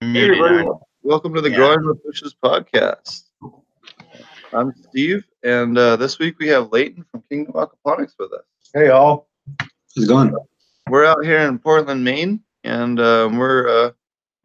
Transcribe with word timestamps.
Hey 0.00 0.30
everybody, 0.30 0.68
welcome 1.02 1.34
to 1.34 1.40
the 1.40 1.50
Yeah. 1.50 1.56
Growing 1.56 1.84
with 1.84 2.04
Bushes 2.04 2.32
podcast. 2.32 3.24
I'm 4.52 4.72
Steve, 4.88 5.26
and 5.42 5.76
uh, 5.76 5.96
this 5.96 6.20
week 6.20 6.38
we 6.38 6.46
have 6.48 6.70
Leighton 6.70 7.04
from 7.10 7.24
Kingdom 7.28 7.54
Aquaponics 7.54 8.12
with 8.16 8.32
us. 8.32 8.44
Hey, 8.72 8.86
y'all! 8.86 9.26
How's 9.58 10.04
it 10.04 10.06
going? 10.06 10.32
We're 10.88 11.04
out 11.04 11.24
here 11.24 11.40
in 11.40 11.58
Portland, 11.58 12.04
Maine, 12.04 12.40
and 12.62 13.00
um, 13.00 13.38
we're 13.38 13.68
uh, 13.68 13.90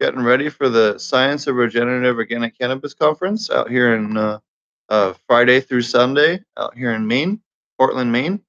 getting 0.00 0.24
ready 0.24 0.48
for 0.48 0.68
the 0.68 0.98
Science 0.98 1.46
of 1.46 1.54
Regenerative 1.54 2.16
Organic 2.16 2.58
Cannabis 2.58 2.92
Conference 2.92 3.48
out 3.48 3.70
here 3.70 3.94
in 3.94 4.16
uh, 4.16 4.40
uh, 4.88 5.14
Friday 5.28 5.60
through 5.60 5.82
Sunday 5.82 6.40
out 6.56 6.76
here 6.76 6.94
in 6.94 7.06
Maine, 7.06 7.40
Portland, 7.78 8.10
Maine, 8.10 8.40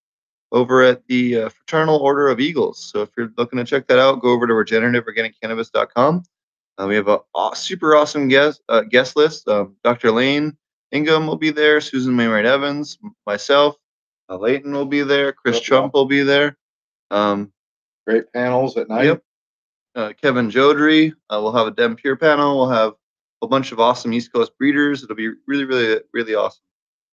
over 0.52 0.82
at 0.82 1.06
the 1.06 1.42
uh, 1.42 1.50
Fraternal 1.50 1.98
Order 1.98 2.30
of 2.30 2.40
Eagles. 2.40 2.90
So 2.92 3.04
if 3.04 3.10
you're 3.16 3.32
looking 3.38 3.58
to 3.58 3.64
check 3.64 3.86
that 3.90 4.00
out, 4.00 4.22
go 4.24 4.30
over 4.30 4.48
to 4.48 4.54
regenerativeorganiccannabis.com. 4.54 6.24
Uh, 6.82 6.88
we 6.88 6.96
have 6.96 7.08
a 7.08 7.20
aw- 7.34 7.54
super 7.54 7.96
awesome 7.96 8.28
guest 8.28 8.62
uh, 8.70 8.82
guest 8.82 9.16
list. 9.16 9.48
Um, 9.48 9.76
Dr. 9.84 10.08
Elaine 10.10 10.58
Ingham 10.92 11.26
will 11.28 11.38
be 11.38 11.50
there. 11.52 11.80
Susan 11.82 12.16
Wainwright 12.18 12.46
Evans, 12.46 12.98
myself, 13.26 13.76
uh, 14.30 14.38
Leighton 14.38 14.74
will 14.74 14.86
be 14.86 15.02
there. 15.02 15.32
Chris 15.34 15.56
Yep. 15.58 15.64
Trump 15.64 15.94
will 15.94 16.06
be 16.06 16.24
there. 16.24 16.58
Um, 17.12 17.52
Great 18.08 18.32
panels 18.34 18.78
at 18.78 18.90
night. 18.90 19.06
Yep. 19.06 19.24
uh, 19.96 20.14
Kevin 20.22 20.50
Jodrey. 20.52 21.12
Uh, 21.30 21.40
we'll 21.42 21.54
have 21.54 21.68
a 21.68 21.72
Dem 21.72 21.96
Pure 21.96 22.18
panel. 22.18 22.58
We'll 22.58 22.70
have 22.70 22.94
a 23.42 23.48
bunch 23.48 23.72
of 23.72 23.80
awesome 23.80 24.14
East 24.14 24.32
Coast 24.34 24.52
breeders. 24.58 25.04
It'll 25.04 25.16
be 25.16 25.30
really, 25.48 25.66
really, 25.66 26.02
really 26.14 26.36
awesome. 26.36 26.64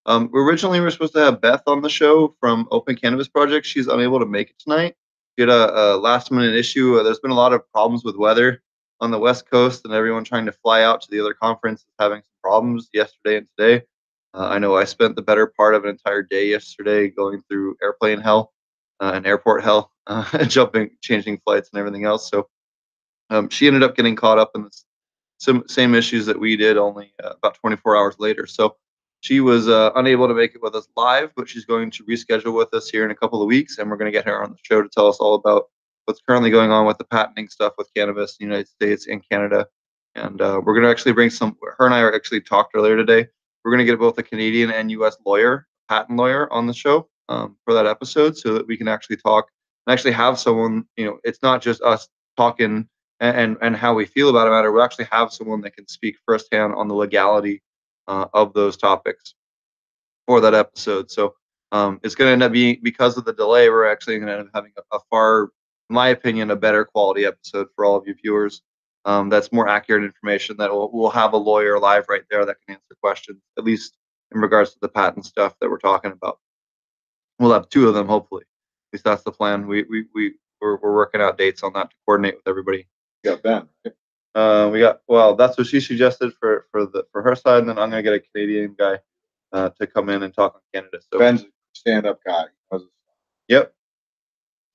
Um, 0.07 0.31
we 0.33 0.41
originally 0.41 0.81
were 0.81 0.91
supposed 0.91 1.15
to 1.15 1.21
have 1.21 1.41
Beth 1.41 1.63
on 1.69 1.81
the 1.81 1.89
show 1.89 2.35
from 2.41 2.67
Open 2.73 2.97
Cannabis 2.97 3.29
Project. 3.29 3.65
She's 3.67 3.87
unable 3.87 4.19
to 4.19 4.27
make 4.27 4.51
it 4.51 4.59
tonight. 4.59 4.97
She 5.39 5.43
had 5.43 5.49
a, 5.49 5.95
a 5.95 5.97
last 5.97 6.31
minute 6.33 6.55
issue. 6.57 6.99
Uh, 6.99 7.03
there's 7.05 7.21
been 7.21 7.31
a 7.31 7.35
lot 7.37 7.53
of 7.53 7.63
problems 7.73 8.03
with 8.05 8.17
weather 8.17 8.63
on 9.03 9.11
the 9.11 9.19
West 9.19 9.51
Coast, 9.51 9.85
and 9.85 9.93
everyone 9.93 10.23
trying 10.23 10.47
to 10.47 10.53
fly 10.53 10.85
out 10.85 11.03
to 11.03 11.11
the 11.11 11.19
other 11.19 11.35
conference 11.35 11.81
is 11.81 11.95
having 11.99 12.21
some 12.21 12.41
problems 12.41 12.89
yesterday 12.95 13.39
and 13.39 13.49
today. 13.59 13.85
Uh, 14.33 14.47
I 14.47 14.61
know 14.61 14.77
I 14.77 14.85
spent 14.85 15.17
the 15.17 15.23
better 15.23 15.49
part 15.49 15.75
of 15.75 15.83
an 15.83 15.91
entire 15.91 16.23
day 16.23 16.49
yesterday 16.49 17.09
going 17.09 17.43
through 17.51 17.77
airplane 17.83 18.21
hell 18.21 18.53
uh, 19.01 19.11
and 19.15 19.27
airport 19.27 19.65
hell, 19.65 19.91
uh, 20.07 20.45
jumping, 20.45 20.91
changing 21.03 21.41
flights, 21.45 21.69
and 21.73 21.81
everything 21.81 22.05
else. 22.05 22.31
So 22.31 22.49
um, 23.29 23.49
she 23.49 23.67
ended 23.67 23.83
up 23.83 23.97
getting 23.97 24.15
caught 24.15 24.39
up 24.39 24.53
in 24.55 24.69
the 24.69 25.65
same 25.67 25.97
issues 25.97 26.25
that 26.27 26.39
we 26.39 26.57
did, 26.57 26.79
only 26.79 27.13
uh, 27.23 27.31
about 27.31 27.57
24 27.57 27.97
hours 27.97 28.15
later. 28.21 28.47
So 28.47 28.77
she 29.21 29.41
was 29.41 29.69
uh, 29.69 29.91
unable 29.97 30.29
to 30.29 30.35
make 30.35 30.55
it 30.55 30.63
with 30.63 30.77
us 30.77 30.87
live, 30.97 31.33
but 31.35 31.49
she's 31.49 31.65
going 31.65 31.91
to 31.91 32.05
reschedule 32.05 32.57
with 32.57 32.73
us 32.73 32.89
here 32.89 33.05
in 33.05 33.11
a 33.11 33.17
couple 33.17 33.43
of 33.43 33.49
weeks, 33.49 33.79
and 33.79 33.91
we're 33.91 33.97
going 33.97 34.13
to 34.13 34.17
get 34.17 34.27
her 34.27 34.45
on 34.45 34.53
the 34.53 34.59
show 34.63 34.81
to 34.81 34.89
tell 34.89 35.09
us 35.09 35.17
all 35.19 35.35
about 35.35 35.71
what's 36.05 36.21
currently 36.27 36.51
going 36.51 36.71
on 36.71 36.87
with 36.87 36.99
the 36.99 37.05
patenting 37.05 37.49
stuff 37.49 37.75
with 37.79 37.93
cannabis 37.95 38.37
in 38.39 38.47
the 38.47 38.53
United 38.53 38.69
States 38.69 39.07
and 39.07 39.23
Canada. 39.29 39.67
And 40.15 40.41
uh, 40.41 40.61
we're 40.63 40.75
going 40.75 40.85
to 40.85 40.91
actually 40.91 41.13
bring 41.13 41.31
some. 41.31 41.57
Her 41.79 41.87
and 41.87 41.95
I 41.95 42.01
are 42.01 42.15
actually 42.15 42.43
talked 42.43 42.73
earlier 42.75 42.97
today. 42.97 43.27
We're 43.65 43.71
going 43.71 43.85
to 43.85 43.91
get 43.91 43.99
both 43.99 44.19
a 44.19 44.23
Canadian 44.23 44.71
and 44.71 44.91
U.S. 44.91 45.17
lawyer, 45.25 45.67
patent 45.89 46.19
lawyer, 46.19 46.53
on 46.53 46.67
the 46.67 46.75
show 46.75 47.09
um, 47.29 47.57
for 47.65 47.73
that 47.73 47.87
episode, 47.87 48.37
so 48.37 48.55
that 48.55 48.67
we 48.67 48.77
can 48.77 48.89
actually 48.89 49.17
talk 49.17 49.47
and 49.87 49.93
actually 49.93 50.13
have 50.13 50.39
someone. 50.39 50.85
You 50.97 51.07
know, 51.07 51.19
it's 51.25 51.43
not 51.43 51.63
just 51.63 51.81
us 51.83 52.09
talking 52.37 52.89
and 53.21 53.37
and, 53.37 53.57
and 53.63 53.77
how 53.77 53.95
we 53.95 54.05
feel 54.05 54.29
about 54.29 54.49
a 54.49 54.51
matter. 54.51 54.71
We'll 54.71 54.83
actually 54.83 55.09
have 55.11 55.33
someone 55.33 55.63
that 55.63 55.77
can 55.77 55.89
speak 55.89 56.17
firsthand 56.27 56.75
on 56.75 56.89
the 56.89 56.95
legality 56.95 57.63
uh, 58.09 58.27
of 58.35 58.53
those 58.53 58.77
topics 58.77 59.35
for 60.27 60.41
that 60.41 60.55
episode. 60.55 61.11
So 61.11 61.35
um, 61.71 62.01
it's 62.03 62.15
going 62.15 62.29
to 62.29 62.33
end 62.33 62.43
up 62.43 62.53
being 62.53 62.79
because 62.83 63.17
of 63.17 63.25
the 63.25 63.33
delay. 63.33 63.71
We're 63.71 63.91
actually 63.91 64.19
going 64.19 64.27
to 64.27 64.39
end 64.39 64.49
up 64.49 64.51
having 64.55 64.73
a, 64.77 64.97
a 64.97 65.01
far, 65.09 65.49
my 65.89 66.09
opinion, 66.09 66.51
a 66.51 66.57
better 66.57 66.85
quality 66.85 67.25
episode 67.25 67.69
for 67.75 67.85
all 67.85 67.97
of 67.97 68.07
you 68.07 68.15
viewers. 68.15 68.63
Um, 69.05 69.29
that's 69.29 69.53
more 69.53 69.69
accurate 69.69 70.05
information. 70.05 70.57
That 70.59 70.71
will 70.71 70.91
we'll 70.93 71.11
have 71.11 71.33
a 71.33 71.39
lawyer 71.39 71.79
live 71.79 72.07
right 72.09 72.23
there 72.31 72.45
that 72.45 72.57
can 72.67 72.77
answer 72.77 72.97
questions, 73.03 73.41
at 73.59 73.65
least 73.65 73.97
in 74.33 74.41
regards 74.41 74.73
to 74.73 74.79
the 74.81 74.89
patent 74.89 75.27
stuff 75.27 75.55
that 75.61 75.69
we're 75.69 75.79
talking 75.79 76.13
about. 76.13 76.39
We'll 77.39 77.53
have 77.53 77.69
two 77.69 77.89
of 77.89 77.95
them, 77.95 78.07
hopefully. 78.07 78.43
At 78.43 78.97
least 78.97 79.05
that's 79.05 79.23
the 79.25 79.33
plan. 79.33 79.67
We 79.67 79.85
we 79.85 80.07
we 80.15 80.35
we're, 80.61 80.77
we're 80.77 80.95
working 80.95 81.21
out 81.21 81.39
dates 81.39 81.63
on 81.63 81.73
that 81.73 81.91
to 81.91 81.97
coordinate 82.07 82.37
with 82.37 82.47
everybody. 82.47 82.87
You 83.25 83.31
got 83.33 83.43
Ben. 83.43 83.95
Uh, 84.35 84.71
we 84.73 84.79
got 84.81 85.01
well. 85.09 85.35
That's 85.35 85.59
what 85.59 85.67
she 85.67 85.81
suggested 85.81 86.33
for 86.39 86.67
for 86.71 86.87
the 86.87 87.05
for 87.13 87.23
her 87.23 87.35
side, 87.35 87.59
and 87.59 87.69
then 87.69 87.79
I'm 87.79 87.91
gonna 87.91 88.03
get 88.03 88.15
a 88.15 88.21
Canadian 88.21 88.75
guy 88.79 88.99
uh, 89.53 89.71
to 89.81 89.87
come 89.87 90.09
in 90.09 90.23
and 90.23 90.33
talk 90.33 90.55
on 90.55 90.61
Canada. 90.73 90.99
So 91.13 91.19
Ben's 91.19 91.43
a 91.43 91.47
stand-up 91.75 92.21
guy. 92.25 92.45
yep. 93.49 93.75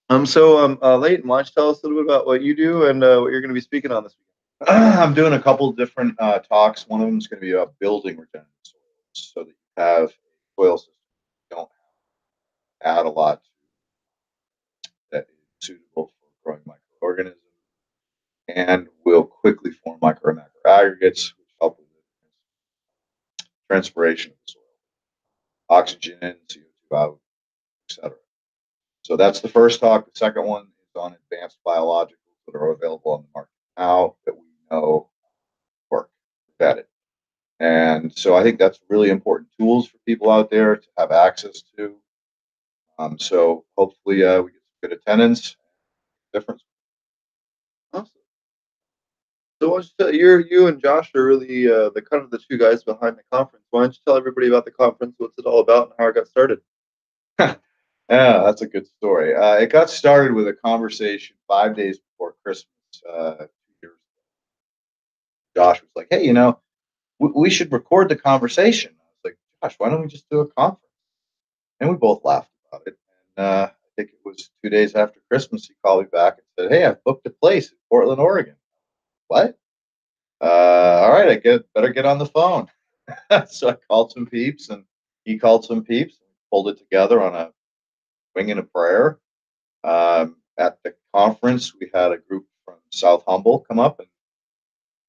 Um. 0.10 0.26
So 0.26 0.58
um. 0.64 0.80
Uh, 0.82 0.98
Leighton, 0.98 1.28
why 1.28 1.38
don't 1.38 1.48
you 1.48 1.54
tell 1.56 1.70
us 1.70 1.84
a 1.84 1.88
little 1.88 2.04
bit 2.04 2.10
about 2.10 2.26
what 2.26 2.42
you 2.42 2.56
do 2.56 2.86
and 2.86 3.04
uh, 3.04 3.20
what 3.20 3.32
you're 3.32 3.42
gonna 3.42 3.54
be 3.54 3.62
speaking 3.62 3.92
on 3.92 4.04
this 4.04 4.16
week? 4.20 4.28
I'm 4.70 5.14
doing 5.14 5.34
a 5.34 5.42
couple 5.42 5.72
different 5.74 6.16
uh, 6.20 6.40
talks. 6.40 6.88
One 6.88 7.02
of 7.02 7.08
them 7.08 7.18
is 7.18 7.28
going 7.28 7.40
to 7.40 7.46
be 7.46 7.52
about 7.52 7.78
building 7.80 8.18
regenerative 8.18 8.50
soils, 8.64 8.82
so 9.14 9.44
that 9.44 9.50
you 9.50 9.56
have 9.78 10.12
soil 10.56 10.78
system 10.78 10.94
don't 11.52 11.70
add 12.84 13.06
a 13.06 13.10
lot 13.10 13.44
to 13.44 13.50
that 15.12 15.28
is 15.30 15.68
suitable 15.68 16.08
for 16.08 16.28
growing 16.44 16.62
microorganisms 16.66 17.42
and 18.48 18.88
will 19.06 19.24
quickly 19.24 19.72
form 19.72 20.00
micro 20.02 20.30
and 20.30 20.38
macro 20.38 20.72
aggregates, 20.72 21.34
which 21.38 21.48
help 21.62 21.78
with 21.78 21.88
transpiration 23.70 24.32
of 24.32 24.38
the 24.48 24.54
soil, 24.54 24.64
oxygen 25.70 26.18
in, 26.22 26.36
CO2 26.50 26.98
out. 26.98 27.20
So 29.08 29.16
that's 29.16 29.40
the 29.40 29.48
first 29.48 29.80
talk. 29.80 30.04
The 30.04 30.20
second 30.20 30.44
one 30.44 30.64
is 30.64 31.02
on 31.02 31.16
advanced 31.32 31.60
biologicals 31.66 32.44
that 32.46 32.58
are 32.58 32.72
available 32.72 33.14
on 33.14 33.22
the 33.22 33.30
market 33.34 33.54
now 33.78 34.16
that 34.26 34.36
we 34.36 34.44
know 34.70 35.08
work, 35.90 36.10
vetted. 36.60 36.84
And 37.62 38.12
so 38.14 38.36
I 38.36 38.44
think 38.44 38.60
that's 38.60 38.82
really 38.90 39.10
important 39.10 39.48
tools 39.58 39.88
for 39.88 39.98
people 40.06 40.30
out 40.30 40.50
there 40.50 40.76
to 40.76 40.88
have 40.98 41.14
access 41.14 41.64
to. 41.78 41.96
Um, 43.00 43.18
so 43.18 43.64
hopefully 43.78 44.26
uh, 44.26 44.42
we 44.42 44.52
get 44.52 44.60
some 44.60 44.90
good 44.90 45.00
attendance. 45.00 45.56
Difference. 46.34 46.64
Awesome. 47.94 48.10
So 49.62 49.70
why 49.70 49.76
don't 49.76 49.86
you, 49.86 49.92
tell, 49.98 50.14
you're 50.14 50.42
you 50.42 50.68
and 50.68 50.82
Josh 50.82 51.16
are 51.16 51.26
really 51.26 51.72
uh, 51.72 51.92
the 51.92 52.02
kind 52.02 52.22
of 52.26 52.30
the 52.30 52.40
two 52.40 52.58
guys 52.58 52.84
behind 52.84 53.16
the 53.16 53.24
conference. 53.32 53.68
Why 53.70 53.84
don't 53.84 53.94
you 53.94 54.00
tell 54.06 54.18
everybody 54.18 54.50
about 54.50 54.66
the 54.66 54.72
conference, 54.72 55.16
what's 55.18 55.40
it 55.40 55.46
all 55.46 55.62
about, 55.62 55.92
and 55.92 55.94
how 55.98 56.10
it 56.10 56.16
got 56.16 56.28
started? 56.28 56.60
Yeah, 58.10 58.44
that's 58.46 58.62
a 58.62 58.68
good 58.68 58.88
story. 58.88 59.36
Uh, 59.36 59.56
it 59.56 59.72
got 59.72 59.90
started 59.90 60.34
with 60.34 60.48
a 60.48 60.54
conversation 60.54 61.36
five 61.48 61.76
days 61.76 62.00
before 62.00 62.36
Christmas 62.44 62.68
uh. 63.10 63.48
Josh 65.56 65.82
was 65.82 65.90
like, 65.96 66.08
"Hey, 66.12 66.24
you 66.24 66.34
know, 66.34 66.60
we, 67.20 67.30
we 67.36 67.50
should 67.50 67.72
record 67.72 68.10
the 68.10 68.16
conversation." 68.16 68.92
I 69.00 69.04
was 69.06 69.20
like, 69.26 69.38
"Josh, 69.64 69.76
why 69.80 69.90
don't 69.90 70.02
we 70.02 70.08
just 70.08 70.30
do 70.30 70.40
a 70.42 70.48
conference?" 70.48 70.84
And 71.80 71.90
we 71.90 71.96
both 71.96 72.24
laughed 72.24 72.52
about 72.72 72.84
it. 72.88 72.98
And 73.38 73.46
uh, 73.46 73.70
I 73.72 73.90
think 73.98 74.12
it 74.12 74.20
was 74.26 74.52
two 74.64 74.70
days 74.70 74.96
after 74.96 75.20
Christmas, 75.30 75.68
he 75.68 75.74
called 75.84 76.04
me 76.04 76.10
back 76.12 76.38
and 76.38 76.46
said, 76.70 76.72
"Hey, 76.72 76.86
I've 76.86 77.04
booked 77.04 77.28
a 77.28 77.32
place 77.32 77.72
in 77.72 77.78
Portland, 77.90 78.22
Oregon." 78.22 78.56
What? 79.28 79.58
Uh, 80.42 80.46
all 81.04 81.12
right, 81.12 81.30
I 81.30 81.36
get 81.36 81.72
better 81.74 81.90
get 81.90 82.06
on 82.06 82.20
the 82.20 82.26
phone. 82.28 82.68
so 83.50 83.70
I 83.70 83.76
called 83.90 84.12
some 84.12 84.28
peeps, 84.28 84.70
and 84.70 84.84
he 85.26 85.38
called 85.40 85.66
some 85.66 85.84
peeps, 85.84 86.20
and 86.22 86.30
pulled 86.52 86.70
it 86.70 86.78
together 86.78 87.22
on 87.22 87.36
a 87.36 87.52
wing 88.38 88.52
and 88.52 88.60
a 88.60 88.64
prayer. 88.64 89.18
Um, 89.84 90.38
at 90.60 90.78
the 90.84 90.94
conference, 91.14 91.74
we 91.74 91.90
had 91.94 92.12
a 92.12 92.18
group 92.18 92.46
from 92.64 92.76
South 92.92 93.24
Humboldt 93.28 93.68
come 93.68 93.80
up, 93.80 94.00
and 94.00 94.08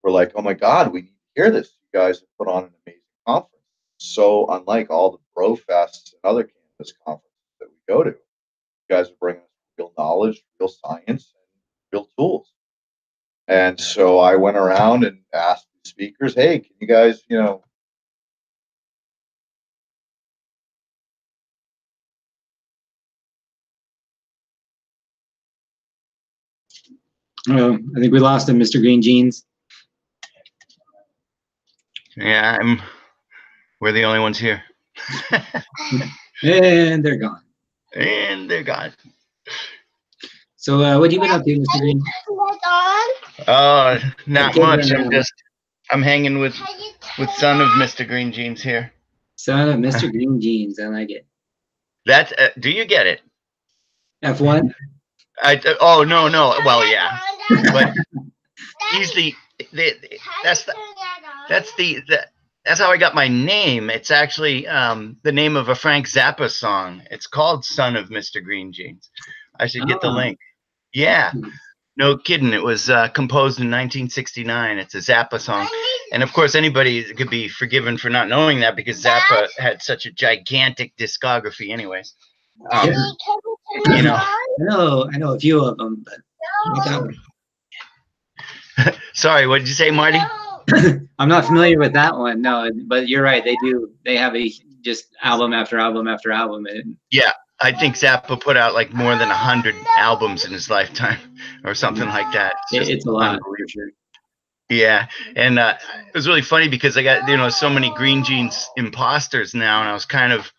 we're 0.02 0.12
like, 0.12 0.32
"Oh 0.34 0.40
my 0.40 0.54
God, 0.54 0.92
we 0.92 1.02
need 1.02 1.08
to 1.08 1.42
hear 1.42 1.50
this! 1.50 1.76
You 1.82 2.00
guys 2.00 2.20
have 2.20 2.28
put 2.38 2.48
on 2.48 2.64
an 2.64 2.70
amazing 2.86 3.02
conference. 3.26 3.64
So 3.98 4.46
unlike 4.46 4.88
all 4.90 5.10
the 5.10 5.18
bro 5.34 5.56
fests 5.56 6.14
and 6.14 6.20
other 6.24 6.44
campus 6.44 6.94
conferences 7.04 7.52
that 7.60 7.68
we 7.68 7.76
go 7.86 8.02
to, 8.02 8.10
you 8.10 8.16
guys 8.88 9.10
are 9.10 9.20
bringing 9.20 9.42
us 9.42 9.48
real 9.76 9.92
knowledge, 9.98 10.42
real 10.58 10.68
science, 10.70 11.34
and 11.34 11.60
real 11.92 12.08
tools." 12.16 12.54
And 13.46 13.78
so 13.78 14.20
I 14.20 14.36
went 14.36 14.56
around 14.56 15.04
and 15.04 15.22
asked 15.34 15.66
the 15.82 15.88
speakers, 15.88 16.34
"Hey, 16.34 16.60
can 16.60 16.74
you 16.80 16.86
guys, 16.86 17.24
you 17.28 17.36
know, 17.36 17.62
Oh, 27.48 27.74
I 27.96 28.00
think 28.00 28.12
we 28.12 28.18
lost 28.18 28.48
him, 28.48 28.58
Mr. 28.58 28.80
Green 28.80 29.00
Jeans. 29.02 29.44
Yeah, 32.16 32.58
I'm. 32.60 32.80
We're 33.80 33.92
the 33.92 34.02
only 34.04 34.18
ones 34.18 34.38
here, 34.38 34.60
And 36.42 37.04
they're 37.04 37.16
gone. 37.16 37.42
and 37.94 38.50
they're 38.50 38.64
gone. 38.64 38.92
So, 40.56 40.82
uh, 40.82 40.98
what 40.98 41.04
have 41.04 41.12
you 41.12 41.20
been 41.20 41.30
up 41.30 41.44
to, 41.44 41.50
Mr. 41.56 41.78
Green? 41.78 42.02
Oh, 43.46 43.98
not 44.26 44.56
much. 44.56 44.90
I'm 44.90 45.06
uh, 45.06 45.10
just. 45.10 45.32
I'm 45.90 46.02
hanging 46.02 46.40
with 46.40 46.56
with 47.18 47.30
son 47.30 47.60
of 47.60 47.68
Mr. 47.68 48.06
Green 48.06 48.32
Jeans 48.32 48.60
here. 48.60 48.92
Son 49.36 49.68
of 49.68 49.76
Mr. 49.76 50.10
Green 50.12 50.40
Jeans. 50.40 50.80
I 50.80 50.86
like 50.86 51.10
it. 51.10 51.24
That's. 52.04 52.32
Uh, 52.32 52.48
do 52.58 52.70
you 52.70 52.84
get 52.84 53.06
it? 53.06 53.20
F1? 54.24 54.74
I. 55.42 55.60
Oh 55.80 56.04
no 56.04 56.28
no. 56.28 56.54
Well 56.64 56.86
yeah, 56.86 57.18
but 57.72 57.92
he's 58.92 59.12
the 59.14 59.34
they, 59.72 59.92
they 60.02 60.18
that's 60.44 60.64
the 60.64 60.74
that's 61.48 61.74
the, 61.76 62.00
the 62.08 62.26
that's 62.64 62.80
how 62.80 62.90
I 62.90 62.96
got 62.98 63.14
my 63.14 63.28
name. 63.28 63.90
It's 63.90 64.10
actually 64.10 64.66
um, 64.66 65.16
the 65.22 65.32
name 65.32 65.56
of 65.56 65.68
a 65.68 65.74
Frank 65.74 66.06
Zappa 66.08 66.50
song. 66.50 67.02
It's 67.10 67.26
called 67.26 67.64
"Son 67.64 67.96
of 67.96 68.08
Mr. 68.10 68.42
Green 68.42 68.72
Jeans." 68.72 69.10
I 69.58 69.66
should 69.66 69.86
get 69.88 70.00
the 70.00 70.08
Oh. 70.08 70.12
link. 70.12 70.38
Yeah, 70.92 71.32
no 71.96 72.16
kidding. 72.18 72.52
It 72.52 72.62
was 72.62 72.90
uh, 72.90 73.08
composed 73.08 73.58
in 73.60 73.66
1969. 73.70 74.78
It's 74.78 74.94
a 74.94 74.98
Zappa 74.98 75.40
song, 75.40 75.68
and 76.12 76.22
of 76.22 76.32
course, 76.32 76.54
anybody 76.54 77.02
could 77.14 77.30
be 77.30 77.48
forgiven 77.48 77.98
for 77.98 78.10
not 78.10 78.28
knowing 78.28 78.60
that 78.60 78.76
because 78.76 79.02
Zappa 79.02 79.48
had 79.58 79.82
such 79.82 80.06
a 80.06 80.12
gigantic 80.12 80.96
discography, 80.96 81.70
anyways. 81.72 82.14
Um, 82.72 82.90
you 83.96 84.02
know. 84.02 84.20
I 84.60 84.64
know, 84.64 85.08
I 85.12 85.18
know 85.18 85.34
a 85.34 85.38
few 85.38 85.64
of 85.64 85.76
them, 85.78 86.04
but 86.04 86.18
not 86.66 86.84
that 86.84 87.02
one. 87.02 87.16
Sorry, 89.14 89.46
what 89.46 89.58
did 89.58 89.68
you 89.68 89.74
say, 89.74 89.90
Marty? 89.90 90.18
I'm 91.18 91.28
not 91.28 91.46
familiar 91.46 91.78
with 91.78 91.92
that 91.94 92.16
one. 92.16 92.42
No, 92.42 92.70
but 92.86 93.08
you're 93.08 93.22
right. 93.22 93.44
They 93.44 93.56
do. 93.62 93.90
They 94.04 94.16
have 94.16 94.36
a 94.36 94.52
just 94.82 95.06
album 95.22 95.52
after 95.52 95.78
album 95.78 96.08
after 96.08 96.30
album. 96.30 96.66
And 96.66 96.96
yeah, 97.10 97.32
I 97.60 97.72
think 97.72 97.96
Zappa 97.96 98.40
put 98.40 98.56
out 98.56 98.74
like 98.74 98.92
more 98.92 99.16
than 99.16 99.30
a 99.30 99.36
hundred 99.36 99.74
albums 99.96 100.44
in 100.44 100.52
his 100.52 100.70
lifetime, 100.70 101.18
or 101.64 101.74
something 101.74 102.08
like 102.08 102.32
that. 102.32 102.54
it, 102.72 102.78
just 102.78 102.90
it's 102.90 103.06
a 103.06 103.10
lot. 103.10 103.40
sure. 103.68 103.90
Yeah, 104.68 105.06
and 105.34 105.58
uh, 105.58 105.78
it 106.08 106.14
was 106.14 106.28
really 106.28 106.42
funny 106.42 106.68
because 106.68 106.96
I 106.98 107.02
got 107.02 107.28
you 107.28 107.36
know 107.36 107.48
so 107.48 107.70
many 107.70 107.92
Green 107.94 108.22
Jeans 108.22 108.68
imposters 108.76 109.54
now, 109.54 109.80
and 109.80 109.88
I 109.88 109.94
was 109.94 110.04
kind 110.04 110.32
of, 110.32 110.52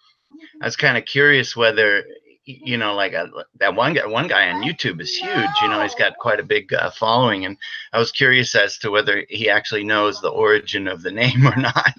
I 0.62 0.66
was 0.66 0.75
kind 0.75 0.98
of 0.98 1.06
curious 1.06 1.56
whether 1.56 2.04
you 2.50 2.78
know 2.78 2.96
like 2.96 3.13
uh, 3.13 3.28
that 3.60 3.75
one 3.75 3.94
guy, 3.94 4.06
one 4.06 4.28
guy 4.28 4.50
on 4.50 4.63
YouTube 4.63 5.00
is 5.00 5.16
huge. 5.16 5.50
You 5.62 5.68
know, 5.68 5.81
he's 5.81 5.96
got 5.96 6.18
quite 6.18 6.40
a 6.40 6.44
big 6.44 6.74
uh, 6.74 6.90
following, 6.90 7.46
and 7.46 7.57
I 7.94 8.00
was 8.00 8.12
curious 8.12 8.56
as 8.56 8.78
to 8.80 8.90
whether 8.90 9.24
he 9.30 9.50
actually 9.50 9.84
knows 9.84 10.19
the 10.19 10.30
origin 10.30 10.88
of 10.88 11.04
the 11.04 11.12
name 11.22 11.46
or 11.46 11.56
not, 11.56 11.94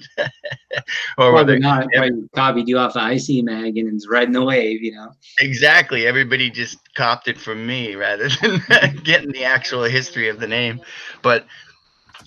or 1.19 1.33
whether 1.33 1.59
Probably 1.59 1.59
not. 1.61 1.87
Probably 1.95 2.29
copied 2.35 2.69
you 2.69 2.79
off 2.79 2.95
the 2.95 3.01
ICMag 3.01 3.79
and 3.79 3.95
it's 3.95 4.09
riding 4.09 4.33
the 4.33 4.45
wave. 4.45 4.83
You 4.83 4.93
know. 4.93 5.13
Exactly. 5.39 6.07
Everybody 6.07 6.51
just 6.51 6.79
copped 6.95 7.29
it 7.29 7.39
from 7.39 7.67
me 7.67 7.95
rather 7.95 8.29
than 8.69 8.97
getting 9.05 9.31
the 9.31 9.45
actual 9.45 9.85
history 9.85 10.29
of 10.29 10.41
the 10.41 10.49
name. 10.49 10.81
But 11.23 11.47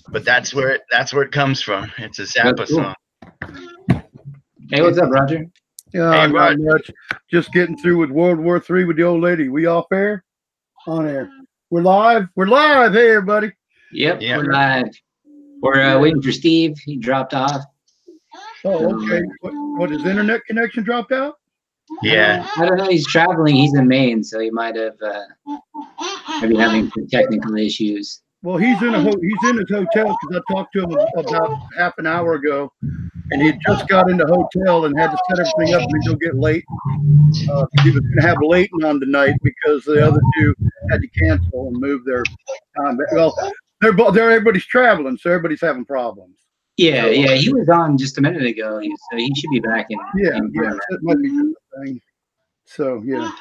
but 0.08 0.24
that's 0.24 0.54
where 0.54 0.70
it, 0.70 0.82
that's 0.90 1.12
where 1.12 1.24
it 1.24 1.32
comes 1.32 1.60
from. 1.60 1.92
It's 1.98 2.18
a 2.18 2.22
Zappa 2.22 2.56
cool. 2.56 2.66
song. 2.66 2.94
Hey, 4.70 4.80
what's 4.80 4.98
up, 4.98 5.10
Roger? 5.10 5.46
Yeah, 5.94 6.10
Hey, 6.26 6.32
not 6.32 6.34
Rod. 6.34 6.60
much. 6.60 6.90
Just 7.30 7.52
getting 7.52 7.76
through 7.78 7.98
with 7.98 8.10
World 8.10 8.38
War 8.40 8.58
Three 8.58 8.84
with 8.84 8.96
the 8.96 9.04
old 9.04 9.22
lady. 9.22 9.48
We 9.48 9.66
off 9.66 9.86
air? 9.92 10.24
On 10.88 11.06
air. 11.06 11.30
We're 11.70 11.82
live. 11.82 12.26
We're 12.34 12.46
live. 12.48 12.92
Hey, 12.94 13.10
everybody. 13.10 13.52
Yep, 13.92 14.20
Yeah. 14.20 14.38
we're 14.38 14.52
live. 14.52 14.88
We're 15.62 15.80
uh, 15.82 16.00
waiting 16.00 16.20
for 16.20 16.32
Steve. 16.32 16.76
He 16.84 16.96
dropped 16.96 17.32
off. 17.32 17.62
Oh, 18.64 19.04
okay. 19.04 19.22
What, 19.40 19.52
what 19.78 19.90
his 19.90 20.04
internet 20.04 20.44
connection 20.46 20.82
dropped 20.82 21.12
out? 21.12 21.36
Yeah. 22.02 22.46
I 22.56 22.66
don't 22.66 22.76
know. 22.76 22.88
He's 22.88 23.06
traveling. 23.06 23.54
He's 23.54 23.74
in 23.74 23.86
Maine, 23.86 24.24
so 24.24 24.40
he 24.40 24.50
might 24.50 24.74
have 24.74 24.96
uh, 25.00 25.22
maybe 26.40 26.56
having 26.56 26.90
some 26.90 27.06
technical 27.06 27.56
issues. 27.56 28.20
Well, 28.44 28.58
he's 28.58 28.80
in 28.82 28.94
a 28.94 29.00
ho- 29.00 29.20
he's 29.22 29.50
in 29.50 29.56
his 29.56 29.70
hotel 29.70 30.14
because 30.20 30.42
I 30.46 30.52
talked 30.52 30.74
to 30.74 30.82
him 30.82 30.90
about 31.16 31.58
half 31.78 31.94
an 31.96 32.06
hour 32.06 32.34
ago, 32.34 32.70
and 33.30 33.40
he 33.40 33.46
had 33.46 33.58
just 33.66 33.88
got 33.88 34.10
in 34.10 34.18
the 34.18 34.26
hotel 34.26 34.84
and 34.84 34.94
had 34.98 35.12
to 35.12 35.18
set 35.30 35.38
everything 35.40 35.74
up 35.74 35.88
and 35.90 36.02
he'll 36.04 36.16
get 36.16 36.38
late. 36.38 36.62
Uh, 37.50 37.64
he 37.82 37.90
was 37.90 38.00
going 38.00 38.16
to 38.16 38.22
have 38.22 38.36
Leighton 38.42 38.84
on 38.84 39.00
tonight 39.00 39.34
because 39.42 39.84
the 39.84 40.06
other 40.06 40.20
two 40.36 40.54
had 40.90 41.00
to 41.00 41.08
cancel 41.08 41.68
and 41.68 41.80
move 41.80 42.04
their 42.04 42.22
time. 42.76 42.98
Well, 43.12 43.34
they're 43.80 43.94
both 43.94 44.12
they're 44.12 44.30
everybody's 44.30 44.66
traveling, 44.66 45.16
so 45.16 45.30
everybody's 45.30 45.62
having 45.62 45.86
problems. 45.86 46.36
Yeah, 46.76 47.06
yeah. 47.06 47.34
He 47.36 47.50
was 47.50 47.70
on 47.70 47.96
just 47.96 48.18
a 48.18 48.20
minute 48.20 48.44
ago, 48.44 48.78
so 48.82 49.16
he 49.16 49.34
should 49.34 49.50
be 49.52 49.60
back 49.60 49.86
in. 49.88 49.98
Yeah, 50.16 50.36
in 50.36 50.52
yeah, 50.54 50.74
that 50.90 50.98
might 51.00 51.22
be 51.22 51.30
thing. 51.82 51.98
So 52.66 53.02
yeah, 53.06 53.32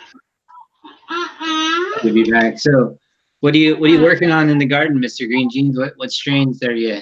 He'll 2.01 2.13
be 2.13 2.29
back. 2.29 2.59
So, 2.59 2.97
what 3.43 3.53
are 3.53 3.57
you 3.57 3.75
what 3.75 3.89
are 3.89 3.93
you 3.93 4.01
working 4.01 4.31
on 4.31 4.47
in 4.47 4.57
the 4.57 4.65
garden, 4.65 5.01
Mister 5.01 5.27
Green 5.27 5.49
Jeans? 5.51 5.77
What 5.77 5.97
what 5.97 6.13
strains 6.13 6.63
are 6.63 6.71
you 6.71 7.01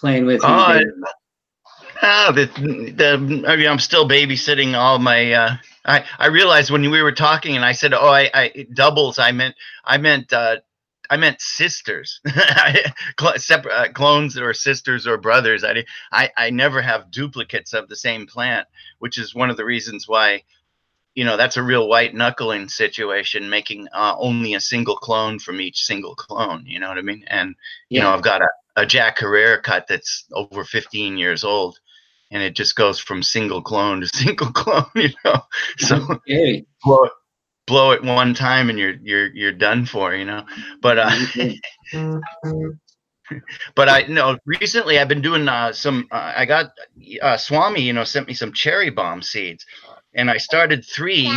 playing 0.00 0.26
with? 0.26 0.40
Oh? 0.42 0.80
Ah, 2.02 2.32
the, 2.34 2.46
the 2.96 3.44
I 3.46 3.54
mean, 3.54 3.68
I'm 3.68 3.78
still 3.78 4.08
babysitting 4.08 4.74
all 4.74 4.98
my. 4.98 5.32
Uh, 5.32 5.56
I 5.84 6.04
I 6.18 6.26
realized 6.26 6.72
when 6.72 6.90
we 6.90 7.00
were 7.00 7.12
talking 7.12 7.54
and 7.54 7.64
I 7.64 7.70
said, 7.70 7.94
"Oh, 7.94 8.08
I, 8.08 8.28
I 8.34 8.66
doubles." 8.74 9.20
I 9.20 9.30
meant 9.30 9.54
I 9.84 9.96
meant 9.98 10.32
uh, 10.32 10.56
I 11.08 11.18
meant 11.18 11.40
sisters, 11.40 12.20
Cl- 13.20 13.38
separate 13.38 13.72
uh, 13.72 13.92
clones 13.92 14.36
or 14.36 14.52
sisters 14.54 15.06
or 15.06 15.18
brothers. 15.18 15.62
I, 15.62 15.84
I 16.10 16.30
I 16.36 16.50
never 16.50 16.82
have 16.82 17.12
duplicates 17.12 17.74
of 17.74 17.88
the 17.88 17.94
same 17.94 18.26
plant, 18.26 18.66
which 18.98 19.18
is 19.18 19.36
one 19.36 19.50
of 19.50 19.56
the 19.56 19.64
reasons 19.64 20.08
why. 20.08 20.42
You 21.16 21.24
know 21.24 21.36
that's 21.38 21.58
a 21.58 21.64
real 21.64 21.88
white 21.88 22.14
knuckling 22.14 22.68
situation, 22.68 23.50
making 23.50 23.88
uh, 23.94 24.16
only 24.18 24.54
a 24.54 24.60
single 24.60 24.96
clone 24.96 25.40
from 25.40 25.60
each 25.60 25.84
single 25.84 26.16
clone. 26.16 26.64
You 26.66 26.80
know 26.80 26.88
what 26.88 26.98
I 26.98 27.02
mean? 27.02 27.24
And 27.28 27.56
you 27.90 28.00
know, 28.00 28.10
I've 28.10 28.22
got 28.22 28.42
a, 28.42 28.48
a 28.76 28.86
Jack 28.86 29.18
Herer 29.20 29.62
cut 29.62 29.86
that's 29.88 30.26
over 30.34 30.64
15 30.64 31.18
years 31.18 31.44
old, 31.44 31.78
and 32.30 32.42
it 32.42 32.56
just 32.56 32.76
goes 32.76 33.00
from 33.00 33.22
single 33.22 33.62
clone 33.62 34.00
to 34.02 34.08
single 34.14 34.52
clone, 34.52 34.86
you 34.96 35.10
know. 35.24 35.40
So 35.78 35.96
Okay. 36.28 36.64
blow 36.84 37.04
it, 37.04 37.12
blow 37.66 37.92
it 37.92 38.02
one 38.04 38.34
time, 38.34 38.70
and 38.70 38.78
you're 38.78 38.96
you're 39.02 39.34
you're 39.34 39.52
done 39.52 39.86
for, 39.86 40.14
you 40.14 40.24
know. 40.24 40.44
But 40.82 40.98
uh, 40.98 41.10
but 43.74 43.88
I 43.88 44.02
know 44.08 44.36
recently 44.46 44.98
I've 44.98 45.08
been 45.08 45.22
doing 45.22 45.48
uh, 45.48 45.72
some. 45.72 46.06
Uh, 46.10 46.32
I 46.36 46.44
got 46.46 46.72
uh, 47.22 47.36
Swami, 47.36 47.82
you 47.82 47.92
know, 47.92 48.04
sent 48.04 48.28
me 48.28 48.34
some 48.34 48.52
cherry 48.52 48.90
bomb 48.90 49.22
seeds, 49.22 49.64
and 50.16 50.30
I 50.30 50.38
started 50.38 50.84
three, 50.84 51.30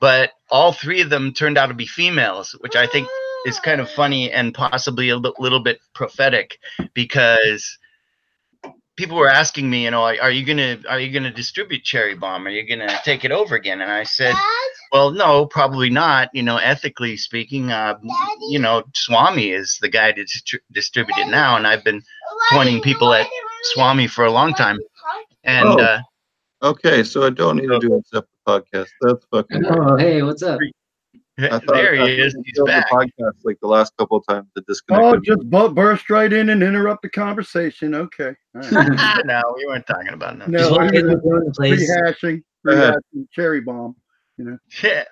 but 0.00 0.30
all 0.50 0.72
three 0.72 1.00
of 1.02 1.10
them 1.10 1.32
turned 1.32 1.56
out 1.58 1.66
to 1.66 1.74
be 1.74 1.86
females, 1.86 2.56
which 2.60 2.74
I 2.76 2.86
think 2.86 3.06
is 3.46 3.60
kind 3.60 3.80
of 3.80 3.90
funny 3.90 4.30
and 4.32 4.54
possibly 4.54 5.10
a 5.10 5.16
little 5.16 5.60
bit 5.60 5.78
prophetic 5.94 6.58
because 6.94 7.78
people 8.96 9.16
were 9.16 9.28
asking 9.28 9.68
me, 9.70 9.84
you 9.84 9.90
know, 9.90 10.02
are 10.02 10.30
you 10.30 10.44
gonna 10.44 10.78
are 10.88 11.00
you 11.00 11.12
gonna 11.12 11.32
distribute 11.32 11.82
Cherry 11.84 12.14
Bomb? 12.14 12.46
Are 12.46 12.50
you 12.50 12.66
gonna 12.68 12.92
take 13.04 13.24
it 13.24 13.32
over 13.32 13.54
again? 13.54 13.80
And 13.80 13.90
I 13.90 14.02
said, 14.04 14.34
well, 14.92 15.10
no, 15.10 15.46
probably 15.46 15.90
not. 15.90 16.28
You 16.32 16.42
know, 16.42 16.56
ethically 16.58 17.16
speaking, 17.16 17.70
uh, 17.70 17.98
you 18.50 18.58
know, 18.58 18.84
Swami 18.94 19.50
is 19.50 19.78
the 19.80 19.88
guy 19.88 20.12
to 20.12 20.22
distri- 20.24 20.60
distribute 20.70 21.18
it 21.18 21.28
now, 21.28 21.56
and 21.56 21.66
I've 21.66 21.84
been 21.84 22.02
pointing 22.50 22.80
people 22.80 23.12
at 23.12 23.26
Swami 23.72 24.06
for 24.06 24.24
a 24.24 24.32
long 24.32 24.54
time. 24.54 24.78
And 25.44 25.68
Oh. 25.68 25.78
uh, 25.82 26.00
Okay, 26.62 27.02
so 27.02 27.24
I 27.26 27.30
don't 27.30 27.56
need 27.56 27.66
to 27.68 27.78
do 27.80 27.94
a 27.94 28.02
separate 28.04 28.28
podcast. 28.46 28.88
That's 29.00 29.24
fucking. 29.32 29.64
Oh, 29.70 29.96
hey, 29.96 30.22
what's 30.22 30.42
up? 30.42 30.60
I 31.38 31.48
thought 31.48 31.66
there 31.66 32.00
I 32.00 32.08
he 32.08 32.20
is. 32.20 32.34
He's 32.44 32.54
do 32.54 32.60
the 32.62 32.64
back. 32.66 32.90
Podcast 32.90 33.32
like 33.42 33.58
the 33.60 33.66
last 33.66 33.96
couple 33.96 34.18
of 34.18 34.26
times 34.28 34.46
the 34.54 34.62
oh, 34.90 35.18
just 35.18 35.40
bu- 35.50 35.70
burst 35.70 36.10
right 36.10 36.30
in 36.32 36.50
and 36.50 36.62
interrupt 36.62 37.02
the 37.02 37.08
conversation. 37.08 37.94
Okay, 37.94 38.34
all 38.54 38.60
right. 38.70 39.20
no, 39.24 39.42
we 39.56 39.66
weren't 39.66 39.86
talking 39.86 40.12
about 40.12 40.38
nothing. 40.38 40.52
No, 40.52 40.58
Just 40.58 40.70
walking 40.72 40.92
we 40.92 40.98
in 41.12 41.20
were 41.22 41.44
the 41.44 41.52
place. 41.56 41.90
rehashing, 41.90 42.42
rehashing 42.66 43.26
cherry 43.32 43.60
bomb. 43.62 43.96
You 44.36 44.58
Yeah. 44.82 45.04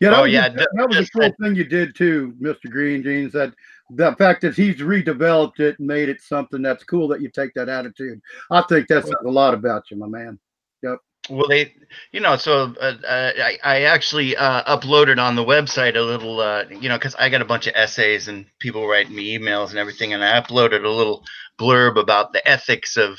Yeah, 0.00 0.10
that 0.10 0.18
Oh, 0.18 0.22
was, 0.22 0.32
yeah, 0.32 0.48
that, 0.48 0.68
that 0.74 0.88
was 0.88 0.96
a 0.98 1.06
cool 1.10 1.20
that- 1.22 1.36
thing 1.42 1.54
you 1.54 1.64
did 1.64 1.94
too, 1.94 2.34
Mr. 2.40 2.70
Green 2.70 3.02
Jeans. 3.02 3.34
That 3.34 3.52
the 3.90 4.14
fact 4.16 4.42
that 4.42 4.54
he's 4.54 4.76
redeveloped 4.76 5.60
it 5.60 5.78
and 5.78 5.88
made 5.88 6.08
it 6.08 6.20
something 6.20 6.62
that's 6.62 6.84
cool 6.84 7.08
that 7.08 7.20
you 7.20 7.30
take 7.30 7.52
that 7.54 7.68
attitude. 7.68 8.20
I 8.50 8.62
think 8.62 8.88
that's 8.88 9.10
a 9.10 9.28
lot 9.28 9.54
about 9.54 9.90
you, 9.90 9.96
my 9.96 10.06
man. 10.06 10.38
Yep. 10.82 10.98
Well, 11.28 11.48
they, 11.48 11.74
you 12.12 12.20
know, 12.20 12.36
so 12.36 12.74
uh, 12.80 12.96
uh, 13.06 13.32
I, 13.36 13.58
I 13.62 13.82
actually 13.82 14.36
uh, 14.36 14.76
uploaded 14.76 15.22
on 15.22 15.36
the 15.36 15.44
website 15.44 15.96
a 15.96 16.00
little, 16.00 16.40
uh, 16.40 16.64
you 16.70 16.88
know, 16.88 16.96
because 16.96 17.14
I 17.16 17.28
got 17.28 17.42
a 17.42 17.46
bunch 17.46 17.66
of 17.66 17.74
essays 17.76 18.28
and 18.28 18.46
people 18.58 18.88
writing 18.88 19.14
me 19.14 19.38
emails 19.38 19.70
and 19.70 19.78
everything, 19.78 20.12
and 20.12 20.24
I 20.24 20.40
uploaded 20.40 20.84
a 20.84 20.88
little 20.88 21.24
blurb 21.58 21.98
about 21.98 22.32
the 22.32 22.46
ethics 22.48 22.96
of 22.96 23.18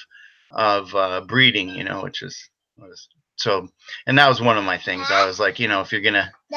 of 0.51 0.94
uh, 0.96 1.22
breeding, 1.22 1.70
you 1.70 1.84
know, 1.84 2.01
which 2.01 2.22
is 2.24 2.50
was 2.78 3.08
so, 3.41 3.67
and 4.05 4.17
that 4.17 4.27
was 4.29 4.41
one 4.41 4.57
of 4.57 4.63
my 4.63 4.77
things. 4.77 5.07
I 5.10 5.25
was 5.25 5.39
like, 5.39 5.60
you 5.60 5.67
know, 5.67 5.81
if 5.81 5.91
you're 5.91 6.01
gonna, 6.01 6.31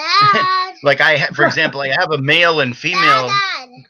like, 0.82 1.00
I, 1.00 1.16
ha- 1.16 1.34
for 1.34 1.44
example, 1.46 1.80
I 1.80 1.88
have 1.88 2.10
a 2.12 2.18
male 2.18 2.60
and 2.60 2.76
female 2.76 3.30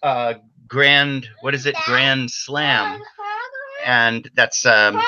uh, 0.02 0.34
grand, 0.68 1.28
what 1.40 1.54
is 1.54 1.66
it, 1.66 1.74
grand 1.84 2.30
slam, 2.30 3.00
and 3.84 4.30
that's 4.34 4.64
um, 4.64 5.00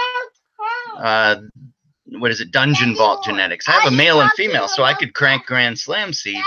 uh, 0.98 1.36
what 2.18 2.30
is 2.30 2.40
it, 2.40 2.50
dungeon 2.50 2.94
vault 2.94 3.24
genetics. 3.24 3.68
I 3.68 3.72
have 3.72 3.92
a 3.92 3.96
male 3.96 4.20
and 4.20 4.30
female, 4.32 4.68
so 4.68 4.82
I 4.82 4.94
could 4.94 5.14
crank 5.14 5.46
grand 5.46 5.78
slam 5.78 6.12
seeds, 6.12 6.46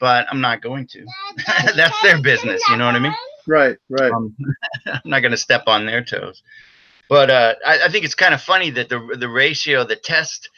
but 0.00 0.26
I'm 0.30 0.40
not 0.40 0.62
going 0.62 0.86
to. 0.88 1.04
That's 1.76 2.00
their 2.02 2.20
business, 2.20 2.62
you 2.70 2.76
know 2.76 2.86
what 2.86 2.94
I 2.94 2.98
mean? 2.98 3.14
Right, 3.46 3.76
right. 3.88 4.12
Um, 4.12 4.34
I'm 4.86 5.00
not 5.04 5.20
going 5.20 5.32
to 5.32 5.36
step 5.38 5.64
on 5.66 5.86
their 5.86 6.04
toes. 6.04 6.42
But 7.08 7.30
uh, 7.30 7.54
I, 7.66 7.84
I 7.84 7.88
think 7.90 8.04
it's 8.04 8.14
kind 8.14 8.34
of 8.34 8.40
funny 8.40 8.70
that 8.70 8.88
the 8.88 9.16
the 9.18 9.28
ratio, 9.28 9.84
the 9.84 9.96
test, 9.96 10.48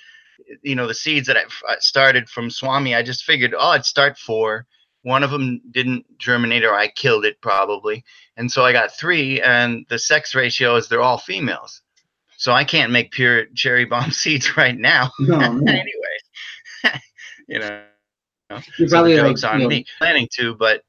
you 0.62 0.74
know, 0.74 0.86
the 0.86 0.94
seeds 0.94 1.26
that 1.26 1.36
I 1.36 1.76
started 1.80 2.28
from 2.28 2.50
Swami, 2.50 2.94
I 2.94 3.02
just 3.02 3.24
figured, 3.24 3.54
oh, 3.58 3.70
I'd 3.70 3.84
start 3.84 4.18
four, 4.18 4.66
One 5.02 5.22
of 5.22 5.30
them 5.30 5.60
didn't 5.70 6.06
germinate, 6.18 6.64
or 6.64 6.74
I 6.74 6.88
killed 6.88 7.24
it 7.24 7.40
probably, 7.40 8.04
and 8.36 8.50
so 8.50 8.64
I 8.64 8.72
got 8.72 8.96
three. 8.96 9.40
And 9.40 9.84
the 9.88 9.98
sex 9.98 10.34
ratio 10.34 10.76
is 10.76 10.88
they're 10.88 11.02
all 11.02 11.18
females, 11.18 11.82
so 12.36 12.52
I 12.52 12.64
can't 12.64 12.92
make 12.92 13.10
pure 13.10 13.46
cherry 13.54 13.84
bomb 13.84 14.10
seeds 14.22 14.56
right 14.56 14.78
now. 14.78 15.10
No, 15.18 15.38
anyway, 15.66 16.16
you 17.48 17.58
know, 17.58 17.82
You're 18.78 18.88
so 18.88 18.96
probably 18.96 19.16
the 19.16 19.22
like, 19.22 19.30
joke's 19.32 19.44
on 19.44 19.60
you 19.60 19.64
know, 19.64 19.68
me. 19.70 19.86
Planning 19.98 20.28
to, 20.34 20.54
but 20.54 20.82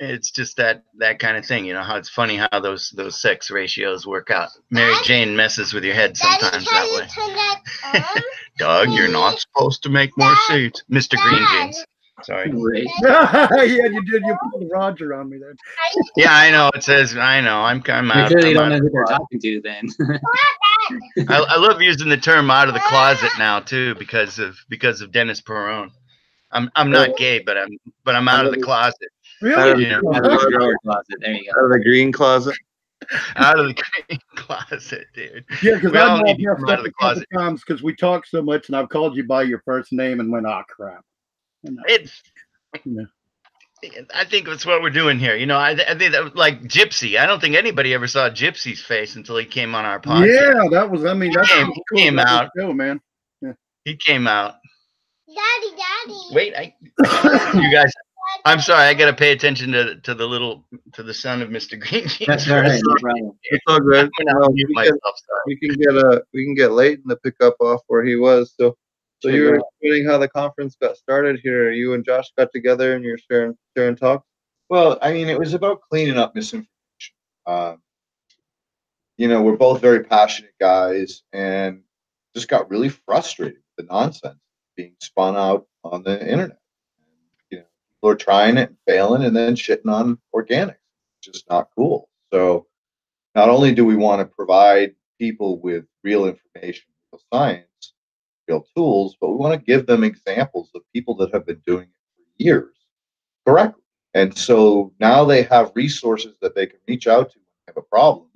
it's 0.00 0.30
just 0.30 0.56
that 0.56 0.84
that 0.98 1.18
kind 1.18 1.36
of 1.36 1.44
thing. 1.44 1.64
You 1.64 1.74
know 1.74 1.82
how 1.82 1.96
it's 1.96 2.08
funny 2.08 2.36
how 2.36 2.60
those 2.60 2.90
those 2.90 3.20
sex 3.20 3.50
ratios 3.50 4.06
work 4.06 4.30
out. 4.30 4.50
Mary 4.70 4.94
Jane 5.04 5.36
messes 5.36 5.72
with 5.72 5.84
your 5.84 5.94
head 5.94 6.16
sometimes 6.16 6.64
that 6.64 6.88
way. 6.94 7.06
that? 7.82 8.22
Doug, 8.58 8.90
you're 8.90 9.08
not 9.08 9.38
supposed 9.38 9.82
to 9.84 9.88
make 9.88 10.16
more 10.16 10.34
seeds, 10.48 10.84
Mister 10.88 11.16
Green 11.16 11.46
Jeans. 11.50 11.84
Sorry. 12.22 12.50
yeah, 13.02 13.48
you 13.60 14.04
did. 14.04 14.22
You 14.22 14.36
pulled 14.50 14.70
Roger 14.72 15.14
on 15.14 15.30
me 15.30 15.38
there. 15.38 15.54
Yeah, 16.16 16.32
I 16.32 16.50
know. 16.50 16.70
It 16.74 16.82
says 16.82 17.16
I 17.16 17.40
know. 17.40 17.60
I'm 17.60 17.82
I'm 17.88 18.06
You 18.06 18.12
out. 18.12 18.28
clearly 18.28 18.50
I'm 18.50 18.54
don't 18.54 18.64
out 18.64 18.68
know 18.70 18.78
who 18.78 18.90
they're 18.90 19.04
talking 19.04 19.40
to 19.40 19.60
then. 19.62 19.88
I, 21.28 21.38
I 21.38 21.56
love 21.58 21.80
using 21.80 22.08
the 22.08 22.16
term 22.16 22.50
"out 22.50 22.68
of 22.68 22.74
the 22.74 22.80
closet" 22.80 23.30
now 23.38 23.60
too 23.60 23.94
because 23.96 24.38
of 24.38 24.56
because 24.68 25.00
of 25.00 25.12
Dennis 25.12 25.40
Peron. 25.40 25.92
I'm 26.50 26.70
I'm 26.74 26.90
not 26.90 27.16
gay, 27.16 27.40
but 27.40 27.56
I'm 27.56 27.78
but 28.04 28.14
I'm 28.14 28.28
out 28.28 28.46
of 28.46 28.52
the 28.52 28.60
closet. 28.60 29.10
Really? 29.40 29.86
Yeah. 29.86 29.98
Out 29.98 30.16
of 30.16 30.22
the 30.40 30.50
drawer 30.56 30.76
closet. 30.82 31.16
There 31.20 31.32
you 31.32 31.52
go. 31.52 31.58
Out 31.60 31.64
of 31.66 31.70
the 31.72 31.80
green 31.84 32.12
closet. 32.12 32.56
Out 33.36 33.58
of 33.60 33.66
the 33.68 33.74
green 33.74 34.18
closet, 34.36 35.06
dude. 35.14 35.44
Yeah, 35.62 35.74
because 35.76 35.92
We 35.92 35.98
all 35.98 36.18
I've 36.18 36.24
need 36.24 36.38
to 36.44 36.50
out 36.50 36.78
of 36.78 36.84
the 36.84 36.92
closet. 36.92 37.26
times 37.32 37.62
because 37.66 37.82
we 37.82 37.94
talk 37.94 38.26
so 38.26 38.42
much, 38.42 38.68
and 38.68 38.76
I've 38.76 38.88
called 38.88 39.16
you 39.16 39.24
by 39.24 39.42
your 39.44 39.60
first 39.64 39.92
name 39.92 40.20
and 40.20 40.30
went, 40.32 40.46
"Ah, 40.46 40.64
crap." 40.68 41.04
You 41.62 41.72
know, 41.72 41.82
It's. 41.86 42.20
Yeah. 42.84 43.04
I 44.12 44.24
think 44.24 44.46
that's 44.48 44.66
what 44.66 44.82
we're 44.82 44.90
doing 44.90 45.20
here. 45.20 45.36
You 45.36 45.46
know, 45.46 45.56
I, 45.56 45.70
I 45.70 45.96
think 45.96 46.10
that 46.10 46.24
was 46.24 46.34
like 46.34 46.62
Gypsy. 46.64 47.16
I 47.16 47.26
don't 47.26 47.40
think 47.40 47.54
anybody 47.54 47.94
ever 47.94 48.08
saw 48.08 48.28
Gypsy's 48.28 48.82
face 48.82 49.14
until 49.14 49.36
he 49.36 49.44
came 49.46 49.72
on 49.76 49.84
our 49.84 50.00
podcast. 50.00 50.26
yeah, 50.34 50.68
that 50.72 50.90
was. 50.90 51.04
I 51.04 51.14
mean, 51.14 51.32
that's 51.32 51.48
Came- 51.48 51.66
cool 51.68 51.82
came 51.96 52.18
about 52.18 52.28
out. 52.46 52.50
this 52.56 52.64
Show, 52.64 52.72
man. 52.72 53.00
He 53.84 53.96
came 53.96 54.26
out. 54.26 54.56
Daddy, 55.28 55.76
daddy. 55.76 56.18
Wait, 56.32 56.54
I, 56.56 56.74
you 57.54 57.70
guys. 57.72 57.92
I'm 58.44 58.60
sorry. 58.60 58.84
I 58.86 58.94
got 58.94 59.06
to 59.06 59.16
pay 59.16 59.32
attention 59.32 59.72
to 59.72 60.00
to 60.00 60.14
the 60.14 60.26
little 60.26 60.64
to 60.94 61.02
the 61.02 61.12
son 61.14 61.42
of 61.42 61.48
Mr. 61.50 61.78
Green 61.78 62.06
Jeans. 62.08 62.26
That's 62.26 62.46
for 62.46 62.54
all 62.54 62.58
a 62.58 62.62
right. 62.62 62.70
No 62.70 62.74
second. 62.76 63.00
problem. 63.00 63.38
It's 63.44 63.64
all 63.66 63.80
good. 63.80 64.10
I'm 64.20 64.26
gonna 64.26 64.40
Well, 64.40 64.50
mute 64.52 64.68
we, 64.68 64.74
myself. 64.74 64.98
can, 65.02 65.12
Sorry. 65.16 65.42
we 65.46 65.56
can 65.58 65.74
get 65.76 65.94
a 65.96 66.24
we 66.32 66.44
can 66.44 66.54
get 66.54 66.72
Leighton 66.72 67.08
to 67.08 67.16
pick 67.16 67.34
up 67.42 67.56
off 67.60 67.80
where 67.88 68.04
he 68.04 68.16
was. 68.16 68.54
So 68.58 68.76
so 69.20 69.28
you 69.28 69.44
were 69.44 69.56
explaining 69.56 70.06
how 70.06 70.18
the 70.18 70.28
conference 70.28 70.76
got 70.80 70.96
started 70.96 71.40
here. 71.42 71.70
You 71.72 71.94
and 71.94 72.04
Josh 72.04 72.26
got 72.38 72.50
together 72.52 72.94
and 72.94 73.04
you're 73.04 73.18
sharing 73.18 73.56
sharing 73.76 73.96
talk. 73.96 74.24
Well, 74.70 74.98
I 75.02 75.12
mean, 75.12 75.28
it 75.28 75.38
was 75.38 75.54
about 75.54 75.80
cleaning 75.90 76.16
up 76.18 76.34
misinformation. 76.34 76.68
Um, 77.46 77.82
you 79.16 79.26
know, 79.28 79.42
we're 79.42 79.56
both 79.56 79.80
very 79.80 80.04
passionate 80.04 80.52
guys 80.60 81.22
and 81.32 81.82
just 82.36 82.48
got 82.48 82.70
really 82.70 82.90
frustrated 82.90 83.56
with 83.76 83.88
the 83.88 83.92
nonsense 83.92 84.38
being 84.76 84.94
spun 85.00 85.36
out 85.36 85.66
on 85.82 86.02
the 86.04 86.20
internet. 86.30 86.57
People 87.98 88.10
are 88.10 88.16
trying 88.16 88.56
it 88.56 88.68
and 88.68 88.78
failing 88.86 89.24
and 89.24 89.36
then 89.36 89.54
shitting 89.54 89.92
on 89.92 90.18
organics. 90.34 90.76
It's 91.20 91.32
just 91.32 91.50
not 91.50 91.70
cool. 91.76 92.08
So 92.32 92.66
not 93.34 93.48
only 93.48 93.74
do 93.74 93.84
we 93.84 93.96
want 93.96 94.20
to 94.20 94.36
provide 94.36 94.94
people 95.18 95.60
with 95.60 95.84
real 96.04 96.26
information, 96.26 96.86
real 97.12 97.20
science, 97.32 97.94
real 98.46 98.66
tools, 98.76 99.16
but 99.20 99.30
we 99.30 99.36
want 99.36 99.58
to 99.58 99.66
give 99.66 99.86
them 99.86 100.04
examples 100.04 100.70
of 100.74 100.82
people 100.92 101.14
that 101.16 101.32
have 101.32 101.46
been 101.46 101.60
doing 101.66 101.84
it 101.84 101.88
for 102.16 102.42
years 102.42 102.74
correctly. 103.46 103.82
And 104.14 104.36
so 104.36 104.92
now 105.00 105.24
they 105.24 105.42
have 105.44 105.72
resources 105.74 106.34
that 106.40 106.54
they 106.54 106.66
can 106.66 106.78
reach 106.86 107.06
out 107.06 107.30
to 107.32 107.38
when 107.38 107.44
they 107.66 107.72
have 107.72 107.76
a 107.76 107.82
problem 107.82 108.28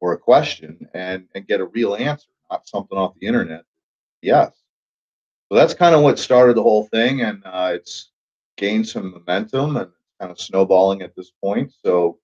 or 0.00 0.12
a 0.12 0.18
question 0.18 0.88
and, 0.94 1.26
and 1.34 1.46
get 1.46 1.60
a 1.60 1.66
real 1.66 1.96
answer, 1.96 2.28
not 2.50 2.68
something 2.68 2.96
off 2.96 3.14
the 3.18 3.26
internet. 3.26 3.64
Yes. 4.22 4.52
So 5.50 5.56
that's 5.56 5.74
kind 5.74 5.94
of 5.94 6.02
what 6.02 6.18
started 6.18 6.56
the 6.56 6.62
whole 6.62 6.86
thing. 6.86 7.22
And 7.22 7.42
uh, 7.44 7.72
it's 7.74 8.10
gained 8.58 8.86
some 8.86 9.12
momentum 9.12 9.76
and 9.76 9.90
kind 10.20 10.30
of 10.30 10.40
snowballing 10.40 11.00
at 11.00 11.16
this 11.16 11.32
point. 11.42 11.72
So 11.84 12.18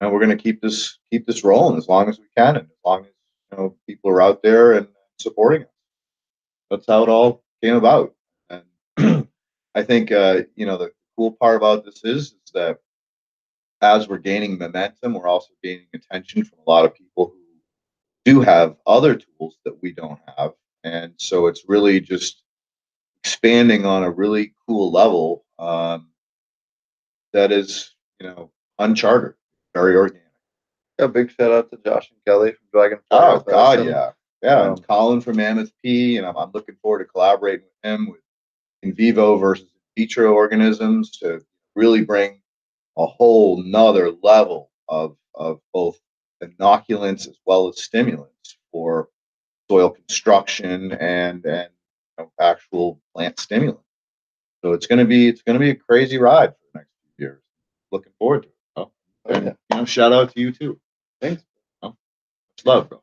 and 0.00 0.12
we're 0.12 0.20
going 0.20 0.36
to 0.36 0.42
keep 0.42 0.60
this 0.60 0.98
keep 1.10 1.26
this 1.26 1.44
rolling 1.44 1.76
as 1.76 1.88
long 1.88 2.08
as 2.08 2.18
we 2.18 2.26
can 2.36 2.56
and 2.56 2.66
as 2.66 2.78
long 2.84 3.00
as 3.00 3.10
you 3.50 3.58
know 3.58 3.76
people 3.86 4.10
are 4.10 4.22
out 4.22 4.42
there 4.42 4.72
and 4.72 4.88
supporting 5.18 5.62
us. 5.62 5.68
That's 6.70 6.86
how 6.86 7.02
it 7.02 7.08
all 7.08 7.42
came 7.62 7.76
about. 7.76 8.14
And 8.50 9.28
I 9.74 9.82
think 9.82 10.12
uh, 10.12 10.42
you 10.54 10.66
know 10.66 10.76
the 10.76 10.92
cool 11.16 11.32
part 11.32 11.56
about 11.56 11.84
this 11.84 12.04
is, 12.04 12.26
is 12.44 12.52
that 12.54 12.78
as 13.80 14.08
we're 14.08 14.18
gaining 14.18 14.58
momentum, 14.58 15.14
we're 15.14 15.28
also 15.28 15.52
gaining 15.62 15.86
attention 15.94 16.44
from 16.44 16.58
a 16.66 16.70
lot 16.70 16.84
of 16.84 16.94
people 16.94 17.32
who 17.32 17.38
do 18.24 18.40
have 18.40 18.76
other 18.86 19.16
tools 19.16 19.56
that 19.64 19.80
we 19.82 19.92
don't 19.92 20.18
have. 20.36 20.52
And 20.84 21.14
so 21.16 21.46
it's 21.46 21.64
really 21.68 22.00
just 22.00 22.42
expanding 23.24 23.84
on 23.84 24.02
a 24.02 24.10
really 24.10 24.54
cool 24.66 24.90
level 24.90 25.44
um, 25.58 26.08
that 27.32 27.52
is, 27.52 27.94
you 28.20 28.26
know, 28.26 28.50
uncharted, 28.78 29.34
very 29.74 29.96
organic. 29.96 30.22
A 31.00 31.08
big 31.08 31.30
shout 31.30 31.52
out 31.52 31.70
to 31.70 31.78
Josh 31.84 32.10
and 32.10 32.18
Kelly 32.26 32.52
from 32.52 32.66
Dragonfly. 32.72 33.06
Oh 33.10 33.40
God, 33.40 33.84
yeah, 33.84 34.10
yeah. 34.42 34.60
um, 34.60 34.72
and 34.72 34.88
Colin 34.88 35.20
from 35.20 35.36
Mammoth 35.36 35.70
P, 35.82 36.16
and 36.16 36.26
I'm, 36.26 36.36
I'm 36.36 36.50
looking 36.52 36.76
forward 36.82 36.98
to 37.00 37.04
collaborating 37.04 37.66
with 37.66 37.92
him 37.92 38.08
with 38.08 38.20
in 38.82 38.94
vivo 38.94 39.36
versus 39.36 39.68
in 39.96 40.02
vitro 40.02 40.32
organisms 40.32 41.10
to 41.18 41.40
really 41.74 42.04
bring 42.04 42.40
a 42.96 43.06
whole 43.06 43.62
nother 43.62 44.10
level 44.22 44.70
of 44.88 45.16
of 45.34 45.60
both 45.72 45.98
inoculants 46.42 47.28
as 47.28 47.38
well 47.46 47.68
as 47.68 47.82
stimulants 47.82 48.58
for 48.72 49.08
soil 49.70 49.90
construction 49.90 50.92
and 50.92 51.44
and 51.46 51.68
know, 52.18 52.32
actual 52.40 53.00
plant 53.14 53.38
stimulant. 53.38 53.80
So 54.62 54.72
it's 54.72 54.86
gonna 54.86 55.04
be 55.04 55.28
it's 55.28 55.42
gonna 55.42 55.58
be 55.58 55.70
a 55.70 55.74
crazy 55.74 56.18
ride 56.18 56.50
for 56.50 56.58
the 56.72 56.78
next 56.80 56.90
few 57.16 57.26
years. 57.26 57.42
Looking 57.92 58.12
forward 58.18 58.42
to 58.42 58.48
it. 58.48 58.54
Oh, 58.76 58.90
and 59.28 59.44
you 59.70 59.76
know, 59.76 59.84
shout 59.84 60.12
out 60.12 60.34
to 60.34 60.40
you 60.40 60.52
too. 60.52 60.80
Thanks. 61.20 61.42
Oh, 61.82 61.88
much 61.88 62.66
love, 62.66 62.88
bro. 62.88 63.02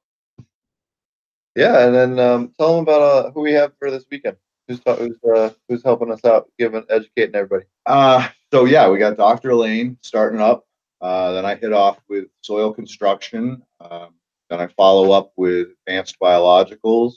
Yeah, 1.56 1.86
and 1.86 1.96
then 1.96 2.20
um, 2.20 2.54
tell 2.60 2.76
them 2.76 2.84
about 2.84 3.02
uh, 3.02 3.32
who 3.32 3.42
we 3.42 3.54
have 3.54 3.72
for 3.80 3.90
this 3.90 4.06
weekend. 4.12 4.36
Who's 4.68 4.80
ta- 4.82 4.96
who's 4.96 5.18
uh, 5.24 5.52
who's 5.70 5.84
helping 5.84 6.12
us 6.12 6.26
out, 6.26 6.50
giving 6.60 6.84
educating 6.90 7.36
everybody. 7.36 7.66
Uh, 7.86 8.28
so 8.52 8.66
yeah, 8.66 8.90
we 8.90 8.98
got 8.98 9.16
Dr. 9.16 9.52
Elaine 9.52 9.98
starting 10.02 10.42
up. 10.42 10.66
Uh, 11.02 11.32
then 11.34 11.46
I 11.46 11.56
hit 11.56 11.72
off 11.72 12.00
with 12.10 12.26
soil 12.42 12.74
construction. 12.74 13.62
Um, 13.80 14.16
then 14.50 14.60
I 14.60 14.68
follow 14.68 15.12
up 15.12 15.32
with 15.38 15.70
advanced 15.88 16.18
biologicals. 16.22 17.14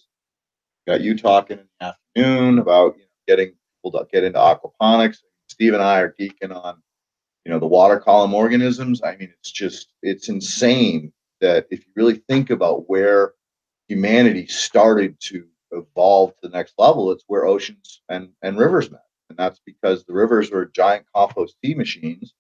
Got 0.88 1.02
you 1.02 1.16
talking 1.16 1.59
in 1.59 1.68
the 1.78 1.95
afternoon 2.16 2.59
about 2.59 2.97
you 2.97 3.02
know, 3.02 3.09
getting 3.28 3.52
people 3.85 4.00
to 4.00 4.07
get 4.12 4.25
into 4.25 4.38
aquaponics. 4.38 5.18
Steve 5.49 5.75
and 5.75 5.83
I 5.83 6.00
are 6.00 6.14
geeking 6.18 6.52
on, 6.52 6.83
you 7.45 7.52
know, 7.52 7.61
the 7.61 7.66
water 7.66 8.00
column 8.00 8.35
organisms. 8.35 9.00
I 9.04 9.14
mean, 9.16 9.33
it's 9.38 9.52
just 9.52 9.92
it's 10.02 10.28
insane 10.28 11.12
that 11.40 11.66
if 11.71 11.87
you 11.87 11.92
really 11.95 12.16
think 12.28 12.50
about 12.50 12.88
where 12.88 13.35
humanity 13.87 14.47
started 14.47 15.21
to 15.21 15.47
evolve 15.71 16.30
to 16.30 16.49
the 16.49 16.57
next 16.57 16.75
level, 16.78 17.12
it's 17.12 17.25
where 17.26 17.47
oceans 17.47 18.00
and, 18.09 18.30
and 18.42 18.59
rivers 18.59 18.90
met 18.90 19.02
and 19.28 19.38
that's 19.38 19.61
because 19.64 20.04
the 20.04 20.12
rivers 20.12 20.50
were 20.50 20.66
giant 20.66 21.07
compost 21.14 21.57
tea 21.62 21.75
machines, 21.75 22.35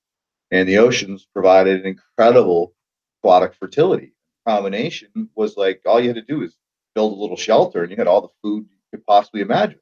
and 0.50 0.68
the 0.68 0.78
oceans 0.78 1.26
provided 1.32 1.80
an 1.80 1.86
incredible 1.86 2.74
aquatic 3.18 3.54
fertility. 3.54 4.12
Combination 4.46 5.28
was 5.34 5.56
like 5.56 5.82
all 5.84 6.00
you 6.00 6.08
had 6.08 6.16
to 6.16 6.22
do 6.22 6.42
is 6.42 6.56
build 6.94 7.12
a 7.12 7.20
little 7.20 7.36
shelter, 7.36 7.82
and 7.82 7.90
you 7.90 7.96
had 7.96 8.06
all 8.06 8.20
the 8.20 8.28
food 8.42 8.66
you 8.70 8.78
could 8.90 9.06
possibly 9.06 9.40
imagine. 9.40 9.80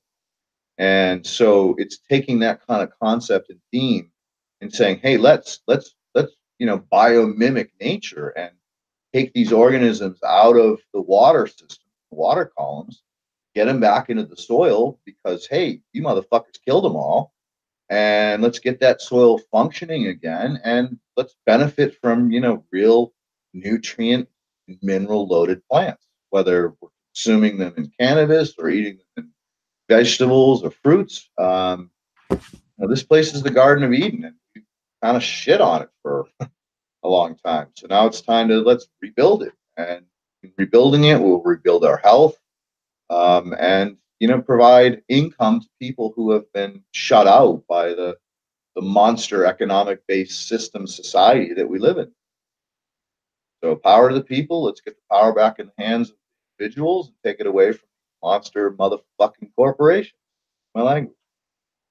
And 0.79 1.27
so 1.27 1.75
it's 1.79 1.99
taking 1.99 2.39
that 2.41 2.67
kind 2.67 2.83
of 2.83 2.91
concept 3.01 3.51
and 3.51 3.61
theme 3.73 4.11
and 4.61 4.73
saying, 4.73 5.01
hey, 5.03 5.17
let's 5.17 5.61
let's 5.67 5.95
let's 6.15 6.33
you 6.59 6.67
know 6.67 6.85
biomimic 6.93 7.71
nature 7.81 8.29
and 8.31 8.51
take 9.15 9.33
these 9.33 9.53
organisms 9.53 10.19
out 10.25 10.57
of 10.57 10.81
the 10.93 11.01
water 11.01 11.47
system, 11.47 11.87
water 12.11 12.53
columns, 12.59 13.03
get 13.55 13.65
them 13.65 13.81
back 13.81 14.11
into 14.11 14.25
the 14.25 14.37
soil 14.37 15.01
because 15.07 15.47
hey, 15.47 15.81
you 15.93 16.03
motherfuckers 16.03 16.61
killed 16.65 16.85
them 16.85 16.97
all, 16.97 17.33
and 17.89 18.43
let's 18.43 18.59
get 18.59 18.81
that 18.81 19.01
soil 19.01 19.39
functioning 19.51 20.09
again, 20.09 20.61
and 20.65 20.99
let's 21.17 21.37
benefit 21.47 21.97
from 22.03 22.31
you 22.31 22.41
know 22.41 22.65
real 22.71 23.15
nutrient 23.55 24.29
mineral 24.83 25.27
loaded 25.27 25.63
plants, 25.71 26.07
whether 26.31 26.75
we're 26.81 26.89
consuming 27.17 27.57
them 27.57 27.73
in 27.77 27.91
cannabis 27.99 28.55
or 28.59 28.69
eating 28.69 28.99
them 29.17 29.25
in 29.25 29.31
vegetables 29.89 30.63
or 30.63 30.71
fruits. 30.71 31.31
Um, 31.39 31.91
you 32.31 32.39
know, 32.79 32.89
this 32.89 33.03
place 33.03 33.35
is 33.35 33.43
the 33.43 33.51
Garden 33.51 33.85
of 33.85 33.93
Eden, 33.93 34.25
and 34.25 34.35
we 34.55 34.63
kind 35.03 35.17
of 35.17 35.23
shit 35.23 35.61
on 35.61 35.83
it 35.83 35.89
for 36.03 36.27
a 36.41 37.09
long 37.09 37.37
time. 37.37 37.69
So 37.77 37.87
now 37.89 38.07
it's 38.07 38.21
time 38.21 38.49
to 38.49 38.61
let's 38.61 38.89
rebuild 39.01 39.43
it, 39.45 39.53
and 39.77 40.05
in 40.43 40.53
rebuilding 40.59 41.05
it, 41.05 41.21
we'll 41.21 41.43
rebuild 41.43 41.85
our 41.85 41.97
health 41.99 42.37
um, 43.09 43.55
and 43.59 43.97
you 44.21 44.29
know 44.29 44.43
provide 44.43 45.03
income 45.09 45.61
to 45.61 45.69
people 45.81 46.13
who 46.17 46.33
have 46.33 46.53
been 46.53 46.83
shut 46.93 47.27
out 47.27 47.63
by 47.67 47.89
the 47.89 48.17
the 48.75 48.83
monster 48.83 49.47
economic 49.47 50.07
based 50.07 50.49
system 50.49 50.87
society 50.87 51.55
that 51.55 51.69
we 51.69 51.79
live 51.79 51.97
in. 51.97 52.13
So 53.65 53.75
power 53.75 54.11
to 54.11 54.15
the 54.15 54.23
people. 54.23 54.65
Let's 54.65 54.83
get 54.83 54.97
the 54.97 55.15
power 55.17 55.33
back 55.33 55.59
in 55.59 55.71
the 55.75 55.83
hands 55.83 56.11
of 56.11 56.17
individuals 56.59 57.09
and 57.09 57.17
take 57.25 57.41
it 57.41 57.47
away 57.47 57.73
from 57.73 57.89
monster 58.23 58.71
motherfucking 58.73 59.51
corporations. 59.57 60.19
My 60.75 60.83
language. 60.83 61.17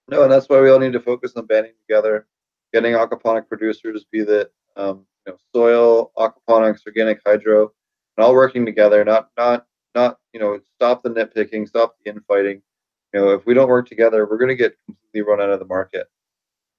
No, 0.07 0.23
and 0.23 0.31
that's 0.31 0.47
why 0.49 0.61
we 0.61 0.69
all 0.69 0.79
need 0.79 0.93
to 0.93 0.99
focus 0.99 1.33
on 1.35 1.47
banding 1.47 1.73
together, 1.87 2.27
getting 2.73 2.93
aquaponic 2.93 3.47
producers, 3.47 4.05
be 4.11 4.23
that 4.23 4.51
um, 4.75 5.05
you 5.25 5.33
know, 5.33 5.37
soil, 5.55 6.11
aquaponics, 6.17 6.85
organic 6.85 7.19
hydro, 7.25 7.71
and 8.17 8.23
all 8.25 8.33
working 8.33 8.65
together. 8.65 9.03
Not 9.03 9.29
not 9.37 9.65
not 9.95 10.19
you 10.33 10.39
know, 10.39 10.59
stop 10.75 11.01
the 11.01 11.09
nitpicking, 11.09 11.67
stop 11.67 11.95
the 12.03 12.11
infighting. 12.11 12.61
You 13.13 13.21
know, 13.21 13.29
if 13.31 13.45
we 13.45 13.53
don't 13.55 13.69
work 13.69 13.87
together, 13.87 14.27
we're 14.29 14.37
going 14.37 14.49
to 14.49 14.55
get 14.55 14.75
completely 14.85 15.21
run 15.21 15.41
out 15.41 15.49
of 15.49 15.59
the 15.59 15.65
market. 15.65 16.07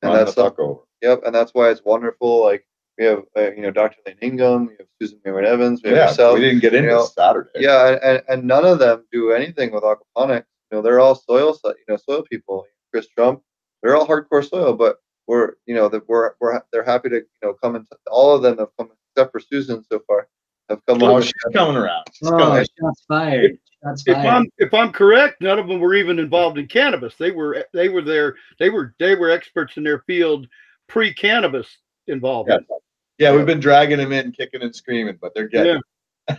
And 0.03 0.11
Run 0.11 0.19
the 0.19 0.25
that's 0.27 0.35
some- 0.37 0.47
fuck 0.51 0.59
over. 0.61 0.81
Yep, 1.03 1.23
and 1.27 1.35
that's 1.35 1.53
why 1.53 1.71
it's 1.71 1.85
wonderful. 1.85 2.43
Like 2.45 2.65
we 2.99 3.05
have, 3.05 3.23
uh, 3.37 3.51
you 3.53 3.63
know, 3.63 3.71
Dr. 3.71 3.97
Elaine 4.07 4.19
Ingham, 4.23 4.67
we 4.67 4.75
have 4.79 4.87
Susan 5.01 5.21
Marin 5.25 5.45
Evans, 5.45 5.83
we 5.83 5.91
have 5.91 5.99
Yeah, 5.99 6.09
yourself. 6.09 6.35
we 6.35 6.41
didn't 6.41 6.61
get 6.61 6.75
into 6.75 6.89
you 6.89 6.95
know, 6.95 7.05
Saturday. 7.05 7.51
Yeah, 7.57 7.89
and, 7.89 8.01
and, 8.03 8.23
and 8.29 8.45
none 8.45 8.65
of 8.65 8.79
them 8.79 9.05
do 9.13 9.33
anything 9.33 9.73
with 9.73 9.83
aquaponics. 9.83 10.45
You 10.71 10.79
know, 10.79 10.83
they're 10.83 11.01
all 11.01 11.15
soil, 11.15 11.57
you 11.65 11.75
know, 11.89 11.97
soil 11.97 12.23
people. 12.31 12.65
Chris 12.93 13.09
Trump, 13.09 13.43
they're 13.83 13.97
all 13.97 14.07
hardcore 14.07 14.49
soil, 14.49 14.73
but 14.73 14.97
we're, 15.27 15.55
you 15.67 15.75
know, 15.75 15.89
that 15.89 16.09
we're, 16.09 16.33
we're, 16.41 16.61
they're 16.73 16.85
happy 16.85 17.09
to, 17.11 17.17
you 17.17 17.27
know, 17.43 17.55
come 17.63 17.77
and 17.77 17.87
all 18.11 18.35
of 18.35 18.43
them 18.43 18.59
have 18.59 18.69
come, 18.79 18.91
except 19.15 19.33
for 19.33 19.41
Susan 19.41 19.85
so 19.91 20.01
far, 20.07 20.29
have 20.71 20.85
come 20.87 21.03
Oh, 21.03 21.17
on. 21.17 21.23
she's 21.23 21.33
coming 21.53 21.77
around. 21.77 22.05
She's 22.13 22.29
Oh, 22.31 22.39
coming. 22.39 22.65
shots 22.81 23.05
fired! 23.07 23.59
Shots 23.85 24.05
If 24.07 24.15
fired! 24.15 24.27
I'm 24.27 24.47
if 24.59 24.73
I'm 24.73 24.93
correct, 24.93 25.41
none 25.43 25.59
of 25.59 25.69
them 25.69 25.81
were 25.81 25.95
even 25.95 26.19
involved 26.19 26.59
in 26.59 26.67
cannabis. 26.67 27.15
They 27.17 27.31
were 27.31 27.65
they 27.75 27.89
were 27.89 28.03
there. 28.03 28.37
They 28.59 28.71
were 28.71 28.95
they 28.99 29.15
were 29.15 29.31
experts 29.31 29.77
in 29.77 29.85
their 29.85 30.01
field 30.07 30.49
pre-cannabis 30.89 31.67
involvement. 32.07 32.67
Yeah, 32.71 32.77
we've 33.19 33.47
been 33.47 33.61
dragging 33.61 33.99
him 33.99 34.13
in, 34.13 34.33
kicking 34.33 34.63
and 34.63 34.75
screaming, 34.75 35.19
but 35.21 35.33
they're 35.35 35.49
getting. 35.49 35.75
Yeah. 35.75 35.81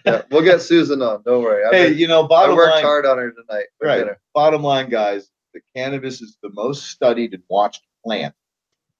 Yeah, 0.05 0.21
we'll 0.31 0.41
get 0.43 0.61
Susan 0.61 1.01
on. 1.01 1.23
Don't 1.23 1.43
worry. 1.43 1.63
I've 1.65 1.73
Hey, 1.73 1.89
been- 1.89 1.97
you 1.97 2.07
know, 2.07 2.25
I 2.25 2.27
bottom 2.27 2.55
worked 2.57 2.73
line, 2.75 2.83
hard 2.83 3.05
on 3.05 3.17
her 3.17 3.31
tonight. 3.31 3.67
right? 3.81 3.99
dinner. 3.99 4.19
Bottom 4.33 4.61
line, 4.61 4.89
guys, 4.89 5.29
the 5.53 5.61
cannabis 5.75 6.21
is 6.21 6.37
the 6.43 6.49
most 6.53 6.87
studied 6.91 7.33
and 7.33 7.41
watched 7.49 7.83
plant 8.03 8.35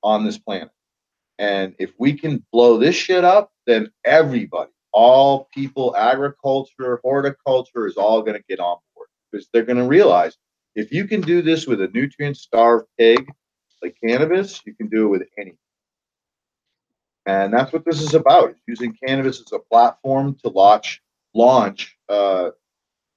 on 0.02 0.24
this 0.24 0.38
planet. 0.38 0.70
And 1.40 1.76
if 1.78 1.92
we 2.00 2.14
can 2.14 2.44
blow 2.54 2.78
this 2.78 2.96
shit 2.96 3.26
up, 3.26 3.52
then 3.66 3.92
everybody, 4.06 4.72
all 4.94 5.50
people, 5.54 5.94
agriculture, 5.98 7.00
horticulture 7.04 7.86
is 7.86 7.98
all 7.98 8.22
going 8.22 8.38
to 8.38 8.44
get 8.48 8.60
on 8.62 8.78
board 8.96 9.10
because 9.32 9.48
they're 9.52 9.66
going 9.66 9.78
to 9.78 9.84
realize 9.88 10.38
if 10.76 10.92
you 10.94 11.06
can 11.06 11.20
do 11.22 11.42
this 11.42 11.68
with 11.68 11.82
a 11.82 11.90
nutrient 11.90 12.38
starved 12.38 12.88
pig 12.98 13.30
like 13.84 13.98
cannabis, 14.02 14.62
you 14.66 14.74
can 14.74 14.88
do 14.88 15.06
it 15.06 15.10
with 15.10 15.24
anything. 15.38 15.58
And 17.28 17.54
that's 17.54 17.74
what 17.74 17.84
this 17.86 18.02
is 18.02 18.14
about: 18.14 18.56
using 18.68 18.98
cannabis 19.06 19.42
as 19.42 19.52
a 19.52 19.60
platform 19.60 20.36
to 20.44 20.50
launch 20.50 21.02
launch 21.34 21.98
uh, 22.10 22.52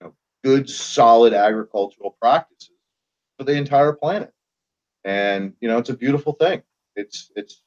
you 0.00 0.06
know, 0.08 0.14
good, 0.44 0.68
solid 0.68 1.32
agricultural 1.32 2.16
practices 2.20 2.74
for 3.38 3.44
the 3.44 3.52
entire 3.52 3.92
planet. 3.92 4.32
And 5.04 5.54
you 5.60 5.68
know, 5.68 5.78
it's 5.78 5.90
a 5.90 5.96
beautiful 5.96 6.32
thing. 6.34 6.62
It's 6.96 7.30
it's 7.36 7.62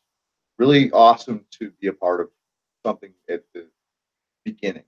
really 0.60 0.92
awesome 0.92 1.46
to 1.60 1.72
be 1.80 1.88
a 1.88 1.94
part 1.94 2.20
of 2.20 2.30
something 2.86 3.14
at 3.30 3.44
the 3.54 3.68
beginning. 4.44 4.84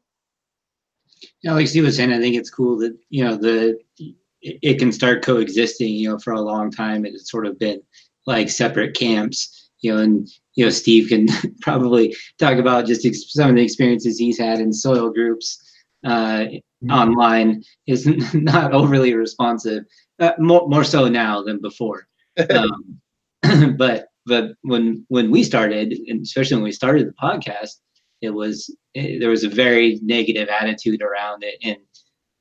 Yeah, 1.41 1.53
like 1.53 1.67
Steve 1.67 1.85
was 1.85 1.95
saying, 1.95 2.11
I 2.11 2.19
think 2.19 2.35
it's 2.35 2.49
cool 2.49 2.77
that 2.79 2.95
you 3.09 3.23
know 3.23 3.37
the 3.37 3.79
it, 3.97 4.15
it 4.61 4.79
can 4.79 4.91
start 4.91 5.23
coexisting. 5.23 5.93
You 5.93 6.09
know, 6.09 6.19
for 6.19 6.33
a 6.33 6.41
long 6.41 6.69
time, 6.69 7.05
it's 7.05 7.31
sort 7.31 7.47
of 7.47 7.57
been 7.57 7.81
like 8.25 8.49
separate 8.49 8.93
camps. 8.93 9.69
You 9.79 9.93
know, 9.93 10.01
and 10.01 10.27
you 10.55 10.65
know 10.65 10.71
Steve 10.71 11.09
can 11.09 11.27
probably 11.61 12.15
talk 12.39 12.57
about 12.57 12.85
just 12.85 13.05
ex- 13.05 13.31
some 13.33 13.49
of 13.49 13.55
the 13.55 13.63
experiences 13.63 14.17
he's 14.17 14.39
had 14.39 14.59
in 14.59 14.73
soil 14.73 15.11
groups 15.11 15.61
uh, 16.05 16.45
online. 16.89 17.63
Is 17.87 18.05
not 18.33 18.73
overly 18.73 19.13
responsive, 19.13 19.83
uh, 20.19 20.33
more 20.39 20.67
more 20.67 20.83
so 20.83 21.07
now 21.07 21.41
than 21.43 21.61
before. 21.61 22.07
Um, 22.49 22.99
but 23.77 24.07
but 24.25 24.51
when 24.63 25.05
when 25.07 25.31
we 25.31 25.43
started, 25.43 25.93
and 26.07 26.21
especially 26.21 26.57
when 26.57 26.65
we 26.65 26.71
started 26.73 27.07
the 27.07 27.13
podcast, 27.13 27.79
it 28.21 28.31
was 28.31 28.75
it, 28.93 29.19
there 29.19 29.29
was 29.29 29.45
a 29.45 29.49
very 29.49 29.99
negative 30.01 30.49
attitude 30.49 31.01
around 31.01 31.43
it, 31.43 31.55
and 31.63 31.77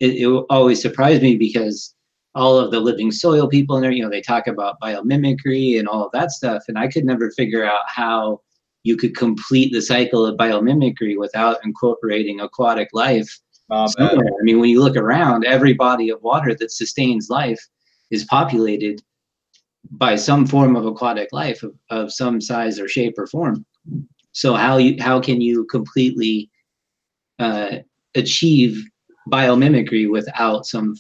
it, 0.00 0.22
it 0.22 0.26
always 0.50 0.82
surprised 0.82 1.22
me 1.22 1.36
because 1.36 1.94
all 2.34 2.58
of 2.58 2.70
the 2.70 2.80
living 2.80 3.12
soil 3.12 3.48
people 3.48 3.76
in 3.76 3.82
there, 3.82 3.92
you 3.92 4.02
know, 4.02 4.10
they 4.10 4.20
talk 4.20 4.46
about 4.46 4.80
biomimicry 4.80 5.78
and 5.78 5.88
all 5.88 6.04
of 6.04 6.12
that 6.12 6.32
stuff, 6.32 6.64
and 6.68 6.78
I 6.78 6.88
could 6.88 7.04
never 7.04 7.30
figure 7.30 7.64
out 7.64 7.82
how 7.86 8.40
you 8.82 8.96
could 8.96 9.16
complete 9.16 9.72
the 9.72 9.80
cycle 9.80 10.26
of 10.26 10.36
biomimicry 10.36 11.18
without 11.18 11.64
incorporating 11.64 12.40
aquatic 12.40 12.88
life. 12.92 13.40
I 13.98 14.42
mean, 14.42 14.60
when 14.60 14.68
you 14.68 14.82
look 14.82 14.96
around, 14.96 15.46
every 15.46 15.72
body 15.72 16.10
of 16.10 16.22
water 16.22 16.54
that 16.54 16.70
sustains 16.70 17.30
life 17.30 17.60
is 18.10 18.24
populated 18.24 19.02
by 19.90 20.16
some 20.16 20.46
form 20.46 20.76
of 20.76 20.86
aquatic 20.86 21.28
life 21.32 21.62
of, 21.62 21.74
of 21.90 22.12
some 22.12 22.40
size 22.40 22.78
or 22.78 22.88
shape 22.88 23.14
or 23.18 23.26
form. 23.26 23.64
So 24.32 24.54
how 24.54 24.78
you 24.78 24.96
how 25.00 25.20
can 25.20 25.40
you 25.40 25.64
completely 25.66 26.50
uh, 27.38 27.78
achieve 28.14 28.82
biomimicry 29.30 30.10
without 30.10 30.66
some 30.66 30.94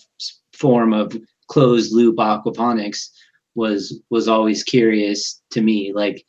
form 0.54 0.92
of 0.92 1.16
closed 1.48 1.94
loop 1.94 2.16
aquaponics 2.16 3.08
was 3.54 4.00
was 4.10 4.28
always 4.28 4.62
curious 4.62 5.42
to 5.50 5.60
me. 5.60 5.92
Like 5.92 6.24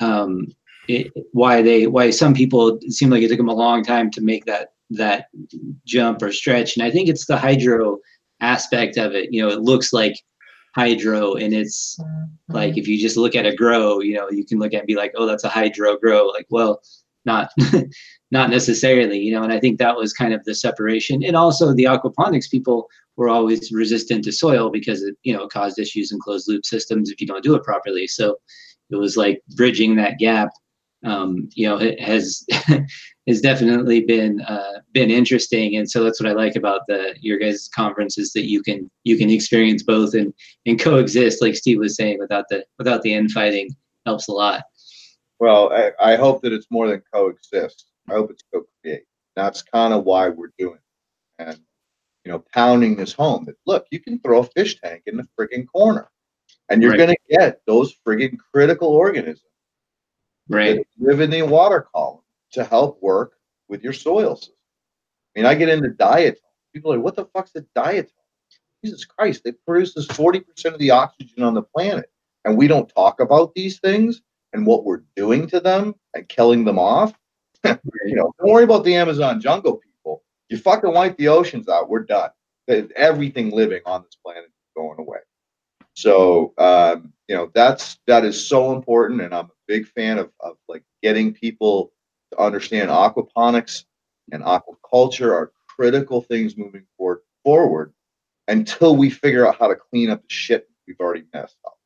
um, 0.00 0.48
it, 0.88 1.12
why 1.32 1.62
they 1.62 1.86
why 1.86 2.10
some 2.10 2.34
people 2.34 2.78
it 2.82 2.92
seemed 2.92 3.12
like 3.12 3.22
it 3.22 3.28
took 3.28 3.38
them 3.38 3.48
a 3.48 3.54
long 3.54 3.84
time 3.84 4.10
to 4.12 4.20
make 4.20 4.44
that 4.46 4.72
that 4.90 5.26
jump 5.86 6.22
or 6.22 6.32
stretch. 6.32 6.76
And 6.76 6.84
i 6.84 6.90
think 6.90 7.08
it's 7.08 7.26
the 7.26 7.38
hydro 7.38 7.98
aspect 8.40 8.96
of 8.96 9.12
it 9.12 9.32
you 9.32 9.42
know 9.42 9.48
it 9.48 9.60
looks 9.60 9.92
like 9.92 10.14
hydro 10.74 11.34
and 11.34 11.52
it's 11.52 11.98
like 12.48 12.78
if 12.78 12.88
you 12.88 12.98
just 12.98 13.16
look 13.16 13.34
at 13.34 13.44
a 13.44 13.54
grow 13.54 14.00
you 14.00 14.14
know 14.14 14.30
you 14.30 14.44
can 14.44 14.58
look 14.58 14.72
at 14.72 14.76
it 14.76 14.78
and 14.80 14.86
be 14.86 14.94
like 14.94 15.12
oh 15.16 15.26
that's 15.26 15.44
a 15.44 15.48
hydro 15.48 15.96
grow. 15.98 16.26
Like 16.26 16.46
well 16.50 16.80
not 17.24 17.50
not 18.30 18.50
necessarily 18.50 19.18
you 19.18 19.32
know 19.32 19.42
and 19.42 19.52
i 19.52 19.60
think 19.60 19.78
that 19.78 19.96
was 19.96 20.12
kind 20.12 20.34
of 20.34 20.42
the 20.44 20.54
separation. 20.54 21.22
And 21.22 21.36
also 21.36 21.74
the 21.74 21.84
aquaponics 21.84 22.50
people 22.50 22.88
were 23.20 23.28
always 23.28 23.70
resistant 23.70 24.24
to 24.24 24.32
soil 24.32 24.70
because 24.70 25.02
it 25.02 25.14
you 25.22 25.32
know 25.32 25.46
caused 25.46 25.78
issues 25.78 26.10
in 26.10 26.18
closed 26.18 26.48
loop 26.48 26.64
systems 26.64 27.10
if 27.10 27.20
you 27.20 27.26
don't 27.26 27.44
do 27.44 27.54
it 27.54 27.62
properly 27.62 28.06
so 28.06 28.34
it 28.88 28.96
was 28.96 29.16
like 29.16 29.42
bridging 29.56 29.94
that 29.94 30.18
gap 30.18 30.48
um, 31.04 31.48
you 31.54 31.68
know 31.68 31.76
it 31.76 32.00
has 32.00 32.42
has 33.28 33.40
definitely 33.42 34.00
been 34.00 34.40
uh, 34.40 34.80
been 34.94 35.10
interesting 35.10 35.76
and 35.76 35.90
so 35.90 36.02
that's 36.02 36.18
what 36.18 36.30
i 36.30 36.32
like 36.32 36.56
about 36.56 36.80
the 36.88 37.14
your 37.20 37.38
guys 37.38 37.68
conference 37.74 38.16
is 38.16 38.32
that 38.32 38.48
you 38.48 38.62
can 38.62 38.90
you 39.04 39.18
can 39.18 39.28
experience 39.28 39.82
both 39.82 40.14
and 40.14 40.32
and 40.64 40.80
coexist 40.80 41.42
like 41.42 41.54
steve 41.54 41.78
was 41.78 41.96
saying 41.96 42.18
without 42.18 42.46
the 42.48 42.64
without 42.78 43.02
the 43.02 43.12
infighting 43.12 43.68
helps 44.06 44.28
a 44.28 44.32
lot 44.32 44.62
Well, 45.38 45.72
I, 45.72 45.92
I 46.12 46.16
hope 46.16 46.42
that 46.42 46.52
it's 46.52 46.66
more 46.70 46.88
than 46.88 47.02
coexist. 47.12 47.86
I 48.08 48.12
hope 48.12 48.30
it's 48.30 48.44
co-create. 48.52 49.04
That's 49.36 49.62
kind 49.62 49.94
of 49.94 50.04
why 50.04 50.28
we're 50.28 50.52
doing 50.58 50.74
it. 51.38 51.42
And, 51.48 51.60
you 52.30 52.36
know, 52.36 52.44
pounding 52.54 52.94
this 52.94 53.12
home 53.12 53.44
that 53.44 53.56
look, 53.66 53.86
you 53.90 53.98
can 53.98 54.20
throw 54.20 54.38
a 54.38 54.44
fish 54.44 54.80
tank 54.80 55.02
in 55.06 55.16
the 55.16 55.26
friggin' 55.36 55.66
corner 55.66 56.08
and 56.68 56.80
you're 56.80 56.92
Right. 56.92 56.98
going 56.98 57.10
to 57.10 57.36
get 57.36 57.60
those 57.66 57.92
friggin' 58.06 58.38
critical 58.38 58.86
organisms 58.86 59.42
right 60.48 60.76
that 60.76 60.86
live 61.04 61.20
in 61.20 61.30
the 61.30 61.42
water 61.42 61.88
column 61.92 62.22
to 62.52 62.62
help 62.62 63.02
work 63.02 63.32
with 63.68 63.82
your 63.82 63.92
soil 63.92 64.36
system. 64.36 64.54
I 65.34 65.40
mean, 65.40 65.46
I 65.46 65.56
get 65.56 65.70
into 65.70 65.88
diatom. 65.88 66.36
People 66.72 66.92
are 66.92 66.96
like, 66.98 67.04
what 67.04 67.16
the 67.16 67.24
fuck's 67.24 67.56
a 67.56 67.62
diatom? 67.76 68.12
Jesus 68.84 69.04
Christ, 69.04 69.42
they 69.42 69.50
produce 69.66 69.94
this 69.94 70.06
40% 70.06 70.66
of 70.66 70.78
the 70.78 70.92
oxygen 70.92 71.42
on 71.42 71.54
the 71.54 71.62
planet. 71.62 72.12
And 72.44 72.56
we 72.56 72.68
don't 72.68 72.88
talk 72.94 73.18
about 73.18 73.56
these 73.56 73.80
things 73.80 74.22
and 74.52 74.64
what 74.64 74.84
we're 74.84 75.02
doing 75.16 75.48
to 75.48 75.58
them 75.58 75.96
and 76.14 76.28
killing 76.28 76.64
them 76.64 76.78
off. 76.78 77.12
you 77.64 77.76
know, 78.14 78.32
don't 78.38 78.52
worry 78.52 78.64
about 78.64 78.84
the 78.84 78.94
Amazon 78.94 79.40
jungle 79.40 79.78
people. 79.78 79.89
You 80.50 80.58
fucking 80.58 80.92
wipe 80.92 81.16
the 81.16 81.28
oceans 81.28 81.68
out, 81.68 81.88
we're 81.88 82.04
done. 82.04 82.30
Everything 82.96 83.50
living 83.50 83.80
on 83.86 84.02
this 84.02 84.16
planet 84.22 84.44
is 84.44 84.52
going 84.76 84.98
away. 84.98 85.18
So 85.94 86.52
um, 86.58 87.12
you 87.28 87.36
know 87.36 87.50
that's 87.54 87.98
that 88.06 88.24
is 88.24 88.46
so 88.46 88.72
important, 88.72 89.20
and 89.22 89.34
I'm 89.34 89.46
a 89.46 89.50
big 89.66 89.86
fan 89.88 90.18
of, 90.18 90.30
of 90.40 90.56
like 90.68 90.82
getting 91.02 91.32
people 91.32 91.92
to 92.32 92.40
understand 92.40 92.90
aquaponics 92.90 93.84
and 94.32 94.42
aquaculture 94.42 95.32
are 95.32 95.52
critical 95.66 96.20
things 96.22 96.56
moving 96.56 96.84
forward 96.96 97.20
forward 97.44 97.92
until 98.48 98.96
we 98.96 99.10
figure 99.10 99.46
out 99.46 99.56
how 99.58 99.68
to 99.68 99.76
clean 99.76 100.10
up 100.10 100.20
the 100.22 100.32
shit 100.32 100.68
we've 100.86 101.00
already 101.00 101.24
messed 101.32 101.56
up. 101.64 101.78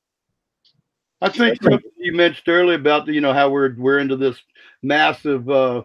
I 1.21 1.29
think 1.29 1.59
you 1.97 2.13
mentioned 2.13 2.49
earlier 2.49 2.77
about 2.77 3.07
you 3.09 3.21
know 3.21 3.33
how 3.33 3.49
we're 3.51 3.75
we're 3.77 3.99
into 3.99 4.17
this 4.17 4.37
massive 4.83 5.49
uh, 5.49 5.83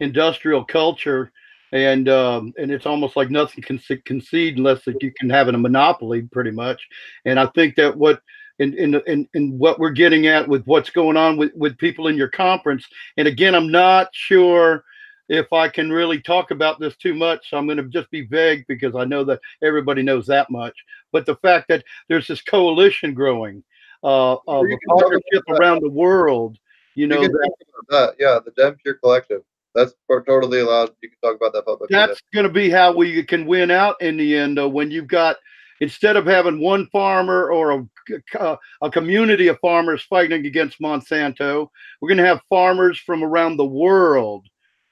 industrial 0.00 0.64
culture, 0.64 1.32
and 1.72 2.08
um, 2.08 2.52
and 2.58 2.70
it's 2.70 2.86
almost 2.86 3.16
like 3.16 3.30
nothing 3.30 3.62
can 3.62 3.78
concede 4.04 4.56
unless 4.56 4.84
that 4.84 5.02
you 5.02 5.12
can 5.18 5.30
have 5.30 5.48
a 5.48 5.52
monopoly, 5.52 6.22
pretty 6.22 6.50
much. 6.50 6.86
And 7.24 7.38
I 7.38 7.46
think 7.46 7.74
that 7.76 7.96
what 7.96 8.20
in 8.58 8.74
in 8.74 8.94
in, 9.06 9.28
in 9.34 9.58
what 9.58 9.78
we're 9.78 9.90
getting 9.90 10.26
at 10.26 10.46
with 10.48 10.64
what's 10.66 10.90
going 10.90 11.16
on 11.16 11.36
with 11.36 11.52
with 11.54 11.78
people 11.78 12.08
in 12.08 12.16
your 12.16 12.28
conference. 12.28 12.86
And 13.16 13.26
again, 13.26 13.54
I'm 13.54 13.70
not 13.70 14.08
sure 14.12 14.84
if 15.28 15.52
I 15.52 15.68
can 15.68 15.90
really 15.90 16.20
talk 16.20 16.50
about 16.50 16.78
this 16.78 16.96
too 16.96 17.14
much. 17.14 17.50
So 17.50 17.56
I'm 17.56 17.66
going 17.66 17.78
to 17.78 17.84
just 17.84 18.10
be 18.10 18.26
vague 18.26 18.64
because 18.68 18.94
I 18.94 19.04
know 19.04 19.24
that 19.24 19.40
everybody 19.62 20.02
knows 20.02 20.26
that 20.26 20.50
much. 20.50 20.76
But 21.12 21.26
the 21.26 21.36
fact 21.36 21.68
that 21.68 21.84
there's 22.08 22.26
this 22.26 22.42
coalition 22.42 23.14
growing 23.14 23.64
uh, 24.02 24.36
of 24.46 24.66
partnership 24.86 25.42
around 25.48 25.82
the 25.82 25.90
world, 25.90 26.58
you 26.94 27.06
know, 27.06 27.22
you 27.22 27.28
that, 27.28 27.52
that. 27.88 28.14
Yeah, 28.18 28.38
the 28.44 28.50
Dem 28.50 28.76
Pure 28.76 28.94
Collective. 28.94 29.42
That's 29.74 29.94
for- 30.06 30.22
totally 30.24 30.60
allowed. 30.60 30.90
You 31.02 31.10
can 31.10 31.18
talk 31.22 31.36
about 31.36 31.52
that 31.52 31.66
publicly. 31.66 31.94
that's 31.94 32.20
going 32.32 32.46
to 32.46 32.52
be 32.52 32.70
how 32.70 32.94
we 32.94 33.22
can 33.24 33.46
win 33.46 33.70
out 33.70 34.00
in 34.00 34.16
the 34.16 34.36
end. 34.36 34.56
Though, 34.56 34.68
when 34.68 34.90
you've 34.90 35.08
got 35.08 35.36
instead 35.80 36.16
of 36.16 36.26
having 36.26 36.60
one 36.60 36.86
farmer 36.92 37.50
or 37.50 37.70
a 37.72 37.88
a, 38.10 38.40
uh, 38.40 38.56
a 38.82 38.90
community 38.90 39.48
of 39.48 39.58
farmers 39.60 40.02
fighting 40.02 40.46
against 40.46 40.80
Monsanto, 40.80 41.68
we're 42.00 42.08
going 42.08 42.18
to 42.18 42.26
have 42.26 42.40
farmers 42.48 42.98
from 42.98 43.22
around 43.22 43.56
the 43.56 43.64
world 43.64 44.46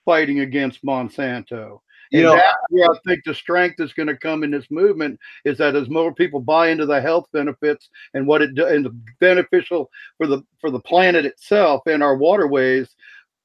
fighting 0.04 0.40
against 0.40 0.84
Monsanto. 0.84 1.80
You 2.10 2.20
and 2.20 2.26
know, 2.26 2.34
that's 2.36 2.56
where 2.68 2.90
I 2.90 2.98
think 3.06 3.24
the 3.24 3.34
strength 3.34 3.80
is 3.80 3.94
going 3.94 4.08
to 4.08 4.16
come 4.16 4.44
in 4.44 4.50
this 4.50 4.70
movement 4.70 5.18
is 5.46 5.56
that 5.58 5.74
as 5.74 5.88
more 5.88 6.14
people 6.14 6.40
buy 6.40 6.68
into 6.68 6.84
the 6.84 7.00
health 7.00 7.26
benefits 7.32 7.88
and 8.12 8.26
what 8.26 8.42
it 8.42 8.54
do, 8.54 8.66
and 8.66 8.84
the 8.84 8.94
beneficial 9.18 9.90
for 10.18 10.26
the 10.26 10.42
for 10.60 10.70
the 10.70 10.80
planet 10.80 11.24
itself 11.24 11.82
and 11.86 12.02
our 12.02 12.16
waterways, 12.16 12.94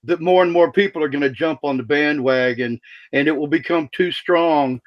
that 0.07 0.21
more 0.21 0.43
and 0.43 0.51
more 0.51 0.71
people 0.71 1.03
are 1.03 1.09
going 1.09 1.21
to 1.21 1.29
jump 1.29 1.59
on 1.63 1.77
the 1.77 1.83
bandwagon, 1.83 2.79
and 3.13 3.27
it 3.27 3.35
will 3.35 3.47
become 3.47 3.89
too 3.93 4.11
strong 4.11 4.81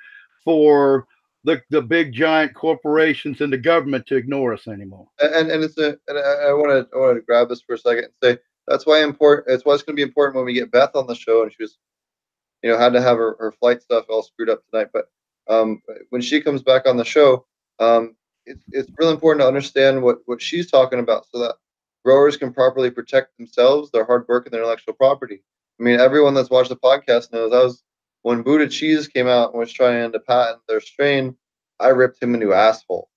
for 0.45 1.07
the 1.45 1.63
the 1.71 1.81
big 1.81 2.13
giant 2.13 2.55
corporations 2.55 3.41
and 3.41 3.53
the 3.53 3.59
government 3.59 4.07
to 4.07 4.17
ignore 4.17 4.53
us 4.53 4.67
anymore. 4.67 5.09
and 5.21 5.51
and 5.51 5.65
it's 5.65 5.79
a 5.79 5.97
and 6.09 6.19
I 6.19 6.53
want 6.53 6.71
to 6.71 6.89
I 6.95 6.99
want 6.99 7.17
to 7.17 7.23
grab 7.23 7.49
this 7.49 7.63
for 7.63 7.75
a 7.75 7.79
second 7.79 8.05
and 8.05 8.13
say 8.23 8.39
that's 8.67 8.87
why 8.87 9.03
important. 9.03 9.49
It's 9.49 9.65
why 9.65 9.75
it's 9.75 9.83
going 9.83 9.97
to 9.97 10.01
be 10.01 10.09
important 10.09 10.37
when 10.37 10.45
we 10.45 10.53
get 10.55 10.71
Beth 10.71 10.95
on 10.95 11.07
the 11.07 11.15
show, 11.15 11.43
and 11.43 11.53
she 11.53 11.63
was, 11.63 11.77
you 12.63 12.71
know, 12.71 12.79
had 12.79 12.93
to 12.93 13.03
have 13.03 13.17
her, 13.17 13.37
her 13.39 13.53
flight 13.53 13.83
stuff 13.83 14.05
all 14.09 14.23
screwed 14.23 14.49
up 14.49 14.63
tonight. 14.71 14.89
But 14.93 15.09
um, 15.49 15.83
when 16.11 16.23
she 16.23 16.41
comes 16.41 16.63
back 16.63 16.87
on 16.87 16.97
the 16.97 17.05
show, 17.05 17.47
um, 17.81 18.15
it's 18.47 18.65
it's 18.71 18.91
really 18.99 19.13
important 19.13 19.43
to 19.43 19.49
understand 19.49 20.03
what 20.03 20.19
what 20.27 20.41
she's 20.41 20.71
talking 20.71 21.01
about, 21.01 21.27
so 21.33 21.41
that 21.41 21.57
growers 22.05 22.37
can 22.37 22.53
properly 22.53 22.91
protect 22.91 23.37
themselves, 23.37 23.91
their 23.91 24.05
hard 24.05 24.27
work, 24.29 24.47
and 24.47 24.53
their 24.53 24.61
intellectual 24.63 24.95
property. 24.95 25.43
I 25.79 25.83
mean, 25.83 26.01
everyone 26.01 26.35
that's 26.35 26.51
watched 26.51 26.69
the 26.69 26.77
podcast 26.77 27.33
knows 27.33 27.53
I 27.53 27.65
was 27.65 27.83
when 28.23 28.43
Buddha 28.43 28.69
Cheese 28.69 29.09
came 29.09 29.27
out 29.27 29.51
and 29.51 29.59
was 29.59 29.73
trying 29.73 30.13
to 30.13 30.21
patent 30.21 30.61
their 30.69 30.81
strain. 30.81 31.37
I 31.79 31.89
ripped 31.89 32.23
him 32.23 32.35
a 32.35 32.39
new 32.39 32.53
asshole. 32.53 33.09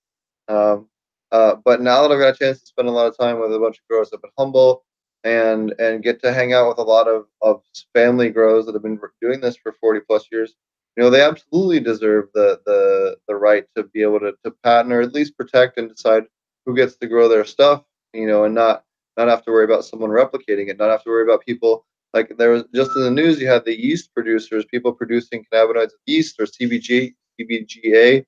Um, 0.48 0.88
uh, 1.32 1.56
but 1.66 1.82
now 1.82 2.02
that 2.02 2.14
I've 2.14 2.20
got 2.20 2.36
a 2.36 2.38
chance 2.38 2.62
to 2.62 2.68
spend 2.68 2.88
a 2.88 2.92
lot 2.92 3.08
of 3.08 3.18
time 3.18 3.40
with 3.40 3.54
a 3.54 3.60
bunch 3.60 3.78
of 3.80 3.88
growers, 3.90 4.10
I've 4.14 4.22
been 4.22 4.32
humble 4.38 4.86
and 5.24 5.74
and 5.80 6.04
get 6.04 6.22
to 6.22 6.34
hang 6.34 6.54
out 6.54 6.68
with 6.68 6.78
a 6.78 6.84
lot 6.84 7.08
of, 7.08 7.26
of 7.42 7.62
family 7.94 8.30
grows 8.30 8.66
that 8.66 8.74
have 8.74 8.84
been 8.84 9.00
doing 9.22 9.42
this 9.42 9.58
for 9.58 9.74
40 9.74 10.02
plus 10.02 10.28
years. 10.32 10.54
You 10.96 11.04
know, 11.04 11.10
they 11.10 11.22
absolutely 11.22 11.80
deserve 11.80 12.26
the 12.34 12.62
the 12.66 13.18
the 13.28 13.36
right 13.36 13.66
to 13.76 13.84
be 13.84 14.04
able 14.04 14.20
to, 14.20 14.34
to 14.44 14.52
patent 14.64 14.94
or 14.94 15.02
at 15.02 15.14
least 15.14 15.38
protect 15.38 15.78
and 15.78 15.90
decide 15.90 16.26
who 16.66 16.76
gets 16.76 16.96
to 16.98 17.08
grow 17.08 17.28
their 17.28 17.46
stuff, 17.46 17.84
you 18.14 18.28
know, 18.28 18.44
and 18.46 18.56
not 18.56 18.84
not 19.18 19.28
have 19.28 19.44
to 19.46 19.52
worry 19.52 19.66
about 19.66 19.86
someone 19.86 20.10
replicating 20.10 20.70
it, 20.70 20.78
not 20.78 20.90
have 20.90 21.04
to 21.04 21.10
worry 21.10 21.24
about 21.24 21.46
people 21.46 21.86
like 22.14 22.38
there 22.38 22.52
was 22.52 22.64
just 22.76 22.96
in 22.96 23.04
the 23.04 23.12
news 23.12 23.42
you 23.42 23.48
had 23.48 23.66
the 23.66 23.80
yeast 23.80 24.14
producers, 24.14 24.66
people 24.66 24.94
producing 24.94 25.46
cannabinoids 25.52 25.86
of 25.86 26.00
yeast 26.06 26.40
or 26.40 26.46
CBG, 26.46 27.16
CBGA, 27.40 28.26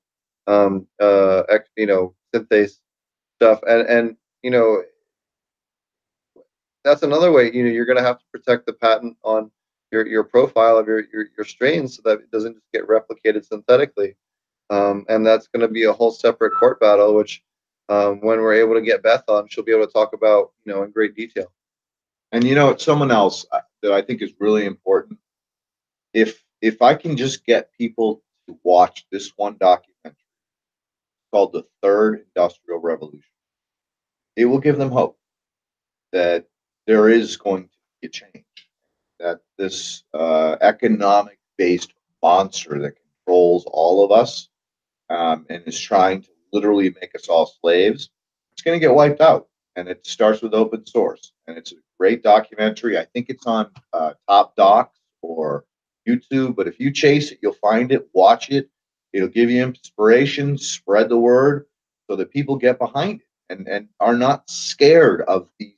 um, 0.48 0.86
uh, 1.00 1.42
you 1.76 1.86
know, 1.86 2.14
synthase 2.34 2.78
stuff, 3.36 3.60
and 3.68 3.88
and 3.88 4.16
you 4.42 4.50
know, 4.50 4.82
that's 6.84 7.02
another 7.02 7.30
way. 7.30 7.52
You 7.52 7.64
know, 7.64 7.70
you're 7.70 7.86
going 7.86 7.98
to 7.98 8.04
have 8.04 8.18
to 8.18 8.24
protect 8.32 8.66
the 8.66 8.72
patent 8.72 9.16
on 9.22 9.50
your 9.92 10.06
your 10.06 10.24
profile 10.24 10.78
of 10.78 10.88
your 10.88 11.04
your, 11.12 11.26
your 11.36 11.44
strains 11.44 11.96
so 11.96 12.02
that 12.04 12.20
it 12.20 12.30
doesn't 12.32 12.54
just 12.54 12.72
get 12.72 12.88
replicated 12.88 13.46
synthetically, 13.46 14.16
um, 14.70 15.04
and 15.08 15.24
that's 15.24 15.46
going 15.46 15.60
to 15.60 15.72
be 15.72 15.84
a 15.84 15.92
whole 15.92 16.10
separate 16.10 16.52
court 16.58 16.80
battle, 16.80 17.14
which. 17.14 17.42
Um, 17.88 18.20
when 18.20 18.40
we're 18.40 18.54
able 18.54 18.74
to 18.74 18.80
get 18.80 19.02
Beth 19.02 19.24
on, 19.28 19.48
she'll 19.48 19.64
be 19.64 19.72
able 19.72 19.86
to 19.86 19.92
talk 19.92 20.12
about, 20.12 20.52
you 20.64 20.72
know, 20.72 20.82
in 20.82 20.90
great 20.90 21.14
detail. 21.14 21.52
And 22.32 22.42
you 22.44 22.54
know, 22.54 22.76
someone 22.76 23.10
else 23.12 23.46
uh, 23.52 23.60
that 23.82 23.92
I 23.92 24.02
think 24.02 24.22
is 24.22 24.32
really 24.40 24.66
important. 24.66 25.18
If 26.12 26.42
if 26.60 26.82
I 26.82 26.94
can 26.94 27.16
just 27.16 27.46
get 27.46 27.72
people 27.72 28.22
to 28.48 28.58
watch 28.64 29.06
this 29.12 29.32
one 29.36 29.56
documentary 29.60 30.16
called 31.32 31.52
"The 31.52 31.64
Third 31.82 32.26
Industrial 32.34 32.80
Revolution," 32.80 33.30
it 34.34 34.46
will 34.46 34.58
give 34.58 34.78
them 34.78 34.90
hope 34.90 35.18
that 36.12 36.46
there 36.86 37.08
is 37.08 37.36
going 37.36 37.64
to 37.64 37.70
be 38.00 38.08
a 38.08 38.10
change. 38.10 38.44
That 39.20 39.40
this 39.56 40.02
uh, 40.12 40.56
economic-based 40.60 41.92
monster 42.22 42.80
that 42.80 42.96
controls 42.96 43.64
all 43.66 44.04
of 44.04 44.10
us 44.10 44.48
um, 45.08 45.46
and 45.48 45.62
is 45.66 45.78
trying 45.78 46.22
to 46.22 46.28
literally 46.56 46.94
make 47.00 47.14
us 47.14 47.28
all 47.28 47.52
slaves, 47.60 48.08
it's 48.54 48.62
going 48.62 48.74
to 48.74 48.84
get 48.84 48.94
wiped 48.94 49.20
out. 49.20 49.48
And 49.76 49.88
it 49.88 50.06
starts 50.06 50.40
with 50.40 50.54
open 50.54 50.86
source, 50.86 51.32
and 51.46 51.58
it's 51.58 51.72
a 51.72 51.76
great 52.00 52.22
documentary. 52.22 52.98
I 52.98 53.04
think 53.04 53.26
it's 53.28 53.46
on 53.46 53.70
uh, 53.92 54.14
Top 54.26 54.56
Docs 54.56 54.98
or 55.20 55.66
YouTube, 56.08 56.56
but 56.56 56.66
if 56.66 56.80
you 56.80 56.90
chase 56.90 57.30
it, 57.30 57.40
you'll 57.42 57.52
find 57.52 57.92
it. 57.92 58.08
Watch 58.14 58.48
it. 58.48 58.70
It'll 59.12 59.28
give 59.28 59.50
you 59.50 59.62
inspiration. 59.62 60.56
Spread 60.56 61.10
the 61.10 61.18
word 61.18 61.66
so 62.08 62.16
that 62.16 62.30
people 62.30 62.56
get 62.56 62.78
behind 62.78 63.20
it 63.20 63.26
and, 63.50 63.68
and 63.68 63.88
are 64.00 64.16
not 64.16 64.48
scared 64.48 65.20
of 65.22 65.48
these 65.58 65.74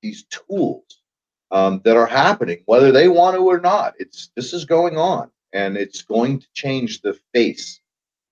these 0.00 0.24
tools 0.24 1.02
um, 1.50 1.82
that 1.84 1.96
are 1.96 2.06
happening, 2.06 2.62
whether 2.66 2.92
they 2.92 3.08
want 3.08 3.36
to 3.36 3.42
or 3.42 3.60
not. 3.60 3.94
It's 3.98 4.30
this 4.36 4.54
is 4.54 4.64
going 4.64 4.96
on, 4.96 5.30
and 5.52 5.76
it's 5.76 6.00
going 6.00 6.40
to 6.40 6.46
change 6.54 7.02
the 7.02 7.18
face 7.34 7.80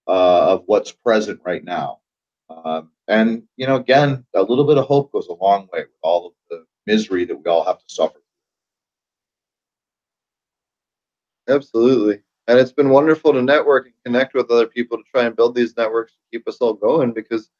uh, 0.08 0.52
of 0.54 0.62
what's 0.66 0.92
present 0.92 1.40
right 1.44 1.64
now. 1.64 2.00
Um, 2.48 2.90
and 3.08 3.42
you 3.56 3.66
know, 3.66 3.76
again, 3.76 4.24
a 4.34 4.42
little 4.42 4.64
bit 4.66 4.78
of 4.78 4.86
hope 4.86 5.12
goes 5.12 5.28
a 5.28 5.32
long 5.34 5.68
way 5.72 5.80
with 5.80 5.90
all 6.02 6.26
of 6.28 6.32
the 6.50 6.64
misery 6.86 7.24
that 7.24 7.36
we 7.36 7.44
all 7.50 7.64
have 7.64 7.78
to 7.78 7.84
suffer. 7.94 8.20
Absolutely. 11.48 12.20
And 12.48 12.58
it's 12.58 12.72
been 12.72 12.90
wonderful 12.90 13.32
to 13.32 13.42
network 13.42 13.86
and 13.86 13.94
connect 14.04 14.34
with 14.34 14.50
other 14.50 14.66
people 14.66 14.98
to 14.98 15.04
try 15.12 15.24
and 15.24 15.36
build 15.36 15.54
these 15.54 15.76
networks 15.76 16.12
to 16.12 16.18
keep 16.32 16.46
us 16.48 16.58
all 16.60 16.74
going 16.74 17.12
because 17.12 17.50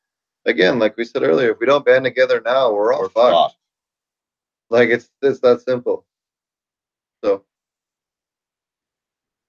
again, 0.45 0.79
like 0.79 0.97
we 0.97 1.05
said 1.05 1.23
earlier, 1.23 1.51
if 1.53 1.59
we 1.59 1.67
don't 1.67 1.85
band 1.85 2.05
together 2.05 2.41
now, 2.45 2.73
we're 2.73 2.93
all 2.93 3.03
We're 3.03 3.09
fucked. 3.09 3.35
fucked. 3.35 3.57
Like 4.71 4.89
it's 4.91 5.11
it's 5.23 5.41
that 5.41 5.61
simple. 5.63 6.07
So 7.25 7.45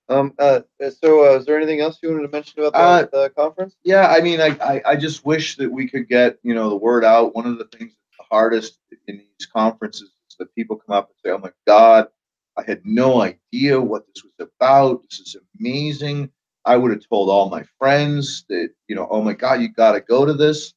um 0.10 0.34
uh 0.40 0.62
so 1.02 1.26
uh, 1.26 1.38
is 1.38 1.46
there 1.46 1.58
anything 1.58 1.82
else 1.82 2.00
you 2.02 2.10
wanted 2.10 2.24
to 2.24 2.30
mention 2.30 2.64
about 2.64 3.12
the, 3.12 3.18
the 3.18 3.30
conference? 3.32 3.76
Yeah, 3.84 4.08
I 4.08 4.22
mean, 4.22 4.40
I, 4.40 4.58
I 4.62 4.82
I 4.86 4.96
just 4.96 5.26
wish 5.26 5.58
that 5.58 5.72
we 5.72 5.90
could 5.90 6.08
get 6.08 6.38
you 6.44 6.54
know 6.54 6.70
the 6.70 6.76
word 6.76 7.04
out. 7.04 7.36
One 7.36 7.46
of 7.46 7.58
the 7.58 7.66
things 7.66 7.92
that's 7.92 8.18
the 8.18 8.26
hardest 8.30 8.80
in 9.08 9.18
these 9.18 9.48
conferences 9.52 10.10
is 10.30 10.36
that 10.40 10.54
people 10.56 10.78
come 10.78 10.96
up 10.96 11.10
and 11.10 11.16
say, 11.24 11.36
"Oh 11.36 11.40
my 11.40 11.52
God, 11.66 12.08
I 12.58 12.64
had 12.64 12.82
no 12.86 13.22
idea 13.22 13.80
what 13.82 14.06
this 14.08 14.24
was 14.24 14.50
about. 14.60 15.04
This 15.10 15.20
is 15.20 15.36
amazing." 15.60 16.30
I 16.66 16.76
would 16.76 16.92
have 16.92 17.08
told 17.08 17.30
all 17.30 17.50
my 17.50 17.64
friends 17.80 18.46
that 18.50 18.70
you 18.88 18.96
know, 18.96 19.08
"Oh 19.10 19.22
my 19.22 19.34
God, 19.34 19.62
you 19.62 19.70
got 19.70 19.94
to 19.94 20.02
go 20.02 20.26
to 20.26 20.34
this." 20.34 20.74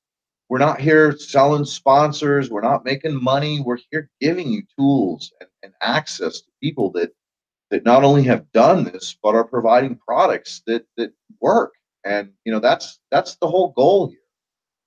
We're 0.49 0.59
not 0.59 0.81
here 0.81 1.17
selling 1.17 1.65
sponsors. 1.65 2.51
We're 2.51 2.61
not 2.61 2.85
making 2.85 3.23
money. 3.23 3.61
We're 3.61 3.79
here 3.93 4.11
giving 4.21 4.49
you 4.49 4.65
tools 4.77 5.33
and, 5.41 5.49
and 5.63 5.73
access 5.81 6.41
to 6.41 6.51
people 6.61 6.91
that 6.93 7.13
that 7.71 7.85
not 7.85 8.05
only 8.05 8.23
have 8.25 8.51
done 8.53 8.85
this 8.85 9.17
but 9.23 9.35
are 9.35 9.45
providing 9.45 9.97
products 9.97 10.63
that 10.67 10.87
that 10.97 11.13
work. 11.41 11.75
And 12.05 12.33
you 12.45 12.53
know 12.53 12.61
that's 12.61 13.01
that's 13.11 13.37
the 13.37 13.49
whole 13.49 13.73
goal 13.77 14.09
here. 14.09 14.19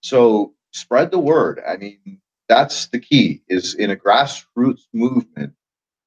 So 0.01 0.53
spread 0.71 1.11
the 1.11 1.19
word. 1.19 1.61
I 1.67 1.77
mean 1.77 2.19
that's 2.49 2.87
the 2.87 2.99
key 2.99 3.41
is 3.47 3.75
in 3.75 3.91
a 3.91 3.95
grassroots 3.95 4.83
movement 4.93 5.53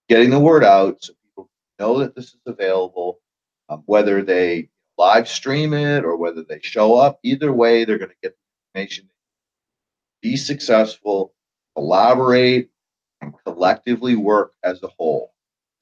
getting 0.09 0.31
the 0.31 0.41
word 0.41 0.65
out 0.65 1.03
so 1.03 1.15
people 1.25 1.51
know 1.79 1.99
that 1.99 2.15
this 2.15 2.27
is 2.27 2.41
available 2.47 3.21
um, 3.69 3.83
whether 3.87 4.23
they 4.23 4.69
live 4.99 5.29
stream 5.29 5.75
it 5.75 6.05
or 6.05 6.17
whether 6.17 6.43
they 6.43 6.61
show 6.63 6.95
up. 6.95 7.19
Either 7.23 7.53
way 7.53 7.85
they're 7.85 7.99
going 7.99 8.11
to 8.11 8.17
get 8.23 8.37
the 8.37 8.81
information 8.81 9.09
be 10.23 10.37
successful 10.37 11.35
collaborate 11.77 12.71
and 13.21 13.33
collectively 13.45 14.17
work 14.17 14.53
as 14.65 14.83
a 14.83 14.89
whole 14.99 15.33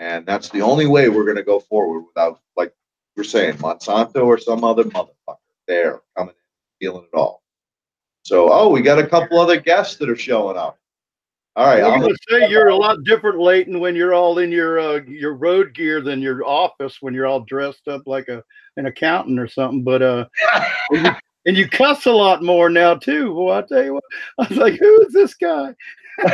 and 0.04 0.26
that's 0.26 0.50
the 0.50 0.60
only 0.60 0.86
way 0.86 1.08
we're 1.08 1.24
going 1.24 1.36
to 1.36 1.42
go 1.42 1.58
forward 1.58 2.02
without, 2.02 2.40
like 2.56 2.74
we're 3.16 3.24
saying, 3.24 3.54
Monsanto 3.54 4.26
or 4.26 4.36
some 4.36 4.62
other 4.62 4.84
motherfucker 4.84 5.38
there 5.66 6.02
coming 6.16 6.34
in, 6.34 6.86
feeling 6.86 7.06
it 7.10 7.16
all. 7.16 7.42
So, 8.22 8.52
oh, 8.52 8.68
we 8.68 8.82
got 8.82 8.98
a 8.98 9.06
couple 9.06 9.40
other 9.40 9.58
guests 9.58 9.96
that 9.96 10.10
are 10.10 10.16
showing 10.16 10.58
up. 10.58 10.78
All 11.56 11.66
right. 11.66 11.82
I'm 11.82 12.00
going 12.00 12.12
to 12.12 12.18
say 12.28 12.50
you're 12.50 12.68
a 12.68 12.76
lot 12.76 13.02
different, 13.04 13.38
Leighton, 13.38 13.80
when 13.80 13.96
you're 13.96 14.12
all 14.12 14.38
in 14.38 14.50
your 14.50 14.78
uh, 14.78 15.00
your 15.06 15.34
road 15.34 15.72
gear 15.72 16.00
than 16.00 16.20
your 16.20 16.44
office 16.44 16.98
when 17.00 17.14
you're 17.14 17.26
all 17.26 17.40
dressed 17.40 17.86
up 17.88 18.02
like 18.06 18.28
a 18.28 18.42
an 18.76 18.86
accountant 18.86 19.38
or 19.38 19.46
something. 19.46 19.84
But 19.84 20.02
uh, 20.02 20.26
when, 20.88 21.04
you, 21.04 21.12
and 21.46 21.56
you 21.56 21.68
cuss 21.68 22.06
a 22.06 22.12
lot 22.12 22.42
more 22.42 22.68
now 22.68 22.94
too. 22.96 23.32
Well, 23.32 23.56
I 23.56 23.62
tell 23.62 23.84
you 23.84 23.94
what, 23.94 24.04
I 24.38 24.48
was 24.48 24.58
like, 24.58 24.80
who 24.80 25.06
is 25.06 25.12
this 25.12 25.34
guy? 25.34 25.74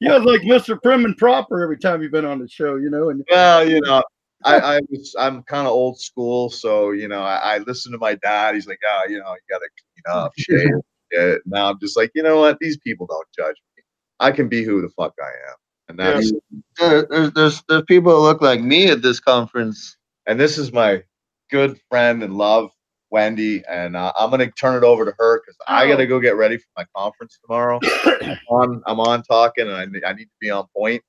you 0.00 0.10
was 0.12 0.22
like 0.22 0.40
Mr. 0.42 0.80
Prim 0.82 1.04
and 1.04 1.16
Proper 1.16 1.62
every 1.62 1.78
time 1.78 2.02
you've 2.02 2.12
been 2.12 2.24
on 2.24 2.38
the 2.38 2.48
show, 2.48 2.76
you 2.76 2.90
know. 2.90 3.10
And 3.10 3.24
Well, 3.30 3.68
you 3.68 3.80
know, 3.80 4.02
I, 4.44 4.76
I 4.76 4.80
was 4.90 5.14
I'm 5.18 5.42
kind 5.44 5.66
of 5.66 5.72
old 5.72 6.00
school, 6.00 6.50
so 6.50 6.90
you 6.92 7.08
know, 7.08 7.20
I, 7.20 7.56
I 7.56 7.58
listen 7.58 7.92
to 7.92 7.98
my 7.98 8.14
dad. 8.16 8.54
He's 8.54 8.66
like, 8.66 8.80
oh, 8.88 9.02
you 9.08 9.18
know, 9.18 9.30
you 9.32 9.40
gotta 9.50 9.68
clean 10.04 10.16
up, 10.24 10.32
shave. 10.38 10.70
Yeah. 11.12 11.34
Now 11.46 11.70
I'm 11.70 11.78
just 11.80 11.96
like, 11.96 12.10
you 12.14 12.22
know 12.22 12.38
what? 12.40 12.58
These 12.60 12.78
people 12.78 13.06
don't 13.06 13.26
judge 13.36 13.56
me. 13.76 13.82
I 14.20 14.32
can 14.32 14.48
be 14.48 14.62
who 14.64 14.80
the 14.82 14.88
fuck 14.90 15.14
I 15.22 15.28
am, 15.50 15.56
and 15.88 15.98
Yeah. 15.98 16.12
that's 16.12 16.32
There, 16.78 17.06
there's 17.10 17.32
there's 17.32 17.62
there's 17.68 17.82
people 17.84 18.12
that 18.14 18.20
look 18.20 18.42
like 18.42 18.60
me 18.60 18.88
at 18.90 19.02
this 19.02 19.20
conference. 19.20 19.96
and 20.26 20.38
this 20.40 20.58
is 20.58 20.72
my 20.72 21.02
good 21.50 21.78
friend 21.88 22.22
and 22.22 22.34
love, 22.36 22.70
Wendy, 23.10 23.62
and 23.68 23.96
uh, 23.96 24.12
I'm 24.18 24.30
gonna 24.30 24.50
turn 24.50 24.76
it 24.76 24.84
over 24.84 25.04
to 25.04 25.14
her 25.18 25.40
because 25.40 25.56
I 25.68 25.88
gotta 25.88 26.06
go 26.06 26.20
get 26.20 26.36
ready 26.36 26.58
for 26.58 26.66
my 26.76 26.86
conference 26.96 27.38
tomorrow. 27.44 27.80
I'm 28.06 28.38
on, 28.48 28.82
I'm 28.86 29.00
on 29.00 29.22
talking, 29.22 29.68
and 29.68 29.76
I, 29.76 30.08
I 30.08 30.12
need 30.12 30.24
to 30.24 30.30
be 30.40 30.50
on 30.50 30.66
point. 30.76 31.02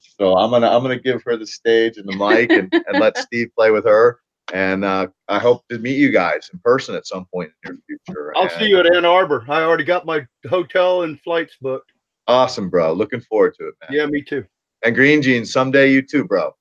So 0.00 0.36
I'm 0.36 0.50
gonna 0.50 0.68
I'm 0.68 0.82
gonna 0.82 0.98
give 0.98 1.22
her 1.24 1.36
the 1.36 1.46
stage 1.46 1.96
and 1.96 2.08
the 2.08 2.16
mic, 2.16 2.50
and, 2.50 2.72
and 2.86 2.98
let 2.98 3.16
Steve 3.18 3.48
play 3.56 3.70
with 3.70 3.84
her. 3.84 4.20
And 4.52 4.84
uh, 4.84 5.08
I 5.28 5.38
hope 5.38 5.66
to 5.70 5.78
meet 5.78 5.96
you 5.96 6.10
guys 6.10 6.50
in 6.52 6.58
person 6.60 6.94
at 6.94 7.06
some 7.06 7.26
point 7.32 7.50
in 7.64 7.76
the 7.76 7.96
future. 8.06 8.32
I'll 8.36 8.42
And 8.42 8.52
see 8.52 8.66
you 8.66 8.78
at 8.78 8.94
Ann 8.94 9.04
Arbor. 9.04 9.44
I 9.48 9.62
already 9.62 9.84
got 9.84 10.04
my 10.04 10.26
hotel 10.48 11.02
and 11.02 11.18
flights 11.22 11.56
booked. 11.60 11.90
Awesome, 12.26 12.68
bro. 12.68 12.92
Looking 12.92 13.20
forward 13.20 13.54
to 13.58 13.68
it, 13.68 13.74
man. 13.80 13.98
Yeah, 13.98 14.06
me 14.06 14.22
too. 14.22 14.44
And 14.84 14.94
Green 14.94 15.22
Jeans, 15.22 15.50
someday 15.50 15.90
you 15.90 16.02
too, 16.02 16.24
bro. 16.24 16.52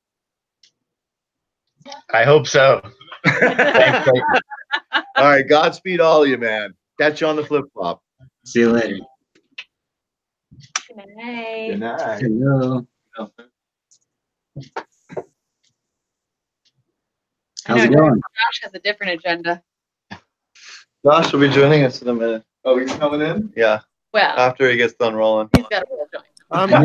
I 2.13 2.23
hope 2.23 2.47
so. 2.47 2.81
Thanks, 3.25 4.09
bro. 4.09 4.21
all 5.17 5.25
right, 5.29 5.47
Godspeed, 5.47 5.99
all 5.99 6.23
of 6.23 6.29
you, 6.29 6.37
man. 6.37 6.73
Catch 6.99 7.21
you 7.21 7.27
on 7.27 7.35
the 7.35 7.45
flip 7.45 7.65
flop. 7.73 8.01
See 8.45 8.59
you 8.59 8.71
later. 8.71 8.99
Good 10.87 11.07
night. 11.15 11.67
Good 11.71 11.79
night. 11.79 12.21
Hello. 12.21 12.87
How's 17.65 17.77
know 17.77 17.83
it 17.83 17.91
going? 17.95 18.15
Josh 18.15 18.61
has 18.63 18.73
a 18.73 18.79
different 18.79 19.13
agenda. 19.13 19.63
Josh 21.05 21.31
will 21.33 21.39
be 21.39 21.49
joining 21.49 21.83
us 21.83 22.01
in 22.01 22.07
a 22.09 22.13
minute. 22.13 22.43
Oh, 22.65 22.77
he's 22.77 22.93
coming 22.95 23.21
in. 23.21 23.51
Yeah, 23.55 23.79
Well, 24.13 24.37
after 24.37 24.69
he 24.69 24.77
gets 24.77 24.93
done 24.93 25.15
rolling. 25.15 25.49
he's 25.55 25.65
got 25.67 25.83
a 25.83 25.85
full 25.87 26.07
joint. 26.13 26.25
I'm 26.53 26.69
What 26.69 26.83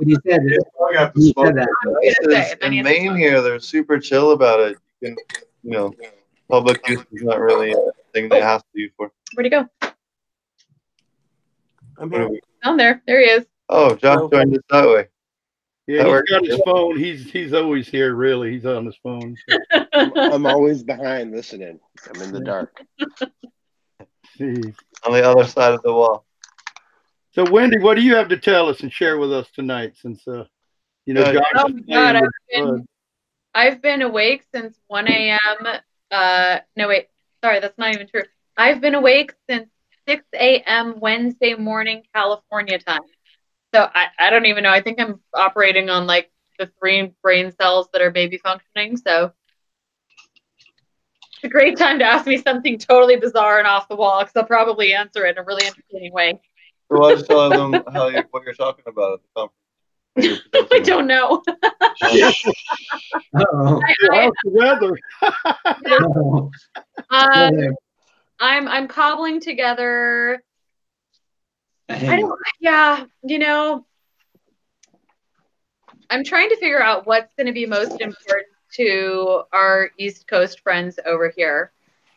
you 0.00 0.16
said, 0.26 0.40
I 0.42 0.92
got 0.92 1.16
you 1.16 1.32
said 1.38 1.56
that. 1.56 1.68
I 1.68 1.86
was 1.88 2.14
gonna 2.22 2.34
say, 2.34 2.42
Is- 2.46 2.52
and 2.52 2.60
then 2.60 2.72
he 2.72 2.78
in 2.78 2.84
Maine 2.84 3.16
here, 3.16 3.40
they're 3.40 3.60
super 3.60 3.98
chill 3.98 4.32
about 4.32 4.60
it. 4.60 4.76
You 5.00 5.08
can, 5.14 5.16
you 5.62 5.70
know, 5.70 5.92
public 6.48 6.86
use 6.88 7.00
is 7.12 7.22
not 7.22 7.38
really 7.40 7.72
a 7.72 7.76
thing 8.12 8.28
they 8.28 8.42
ask 8.42 8.64
to 8.74 8.80
you 8.80 8.90
for. 8.96 9.10
Where'd 9.34 9.46
he 9.46 9.50
go? 9.50 9.68
I'm 11.98 12.10
What 12.10 12.20
are 12.20 12.28
we- 12.28 12.40
Down 12.64 12.76
there. 12.76 13.02
There 13.06 13.20
he 13.20 13.26
is. 13.26 13.46
Oh, 13.68 13.94
Josh 13.94 14.30
joined 14.32 14.56
us 14.56 14.62
that 14.70 14.86
way. 14.88 15.06
Yeah, 15.86 15.98
That 15.98 16.04
he's 16.06 16.10
works. 16.12 16.30
got 16.30 16.44
his 16.44 16.60
phone. 16.64 16.98
He's 16.98 17.30
he's 17.30 17.52
always 17.52 17.88
here. 17.88 18.14
Really, 18.14 18.52
he's 18.52 18.66
on 18.66 18.84
his 18.86 18.96
phone. 19.02 19.36
So, 19.48 19.58
I'm 20.16 20.44
always 20.46 20.82
behind 20.82 21.30
listening. 21.32 21.78
I'm 22.14 22.20
in 22.22 22.32
the 22.32 22.40
dark. 22.40 22.80
geez. 24.38 24.74
On 25.06 25.12
the 25.12 25.22
other 25.28 25.44
side 25.46 25.72
of 25.72 25.82
the 25.82 25.92
wall. 25.92 26.24
So 27.46 27.52
Wendy, 27.52 27.78
what 27.78 27.94
do 27.94 28.02
you 28.02 28.14
have 28.16 28.28
to 28.28 28.36
tell 28.36 28.68
us 28.68 28.80
and 28.80 28.92
share 28.92 29.18
with 29.18 29.32
us 29.32 29.48
tonight? 29.54 29.94
Since 29.96 30.26
uh, 30.28 30.44
you 31.06 31.14
know, 31.14 31.22
Uh, 31.22 31.32
Josh 31.32 31.44
Oh 31.56 31.68
my 31.68 31.80
God, 31.94 32.16
I've 32.16 32.22
been, 32.50 32.64
Bud. 32.64 32.86
I've 33.54 33.82
been 33.82 34.02
awake 34.02 34.44
since 34.54 34.78
1 34.88 35.08
a.m. 35.08 35.66
Uh, 36.10 36.58
no, 36.76 36.88
wait. 36.88 37.08
Sorry, 37.42 37.60
that's 37.60 37.78
not 37.78 37.94
even 37.94 38.06
true. 38.08 38.24
I've 38.56 38.80
been 38.80 38.94
awake 38.94 39.32
since 39.48 39.68
6 40.06 40.24
a.m. 40.34 41.00
Wednesday 41.00 41.54
morning, 41.54 42.02
California 42.14 42.78
time. 42.78 43.00
So 43.74 43.88
I, 43.94 44.08
I 44.18 44.30
don't 44.30 44.46
even 44.46 44.64
know. 44.64 44.70
I 44.70 44.82
think 44.82 45.00
I'm 45.00 45.20
operating 45.32 45.88
on 45.88 46.06
like 46.06 46.30
the 46.58 46.70
three 46.78 47.12
brain 47.22 47.52
cells 47.58 47.88
that 47.92 48.02
are 48.02 48.10
maybe 48.10 48.36
functioning. 48.38 48.96
So 48.98 49.32
it's 51.32 51.44
a 51.44 51.48
great 51.48 51.78
time 51.78 52.00
to 52.00 52.04
ask 52.04 52.26
me 52.26 52.36
something 52.36 52.78
totally 52.78 53.16
bizarre 53.16 53.58
and 53.58 53.66
off 53.66 53.88
the 53.88 53.96
wall 53.96 54.20
because 54.20 54.36
I'll 54.36 54.44
probably 54.44 54.92
answer 54.92 55.24
it 55.24 55.36
in 55.36 55.38
a 55.38 55.44
really 55.46 55.64
entertaining 55.64 56.12
way. 56.12 56.38
So 56.90 56.98
why 56.98 57.14
don't 57.14 57.26
tell 57.26 57.50
them 57.50 57.84
how 57.92 58.08
you, 58.08 58.22
what 58.32 58.42
you're 58.44 58.54
talking 58.54 58.84
about 58.88 59.14
at 59.14 59.20
the 59.22 59.28
conference? 59.36 60.40
I 60.72 60.80
don't 60.80 61.06
know. 61.06 61.42
Uh-oh. 63.32 63.80
I, 63.86 63.94
I, 64.10 64.22
How's 64.22 64.32
the 64.42 64.50
weather? 64.50 64.98
Uh-oh. 65.22 66.50
um, 67.10 67.74
I'm 68.40 68.66
I'm 68.66 68.88
cobbling 68.88 69.40
together. 69.40 70.42
I 71.88 72.16
don't. 72.16 72.36
Yeah, 72.60 73.04
you 73.22 73.38
know, 73.38 73.86
I'm 76.08 76.24
trying 76.24 76.48
to 76.48 76.56
figure 76.56 76.82
out 76.82 77.06
what's 77.06 77.32
going 77.34 77.46
to 77.46 77.52
be 77.52 77.66
most 77.66 78.00
important 78.00 78.48
to 78.74 79.42
our 79.52 79.90
East 79.96 80.26
Coast 80.26 80.60
friends 80.60 80.98
over 81.06 81.32
here, 81.36 81.70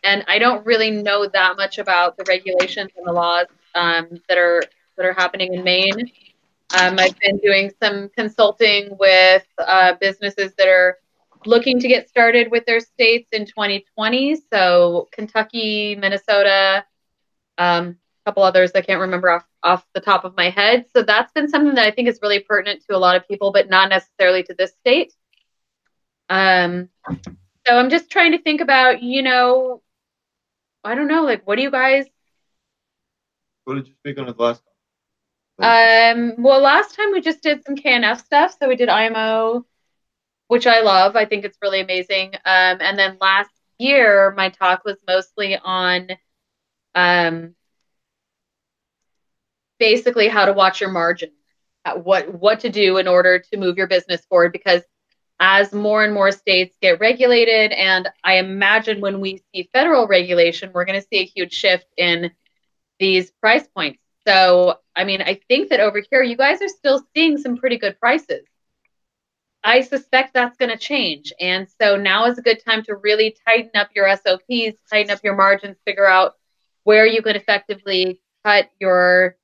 and 0.04 0.24
I 0.28 0.40
don't 0.40 0.66
really 0.66 0.90
know 0.90 1.28
that 1.28 1.58
much 1.58 1.78
about 1.78 2.18
the 2.18 2.24
regulations 2.28 2.90
and 2.98 3.06
the 3.06 3.14
laws 3.14 3.48
um, 3.76 4.10
that 4.30 4.38
are 4.38 4.64
that 4.98 5.06
are 5.06 5.14
happening 5.14 5.54
in 5.54 5.64
Maine. 5.64 6.12
Um, 6.80 6.96
I've 6.98 7.18
been 7.20 7.38
doing 7.38 7.72
some 7.82 8.10
consulting 8.16 8.98
with 9.00 9.46
uh, 9.60 9.94
businesses 10.00 10.54
that 10.58 10.68
are 10.68 10.98
looking 11.46 11.80
to 11.80 11.88
get 11.88 12.10
started 12.10 12.50
with 12.50 12.66
their 12.66 12.80
states 12.80 13.30
in 13.32 13.46
2020. 13.46 14.38
So 14.52 15.08
Kentucky, 15.12 15.96
Minnesota, 15.96 16.86
um, 17.58 17.98
a 18.26 18.30
couple 18.30 18.44
others 18.44 18.72
I 18.74 18.82
can't 18.82 19.02
remember 19.02 19.30
off, 19.30 19.46
off 19.62 19.86
the 19.94 20.02
top 20.02 20.24
of 20.24 20.36
my 20.36 20.50
head. 20.50 20.86
So 20.96 21.04
that's 21.04 21.32
been 21.34 21.50
something 21.50 21.76
that 21.76 21.86
I 21.86 21.92
think 21.92 22.08
is 22.08 22.20
really 22.22 22.40
pertinent 22.40 22.84
to 22.90 22.96
a 22.96 23.00
lot 23.00 23.16
of 23.16 23.28
people, 23.28 23.52
but 23.52 23.70
not 23.70 23.90
necessarily 23.90 24.44
to 24.44 24.56
this 24.58 24.72
state. 24.80 25.14
Um, 26.30 26.90
so 27.68 27.78
I'm 27.78 27.90
just 27.90 28.10
trying 28.10 28.32
to 28.32 28.42
think 28.42 28.62
about, 28.62 29.04
you 29.04 29.22
know, 29.22 29.82
I 30.84 30.96
don't 30.96 31.08
know, 31.08 31.24
like, 31.24 31.46
what 31.46 31.56
do 31.56 31.62
you 31.62 31.72
guys 31.72 32.06
What 33.66 33.76
did 33.76 33.88
you 33.88 33.94
speak 33.94 34.18
on 34.20 34.34
last 34.38 34.62
time? 34.64 34.74
Um, 35.60 36.36
well, 36.38 36.62
last 36.62 36.96
time 36.96 37.12
we 37.12 37.22
just 37.22 37.42
did 37.42 37.64
some 37.64 37.76
KNF 37.76 38.24
stuff. 38.26 38.56
So 38.60 38.68
we 38.68 38.76
did 38.76 38.90
IMO, 38.90 39.66
which 40.48 40.68
I 40.68 40.82
love. 40.82 41.16
I 41.16 41.26
think 41.26 41.46
it's 41.46 41.58
really 41.62 41.82
amazing. 41.82 42.34
Um, 42.34 42.78
and 42.82 42.98
then 42.98 43.18
last 43.22 43.52
year, 43.78 44.34
my 44.36 44.50
talk 44.50 44.84
was 44.84 44.98
mostly 45.08 45.58
on 45.58 46.10
um, 46.96 47.56
basically 49.80 50.28
how 50.28 50.46
to 50.46 50.54
watch 50.54 50.82
your 50.82 50.92
margin, 50.92 51.32
what 51.96 52.34
what 52.34 52.62
to 52.62 52.70
do 52.70 52.98
in 52.98 53.08
order 53.08 53.40
to 53.40 53.58
move 53.58 53.78
your 53.78 53.88
business 53.88 54.26
forward. 54.26 54.52
Because 54.52 54.82
as 55.40 55.74
more 55.74 56.04
and 56.04 56.14
more 56.14 56.32
states 56.32 56.76
get 56.82 57.00
regulated, 57.00 57.72
and 57.72 58.10
I 58.24 58.38
imagine 58.38 59.02
when 59.02 59.22
we 59.22 59.42
see 59.54 59.70
federal 59.74 60.08
regulation, 60.08 60.72
we're 60.74 60.86
going 60.86 61.00
to 61.00 61.08
see 61.08 61.20
a 61.20 61.26
huge 61.26 61.54
shift 61.54 61.86
in 61.98 62.32
these 63.00 63.32
price 63.32 63.68
points. 63.68 64.00
So, 64.28 64.80
I 64.96 65.04
mean, 65.04 65.22
I 65.22 65.40
think 65.48 65.70
that 65.70 65.80
over 65.80 66.02
here, 66.10 66.24
you 66.24 66.38
guys 66.38 66.62
are 66.62 66.68
still 66.68 67.04
seeing 67.14 67.38
some 67.38 67.58
pretty 67.58 67.78
good 67.78 68.00
prices. 68.00 68.46
I 69.64 69.82
suspect 69.82 70.34
that's 70.34 70.58
going 70.58 70.72
to 70.72 70.78
change. 70.78 71.32
And 71.40 71.68
so 71.82 71.96
now 71.96 72.26
is 72.26 72.38
a 72.38 72.42
good 72.42 72.64
time 72.66 72.84
to 72.84 72.96
really 72.96 73.36
tighten 73.46 73.72
up 73.76 73.90
your 73.96 74.10
SOPs, 74.16 74.78
tighten 74.90 75.12
up 75.12 75.24
your 75.24 75.36
margins, 75.36 75.78
figure 75.86 76.08
out 76.08 76.36
where 76.84 77.06
you 77.06 77.22
can 77.22 77.36
effectively 77.36 78.22
cut 78.44 78.70
your 78.80 79.38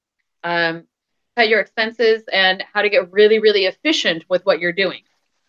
um, 0.44 0.84
cut 1.36 1.48
your 1.48 1.62
expenses 1.62 2.24
and 2.32 2.64
how 2.74 2.82
to 2.82 2.90
get 2.90 3.12
really, 3.12 3.40
really 3.40 3.66
efficient 3.66 4.26
with 4.30 4.46
what 4.46 4.60
you're 4.60 4.74
doing. 4.74 5.02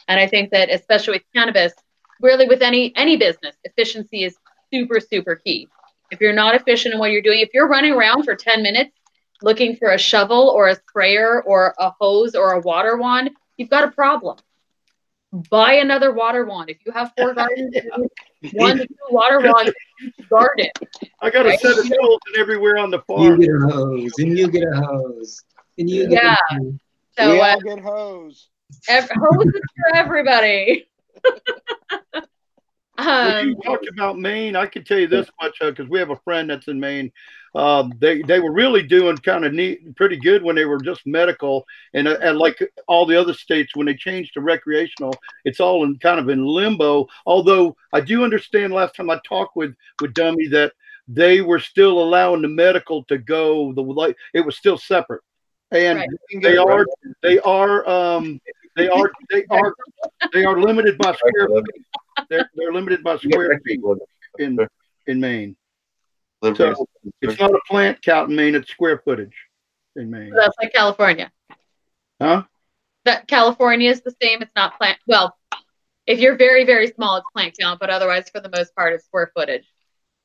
And 0.06 0.20
I 0.20 0.26
think 0.26 0.50
that 0.50 0.70
especially 0.70 1.14
with 1.14 1.22
cannabis, 1.34 1.72
really 2.20 2.46
with 2.46 2.62
any 2.62 2.92
any 2.96 3.16
business, 3.16 3.56
efficiency 3.64 4.24
is 4.24 4.36
super, 4.72 5.00
super 5.00 5.34
key. 5.34 5.68
If 6.10 6.20
you're 6.20 6.32
not 6.32 6.54
efficient 6.54 6.94
in 6.94 7.00
what 7.00 7.10
you're 7.12 7.22
doing, 7.22 7.40
if 7.40 7.50
you're 7.54 7.68
running 7.68 7.92
around 7.92 8.24
for 8.24 8.34
10 8.34 8.62
minutes 8.62 8.90
looking 9.42 9.76
for 9.76 9.90
a 9.92 9.98
shovel 9.98 10.48
or 10.54 10.68
a 10.68 10.74
sprayer 10.74 11.42
or 11.42 11.74
a 11.78 11.90
hose 12.00 12.34
or 12.34 12.52
a 12.52 12.60
water 12.60 12.96
wand, 12.96 13.30
you've 13.56 13.70
got 13.70 13.84
a 13.84 13.90
problem. 13.90 14.36
Buy 15.32 15.74
another 15.74 16.12
water 16.12 16.44
wand. 16.44 16.70
If 16.70 16.78
you 16.84 16.92
have 16.92 17.12
four 17.16 17.34
gardens, 17.34 17.74
one 18.52 18.78
to 18.78 18.86
two 18.86 18.94
water 19.10 19.40
wands 19.44 19.70
in 20.00 20.08
each 20.08 20.28
garden. 20.28 20.66
I 21.22 21.30
got 21.30 21.46
a 21.46 21.56
set 21.56 21.78
of 21.78 21.86
tools 21.86 22.20
and 22.26 22.36
everywhere 22.38 22.78
on 22.78 22.90
the 22.90 23.00
farm. 23.00 23.40
You 23.40 23.46
get 23.46 23.54
a 23.54 23.72
hose, 23.72 24.12
and 24.18 24.36
you 24.38 24.50
get 24.50 24.62
a 24.64 24.80
hose, 24.80 25.44
and 25.78 25.88
you 25.88 26.08
get 26.08 26.22
Yeah. 26.22 26.36
a 26.50 26.54
hose. 26.54 26.74
So 27.18 27.32
we 27.32 27.40
uh, 27.40 27.44
all 27.52 27.60
get 27.60 27.78
hosed. 27.80 28.48
ev- 28.88 29.10
hoses 29.10 29.60
for 29.76 29.96
everybody. 29.96 30.88
Well, 33.22 33.34
you 33.40 33.50
Um, 33.50 33.56
talked 33.64 33.88
about 33.88 34.18
Maine. 34.18 34.56
I 34.56 34.66
can 34.66 34.84
tell 34.84 34.98
you 34.98 35.06
this 35.06 35.28
much 35.40 35.58
because 35.60 35.88
we 35.88 35.98
have 35.98 36.10
a 36.10 36.16
friend 36.24 36.48
that's 36.50 36.68
in 36.68 36.80
Maine. 36.80 37.12
Um, 37.54 37.92
they 37.98 38.22
they 38.22 38.38
were 38.40 38.52
really 38.52 38.82
doing 38.82 39.16
kind 39.18 39.44
of 39.44 39.52
neat, 39.52 39.96
pretty 39.96 40.16
good 40.16 40.42
when 40.42 40.54
they 40.56 40.64
were 40.64 40.80
just 40.80 41.06
medical, 41.06 41.64
and 41.94 42.06
uh, 42.08 42.18
and 42.22 42.38
like 42.38 42.60
all 42.86 43.06
the 43.06 43.20
other 43.20 43.34
states, 43.34 43.74
when 43.74 43.86
they 43.86 43.94
changed 43.94 44.34
to 44.34 44.40
recreational, 44.40 45.14
it's 45.44 45.60
all 45.60 45.84
in 45.84 45.98
kind 45.98 46.20
of 46.20 46.28
in 46.28 46.44
limbo. 46.44 47.06
Although 47.26 47.76
I 47.92 48.00
do 48.00 48.22
understand, 48.24 48.72
last 48.72 48.94
time 48.94 49.10
I 49.10 49.18
talked 49.26 49.56
with 49.56 49.74
with 50.00 50.14
Dummy, 50.14 50.46
that 50.48 50.72
they 51.08 51.40
were 51.40 51.58
still 51.58 52.02
allowing 52.02 52.42
the 52.42 52.48
medical 52.48 53.04
to 53.04 53.18
go. 53.18 53.72
The 53.72 53.82
like 53.82 54.16
it 54.32 54.40
was 54.40 54.56
still 54.56 54.78
separate, 54.78 55.22
and 55.72 55.98
Right. 55.98 56.08
they 56.42 56.56
are 56.56 56.86
they 57.22 57.38
are 57.40 57.88
um 57.88 58.40
they 58.76 58.88
are 58.88 59.10
they 59.30 59.44
are 59.50 59.74
they 60.32 60.44
are 60.44 60.60
limited 60.60 60.98
by 60.98 61.14
square 61.14 61.48
feet. 61.48 61.84
They're 62.28 62.50
they're 62.54 62.72
limited 62.72 63.02
by 63.02 63.16
square 63.18 63.60
feet 63.66 63.80
in 64.38 64.58
in 65.06 65.20
Maine. 65.20 65.56
Liberties. 66.42 66.76
It's 67.20 67.38
not 67.38 67.50
a 67.50 67.60
plant 67.68 68.00
count 68.02 68.30
in 68.30 68.36
Maine, 68.36 68.54
it's 68.54 68.70
square 68.70 69.02
footage 69.04 69.34
in 69.96 70.10
Maine. 70.10 70.32
that's 70.34 70.56
like 70.60 70.72
California. 70.72 71.30
Huh? 72.20 72.44
That 73.04 73.26
California 73.28 73.90
is 73.90 74.02
the 74.02 74.14
same. 74.22 74.42
It's 74.42 74.52
not 74.54 74.78
plant. 74.78 74.98
Well, 75.06 75.36
if 76.06 76.20
you're 76.20 76.36
very 76.36 76.64
very 76.64 76.88
small, 76.88 77.16
it's 77.16 77.26
plant 77.34 77.56
count, 77.58 77.80
but 77.80 77.90
otherwise, 77.90 78.28
for 78.30 78.40
the 78.40 78.50
most 78.54 78.74
part, 78.74 78.94
it's 78.94 79.04
square 79.04 79.30
footage. 79.34 79.66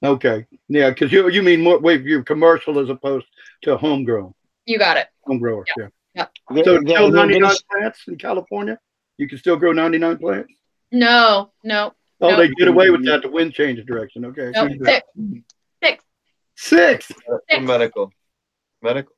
Okay. 0.03 0.45
Yeah, 0.67 0.89
because 0.89 1.11
you 1.11 1.29
you 1.29 1.41
mean 1.41 1.61
more 1.61 1.79
wait, 1.79 2.03
you're 2.03 2.23
commercial 2.23 2.79
as 2.79 2.89
opposed 2.89 3.25
to 3.63 3.77
homegrown. 3.77 4.33
You 4.65 4.77
got 4.79 4.97
it. 4.97 5.07
Home 5.25 5.39
growers, 5.39 5.67
yeah. 5.77 5.87
There- 6.15 6.27
So 6.49 6.63
there- 6.63 6.81
still 6.81 7.11
there- 7.11 7.25
99 7.25 7.55
plants 7.71 8.03
in 8.07 8.17
California? 8.17 8.79
You 9.17 9.27
can 9.27 9.37
still 9.37 9.55
grow 9.57 9.71
99 9.71 10.17
plants? 10.17 10.53
No, 10.91 11.51
no, 11.63 11.93
Oh, 12.21 12.29
No. 12.31 12.37
they 12.37 12.47
get 12.49 12.67
away 12.69 12.89
with 12.89 13.03
that. 13.05 13.21
The 13.23 13.29
wind 13.29 13.53
changes 13.53 13.85
direction. 13.85 14.23
Okay. 14.25 14.51
no. 14.53 14.69
Six, 14.85 15.07
six, 15.83 16.03
Six. 16.55 17.11
For 17.49 17.61
medical. 17.61 18.11
Medical. 18.81 19.11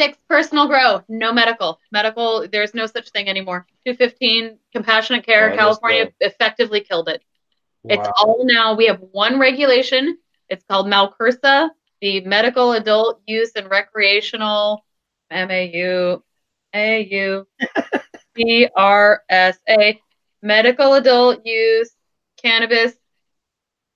six 0.00 0.16
personal 0.28 0.66
grow. 0.66 1.02
No 1.10 1.30
medical. 1.32 1.78
Medical. 1.92 2.48
There's 2.48 2.72
no 2.74 2.86
such 2.86 3.10
thing 3.10 3.28
anymore. 3.28 3.66
Two 3.86 3.94
fifteen 3.94 4.58
compassionate 4.72 5.24
Oh, 5.24 5.30
care. 5.30 5.46
missed 5.48 5.58
California 5.58 6.10
effectively 6.20 6.80
killed 6.80 7.10
it. 7.10 7.22
It's 7.84 8.08
all 8.18 8.44
now. 8.46 8.74
We 8.74 8.86
have 8.86 9.00
one 9.12 9.38
regulation. 9.38 10.16
It's 10.48 10.64
called 10.64 10.86
MAUCRSA, 10.86 11.70
the 12.00 12.20
Medical 12.22 12.72
Adult 12.72 13.20
Use 13.26 13.52
and 13.56 13.68
Recreational 13.70 14.84
M 15.30 15.50
A 16.74 17.02
U 17.02 17.46
A 17.62 17.72
U 17.94 18.00
C 18.36 18.68
R 18.76 19.22
S 19.28 19.58
A 19.68 20.00
Medical 20.42 20.94
Adult 20.94 21.44
Use 21.44 21.90
Cannabis 22.42 22.94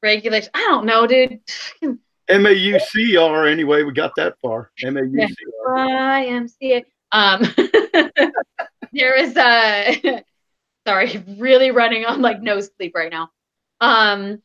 Regulation. 0.03 0.51
I 0.55 0.61
don't 0.61 0.87
know, 0.87 1.07
dude. 1.07 1.41
M-A-U-C-R 2.29 3.47
anyway. 3.47 3.83
We 3.83 3.93
got 3.93 4.13
that 4.17 4.39
far. 4.41 4.71
M-A-U-C-R. 4.83 5.77
YMCA. 5.77 6.85
Um, 7.13 7.43
there 8.93 9.15
is 9.15 9.37
a 9.37 10.25
sorry, 10.87 11.25
really 11.39 11.71
running 11.71 12.05
on 12.05 12.21
like 12.21 12.41
no 12.43 12.61
sleep 12.61 12.95
right 12.95 13.11
now. 13.11 13.31
Um, 13.81 14.43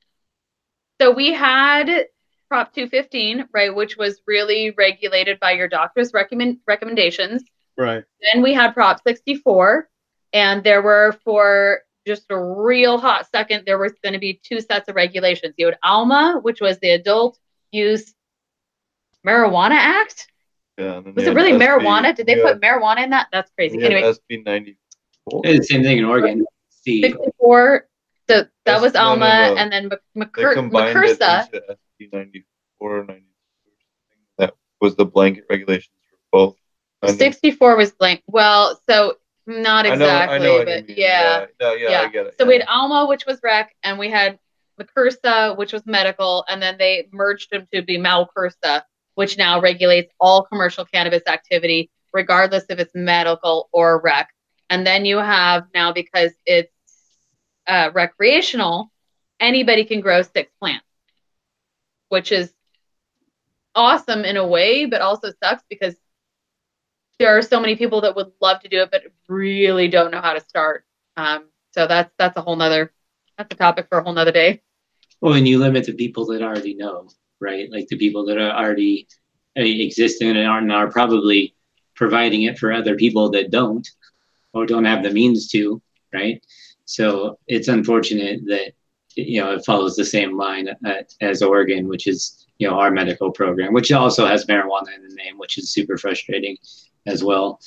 so 1.02 1.12
we 1.12 1.34
had 1.34 2.08
Prop 2.50 2.74
215, 2.74 3.48
right, 3.54 3.74
which 3.74 3.98
was 3.98 4.22
really 4.26 4.72
regulated 4.72 5.40
by 5.40 5.52
your 5.52 5.68
doctor's 5.68 6.14
recommend 6.14 6.60
recommendations. 6.68 7.44
Right. 7.80 8.04
Then 8.34 8.42
we 8.44 8.54
had 8.54 8.74
Prop 8.74 9.00
64, 9.08 9.88
and 10.34 10.64
there 10.66 10.82
were 10.82 11.18
for 11.24 11.80
just 12.06 12.26
a 12.30 12.38
real 12.38 12.98
hot 12.98 13.26
second, 13.32 13.64
there 13.66 13.78
was 13.78 13.94
going 14.04 14.14
to 14.14 14.20
be 14.20 14.40
two 14.44 14.60
sets 14.60 14.90
of 14.90 14.96
regulations. 14.96 15.54
You 15.58 15.68
had 15.68 15.78
AUMA, 15.84 16.40
which 16.42 16.60
was 16.60 16.78
the 16.80 16.90
Adult 16.92 17.40
Use 17.72 18.14
Marijuana 19.26 19.76
Act. 19.76 20.28
Yeah. 20.78 21.00
Was 21.00 21.26
it 21.28 21.34
really 21.36 21.52
SB 21.54 21.62
marijuana? 21.66 22.16
Did 22.16 22.26
they 22.26 22.36
you 22.38 22.42
put 22.44 22.62
marijuana 22.62 23.04
in 23.04 23.10
that? 23.12 23.28
That's 23.32 23.52
crazy. 23.52 23.80
had- 23.82 23.92
you 23.92 23.98
had 23.98 24.04
Anyway, 24.04 24.18
SB 24.32 24.44
94. 24.46 25.42
It's 25.46 25.60
the 25.68 25.74
same 25.74 25.84
thing 25.84 25.98
in 26.00 26.06
Oregon. 26.06 26.46
The 26.86 27.02
64. 27.02 27.88
So 28.30 28.36
that 28.42 28.50
Yes, 28.66 28.82
was 28.82 28.94
no, 28.94 29.16
no, 29.16 29.26
AUMA, 29.26 29.50
no. 29.50 29.56
and 29.58 29.72
then 29.72 29.88
Mc- 29.88 30.00
They 30.16 30.22
McCur- 30.44 30.70
McCursa. 30.70 31.48
it 31.54 31.54
into 31.56 31.78
SB 32.02 32.10
94 32.14 33.00
or 33.00 33.04
92. 33.06 33.26
That 34.38 34.54
was 34.82 34.96
the 34.96 35.06
blanket 35.06 35.46
regulations 35.50 35.96
for 36.10 36.18
both. 36.32 36.56
I 37.02 37.08
know- 37.08 37.14
64 37.14 37.76
was 37.78 37.92
blank. 37.92 38.24
Well, 38.28 38.80
so 38.90 39.18
not 39.48 39.86
I 39.86 39.96
know- 39.96 40.06
I 40.06 40.24
exactly, 40.24 40.40
know 40.48 40.66
but 40.66 40.90
yeah. 40.98 41.46
No, 41.60 41.74
yeah, 41.74 41.90
Yeah. 41.90 42.02
I 42.02 42.08
get 42.10 42.26
it. 42.28 42.36
So 42.40 42.46
we 42.46 42.54
had 42.58 42.68
AUMA, 42.68 43.08
which 43.08 43.26
was 43.26 43.40
rec, 43.44 43.76
and 43.84 43.98
we 43.98 44.10
had 44.10 44.38
McCursa, 44.80 45.58
which 45.58 45.74
was 45.74 45.86
medical, 45.86 46.46
and 46.48 46.62
then 46.62 46.78
they 46.78 47.08
merged 47.12 47.52
them 47.52 47.68
to 47.74 47.82
be 47.82 47.98
MAUCRSA, 47.98 48.84
which 49.16 49.38
now 49.38 49.60
regulates 49.60 50.14
all 50.20 50.44
commercial 50.44 50.86
cannabis 50.86 51.24
activity, 51.28 51.90
regardless 52.14 52.66
if 52.70 52.80
it's 52.80 52.94
medical 52.96 53.70
or 53.72 54.00
rec. 54.02 54.30
And 54.70 54.86
then 54.86 55.04
you 55.06 55.18
have 55.18 55.68
now 55.74 55.92
because 55.92 56.32
it's 56.46 56.72
uh, 57.68 57.92
recreational, 57.94 58.92
anybody 59.40 59.84
can 59.84 60.00
grow 60.02 60.22
six 60.22 60.52
plants, 60.60 60.86
which 62.10 62.32
is 62.32 62.54
awesome 63.76 64.26
in 64.26 64.38
a 64.38 64.46
way, 64.48 64.86
but 64.86 65.02
also 65.02 65.32
sucks 65.44 65.64
because 65.70 65.96
there 67.20 67.38
are 67.38 67.42
so 67.42 67.60
many 67.60 67.76
people 67.76 68.02
that 68.02 68.16
would 68.16 68.32
love 68.42 68.62
to 68.62 68.70
do 68.70 68.82
it, 68.82 68.92
but 68.92 69.04
really 69.28 69.88
don't 69.88 70.12
know 70.12 70.22
how 70.22 70.34
to 70.34 70.42
start. 70.42 70.86
Um, 71.18 71.50
so 71.72 71.86
that's 71.86 72.12
that's 72.18 72.38
a 72.38 72.42
whole 72.42 72.56
nother 72.56 72.94
that's 73.38 73.54
a 73.54 73.58
topic 73.58 73.88
for 73.90 74.00
a 74.00 74.04
whole 74.04 74.14
nother 74.14 74.32
day. 74.32 74.62
Well, 75.22 75.34
and 75.34 75.48
you 75.48 75.60
limit 75.60 75.86
the 75.86 75.94
people 75.94 76.26
that 76.28 76.42
already 76.42 76.76
know, 76.76 77.10
right? 77.40 77.70
Like 77.72 77.88
the 77.88 77.98
people 77.98 78.26
that 78.26 78.38
are 78.38 78.52
already 78.52 79.08
uh, 79.58 79.62
existing 79.62 80.36
and 80.36 80.48
are, 80.48 80.60
and 80.60 80.72
are 80.72 80.92
probably 80.92 81.56
providing 81.96 82.44
it 82.44 82.58
for 82.58 82.72
other 82.72 82.96
people 82.96 83.30
that 83.32 83.52
don't 83.52 83.88
or 84.54 84.66
don't 84.66 84.86
have 84.86 85.04
the 85.04 85.12
means 85.12 85.50
to, 85.50 85.82
right? 86.14 86.42
So 86.86 87.38
it's 87.48 87.68
unfortunate 87.68 88.42
that 88.48 88.72
you 89.16 89.42
know 89.42 89.54
it 89.54 89.66
follows 89.66 89.96
the 89.96 90.06
same 90.06 90.38
line 90.38 90.70
uh, 90.70 91.04
as 91.22 91.42
Oregon, 91.42 91.88
which 91.88 92.08
is 92.08 92.48
you 92.58 92.68
know 92.70 92.80
our 92.80 92.92
medical 92.92 93.32
program, 93.32 93.74
which 93.74 93.92
also 93.92 94.26
has 94.26 94.46
marijuana 94.46 94.96
in 94.96 95.08
the 95.08 95.16
name, 95.16 95.38
which 95.38 95.58
is 95.58 95.72
super 95.72 95.98
frustrating 95.98 96.58
as 97.10 97.24
well. 97.24 97.60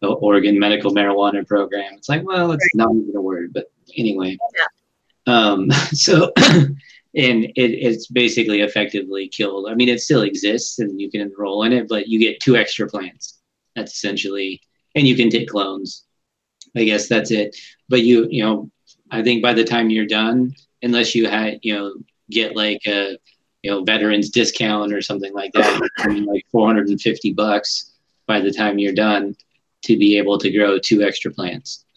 The 0.00 0.08
Oregon 0.08 0.58
medical 0.58 0.92
marijuana 0.92 1.46
program. 1.46 1.94
It's 1.94 2.08
like, 2.08 2.24
well, 2.24 2.52
it's 2.52 2.74
not 2.74 2.94
even 2.94 3.16
a 3.16 3.20
word, 3.20 3.52
but 3.52 3.70
anyway. 3.96 4.36
Yeah. 4.56 5.34
Um, 5.34 5.70
so, 5.92 6.32
and 6.36 7.44
it, 7.44 7.52
it's 7.56 8.06
basically 8.06 8.60
effectively 8.60 9.28
killed. 9.28 9.68
I 9.68 9.74
mean, 9.74 9.88
it 9.88 10.00
still 10.00 10.22
exists 10.22 10.78
and 10.78 11.00
you 11.00 11.10
can 11.10 11.20
enroll 11.20 11.64
in 11.64 11.72
it, 11.72 11.88
but 11.88 12.08
you 12.08 12.18
get 12.18 12.40
two 12.40 12.56
extra 12.56 12.88
plants. 12.88 13.38
That's 13.74 13.94
essentially, 13.94 14.60
and 14.94 15.06
you 15.06 15.16
can 15.16 15.30
take 15.30 15.48
clones. 15.48 16.04
I 16.76 16.84
guess 16.84 17.08
that's 17.08 17.30
it. 17.30 17.56
But 17.88 18.02
you, 18.02 18.28
you 18.30 18.42
know, 18.44 18.70
I 19.10 19.22
think 19.22 19.42
by 19.42 19.54
the 19.54 19.64
time 19.64 19.90
you're 19.90 20.06
done, 20.06 20.54
unless 20.82 21.14
you 21.14 21.28
had, 21.28 21.60
you 21.62 21.74
know, 21.74 21.94
get 22.30 22.54
like 22.54 22.80
a, 22.86 23.18
you 23.62 23.70
know, 23.70 23.82
veterans 23.82 24.30
discount 24.30 24.92
or 24.92 25.00
something 25.00 25.32
like 25.32 25.52
that, 25.54 25.88
I 25.98 26.08
mean, 26.08 26.24
like 26.24 26.44
450 26.52 27.32
bucks 27.32 27.97
by 28.28 28.40
the 28.40 28.52
time 28.52 28.78
you're 28.78 28.92
done 28.92 29.34
to 29.82 29.96
be 29.96 30.18
able 30.18 30.38
to 30.38 30.52
grow 30.52 30.78
two 30.78 31.02
extra 31.02 31.32
plants. 31.32 31.84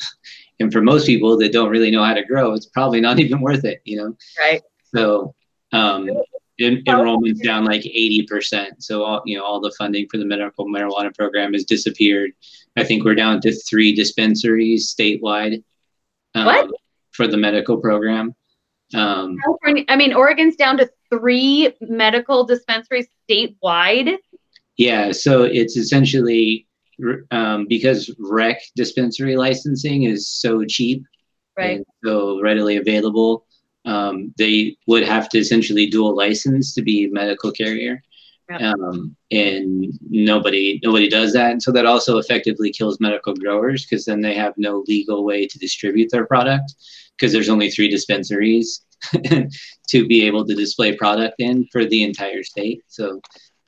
And 0.60 0.72
for 0.72 0.80
most 0.80 1.08
people 1.08 1.40
that 1.40 1.52
don't 1.52 1.72
really 1.72 1.90
know 1.90 2.04
how 2.04 2.14
to 2.14 2.24
grow, 2.24 2.54
it's 2.54 2.68
probably 2.68 3.02
not 3.02 3.20
even 3.24 3.42
worth 3.42 3.66
it, 3.66 3.82
you 3.84 3.98
know? 3.98 4.16
Right. 4.40 4.62
So 4.94 5.34
um, 5.72 6.08
en- 6.60 6.84
enrollment's 6.88 7.42
down 7.42 7.66
like 7.66 7.82
80%. 7.82 8.74
So, 8.78 9.04
all, 9.04 9.24
you 9.26 9.38
know, 9.38 9.44
all 9.44 9.60
the 9.60 9.74
funding 9.78 10.08
for 10.12 10.20
the 10.20 10.26
medical 10.26 10.68
marijuana 10.68 11.16
program 11.16 11.54
has 11.54 11.66
disappeared. 11.66 12.34
I 12.78 12.84
think 12.84 13.04
we're 13.04 13.16
down 13.16 13.42
to 13.42 13.52
three 13.52 13.96
dispensaries 13.96 14.94
statewide 14.94 15.64
um, 16.36 16.46
What? 16.46 16.70
for 17.12 17.28
the 17.28 17.38
medical 17.38 17.78
program. 17.78 18.36
Um, 18.94 19.38
California, 19.44 19.86
I 19.88 19.96
mean, 19.96 20.14
Oregon's 20.14 20.56
down 20.56 20.78
to 20.78 20.90
three 21.10 21.74
medical 21.82 22.46
dispensaries 22.46 23.08
statewide. 23.30 24.18
Yeah, 24.78 25.12
so 25.12 25.44
it's 25.44 25.78
essentially 25.78 26.68
um, 27.32 27.66
because 27.68 28.14
rec 28.20 28.62
dispensary 28.76 29.36
licensing 29.36 30.04
is 30.04 30.28
so 30.30 30.64
cheap 30.66 31.04
Right. 31.58 31.78
and 31.78 31.86
so 32.04 32.42
readily 32.42 32.78
available. 32.78 33.46
Um, 33.86 34.34
they 34.38 34.78
would 34.88 35.04
have 35.04 35.28
to 35.30 35.40
essentially 35.40 35.88
dual 35.88 36.16
license 36.16 36.74
to 36.76 36.82
be 36.82 37.06
a 37.06 37.10
medical 37.12 37.52
carrier, 37.52 38.02
um, 38.60 39.16
and 39.32 39.92
nobody 40.10 40.80
nobody 40.84 41.10
does 41.10 41.34
that. 41.34 41.52
And 41.52 41.62
so 41.62 41.72
that 41.74 41.86
also 41.86 42.18
effectively 42.18 42.72
kills 42.72 43.00
medical 43.00 43.34
growers 43.34 43.86
because 43.86 44.06
then 44.06 44.22
they 44.22 44.36
have 44.36 44.54
no 44.58 44.84
legal 44.88 45.24
way 45.26 45.48
to 45.48 45.60
distribute 45.60 46.10
their 46.12 46.26
product 46.26 46.74
because 47.18 47.34
there's 47.34 47.50
only 47.50 47.70
three 47.70 47.90
dispensaries 47.90 48.82
to 49.90 50.08
be 50.08 50.26
able 50.26 50.46
to 50.46 50.56
display 50.56 50.96
product 50.96 51.36
in 51.40 51.68
for 51.72 51.86
the 51.86 52.04
entire 52.04 52.44
state. 52.44 52.84
So 52.88 53.20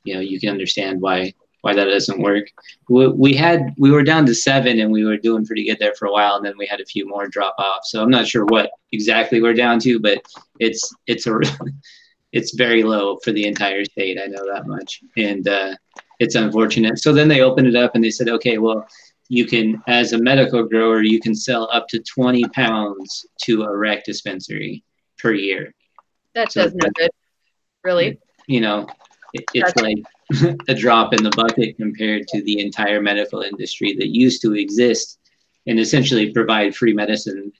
you 0.04 0.14
know 0.14 0.20
you 0.20 0.40
can 0.40 0.50
understand 0.50 1.00
why 1.00 1.32
why 1.62 1.74
that 1.74 1.86
doesn't 1.86 2.20
work. 2.20 2.44
We, 2.90 3.08
we 3.08 3.34
had 3.34 3.74
we 3.78 3.90
were 3.90 4.02
down 4.02 4.26
to 4.26 4.34
seven 4.34 4.80
and 4.80 4.92
we 4.92 5.04
were 5.04 5.16
doing 5.16 5.46
pretty 5.46 5.64
good 5.66 5.78
there 5.78 5.94
for 5.94 6.06
a 6.06 6.12
while, 6.12 6.36
and 6.36 6.44
then 6.44 6.58
we 6.58 6.66
had 6.66 6.80
a 6.80 6.86
few 6.86 7.08
more 7.08 7.26
drop 7.26 7.54
off. 7.58 7.80
So 7.84 8.02
I'm 8.02 8.10
not 8.10 8.26
sure 8.26 8.44
what 8.44 8.70
exactly 8.92 9.40
we're 9.40 9.54
down 9.54 9.78
to, 9.80 9.98
but 9.98 10.22
it's 10.60 10.94
it's 11.06 11.26
a 11.26 11.40
it's 12.32 12.54
very 12.54 12.82
low 12.82 13.18
for 13.24 13.32
the 13.32 13.46
entire 13.46 13.84
state. 13.84 14.18
I 14.22 14.26
know 14.26 14.44
that 14.52 14.66
much, 14.66 15.00
and 15.16 15.48
uh, 15.48 15.74
it's 16.18 16.34
unfortunate. 16.34 16.98
So 16.98 17.12
then 17.12 17.28
they 17.28 17.40
opened 17.40 17.68
it 17.68 17.76
up 17.76 17.94
and 17.94 18.04
they 18.04 18.10
said, 18.10 18.28
okay, 18.28 18.58
well, 18.58 18.86
you 19.28 19.46
can, 19.46 19.82
as 19.86 20.12
a 20.12 20.18
medical 20.18 20.64
grower, 20.64 21.02
you 21.02 21.20
can 21.20 21.34
sell 21.34 21.68
up 21.72 21.88
to 21.88 21.98
20 22.00 22.44
pounds 22.50 23.26
to 23.42 23.62
a 23.62 23.76
rec 23.76 24.04
dispensary 24.04 24.84
per 25.18 25.32
year. 25.32 25.74
That 26.34 26.52
So 26.52 26.64
does 26.64 26.74
no 26.74 26.88
good. 26.94 27.10
Really? 27.82 28.18
You 28.46 28.60
know, 28.60 28.86
it, 29.34 29.44
it's 29.52 29.76
like 29.76 29.98
a 30.68 30.74
drop 30.74 31.12
in 31.12 31.22
the 31.22 31.30
bucket 31.30 31.76
compared 31.76 32.26
to 32.28 32.42
the 32.42 32.60
entire 32.60 33.02
medical 33.02 33.42
industry 33.42 33.94
that 33.98 34.08
used 34.08 34.40
to 34.42 34.54
exist 34.54 35.18
and 35.66 35.78
essentially 35.78 36.32
provide 36.32 36.74
free 36.74 36.94
medicine 36.94 37.52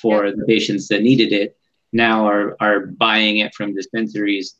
for 0.00 0.30
the 0.30 0.44
patients 0.46 0.86
that 0.88 1.02
needed 1.02 1.32
it. 1.32 1.56
Now 1.92 2.26
are 2.26 2.56
are 2.60 2.86
buying 2.86 3.38
it 3.38 3.54
from 3.54 3.74
dispensaries 3.74 4.56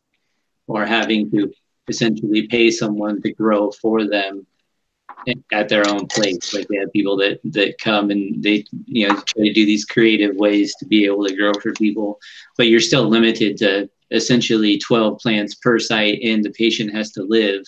or 0.66 0.86
having 0.86 1.30
to 1.32 1.52
essentially 1.88 2.46
pay 2.46 2.70
someone 2.70 3.20
to 3.22 3.32
grow 3.32 3.70
for 3.70 4.04
them 4.06 4.46
at 5.52 5.68
their 5.68 5.86
own 5.88 6.06
place. 6.06 6.54
Like 6.54 6.66
they 6.68 6.76
have 6.76 6.92
people 6.92 7.16
that 7.18 7.40
that 7.44 7.78
come 7.78 8.10
and 8.10 8.42
they 8.42 8.64
you 8.86 9.08
know 9.08 9.14
try 9.16 9.44
to 9.44 9.52
do 9.52 9.66
these 9.66 9.84
creative 9.84 10.36
ways 10.36 10.74
to 10.78 10.86
be 10.86 11.04
able 11.04 11.26
to 11.26 11.36
grow 11.36 11.52
for 11.54 11.72
people, 11.72 12.18
but 12.56 12.68
you're 12.68 12.80
still 12.80 13.08
limited 13.08 13.56
to 13.58 13.90
essentially 14.10 14.78
12 14.78 15.18
plants 15.18 15.54
per 15.56 15.78
site, 15.78 16.20
and 16.22 16.44
the 16.44 16.50
patient 16.50 16.94
has 16.94 17.12
to 17.12 17.22
live 17.22 17.62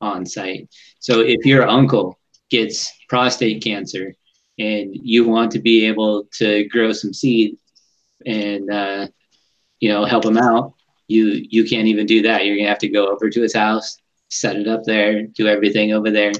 on 0.00 0.26
site. 0.26 0.68
So 0.98 1.20
if 1.20 1.44
your 1.44 1.68
uncle 1.68 2.18
gets 2.50 2.92
prostate 3.08 3.62
cancer 3.62 4.14
and 4.58 4.94
you 4.94 5.26
want 5.26 5.50
to 5.52 5.58
be 5.58 5.86
able 5.86 6.24
to 6.34 6.68
grow 6.68 6.92
some 6.92 7.12
seed 7.12 7.56
and 8.26 8.70
uh, 8.70 9.08
you 9.80 9.88
know 9.88 10.04
help 10.04 10.24
him 10.24 10.38
out, 10.38 10.74
you 11.08 11.44
you 11.48 11.64
can't 11.64 11.88
even 11.88 12.06
do 12.06 12.22
that. 12.22 12.44
You're 12.44 12.56
gonna 12.56 12.68
have 12.68 12.78
to 12.78 12.88
go 12.88 13.08
over 13.08 13.30
to 13.30 13.42
his 13.42 13.54
house, 13.54 13.98
set 14.30 14.56
it 14.56 14.68
up 14.68 14.84
there, 14.84 15.26
do 15.26 15.46
everything 15.46 15.92
over 15.92 16.10
there 16.10 16.32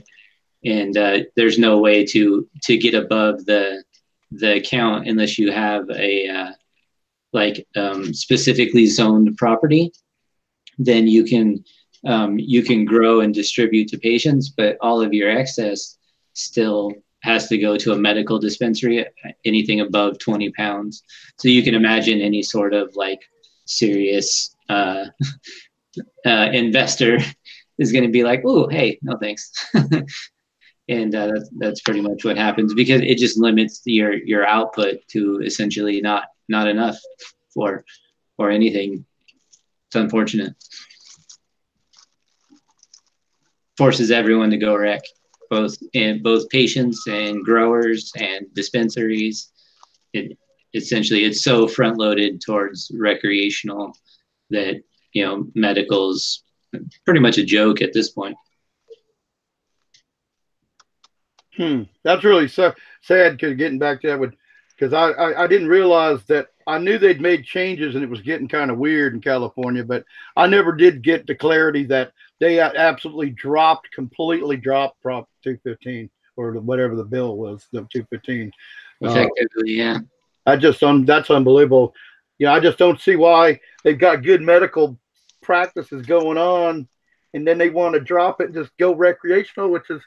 and 0.64 0.96
uh, 0.96 1.18
there's 1.36 1.58
no 1.58 1.78
way 1.78 2.04
to 2.04 2.48
to 2.62 2.76
get 2.76 2.94
above 2.94 3.44
the 3.44 3.84
the 4.30 4.60
count 4.64 5.06
unless 5.06 5.38
you 5.38 5.52
have 5.52 5.88
a 5.90 6.28
uh, 6.28 6.50
like 7.34 7.66
um, 7.76 8.14
specifically 8.14 8.86
zoned 8.86 9.36
property 9.36 9.92
then 10.78 11.06
you 11.06 11.24
can 11.24 11.62
um, 12.06 12.38
you 12.38 12.62
can 12.62 12.84
grow 12.84 13.20
and 13.20 13.34
distribute 13.34 13.88
to 13.88 13.98
patients 13.98 14.48
but 14.48 14.76
all 14.80 15.00
of 15.00 15.12
your 15.12 15.30
excess 15.30 15.98
still 16.32 16.92
has 17.24 17.48
to 17.48 17.56
go 17.56 17.76
to 17.78 17.92
a 17.92 17.96
medical 17.96 18.38
dispensary 18.38 19.04
anything 19.46 19.80
above 19.80 20.18
20 20.18 20.50
pounds. 20.52 21.02
So 21.38 21.48
you 21.48 21.62
can 21.62 21.74
imagine 21.74 22.20
any 22.20 22.42
sort 22.42 22.74
of 22.74 22.94
like 22.96 23.20
serious 23.64 24.54
uh, 24.68 25.06
uh, 26.26 26.48
investor 26.52 27.18
is 27.78 27.92
going 27.92 28.04
to 28.04 28.10
be 28.10 28.22
like 28.22 28.42
oh 28.44 28.68
hey 28.68 28.98
no 29.02 29.16
thanks. 29.20 29.50
And 30.86 31.14
uh, 31.14 31.28
that's, 31.28 31.50
that's 31.58 31.80
pretty 31.80 32.02
much 32.02 32.26
what 32.26 32.36
happens 32.36 32.74
because 32.74 33.00
it 33.00 33.16
just 33.16 33.38
limits 33.38 33.80
your 33.86 34.12
your 34.12 34.46
output 34.46 34.96
to 35.12 35.40
essentially 35.42 36.02
not 36.02 36.24
not 36.48 36.68
enough 36.68 36.98
for 37.52 37.84
for 38.36 38.50
anything. 38.50 39.04
It's 39.88 39.96
unfortunate. 39.96 40.54
Forces 43.76 44.10
everyone 44.10 44.50
to 44.50 44.56
go 44.56 44.76
rec 44.76 45.02
both 45.50 45.76
and 45.94 46.22
both 46.22 46.48
patients 46.48 47.02
and 47.06 47.44
growers 47.44 48.10
and 48.16 48.46
dispensaries. 48.54 49.50
It 50.12 50.36
essentially 50.74 51.24
it's 51.24 51.44
so 51.44 51.68
front 51.68 51.98
loaded 51.98 52.40
towards 52.40 52.90
recreational 52.98 53.96
that 54.50 54.82
you 55.12 55.24
know 55.24 55.46
medical's 55.54 56.42
pretty 57.04 57.20
much 57.20 57.38
a 57.38 57.44
joke 57.44 57.82
at 57.82 57.92
this 57.92 58.10
point. 58.10 58.36
Hmm. 61.56 61.82
That's 62.02 62.24
really 62.24 62.48
so 62.48 62.74
sad 63.02 63.36
because 63.36 63.56
getting 63.56 63.78
back 63.78 64.00
to 64.00 64.08
that 64.08 64.18
would 64.18 64.36
because 64.84 65.16
I, 65.18 65.22
I 65.22 65.44
I 65.44 65.46
didn't 65.46 65.68
realize 65.68 66.22
that 66.24 66.48
I 66.66 66.78
knew 66.78 66.98
they'd 66.98 67.20
made 67.20 67.44
changes 67.44 67.94
and 67.94 68.04
it 68.04 68.10
was 68.10 68.20
getting 68.20 68.48
kind 68.48 68.70
of 68.70 68.78
weird 68.78 69.14
in 69.14 69.20
California, 69.20 69.84
but 69.84 70.04
I 70.36 70.46
never 70.46 70.72
did 70.72 71.02
get 71.02 71.26
the 71.26 71.34
clarity 71.34 71.84
that 71.84 72.12
they 72.40 72.60
absolutely 72.60 73.30
dropped 73.30 73.90
completely 73.92 74.56
dropped 74.56 75.00
Prop 75.00 75.28
215 75.42 76.10
or 76.36 76.52
the- 76.52 76.60
whatever 76.60 76.96
the 76.96 77.04
bill 77.04 77.36
was, 77.36 77.66
the 77.72 77.80
215. 77.92 78.50
Uh, 79.02 79.08
effectively 79.08 79.72
yeah 79.72 79.98
I 80.46 80.56
just 80.56 80.82
um 80.82 81.04
that's 81.04 81.30
unbelievable. 81.30 81.94
You 82.38 82.46
know, 82.46 82.52
I 82.52 82.60
just 82.60 82.78
don't 82.78 83.00
see 83.00 83.16
why 83.16 83.60
they've 83.84 83.98
got 83.98 84.22
good 84.22 84.42
medical 84.42 84.98
practices 85.42 86.04
going 86.04 86.36
on, 86.36 86.88
and 87.32 87.46
then 87.46 87.58
they 87.58 87.70
want 87.70 87.94
to 87.94 88.00
drop 88.00 88.40
it 88.40 88.46
and 88.46 88.54
just 88.54 88.76
go 88.76 88.92
recreational, 88.94 89.70
which 89.70 89.88
is 89.88 90.02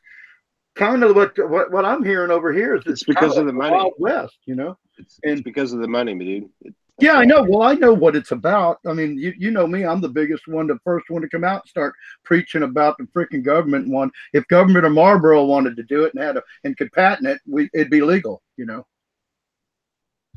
kind 0.78 1.04
of 1.04 1.16
what 1.16 1.34
what, 1.50 1.72
what 1.72 1.86
I'm 1.86 2.04
hearing 2.04 2.32
over 2.32 2.54
here 2.54 2.76
is 2.76 2.84
It's 2.86 3.04
because 3.04 3.34
kind 3.36 3.42
of 3.42 3.46
the 3.48 3.54
money. 3.54 3.76
Wild 3.76 3.94
West, 3.98 4.38
you 4.46 4.56
know. 4.56 4.78
It's, 4.98 5.20
And- 5.24 5.34
it's 5.34 5.42
because 5.42 5.74
of 5.74 5.80
the 5.82 5.88
money, 5.88 6.14
dude. 6.18 6.50
It- 6.62 6.74
Yeah, 7.00 7.14
I 7.14 7.26
know. 7.26 7.44
Well, 7.44 7.62
I 7.62 7.74
know 7.76 7.94
what 7.94 8.16
it's 8.16 8.32
about. 8.32 8.80
I 8.88 8.94
mean, 8.94 9.18
you, 9.20 9.34
you 9.38 9.52
know 9.52 9.68
me. 9.68 9.86
I'm 9.86 10.02
the 10.02 10.10
biggest 10.10 10.48
one, 10.48 10.66
the 10.68 10.80
first 10.84 11.10
one 11.10 11.22
to 11.22 11.30
come 11.30 11.44
out 11.44 11.62
and 11.64 11.70
start 11.70 11.94
preaching 12.24 12.64
about 12.64 12.98
the 12.98 13.04
freaking 13.16 13.44
government 13.44 13.88
one. 13.88 14.10
If 14.34 14.48
government 14.48 14.86
or 14.86 14.90
Marlboro 14.90 15.46
wanted 15.46 15.76
to 15.76 15.84
do 15.84 16.06
it 16.06 16.14
and 16.16 16.24
had 16.24 16.38
a 16.38 16.44
and 16.64 16.76
could 16.78 16.92
patent 16.94 17.28
it, 17.28 17.40
we 17.46 17.70
it'd 17.74 17.92
be 17.92 18.02
legal. 18.02 18.42
You 18.56 18.66
know. 18.66 18.88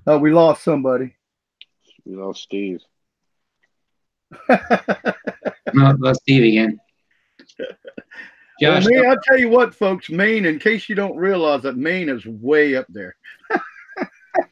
Oh, 0.07 0.19
we 0.19 0.33
lost 0.33 0.63
somebody. 0.65 1.15
We 2.05 2.17
lost 2.17 2.43
Steve. 2.43 2.81
no, 5.75 5.97
let's 5.99 6.21
Steve 6.21 6.45
again 6.45 6.79
Well, 8.61 8.81
Maine, 8.81 9.07
I'll 9.09 9.21
tell 9.25 9.39
you 9.39 9.49
what, 9.49 9.75
folks. 9.75 10.11
Maine, 10.11 10.45
in 10.45 10.59
case 10.59 10.89
you 10.89 10.95
don't 10.95 11.17
realize 11.17 11.63
that 11.63 11.77
Maine 11.77 12.09
is 12.09 12.27
way 12.27 12.77
up 12.77 12.87
there. 12.89 13.17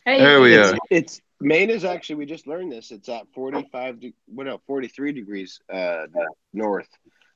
Hey, 0.04 0.18
There 0.18 0.40
we 0.40 0.54
it's, 0.56 0.72
are. 0.72 0.78
it's 0.90 1.20
Maine 1.40 1.70
is 1.70 1.84
actually 1.84 2.16
we 2.16 2.26
just 2.26 2.46
learned 2.46 2.72
this. 2.72 2.90
It's 2.90 3.08
at 3.08 3.26
45 3.34 4.00
de- 4.00 4.14
what 4.26 4.46
no, 4.46 4.60
43 4.66 5.12
degrees 5.12 5.60
uh 5.72 6.06
north 6.52 6.88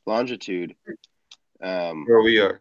longitude. 0.06 0.74
Um 1.62 2.04
Where 2.06 2.20
we 2.22 2.38
are. 2.38 2.60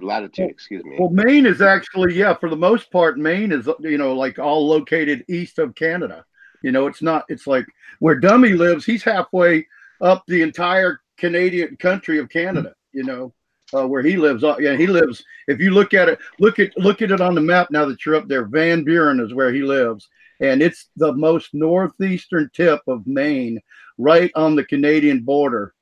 latitude, 0.00 0.50
excuse 0.50 0.84
me. 0.84 0.96
Well, 0.98 1.08
Maine 1.08 1.46
is 1.46 1.62
actually, 1.62 2.14
yeah, 2.14 2.34
for 2.34 2.50
the 2.50 2.56
most 2.56 2.90
part, 2.92 3.18
Maine 3.18 3.52
is, 3.52 3.68
you 3.80 3.96
know, 3.96 4.12
like 4.14 4.38
all 4.38 4.66
located 4.68 5.24
east 5.28 5.58
of 5.58 5.74
Canada. 5.74 6.24
You 6.62 6.72
know, 6.72 6.86
it's 6.86 7.00
not, 7.02 7.24
it's 7.28 7.46
like 7.46 7.64
where 8.00 8.16
Dummy 8.16 8.50
lives, 8.50 8.84
he's 8.84 9.02
halfway 9.02 9.66
up 10.02 10.24
the 10.26 10.42
entire 10.42 11.00
Canadian 11.16 11.76
country 11.76 12.18
of 12.18 12.28
Canada, 12.28 12.74
you 12.92 13.04
know, 13.04 13.32
uh, 13.74 13.86
where 13.86 14.02
he 14.02 14.16
lives. 14.16 14.44
Uh, 14.44 14.56
yeah, 14.58 14.76
he 14.76 14.86
lives, 14.86 15.24
if 15.48 15.60
you 15.60 15.70
look 15.70 15.94
at 15.94 16.08
it, 16.08 16.18
look 16.38 16.58
at, 16.58 16.76
look 16.76 17.02
at 17.02 17.10
it 17.10 17.20
on 17.20 17.34
the 17.34 17.40
map 17.40 17.70
now 17.70 17.84
that 17.84 18.04
you're 18.04 18.16
up 18.16 18.28
there. 18.28 18.44
Van 18.44 18.84
Buren 18.84 19.20
is 19.20 19.34
where 19.34 19.52
he 19.52 19.62
lives. 19.62 20.08
And 20.40 20.62
it's 20.62 20.90
the 20.96 21.12
most 21.12 21.54
northeastern 21.54 22.50
tip 22.52 22.80
of 22.86 23.06
Maine, 23.06 23.60
right 23.98 24.30
on 24.34 24.54
the 24.54 24.64
Canadian 24.64 25.22
border. 25.22 25.74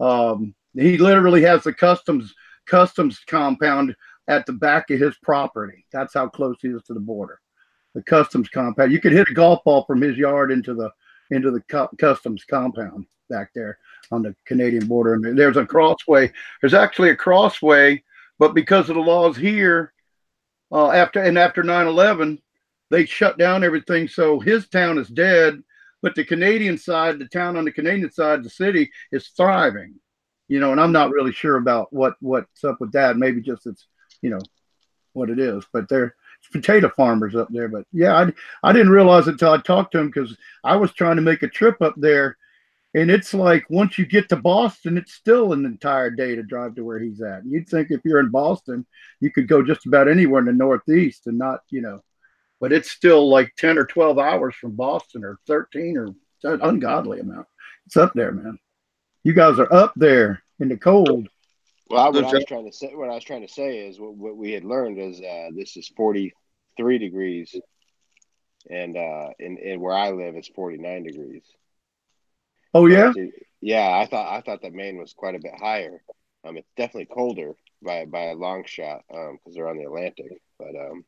Um, 0.00 0.54
he 0.74 0.98
literally 0.98 1.42
has 1.42 1.62
the 1.62 1.72
customs 1.72 2.34
customs 2.66 3.20
compound 3.26 3.94
at 4.28 4.46
the 4.46 4.52
back 4.52 4.90
of 4.90 5.00
his 5.00 5.16
property. 5.22 5.84
That's 5.92 6.14
how 6.14 6.28
close 6.28 6.56
he 6.60 6.68
is 6.68 6.82
to 6.84 6.94
the 6.94 7.00
border. 7.00 7.40
The 7.94 8.02
customs 8.02 8.48
compound. 8.48 8.92
You 8.92 9.00
could 9.00 9.12
hit 9.12 9.30
a 9.30 9.34
golf 9.34 9.64
ball 9.64 9.84
from 9.84 10.00
his 10.00 10.16
yard 10.16 10.52
into 10.52 10.74
the 10.74 10.90
into 11.30 11.50
the 11.50 11.60
cu- 11.62 11.96
customs 11.98 12.44
compound 12.44 13.06
back 13.28 13.50
there 13.54 13.78
on 14.10 14.22
the 14.22 14.34
Canadian 14.46 14.86
border. 14.86 15.14
And 15.14 15.38
there's 15.38 15.56
a 15.56 15.66
crossway. 15.66 16.32
There's 16.60 16.74
actually 16.74 17.10
a 17.10 17.16
crossway, 17.16 18.02
but 18.38 18.54
because 18.54 18.88
of 18.88 18.96
the 18.96 19.02
laws 19.02 19.36
here, 19.36 19.92
uh, 20.72 20.90
after 20.90 21.20
and 21.22 21.38
after 21.38 21.62
9/11, 21.62 22.40
they 22.90 23.04
shut 23.04 23.38
down 23.38 23.64
everything. 23.64 24.08
So 24.08 24.40
his 24.40 24.68
town 24.68 24.98
is 24.98 25.08
dead, 25.08 25.62
but 26.02 26.14
the 26.14 26.24
Canadian 26.24 26.78
side, 26.78 27.18
the 27.18 27.28
town 27.28 27.56
on 27.56 27.64
the 27.64 27.72
Canadian 27.72 28.10
side, 28.10 28.42
the 28.42 28.50
city 28.50 28.90
is 29.12 29.28
thriving 29.28 30.00
you 30.50 30.58
know, 30.58 30.72
and 30.72 30.80
I'm 30.80 30.90
not 30.90 31.12
really 31.12 31.32
sure 31.32 31.56
about 31.56 31.92
what 31.92 32.14
what's 32.18 32.64
up 32.64 32.80
with 32.80 32.90
that. 32.92 33.16
Maybe 33.16 33.40
just 33.40 33.68
it's, 33.68 33.86
you 34.20 34.30
know, 34.30 34.40
what 35.12 35.30
it 35.30 35.38
is. 35.38 35.64
But 35.72 35.88
they're 35.88 36.16
potato 36.50 36.90
farmers 36.96 37.36
up 37.36 37.46
there. 37.50 37.68
But 37.68 37.84
yeah, 37.92 38.16
I 38.16 38.32
I 38.68 38.72
didn't 38.72 38.90
realize 38.90 39.28
until 39.28 39.52
I 39.52 39.58
talked 39.58 39.92
to 39.92 40.00
him 40.00 40.08
because 40.08 40.36
I 40.64 40.74
was 40.74 40.92
trying 40.92 41.14
to 41.16 41.22
make 41.22 41.44
a 41.44 41.48
trip 41.48 41.80
up 41.80 41.94
there, 41.96 42.36
and 42.94 43.10
it's 43.10 43.32
like 43.32 43.64
once 43.70 43.98
you 43.98 44.06
get 44.06 44.28
to 44.28 44.36
Boston, 44.36 44.98
it's 44.98 45.14
still 45.14 45.52
an 45.52 45.64
entire 45.64 46.10
day 46.10 46.34
to 46.34 46.42
drive 46.42 46.74
to 46.74 46.84
where 46.84 46.98
he's 46.98 47.22
at. 47.22 47.46
You'd 47.46 47.68
think 47.68 47.90
if 47.90 48.00
you're 48.04 48.20
in 48.20 48.30
Boston, 48.30 48.86
you 49.20 49.30
could 49.30 49.48
go 49.48 49.62
just 49.62 49.86
about 49.86 50.08
anywhere 50.08 50.40
in 50.40 50.46
the 50.46 50.52
Northeast 50.52 51.26
and 51.26 51.38
not, 51.38 51.60
you 51.70 51.82
know, 51.82 52.00
but 52.60 52.72
it's 52.72 52.90
still 52.90 53.28
like 53.28 53.54
ten 53.56 53.78
or 53.78 53.86
twelve 53.86 54.18
hours 54.18 54.54
from 54.56 54.72
Boston 54.72 55.24
or 55.24 55.38
thirteen 55.46 55.96
or 55.96 56.08
an 56.42 56.60
ungodly 56.62 57.20
amount. 57.20 57.46
It's 57.86 57.96
up 57.96 58.12
there, 58.14 58.32
man. 58.32 58.58
You 59.22 59.34
guys 59.34 59.58
are 59.58 59.72
up 59.72 59.92
there 59.96 60.42
in 60.58 60.68
the 60.68 60.76
cold. 60.76 61.28
Well, 61.88 62.12
what 62.12 62.16
I 62.16 62.20
was 62.22 62.32
Jeff- 62.32 62.46
trying 62.46 62.70
to 62.70 62.76
say, 62.76 62.94
what 62.94 63.10
I 63.10 63.14
was 63.14 63.24
trying 63.24 63.46
to 63.46 63.52
say 63.52 63.78
is 63.78 63.98
what, 63.98 64.14
what 64.14 64.36
we 64.36 64.52
had 64.52 64.64
learned 64.64 64.98
is 64.98 65.20
uh, 65.20 65.48
this 65.54 65.76
is 65.76 65.88
forty 65.96 66.32
three 66.76 66.98
degrees, 66.98 67.54
and 68.68 68.96
uh, 68.96 69.28
in, 69.38 69.58
in 69.58 69.80
where 69.80 69.94
I 69.94 70.10
live, 70.10 70.36
it's 70.36 70.48
forty 70.48 70.78
nine 70.78 71.02
degrees. 71.02 71.42
Oh 72.74 72.86
yeah. 72.86 73.12
Yeah, 73.60 73.90
I 73.90 74.06
thought 74.06 74.32
I 74.32 74.40
thought 74.40 74.62
that 74.62 74.72
Maine 74.72 74.98
was 74.98 75.12
quite 75.12 75.34
a 75.34 75.40
bit 75.40 75.52
higher. 75.58 76.02
Um, 76.44 76.56
it's 76.56 76.70
definitely 76.76 77.14
colder 77.14 77.52
by 77.82 78.06
by 78.06 78.26
a 78.26 78.34
long 78.34 78.64
shot 78.64 79.02
um 79.12 79.38
because 79.38 79.54
they're 79.54 79.68
on 79.68 79.76
the 79.76 79.84
Atlantic. 79.84 80.40
But 80.58 80.74
um, 80.76 81.04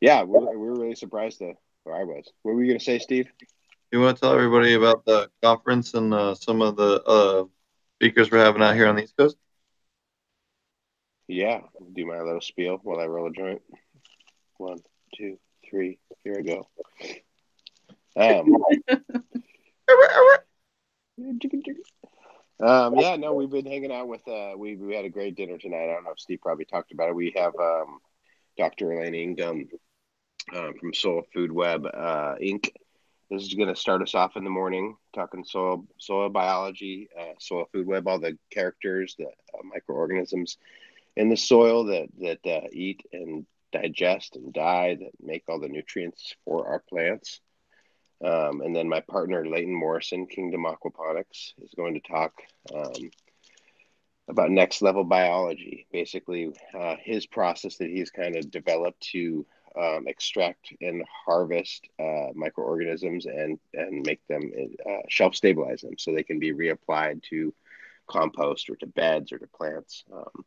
yeah, 0.00 0.22
we're 0.22 0.56
we're 0.56 0.78
really 0.80 0.94
surprised 0.94 1.38
to 1.38 1.54
where 1.84 1.96
I 1.96 2.04
was. 2.04 2.30
What 2.42 2.54
were 2.54 2.62
you 2.62 2.72
gonna 2.72 2.80
say, 2.80 2.98
Steve? 2.98 3.28
You 3.90 4.00
want 4.00 4.16
to 4.16 4.20
tell 4.20 4.34
everybody 4.34 4.74
about 4.74 5.04
the 5.04 5.30
conference 5.42 5.94
and 5.94 6.12
uh, 6.12 6.34
some 6.34 6.62
of 6.62 6.76
the 6.76 7.02
uh, 7.04 7.44
speakers 7.96 8.30
we're 8.30 8.44
having 8.44 8.62
out 8.62 8.74
here 8.74 8.88
on 8.88 8.96
the 8.96 9.04
East 9.04 9.16
Coast? 9.16 9.36
Yeah, 11.28 11.60
do 11.94 12.04
my 12.04 12.20
little 12.20 12.40
spiel 12.40 12.80
while 12.82 13.00
I 13.00 13.06
roll 13.06 13.28
a 13.28 13.32
joint. 13.32 13.62
One, 14.58 14.78
two, 15.16 15.38
three. 15.68 15.98
Here 16.22 16.36
I 16.38 16.42
go. 16.42 16.68
Um, 18.16 18.56
um, 22.60 22.94
yeah, 22.96 23.16
no, 23.16 23.34
we've 23.34 23.50
been 23.50 23.66
hanging 23.66 23.92
out 23.92 24.08
with. 24.08 24.26
Uh, 24.26 24.52
we 24.56 24.76
we 24.76 24.94
had 24.94 25.04
a 25.04 25.10
great 25.10 25.36
dinner 25.36 25.58
tonight. 25.58 25.84
I 25.84 25.94
don't 25.94 26.04
know 26.04 26.12
if 26.12 26.20
Steve 26.20 26.40
probably 26.42 26.64
talked 26.64 26.92
about 26.92 27.08
it. 27.08 27.14
We 27.14 27.32
have 27.36 27.54
um, 27.58 27.98
Dr. 28.56 28.92
Elaine 28.92 29.14
Ingham 29.14 29.68
um, 30.54 30.74
from 30.78 30.94
Soil 30.94 31.22
Food 31.32 31.52
Web 31.52 31.86
uh, 31.86 32.36
Inc. 32.40 32.70
This 33.30 33.42
is 33.42 33.54
going 33.54 33.68
to 33.68 33.76
start 33.76 34.02
us 34.02 34.14
off 34.14 34.36
in 34.36 34.44
the 34.44 34.50
morning 34.50 34.96
talking 35.14 35.44
soil 35.44 35.84
soil 35.98 36.28
biology, 36.28 37.08
uh, 37.18 37.34
soil 37.38 37.66
food 37.72 37.86
web, 37.86 38.06
all 38.06 38.20
the 38.20 38.36
characters, 38.50 39.14
the 39.18 39.26
uh, 39.26 39.62
microorganisms 39.64 40.58
in 41.16 41.28
the 41.28 41.36
soil 41.36 41.84
that 41.84 42.08
that 42.20 42.38
uh, 42.46 42.66
eat 42.72 43.02
and 43.12 43.46
digest 43.72 44.36
and 44.36 44.52
die 44.52 44.94
that 44.94 45.10
make 45.20 45.42
all 45.48 45.58
the 45.58 45.68
nutrients 45.68 46.34
for 46.44 46.68
our 46.68 46.80
plants. 46.88 47.40
Um, 48.24 48.62
and 48.62 48.74
then 48.74 48.88
my 48.88 49.00
partner 49.00 49.46
Leighton 49.46 49.74
Morrison, 49.74 50.26
Kingdom 50.26 50.64
Aquaponics, 50.64 51.52
is 51.62 51.74
going 51.76 51.94
to 51.94 52.00
talk 52.00 52.32
um, 52.74 53.10
about 54.28 54.50
next 54.50 54.80
level 54.80 55.04
biology. 55.04 55.86
Basically, 55.92 56.52
uh, 56.78 56.96
his 57.02 57.26
process 57.26 57.76
that 57.76 57.90
he's 57.90 58.10
kind 58.10 58.36
of 58.36 58.50
developed 58.50 59.00
to 59.12 59.44
um, 59.78 60.06
extract 60.06 60.72
and 60.80 61.04
harvest 61.26 61.88
uh, 61.98 62.28
microorganisms 62.34 63.26
and 63.26 63.58
and 63.74 64.06
make 64.06 64.20
them 64.28 64.50
uh, 64.88 65.02
shelf 65.08 65.34
stabilize 65.34 65.80
them 65.80 65.98
so 65.98 66.12
they 66.12 66.22
can 66.22 66.38
be 66.38 66.52
reapplied 66.52 67.22
to 67.24 67.52
compost 68.06 68.70
or 68.70 68.76
to 68.76 68.86
beds 68.86 69.32
or 69.32 69.38
to 69.38 69.46
plants. 69.48 70.04
Um, 70.12 70.44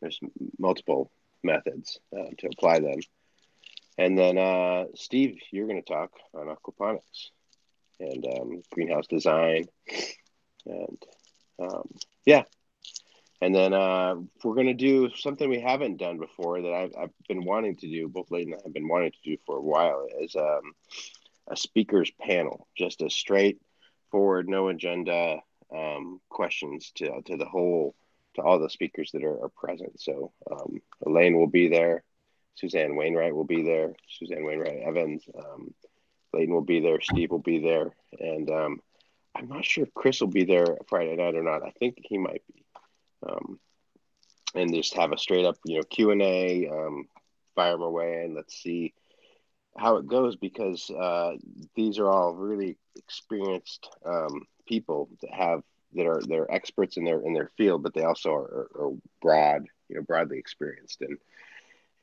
there's 0.00 0.20
multiple 0.58 1.10
methods 1.42 1.98
uh, 2.16 2.30
to 2.38 2.46
apply 2.46 2.80
them. 2.80 3.00
And 3.98 4.18
then, 4.18 4.38
uh, 4.38 4.84
Steve, 4.94 5.38
you're 5.50 5.66
going 5.66 5.82
to 5.82 5.92
talk 5.92 6.12
on 6.34 6.46
aquaponics 6.46 7.30
and 8.00 8.26
um, 8.26 8.62
greenhouse 8.72 9.06
design. 9.06 9.66
And 10.66 10.98
um, 11.58 11.88
yeah. 12.24 12.44
And 13.40 13.54
then 13.54 13.72
uh, 13.74 14.14
we're 14.44 14.54
going 14.54 14.68
to 14.68 14.74
do 14.74 15.10
something 15.16 15.50
we 15.50 15.60
haven't 15.60 15.96
done 15.96 16.18
before 16.18 16.62
that 16.62 16.72
I've, 16.72 16.92
I've 16.96 17.10
been 17.28 17.44
wanting 17.44 17.76
to 17.76 17.88
do, 17.88 18.08
both 18.08 18.30
Leighton 18.30 18.52
and 18.52 18.62
I 18.62 18.66
have 18.66 18.72
been 18.72 18.88
wanting 18.88 19.10
to 19.10 19.30
do 19.30 19.36
for 19.44 19.56
a 19.56 19.62
while, 19.62 20.06
is 20.20 20.36
um, 20.36 20.72
a 21.48 21.56
speakers 21.56 22.12
panel, 22.20 22.68
just 22.76 23.02
a 23.02 23.10
straightforward, 23.10 24.48
no 24.48 24.68
agenda 24.68 25.40
um, 25.74 26.20
questions 26.28 26.92
to, 26.96 27.20
to 27.22 27.36
the 27.36 27.44
whole 27.44 27.94
to 28.34 28.42
all 28.42 28.58
the 28.58 28.70
speakers 28.70 29.10
that 29.12 29.24
are, 29.24 29.44
are 29.44 29.50
present. 29.50 30.00
So 30.00 30.32
um, 30.50 30.80
Elaine 31.04 31.36
will 31.36 31.48
be 31.48 31.68
there. 31.68 32.04
Suzanne 32.54 32.96
Wainwright 32.96 33.34
will 33.34 33.44
be 33.44 33.62
there. 33.62 33.94
Suzanne 34.08 34.44
Wainwright 34.44 34.82
Evans. 34.84 35.24
Um, 35.36 35.74
Leighton 36.32 36.54
will 36.54 36.62
be 36.62 36.80
there. 36.80 37.00
Steve 37.00 37.30
will 37.30 37.38
be 37.38 37.58
there. 37.58 37.90
And 38.18 38.50
um, 38.50 38.80
I'm 39.34 39.48
not 39.48 39.64
sure 39.64 39.84
if 39.84 39.94
Chris 39.94 40.20
will 40.20 40.28
be 40.28 40.44
there 40.44 40.78
Friday 40.88 41.16
night 41.16 41.34
or 41.34 41.42
not. 41.42 41.62
I 41.62 41.70
think 41.78 41.96
he 42.02 42.18
might 42.18 42.42
be. 42.52 42.64
Um, 43.28 43.58
and 44.54 44.74
just 44.74 44.94
have 44.96 45.12
a 45.12 45.18
straight 45.18 45.46
up, 45.46 45.56
you 45.64 45.76
know, 45.76 45.82
Q 45.84 46.10
and 46.10 46.22
A, 46.22 46.68
um, 46.68 47.08
fire 47.54 47.72
them 47.72 47.82
away, 47.82 48.24
and 48.24 48.34
let's 48.34 48.54
see 48.54 48.92
how 49.76 49.96
it 49.96 50.06
goes 50.06 50.36
because 50.36 50.90
uh, 50.90 51.32
these 51.74 51.98
are 51.98 52.10
all 52.10 52.34
really 52.34 52.76
experienced 52.96 53.88
um, 54.04 54.42
people 54.66 55.08
that 55.22 55.32
have 55.32 55.62
that 55.94 56.06
are 56.06 56.20
they're 56.26 56.50
experts 56.50 56.96
in 56.96 57.04
their 57.04 57.20
in 57.20 57.32
their 57.32 57.50
field, 57.56 57.82
but 57.82 57.94
they 57.94 58.04
also 58.04 58.32
are, 58.32 58.68
are 58.74 58.92
broad, 59.20 59.64
you 59.88 59.96
know, 59.96 60.02
broadly 60.02 60.38
experienced, 60.38 61.00
and 61.00 61.18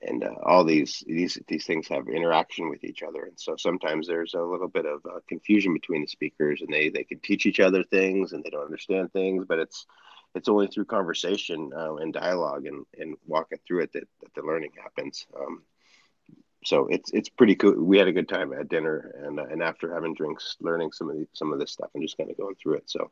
and 0.02 0.24
uh, 0.24 0.34
all 0.44 0.64
these 0.64 1.04
these 1.08 1.38
these 1.48 1.66
things 1.66 1.88
have 1.88 2.08
interaction 2.08 2.70
with 2.70 2.84
each 2.84 3.04
other, 3.04 3.24
and 3.24 3.40
so 3.40 3.56
sometimes 3.58 4.08
there's 4.08 4.34
a 4.34 4.42
little 4.42 4.68
bit 4.68 4.86
of 4.86 5.06
uh, 5.06 5.20
confusion 5.28 5.74
between 5.74 6.02
the 6.02 6.08
speakers, 6.08 6.62
and 6.62 6.74
they 6.74 6.90
they 6.90 7.04
can 7.04 7.20
teach 7.20 7.46
each 7.46 7.60
other 7.60 7.84
things, 7.84 8.34
and 8.34 8.44
they 8.44 8.50
don't 8.50 8.66
understand 8.66 9.12
things, 9.12 9.46
but 9.48 9.60
it's 9.60 9.86
it's 10.36 10.50
only 10.50 10.68
through 10.68 10.86
conversation 10.86 11.72
uh, 11.76 11.96
and 11.96 12.14
dialogue 12.14 12.66
and 12.66 12.86
and 12.98 13.16
walking 13.26 13.60
through 13.68 13.82
it 13.84 13.94
that, 13.94 14.08
that 14.22 14.34
the 14.36 14.42
learning 14.42 14.72
happens. 14.82 15.26
Um, 15.38 15.64
so 16.66 16.88
it's 16.88 17.12
it's 17.14 17.30
pretty 17.30 17.56
cool. 17.56 17.74
We 17.74 17.98
had 17.98 18.08
a 18.08 18.14
good 18.14 18.30
time 18.30 18.54
at 18.54 18.70
dinner, 18.70 19.14
and 19.24 19.40
uh, 19.40 19.46
and 19.46 19.64
after 19.64 19.94
having 19.94 20.14
drinks, 20.14 20.58
learning 20.60 20.92
some 20.92 21.10
of 21.10 21.18
the, 21.18 21.28
some 21.34 21.54
of 21.54 21.60
this 21.60 21.72
stuff, 21.72 21.90
and 21.94 22.04
just 22.04 22.18
kind 22.18 22.30
of 22.30 22.38
going 22.38 22.56
through 22.56 22.76
it. 22.76 22.90
So 22.90 23.12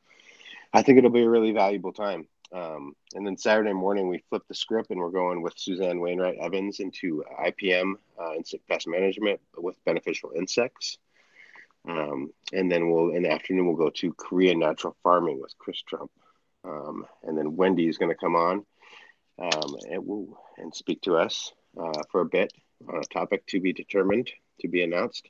I 0.73 0.81
think 0.81 0.97
it'll 0.97 1.09
be 1.09 1.23
a 1.23 1.29
really 1.29 1.51
valuable 1.51 1.93
time. 1.93 2.27
Um, 2.54 2.93
and 3.14 3.26
then 3.26 3.38
Saturday 3.38 3.74
morning, 3.74 4.08
we 4.08 4.24
flip 4.30 4.43
the 4.48 4.56
script 4.56 4.89
and 4.91 5.00
we're 5.00 5.10
going 5.10 5.41
with 5.41 5.54
Suzanne 5.58 6.00
Wainwright 6.00 6.38
Evans 6.39 6.80
into 6.80 7.24
IPM, 7.39 7.95
uh, 8.20 8.34
insect 8.36 8.68
pest 8.68 8.88
management 8.88 9.39
with 9.58 9.76
beneficial 9.86 10.32
insects. 10.36 10.98
Um, 11.88 12.32
and 12.54 12.72
then 12.72 12.89
we'll 12.89 13.12
in 13.12 13.24
the 13.24 13.32
afternoon 13.32 13.68
we'll 13.68 13.76
go 13.76 13.89
to 13.89 14.14
Korean 14.14 14.60
natural 14.60 14.95
farming 15.04 15.41
with 15.41 15.58
Chris 15.58 15.82
Trump. 15.82 16.12
Um, 16.64 17.06
and 17.24 17.38
then 17.38 17.56
Wendy 17.56 17.88
is 17.88 17.98
going 17.98 18.12
to 18.12 18.18
come 18.18 18.36
on 18.36 18.66
um, 19.39 19.76
and 19.89 20.06
will 20.06 20.38
and 20.58 20.74
speak 20.74 21.02
to 21.02 21.16
us 21.16 21.54
uh, 21.80 22.04
for 22.12 22.22
a 22.22 22.26
bit 22.26 22.52
on 22.89 22.98
a 22.98 23.14
topic 23.14 23.45
to 23.48 23.60
be 23.60 23.74
determined, 23.74 24.30
to 24.62 24.68
be 24.68 24.84
announced. 24.84 25.30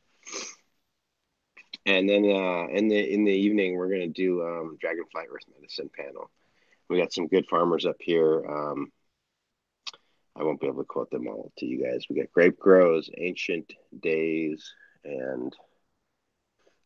And 1.86 2.10
then 2.10 2.26
uh, 2.26 2.68
in 2.68 2.88
the 2.88 3.14
in 3.14 3.24
the 3.24 3.32
evening, 3.32 3.76
we're 3.76 3.90
going 3.90 4.02
to 4.02 4.08
do 4.08 4.42
um, 4.44 4.78
Dragonfly 4.80 5.24
Earth 5.32 5.46
Medicine 5.56 5.90
panel. 5.96 6.30
We 6.90 7.00
got 7.00 7.14
some 7.14 7.28
good 7.28 7.48
farmers 7.50 7.86
up 7.86 7.98
here. 8.00 8.46
Um, 8.46 8.92
I 10.36 10.44
won't 10.44 10.62
be 10.62 10.68
able 10.68 10.84
to 10.84 10.86
quote 10.86 11.10
them 11.10 11.28
all 11.28 11.52
to 11.58 11.66
you 11.66 11.84
guys. 11.84 12.06
We 12.10 12.16
got 12.16 12.32
Grape 12.32 12.60
Grows, 12.60 13.10
Ancient 13.18 13.74
Days, 14.00 14.74
and 15.04 15.56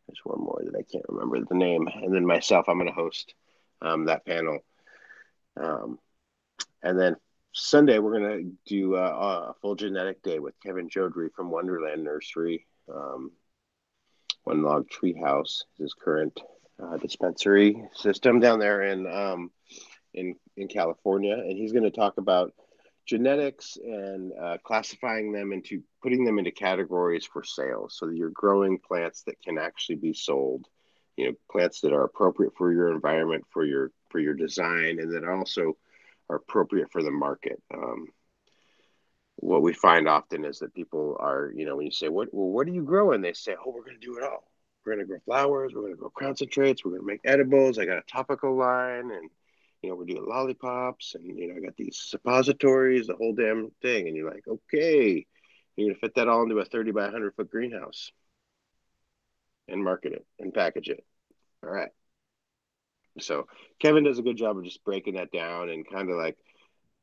there's 0.07 0.21
one 0.23 0.39
more 0.39 0.61
that 0.63 0.77
I 0.77 0.83
can't 0.89 1.05
remember 1.09 1.39
the 1.39 1.55
name. 1.55 1.87
And 1.87 2.13
then 2.13 2.25
myself, 2.25 2.67
I'm 2.67 2.77
going 2.77 2.87
to 2.87 2.93
host 2.93 3.33
um, 3.81 4.05
that 4.05 4.25
panel. 4.25 4.59
Um, 5.61 5.99
and 6.81 6.97
then 6.97 7.17
Sunday, 7.53 7.99
we're 7.99 8.19
going 8.19 8.39
to 8.39 8.51
do 8.65 8.95
uh, 8.95 9.49
a 9.49 9.53
full 9.61 9.75
genetic 9.75 10.23
day 10.23 10.39
with 10.39 10.59
Kevin 10.63 10.89
Jodrey 10.89 11.29
from 11.35 11.51
Wonderland 11.51 12.03
Nursery. 12.03 12.65
Um, 12.93 13.31
one 14.43 14.63
Log 14.63 14.87
Treehouse, 14.89 15.63
his 15.77 15.93
current 15.93 16.39
uh, 16.81 16.97
dispensary 16.97 17.83
system 17.93 18.39
down 18.39 18.59
there 18.59 18.83
in 18.83 19.05
in 20.13 20.35
in 20.57 20.67
California, 20.67 21.33
and 21.33 21.57
he's 21.57 21.71
going 21.71 21.83
to 21.83 21.91
talk 21.91 22.17
about 22.17 22.53
genetics 23.05 23.77
and 23.83 24.31
uh, 24.39 24.57
classifying 24.63 25.31
them 25.31 25.51
into 25.51 25.81
putting 26.01 26.23
them 26.23 26.39
into 26.39 26.51
categories 26.51 27.25
for 27.25 27.43
sales, 27.43 27.95
so 27.97 28.05
that 28.07 28.15
you're 28.15 28.29
growing 28.29 28.79
plants 28.79 29.23
that 29.23 29.41
can 29.41 29.57
actually 29.57 29.95
be 29.95 30.13
sold. 30.13 30.67
You 31.17 31.27
know, 31.27 31.33
plants 31.51 31.81
that 31.81 31.93
are 31.93 32.03
appropriate 32.03 32.53
for 32.57 32.71
your 32.71 32.91
environment, 32.91 33.45
for 33.51 33.65
your 33.65 33.91
for 34.09 34.19
your 34.19 34.33
design, 34.33 34.99
and 34.99 35.13
that 35.13 35.27
also 35.27 35.77
are 36.29 36.37
appropriate 36.37 36.91
for 36.91 37.03
the 37.03 37.11
market. 37.11 37.61
Um, 37.73 38.07
what 39.35 39.61
we 39.61 39.73
find 39.73 40.07
often 40.07 40.45
is 40.45 40.59
that 40.59 40.73
people 40.73 41.17
are, 41.19 41.51
you 41.55 41.65
know, 41.65 41.75
when 41.75 41.85
you 41.85 41.91
say, 41.91 42.07
"What? 42.09 42.29
Well, 42.33 42.47
what 42.47 42.67
are 42.67 42.71
you 42.71 42.83
growing?" 42.83 43.21
They 43.21 43.33
say, 43.33 43.55
"Oh, 43.59 43.71
we're 43.71 43.83
going 43.83 43.99
to 43.99 44.05
do 44.05 44.17
it 44.17 44.23
all. 44.23 44.51
We're 44.85 44.95
going 44.95 45.05
to 45.05 45.09
grow 45.09 45.19
flowers. 45.25 45.73
We're 45.73 45.81
going 45.81 45.93
to 45.93 45.99
grow 45.99 46.11
concentrates. 46.17 46.83
We're 46.83 46.91
going 46.91 47.01
to 47.01 47.07
make 47.07 47.21
edibles. 47.25 47.77
I 47.77 47.85
got 47.85 47.97
a 47.97 48.03
topical 48.03 48.55
line, 48.55 49.11
and 49.11 49.29
you 49.81 49.89
know, 49.89 49.95
we're 49.95 50.05
doing 50.05 50.25
lollipops, 50.27 51.15
and 51.15 51.37
you 51.37 51.47
know, 51.47 51.55
I 51.55 51.59
got 51.59 51.75
these 51.75 51.97
suppositories, 51.97 53.07
the 53.07 53.15
whole 53.15 53.33
damn 53.33 53.71
thing." 53.81 54.07
And 54.07 54.15
you're 54.15 54.31
like, 54.31 54.47
"Okay, 54.47 55.25
you're 55.75 55.87
going 55.87 55.95
to 55.95 55.99
fit 55.99 56.15
that 56.15 56.27
all 56.27 56.43
into 56.43 56.59
a 56.59 56.65
30 56.65 56.91
by 56.91 57.03
100 57.03 57.35
foot 57.35 57.49
greenhouse 57.49 58.11
and 59.67 59.83
market 59.83 60.13
it 60.13 60.25
and 60.39 60.53
package 60.53 60.89
it. 60.89 61.03
All 61.63 61.69
right." 61.69 61.91
So 63.19 63.47
Kevin 63.79 64.03
does 64.03 64.19
a 64.19 64.23
good 64.23 64.37
job 64.37 64.57
of 64.57 64.63
just 64.63 64.83
breaking 64.83 65.15
that 65.15 65.31
down 65.31 65.69
and 65.69 65.89
kind 65.89 66.09
of 66.09 66.17
like 66.17 66.37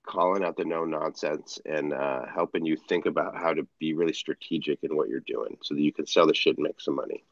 calling 0.06 0.42
out 0.42 0.56
the 0.56 0.64
no 0.64 0.84
nonsense 0.84 1.58
and 1.66 1.92
uh, 1.92 2.22
helping 2.34 2.64
you 2.64 2.76
think 2.88 3.06
about 3.06 3.36
how 3.36 3.52
to 3.52 3.66
be 3.78 3.92
really 3.92 4.14
strategic 4.14 4.78
in 4.82 4.96
what 4.96 5.08
you're 5.08 5.20
doing 5.20 5.58
so 5.62 5.74
that 5.74 5.82
you 5.82 5.92
can 5.92 6.06
sell 6.06 6.26
the 6.26 6.34
shit 6.34 6.56
and 6.56 6.64
make 6.64 6.80
some 6.80 6.94
money. 6.94 7.24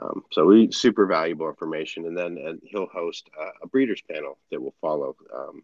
Um, 0.00 0.24
so 0.30 0.44
we 0.44 0.70
super 0.72 1.06
valuable 1.06 1.48
information, 1.48 2.06
and 2.06 2.16
then 2.16 2.36
and 2.38 2.60
he'll 2.64 2.86
host 2.86 3.28
uh, 3.40 3.50
a 3.62 3.66
breeders 3.66 4.02
panel 4.10 4.38
that 4.50 4.60
will 4.60 4.74
follow 4.80 5.16
um, 5.34 5.62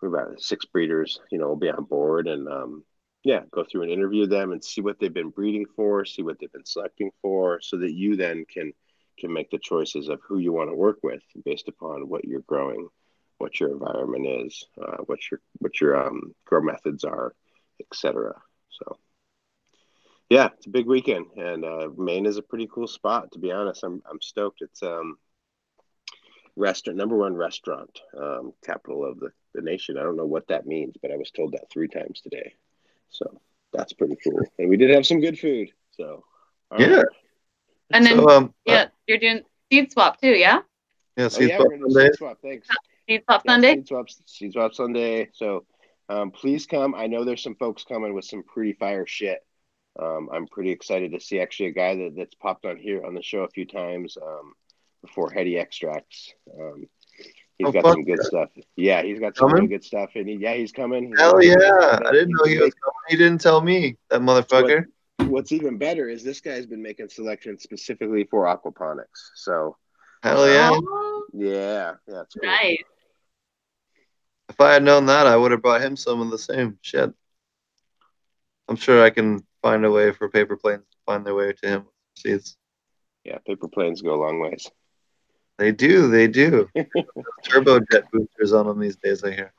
we've 0.00 0.12
got 0.12 0.40
six 0.40 0.64
breeders, 0.64 1.20
you 1.30 1.38
know, 1.38 1.48
will 1.48 1.56
be 1.56 1.70
on 1.70 1.84
board 1.84 2.26
and 2.26 2.48
um, 2.48 2.84
yeah, 3.22 3.40
go 3.50 3.64
through 3.64 3.82
and 3.82 3.90
interview 3.90 4.26
them 4.26 4.52
and 4.52 4.64
see 4.64 4.80
what 4.80 4.98
they've 4.98 5.12
been 5.12 5.28
breeding 5.30 5.66
for, 5.76 6.04
see 6.04 6.22
what 6.22 6.38
they've 6.38 6.52
been 6.52 6.64
selecting 6.64 7.10
for, 7.20 7.60
so 7.60 7.76
that 7.78 7.92
you 7.92 8.16
then 8.16 8.44
can 8.52 8.72
can 9.18 9.32
make 9.32 9.50
the 9.50 9.58
choices 9.58 10.08
of 10.08 10.20
who 10.26 10.38
you 10.38 10.52
want 10.52 10.70
to 10.70 10.74
work 10.74 10.98
with 11.02 11.22
based 11.44 11.68
upon 11.68 12.08
what 12.08 12.24
you're 12.24 12.40
growing, 12.40 12.88
what 13.36 13.60
your 13.60 13.70
environment 13.70 14.26
is, 14.26 14.64
uh, 14.80 14.96
what 15.04 15.18
your 15.30 15.40
what 15.58 15.80
your 15.80 16.02
um, 16.02 16.34
grow 16.46 16.62
methods 16.62 17.04
are, 17.04 17.34
etc. 17.78 18.34
So 18.70 18.98
yeah, 20.30 20.48
it's 20.56 20.66
a 20.66 20.70
big 20.70 20.86
weekend, 20.86 21.26
and 21.36 21.64
uh, 21.64 21.88
Maine 21.98 22.24
is 22.26 22.36
a 22.38 22.42
pretty 22.42 22.68
cool 22.72 22.86
spot. 22.86 23.32
To 23.32 23.38
be 23.38 23.50
honest, 23.50 23.82
I'm 23.84 24.00
I'm 24.10 24.20
stoked. 24.22 24.62
It's 24.62 24.82
um 24.82 25.18
restaurant 26.56 26.96
number 26.98 27.16
one 27.16 27.34
restaurant 27.34 28.00
um, 28.16 28.52
capital 28.64 29.04
of 29.04 29.18
the, 29.20 29.30
the 29.54 29.62
nation. 29.62 29.96
I 29.98 30.02
don't 30.02 30.16
know 30.16 30.26
what 30.26 30.48
that 30.48 30.66
means, 30.66 30.94
but 31.00 31.10
I 31.10 31.16
was 31.16 31.30
told 31.30 31.52
that 31.52 31.70
three 31.70 31.88
times 31.88 32.20
today. 32.20 32.54
So 33.08 33.40
that's 33.72 33.92
pretty 33.92 34.16
cool. 34.22 34.40
And 34.58 34.68
we 34.68 34.76
did 34.76 34.90
have 34.90 35.06
some 35.06 35.20
good 35.20 35.38
food. 35.38 35.70
So 35.92 36.24
all 36.70 36.80
Yeah. 36.80 36.96
right. 36.96 37.06
And 37.92 38.04
then 38.04 38.18
So, 38.18 38.28
um, 38.28 38.54
yeah, 38.66 38.86
you're 39.06 39.18
doing 39.18 39.42
seed 39.72 39.90
swap 39.92 40.20
too, 40.20 40.28
yeah? 40.32 40.60
yeah, 41.16 41.28
Oh, 41.32 41.40
yeah, 41.40 41.56
Swap 41.56 41.68
we're 41.68 41.76
gonna 41.76 41.88
do 41.88 41.90
Sunday. 41.92 42.08
seed 42.08 42.16
swap. 42.18 42.38
Thanks. 42.42 42.68
Seed 43.08 43.22
swap 43.24 43.42
Yeah, 43.44 43.52
Sunday. 43.52 43.74
Seed 43.74 43.88
swap, 43.88 44.06
seed 44.26 44.52
swap 44.52 44.74
Sunday. 44.74 45.28
So 45.32 45.64
um, 46.08 46.30
please 46.30 46.66
come. 46.66 46.94
I 46.94 47.06
know 47.06 47.24
there's 47.24 47.42
some 47.42 47.56
folks 47.56 47.84
coming 47.84 48.14
with 48.14 48.24
some 48.24 48.42
pretty 48.42 48.74
fire 48.74 49.06
shit. 49.06 49.44
Um, 49.98 50.28
I'm 50.32 50.46
pretty 50.46 50.70
excited 50.70 51.12
to 51.12 51.20
see 51.20 51.40
actually 51.40 51.66
a 51.70 51.72
guy 51.72 51.94
that, 51.96 52.14
that's 52.16 52.34
popped 52.34 52.64
on 52.64 52.76
here 52.78 53.04
on 53.04 53.14
the 53.14 53.22
show 53.22 53.40
a 53.40 53.48
few 53.50 53.66
times 53.66 54.16
um, 54.20 54.52
before 55.02 55.30
Heady 55.30 55.58
Extracts. 55.58 56.32
Um, 56.58 56.86
he's 57.58 57.68
Oh, 57.68 57.72
got 57.72 57.84
some 57.84 58.04
good 58.04 58.18
yeah. 58.22 58.26
stuff. 58.28 58.48
Yeah, 58.76 59.02
he's 59.02 59.18
got 59.20 59.36
some 59.36 59.52
really 59.52 59.66
good 59.66 59.84
stuff. 59.84 60.10
And 60.14 60.28
he, 60.28 60.36
yeah, 60.36 60.54
he's 60.54 60.72
coming. 60.72 61.08
He's 61.10 61.18
Hell 61.18 61.32
gonna- 61.32 61.44
yeah! 61.44 61.98
I 62.06 62.12
didn't 62.12 62.30
know 62.36 62.44
he 62.44 62.58
was 62.58 62.72
coming. 62.74 62.94
He 63.08 63.16
didn't 63.16 63.40
tell 63.40 63.60
me. 63.60 63.96
That 64.10 64.20
motherfucker. 64.20 64.84
What's 65.26 65.52
even 65.52 65.76
better 65.76 66.08
is 66.08 66.22
this 66.24 66.40
guy's 66.40 66.66
been 66.66 66.82
making 66.82 67.08
selections 67.10 67.62
specifically 67.62 68.24
for 68.24 68.44
aquaponics. 68.46 69.04
So 69.34 69.76
Hell 70.22 70.48
yeah! 70.48 70.70
Oh, 70.72 71.24
yeah, 71.34 71.94
yeah, 72.08 72.20
it's 72.22 72.34
cool. 72.34 72.48
nice. 72.48 72.78
If 74.48 74.60
I 74.60 74.72
had 74.72 74.82
known 74.82 75.06
that, 75.06 75.26
I 75.26 75.36
would 75.36 75.50
have 75.52 75.62
brought 75.62 75.82
him 75.82 75.96
some 75.96 76.20
of 76.20 76.30
the 76.30 76.38
same 76.38 76.78
shit. 76.82 77.12
I'm 78.68 78.76
sure 78.76 79.02
I 79.04 79.10
can 79.10 79.44
find 79.62 79.84
a 79.84 79.90
way 79.90 80.12
for 80.12 80.28
paper 80.28 80.56
planes 80.56 80.82
to 80.90 80.96
find 81.06 81.24
their 81.24 81.34
way 81.34 81.52
to 81.52 81.68
him. 81.68 81.84
Seeds. 82.16 82.56
Yeah, 83.24 83.38
paper 83.46 83.68
planes 83.68 84.02
go 84.02 84.14
a 84.14 84.20
long 84.20 84.40
ways. 84.40 84.70
They 85.58 85.72
do. 85.72 86.08
They 86.08 86.26
do. 86.26 86.68
Turbojet 87.44 88.04
boosters 88.12 88.52
on 88.52 88.66
them 88.66 88.80
these 88.80 88.96
days. 88.96 89.22
I 89.24 89.32
hear. 89.32 89.52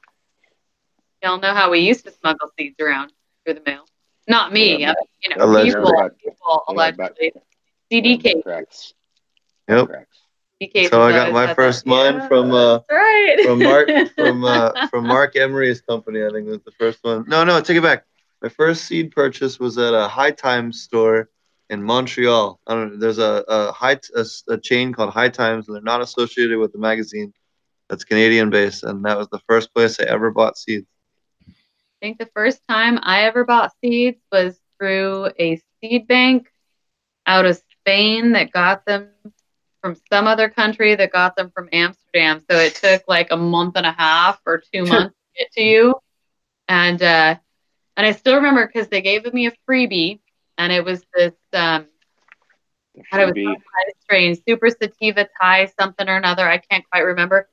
Y'all 1.24 1.40
know 1.40 1.54
how 1.54 1.70
we 1.70 1.80
used 1.80 2.04
to 2.06 2.12
smuggle 2.12 2.50
seeds 2.58 2.76
around 2.80 3.14
through 3.46 3.56
the 3.56 3.62
mail. 3.66 3.86
Not 4.28 4.54
me, 4.54 4.80
Yeah, 4.82 4.94
you 5.22 5.36
know, 5.36 5.46
Allegedly. 5.46 5.82
people, 5.84 5.94
Yeah, 5.98 6.08
people 6.24 6.64
yeah, 6.70 6.92
but- 6.92 6.98
allegedly. 7.18 7.34
CD 7.92 8.18
cases. 8.18 8.44
cracks. 8.44 8.94
Yep. 9.68 9.88
Cracks. 9.88 10.18
CD. 10.62 10.88
So 10.88 11.02
I 11.02 11.12
got 11.12 11.32
my 11.34 11.54
first 11.54 11.84
that. 11.84 11.90
mine 11.90 12.16
Yeah, 12.16 12.28
from, 12.28 12.52
uh, 12.52 12.80
right. 12.90 13.38
From 13.46 13.60
Mark 13.60 13.90
from 14.16 14.44
uh, 14.44 14.88
from 14.90 15.08
Marc 15.08 15.36
Emery's 15.36 15.82
company. 15.82 16.24
I 16.24 16.30
think 16.30 16.48
was 16.48 16.62
the 16.64 16.72
first 16.72 17.00
one. 17.04 17.26
No, 17.28 17.44
no, 17.44 17.60
take 17.62 17.78
it 17.78 17.84
back. 17.84 18.06
My 18.42 18.50
first 18.50 18.86
seed 18.86 19.12
purchase 19.12 19.60
was 19.60 19.78
at 19.78 19.94
a 19.94 20.08
High 20.08 20.32
Times 20.32 20.82
store 20.82 21.30
in 21.70 21.84
Montreal. 21.84 22.60
I 22.68 22.74
don't 22.74 22.94
know. 22.94 23.00
There's 23.00 23.20
a 23.20 23.44
a 23.48 23.72
high 23.72 24.00
a, 24.16 24.26
a 24.50 24.58
chain 24.58 24.94
called 24.94 25.14
High 25.14 25.30
Times, 25.30 25.68
and 25.68 25.76
they're 25.76 25.84
not 25.84 26.02
associated 26.02 26.58
with 26.58 26.74
the 26.74 26.80
magazine. 26.80 27.34
That's 27.90 28.04
Canadian 28.04 28.50
based, 28.50 28.84
and 28.84 29.04
that 29.06 29.18
was 29.18 29.28
the 29.30 29.42
first 29.48 29.74
place 29.74 30.00
I 30.00 30.04
ever 30.04 30.32
bought 30.32 30.58
seeds. 30.58 30.88
I 31.48 31.54
think 32.02 32.18
the 32.18 32.30
first 32.34 32.62
time 32.68 33.00
I 33.04 33.24
ever 33.24 33.44
bought 33.44 33.74
seeds 33.82 34.20
was 34.32 34.60
through 34.80 35.30
a 35.38 35.62
seed 35.80 36.08
bank 36.08 36.48
out 37.28 37.46
of 37.46 37.62
Spain 37.80 38.32
that 38.32 38.52
got 38.52 38.86
them 38.86 39.10
from 39.82 39.96
some 40.12 40.28
other 40.28 40.50
country 40.50 40.96
that 40.96 41.12
got 41.12 41.36
them 41.36 41.52
from 41.54 41.70
Amsterdam. 41.72 42.44
So 42.50 42.58
it 42.58 42.76
took 42.76 43.04
like 43.08 43.32
a 43.32 43.38
month 43.38 43.76
and 43.76 43.86
a 43.86 43.92
half 43.92 44.40
or 44.46 44.64
two 44.74 44.86
months 44.86 45.16
to 45.16 45.40
get 45.40 45.52
to 45.54 45.62
you. 45.62 45.96
And 46.68 47.02
uh, 47.02 47.36
and 47.98 48.06
I 48.06 48.12
still 48.12 48.36
remember 48.36 48.66
because 48.66 48.88
they 48.88 49.02
gave 49.02 49.32
me 49.34 49.48
a 49.48 49.54
freebie, 49.70 50.20
and 50.58 50.72
it 50.72 50.84
was 50.84 51.04
this 51.14 51.34
um, 51.54 51.88
God, 53.12 53.22
it 53.22 53.26
was 53.26 53.36
kind 53.36 53.88
of 53.88 53.94
strain, 54.02 54.38
super 54.48 54.70
sativa 54.70 55.28
Thai, 55.40 55.72
something 55.80 56.08
or 56.08 56.16
another. 56.18 56.48
I 56.48 56.58
can't 56.58 56.84
quite 56.92 57.02
remember. 57.02 57.50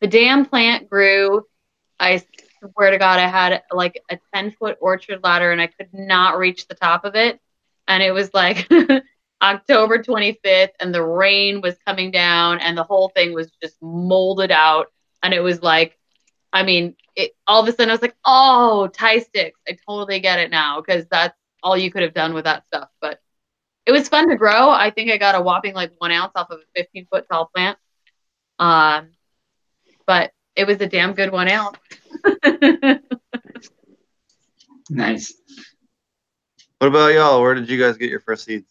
The 0.00 0.08
damn 0.08 0.46
plant 0.46 0.88
grew. 0.90 1.44
I 1.98 2.22
swear 2.60 2.90
to 2.90 2.98
God, 2.98 3.18
I 3.18 3.28
had 3.28 3.62
like 3.70 4.02
a 4.10 4.18
10 4.34 4.52
foot 4.52 4.78
orchard 4.80 5.20
ladder 5.22 5.52
and 5.52 5.60
I 5.60 5.66
could 5.66 5.90
not 5.92 6.38
reach 6.38 6.66
the 6.66 6.74
top 6.74 7.04
of 7.04 7.14
it. 7.14 7.38
And 7.86 8.02
it 8.02 8.12
was 8.12 8.32
like 8.34 8.68
October 9.42 10.02
25th, 10.02 10.72
and 10.80 10.94
the 10.94 11.02
rain 11.02 11.60
was 11.60 11.76
coming 11.86 12.10
down, 12.10 12.60
and 12.60 12.76
the 12.76 12.84
whole 12.84 13.08
thing 13.08 13.32
was 13.32 13.50
just 13.62 13.76
molded 13.80 14.50
out. 14.50 14.88
And 15.22 15.34
it 15.34 15.40
was 15.40 15.62
like, 15.62 15.98
I 16.52 16.62
mean, 16.62 16.96
it, 17.14 17.32
all 17.46 17.62
of 17.62 17.68
a 17.68 17.72
sudden 17.72 17.90
I 17.90 17.92
was 17.92 18.02
like, 18.02 18.16
oh, 18.24 18.88
Thai 18.92 19.20
sticks. 19.20 19.60
I 19.68 19.76
totally 19.86 20.20
get 20.20 20.40
it 20.40 20.50
now 20.50 20.80
because 20.80 21.06
that's 21.10 21.36
all 21.62 21.76
you 21.76 21.90
could 21.90 22.02
have 22.02 22.14
done 22.14 22.34
with 22.34 22.44
that 22.44 22.64
stuff. 22.66 22.88
But 23.00 23.20
it 23.86 23.92
was 23.92 24.08
fun 24.08 24.28
to 24.28 24.36
grow. 24.36 24.70
I 24.70 24.90
think 24.90 25.10
I 25.10 25.16
got 25.16 25.34
a 25.34 25.40
whopping 25.40 25.74
like 25.74 25.92
one 25.98 26.12
ounce 26.12 26.32
off 26.34 26.50
of 26.50 26.60
a 26.60 26.80
15 26.80 27.06
foot 27.10 27.26
tall 27.30 27.50
plant. 27.54 27.78
Um, 28.58 29.10
but 30.06 30.32
it 30.56 30.66
was 30.66 30.80
a 30.80 30.86
damn 30.86 31.14
good 31.14 31.32
one 31.32 31.48
ounce. 31.48 31.78
Nice. 34.90 35.32
What 36.78 36.88
about 36.88 37.14
y'all? 37.14 37.40
Where 37.40 37.54
did 37.54 37.68
you 37.68 37.78
guys 37.78 37.96
get 37.96 38.10
your 38.10 38.20
first 38.20 38.44
seeds? 38.44 38.66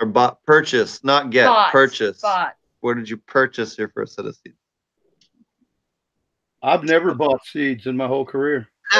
Or 0.00 0.06
bought 0.06 0.42
purchase, 0.44 1.04
not 1.04 1.30
get 1.30 1.46
Bought, 1.46 1.70
purchase. 1.70 2.20
But 2.22 2.56
Where 2.80 2.94
did 2.94 3.08
you 3.08 3.18
purchase 3.18 3.76
your 3.76 3.88
first 3.88 4.14
set 4.14 4.24
of 4.24 4.34
seeds? 4.34 4.56
I've 6.62 6.84
never 6.84 7.14
bought 7.14 7.44
seeds 7.44 7.86
in 7.86 7.96
my 7.96 8.06
whole 8.06 8.24
career. 8.24 8.68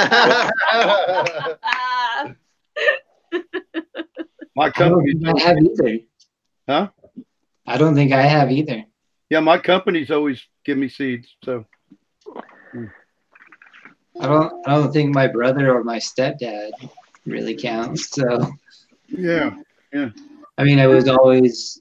My 4.55 4.71
I 4.75 4.89
don't 4.89 5.03
company, 5.03 5.15
think 5.15 5.27
I 5.27 5.43
have 5.43 5.57
either. 5.59 5.99
Huh? 6.69 6.89
I 7.67 7.77
don't 7.79 7.95
think 7.95 8.13
I 8.13 8.23
have 8.23 8.51
either. 8.51 8.85
yeah, 9.31 9.41
my 9.41 9.59
company's 9.59 10.11
always 10.11 10.43
give 10.65 10.77
me 10.79 10.89
seeds. 10.89 11.29
So 11.45 11.65
I 14.21 14.27
don't. 14.27 14.53
I 14.67 14.75
don't 14.75 14.93
think 14.93 15.15
my 15.15 15.27
brother 15.27 15.73
or 15.75 15.83
my 15.85 15.99
stepdad 15.99 16.71
really 17.27 17.55
counts. 17.57 18.11
So 18.11 18.51
yeah, 19.09 19.57
Yeah. 19.93 20.11
I 20.59 20.65
mean, 20.65 20.79
it 20.79 20.87
was 20.87 21.09
always, 21.09 21.81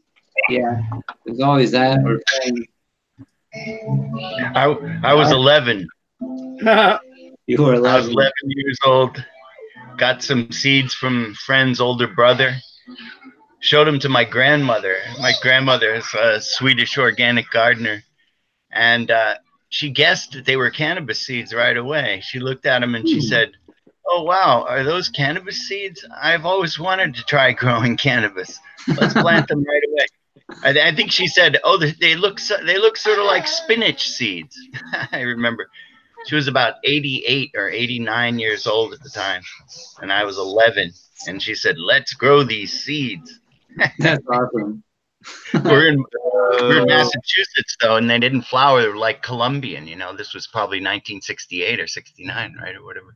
yeah, 0.49 0.82
it 1.25 1.32
was 1.32 1.41
always 1.41 1.71
that. 1.71 1.99
I, 3.54 4.76
I 5.04 5.14
was 5.14 5.32
11. 5.32 5.88
You 7.47 7.64
were 7.64 7.74
11. 7.74 7.86
I 7.86 7.95
was 7.97 8.06
11. 8.08 8.16
11 8.18 8.32
years 8.45 8.78
old. 8.86 9.26
Got 9.97 10.24
some 10.24 10.52
seeds 10.52 10.93
from 10.93 11.34
friend's 11.34 11.82
older 11.82 12.08
brother. 12.08 12.56
Showed 13.60 13.86
them 13.88 13.99
to 13.99 14.10
my 14.10 14.24
grandmother. 14.24 14.97
My 15.20 15.34
grandmother 15.41 15.95
is 15.95 16.06
a 16.14 16.39
Swedish 16.39 16.97
organic 16.97 17.49
gardener, 17.52 18.04
and 18.72 19.12
uh, 19.12 19.36
she 19.70 19.89
guessed 19.89 20.32
that 20.34 20.45
they 20.45 20.56
were 20.56 20.70
cannabis 20.70 21.26
seeds 21.26 21.54
right 21.54 21.76
away. 21.76 22.22
She 22.24 22.39
looked 22.39 22.66
at 22.66 22.80
them 22.80 22.95
and 22.95 23.08
she 23.08 23.16
Hmm. 23.16 23.28
said, 23.28 23.52
"Oh 24.08 24.24
wow, 24.24 24.66
are 24.68 24.84
those 24.84 25.10
cannabis 25.10 25.68
seeds? 25.68 26.06
I've 26.22 26.45
always 26.45 26.80
wanted 26.80 27.16
to 27.16 27.24
try 27.26 27.52
growing 27.64 27.97
cannabis. 27.97 28.60
Let's 28.88 29.14
plant 29.14 29.47
them 29.47 29.64
right 29.68 29.84
away." 29.89 30.06
I, 30.64 30.89
I 30.89 30.95
think 30.95 31.12
she 31.12 31.28
said, 31.28 31.58
"Oh, 31.64 31.78
they, 31.78 31.91
they 31.91 32.16
look 32.16 32.39
so, 32.39 32.56
they 32.66 32.78
look 32.78 32.97
sort 32.97 33.20
of 33.20 33.26
like 33.26 33.47
spinach 33.47 34.10
seeds." 34.10 34.58
I 35.12 35.22
remember. 35.22 35.68
She 36.28 36.36
was 36.36 36.47
about 36.47 36.76
88 36.84 37.52
or 37.56 37.70
89 37.70 38.38
years 38.38 38.68
old 38.68 38.93
at 38.93 39.02
the 39.02 39.10
time, 39.10 39.41
and 40.02 40.14
I 40.14 40.24
was 40.24 40.38
11. 40.38 40.91
And 41.28 41.41
she 41.41 41.56
said, 41.56 41.78
"Let's 41.80 42.14
grow 42.14 42.43
these 42.43 42.72
seeds." 42.84 43.39
That's 43.99 44.24
awesome. 44.28 44.84
We're 45.54 45.88
in 45.89 46.04
we're 46.62 46.78
in 46.78 46.84
Uh, 46.84 46.86
Massachusetts 46.86 47.76
though, 47.82 47.95
and 47.97 48.10
they 48.10 48.20
didn't 48.20 48.43
flower 48.43 48.95
like 48.95 49.22
Colombian. 49.24 49.88
You 49.88 49.95
know, 49.95 50.16
this 50.16 50.34
was 50.34 50.47
probably 50.47 50.78
1968 50.78 51.80
or 51.80 51.88
69, 51.88 52.56
right, 52.62 52.76
or 52.76 52.84
whatever. 52.84 53.16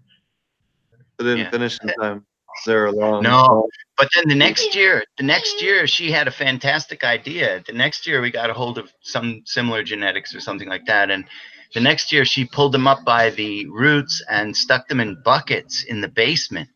They 1.17 1.25
didn't 1.25 1.39
Yeah. 1.39 1.49
finish 1.51 1.77
in 1.81 1.89
time. 1.99 2.25
They're 2.65 2.91
long. 2.91 3.23
No. 3.23 3.67
But 3.97 4.09
then 4.15 4.27
the 4.29 4.35
next 4.35 4.75
year, 4.75 5.03
the 5.17 5.23
next 5.23 5.61
year, 5.61 5.87
she 5.87 6.11
had 6.11 6.27
a 6.27 6.31
fantastic 6.31 7.03
idea. 7.03 7.63
The 7.67 7.73
next 7.73 8.07
year, 8.07 8.21
we 8.21 8.31
got 8.31 8.49
a 8.49 8.53
hold 8.53 8.77
of 8.77 8.91
some 9.01 9.43
similar 9.45 9.83
genetics 9.83 10.35
or 10.35 10.41
something 10.41 10.69
like 10.69 10.85
that, 10.87 11.11
and 11.11 11.25
the 11.73 11.81
next 11.81 12.11
year, 12.11 12.25
she 12.25 12.45
pulled 12.45 12.71
them 12.73 12.87
up 12.87 13.03
by 13.05 13.31
the 13.31 13.67
roots 13.67 14.23
and 14.29 14.55
stuck 14.55 14.87
them 14.87 14.99
in 15.01 15.21
buckets 15.23 15.83
in 15.83 16.01
the 16.01 16.07
basement 16.07 16.69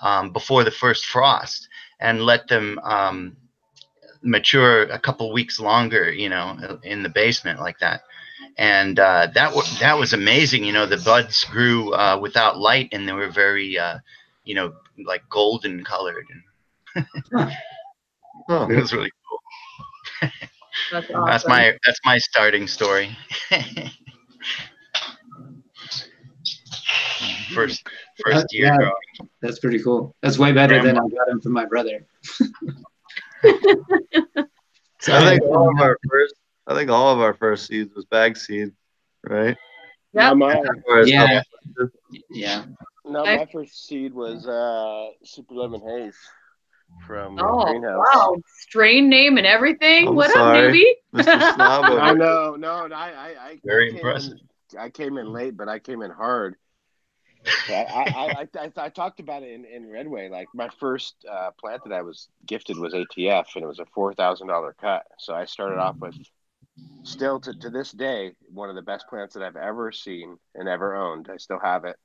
um, 0.00 0.32
before 0.32 0.64
the 0.64 0.70
first 0.70 1.06
frost, 1.06 1.68
and 2.00 2.22
let 2.22 2.48
them 2.48 2.78
um, 2.84 3.36
mature 4.22 4.82
a 4.84 4.98
couple 4.98 5.32
weeks 5.32 5.60
longer. 5.60 6.12
You 6.12 6.28
know, 6.30 6.80
in 6.84 7.02
the 7.02 7.08
basement 7.10 7.60
like 7.60 7.78
that. 7.80 8.02
and 8.58 8.98
uh, 8.98 9.28
that 9.34 9.54
was 9.54 9.78
that 9.80 9.98
was 9.98 10.12
amazing. 10.12 10.64
You 10.64 10.72
know, 10.72 10.86
the 10.86 10.98
buds 10.98 11.44
grew 11.44 11.94
uh, 11.94 12.18
without 12.20 12.58
light, 12.58 12.88
and 12.92 13.08
they 13.08 13.12
were 13.12 13.30
very, 13.30 13.78
uh, 13.78 13.98
you 14.48 14.54
know, 14.54 14.72
like 15.04 15.22
golden 15.28 15.84
colored, 15.84 16.24
and 16.96 17.06
Huh. 18.48 18.66
it 18.70 18.76
was 18.80 18.94
really 18.94 19.10
cool. 19.28 20.30
That's, 20.90 21.06
That's 21.08 21.46
my 21.46 21.76
that's 21.84 22.00
my 22.06 22.16
starting 22.16 22.66
story. 22.66 23.14
first 27.54 27.86
first 28.24 28.46
year 28.52 28.66
yeah. 28.66 28.76
growing. 28.76 29.30
That's 29.42 29.58
pretty 29.58 29.82
cool. 29.82 30.14
That's 30.22 30.38
way 30.38 30.52
better 30.52 30.82
than 30.82 30.96
I 30.96 31.00
got 31.00 31.26
them 31.26 31.42
from 31.42 31.52
my 31.52 31.66
brother. 31.66 32.06
so 33.42 35.12
I 35.12 35.28
think 35.28 35.42
all 35.42 35.68
of 35.70 35.78
our 35.80 35.98
first, 36.10 36.34
I 36.66 36.74
think 36.74 36.90
all 36.90 37.12
of 37.12 37.20
our 37.20 37.34
first 37.34 37.66
seeds 37.66 37.94
was 37.94 38.06
bag 38.06 38.38
seed, 38.38 38.72
right? 39.24 39.56
Yep. 40.14 40.36
No, 40.36 41.04
Yeah. 41.04 41.42
yeah. 42.30 42.64
No, 43.08 43.24
my 43.24 43.46
first 43.52 43.86
seed 43.86 44.14
was 44.14 44.46
uh, 44.46 45.08
Super 45.24 45.54
Lemon 45.54 45.80
Haze 45.80 46.16
from 47.06 47.38
Oh, 47.38 47.64
Greenhouse. 47.64 48.04
wow. 48.14 48.36
Strain 48.60 49.08
name 49.08 49.38
and 49.38 49.46
everything. 49.46 50.08
I'm 50.08 50.14
what 50.14 50.30
sorry. 50.32 50.68
up, 50.68 50.74
newbie? 50.74 50.92
Mr. 51.14 51.54
Snob 51.54 51.88
over 51.88 52.00
I 52.00 52.12
know, 52.14 52.56
no, 52.56 52.86
no, 52.86 52.94
I, 52.94 53.08
I, 53.10 53.34
I 53.50 53.60
Very 53.64 53.88
I 53.88 53.90
came 53.90 53.96
impressive. 53.98 54.38
In, 54.72 54.78
I 54.78 54.90
came 54.90 55.18
in 55.18 55.32
late, 55.32 55.56
but 55.56 55.68
I 55.68 55.78
came 55.78 56.02
in 56.02 56.10
hard. 56.10 56.56
I, 57.68 57.72
I, 57.72 58.26
I, 58.26 58.48
I, 58.58 58.72
I 58.76 58.88
talked 58.90 59.20
about 59.20 59.42
it 59.42 59.52
in, 59.52 59.64
in 59.64 59.88
Redway. 59.90 60.28
Like 60.28 60.48
my 60.54 60.68
first 60.80 61.14
uh, 61.30 61.50
plant 61.58 61.82
that 61.84 61.94
I 61.94 62.02
was 62.02 62.28
gifted 62.46 62.78
was 62.78 62.92
ATF, 62.92 63.46
and 63.54 63.64
it 63.64 63.68
was 63.68 63.78
a 63.78 63.86
four 63.94 64.12
thousand 64.12 64.48
dollar 64.48 64.74
cut. 64.78 65.04
So 65.18 65.34
I 65.34 65.46
started 65.46 65.78
off 65.78 65.96
with, 66.00 66.14
still 67.04 67.40
to, 67.40 67.54
to 67.60 67.70
this 67.70 67.92
day, 67.92 68.32
one 68.52 68.68
of 68.68 68.74
the 68.74 68.82
best 68.82 69.06
plants 69.08 69.34
that 69.34 69.42
I've 69.42 69.56
ever 69.56 69.92
seen 69.92 70.36
and 70.54 70.68
ever 70.68 70.94
owned. 70.94 71.28
I 71.32 71.38
still 71.38 71.60
have 71.62 71.84
it. 71.84 71.96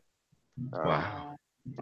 Um, 0.73 1.05
Wow. 1.05 1.35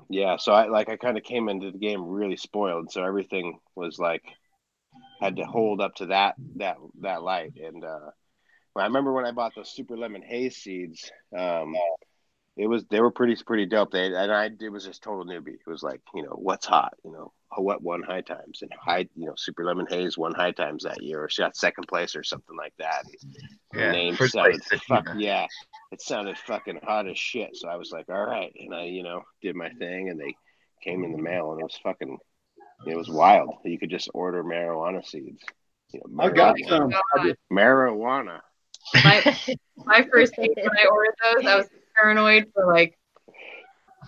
yeah 0.10 0.38
so 0.38 0.54
i 0.54 0.68
like 0.68 0.90
i 0.90 0.98
kind 0.98 1.18
of 1.18 1.24
came 1.24 1.50
into 1.50 1.72
the 1.72 1.78
game 1.78 2.04
really 2.04 2.38
spoiled 2.38 2.92
so 2.92 3.04
everything 3.04 3.60
was 3.76 4.00
like 4.00 4.24
had 5.22 5.38
to 5.38 5.46
hold 5.46 5.82
up 5.82 5.96
to 5.96 6.08
that 6.08 6.36
that 6.56 6.78
that 7.02 7.24
light 7.24 7.54
and 7.64 7.84
uh 7.84 8.10
i 8.78 8.84
remember 8.86 9.14
when 9.14 9.26
i 9.26 9.32
bought 9.32 9.54
those 9.56 9.72
super 9.74 9.98
lemon 9.98 10.22
haze 10.22 10.58
seeds 10.58 11.12
um 11.38 11.74
it 12.58 12.68
was 12.68 12.86
they 12.90 13.00
were 13.00 13.12
pretty 13.12 13.36
pretty 13.46 13.66
dope. 13.66 13.92
They 13.92 14.08
and 14.08 14.32
i 14.32 14.50
it 14.60 14.70
was 14.72 14.86
just 14.86 15.04
total 15.04 15.26
newbie. 15.26 15.56
It 15.56 15.68
was 15.70 15.84
like 15.84 16.02
you 16.14 16.24
know 16.24 16.36
what's 16.36 16.66
hot 16.66 16.94
you 17.06 17.12
know 17.12 17.32
what 17.58 17.82
won 17.84 18.04
high 18.04 18.22
times 18.22 18.62
and 18.62 18.72
high 18.80 19.08
you 19.16 19.26
know 19.28 19.34
super 19.38 19.64
lemon 19.66 19.88
haze 19.90 20.18
won 20.18 20.34
high 20.34 20.52
times 20.52 20.84
that 20.84 21.02
year 21.02 21.24
or 21.24 21.30
she 21.30 21.42
got 21.42 21.56
second 21.56 21.88
place 21.88 22.16
or 22.16 22.24
something 22.24 22.56
like 22.58 22.74
that 22.80 23.04
Yeah, 23.74 23.92
name 23.92 24.18
first 24.18 24.38
place, 24.38 24.60
fuck 24.88 25.06
yeah 25.14 25.48
it 25.92 26.02
sounded 26.02 26.38
fucking 26.38 26.80
hot 26.84 27.08
as 27.08 27.18
shit 27.18 27.56
so 27.56 27.68
i 27.68 27.76
was 27.76 27.92
like 27.92 28.10
all 28.10 28.26
right 28.26 28.54
and 28.60 28.74
i 28.74 28.86
you 28.86 29.04
know 29.04 29.22
did 29.42 29.56
my 29.56 29.70
thing 29.72 30.10
and 30.10 30.20
they 30.20 30.36
came 30.84 31.04
in 31.04 31.12
the 31.12 31.18
mail 31.22 31.52
and 31.52 31.62
it 31.62 31.64
was 31.64 31.80
fucking 31.84 32.18
it 32.88 32.96
was 32.96 33.10
wild 33.10 33.56
you 33.64 33.78
could 33.78 33.90
just 33.90 34.10
order 34.14 34.44
marijuana 34.44 35.06
seeds 35.06 35.44
you 35.94 36.02
know, 36.08 36.24
I 36.24 36.30
got 36.30 36.56
marijuana. 36.56 36.94
some. 37.18 37.34
Marijuana 37.52 38.40
my 39.04 39.38
my 39.86 40.08
first 40.12 40.36
thing 40.36 40.54
when 40.56 40.78
I 40.78 40.86
ordered 40.86 41.16
those, 41.24 41.46
I 41.46 41.56
was 41.56 41.68
paranoid 41.96 42.52
for 42.54 42.66
like 42.66 42.98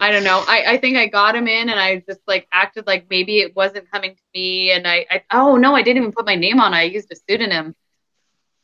I 0.02 0.12
don't 0.12 0.24
know. 0.24 0.44
I, 0.48 0.64
I 0.70 0.78
think 0.78 0.98
I 0.98 1.06
got 1.08 1.34
them 1.34 1.48
in 1.48 1.70
and 1.70 1.80
I 1.80 2.04
just 2.08 2.22
like 2.28 2.48
acted 2.52 2.88
like 2.88 3.08
maybe 3.10 3.40
it 3.40 3.56
wasn't 3.56 3.92
coming 3.92 4.16
to 4.16 4.22
me 4.34 4.72
and 4.72 4.88
I, 4.88 5.06
I 5.10 5.24
oh 5.32 5.56
no, 5.56 5.76
I 5.76 5.84
didn't 5.84 6.02
even 6.02 6.12
put 6.12 6.26
my 6.26 6.36
name 6.36 6.60
on 6.60 6.74
it. 6.74 6.78
I 6.78 6.84
used 6.84 7.12
a 7.12 7.16
pseudonym. 7.16 7.76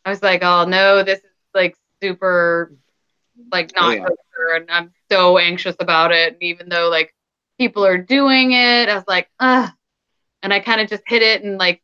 I 0.05 0.09
was 0.09 0.23
like, 0.23 0.43
oh 0.43 0.65
no, 0.65 1.03
this 1.03 1.19
is 1.19 1.31
like 1.53 1.77
super 2.01 2.73
like 3.51 3.71
oh, 3.77 3.81
not 3.81 3.89
Oh, 3.89 3.91
yeah. 3.93 4.03
kosher 4.03 4.55
and 4.55 4.71
I'm 4.71 4.91
so 5.11 5.37
anxious 5.37 5.75
about 5.79 6.11
it. 6.11 6.33
And 6.33 6.43
even 6.43 6.69
though 6.69 6.89
like 6.89 7.13
people 7.59 7.85
are 7.85 7.97
doing 7.97 8.51
it, 8.53 8.89
I 8.89 8.95
was 8.95 9.05
like, 9.07 9.29
ugh. 9.39 9.71
And 10.41 10.53
I 10.53 10.59
kind 10.59 10.79
of 10.81 10.89
just 10.89 11.03
hit 11.07 11.21
it 11.21 11.43
and 11.43 11.57
like 11.57 11.81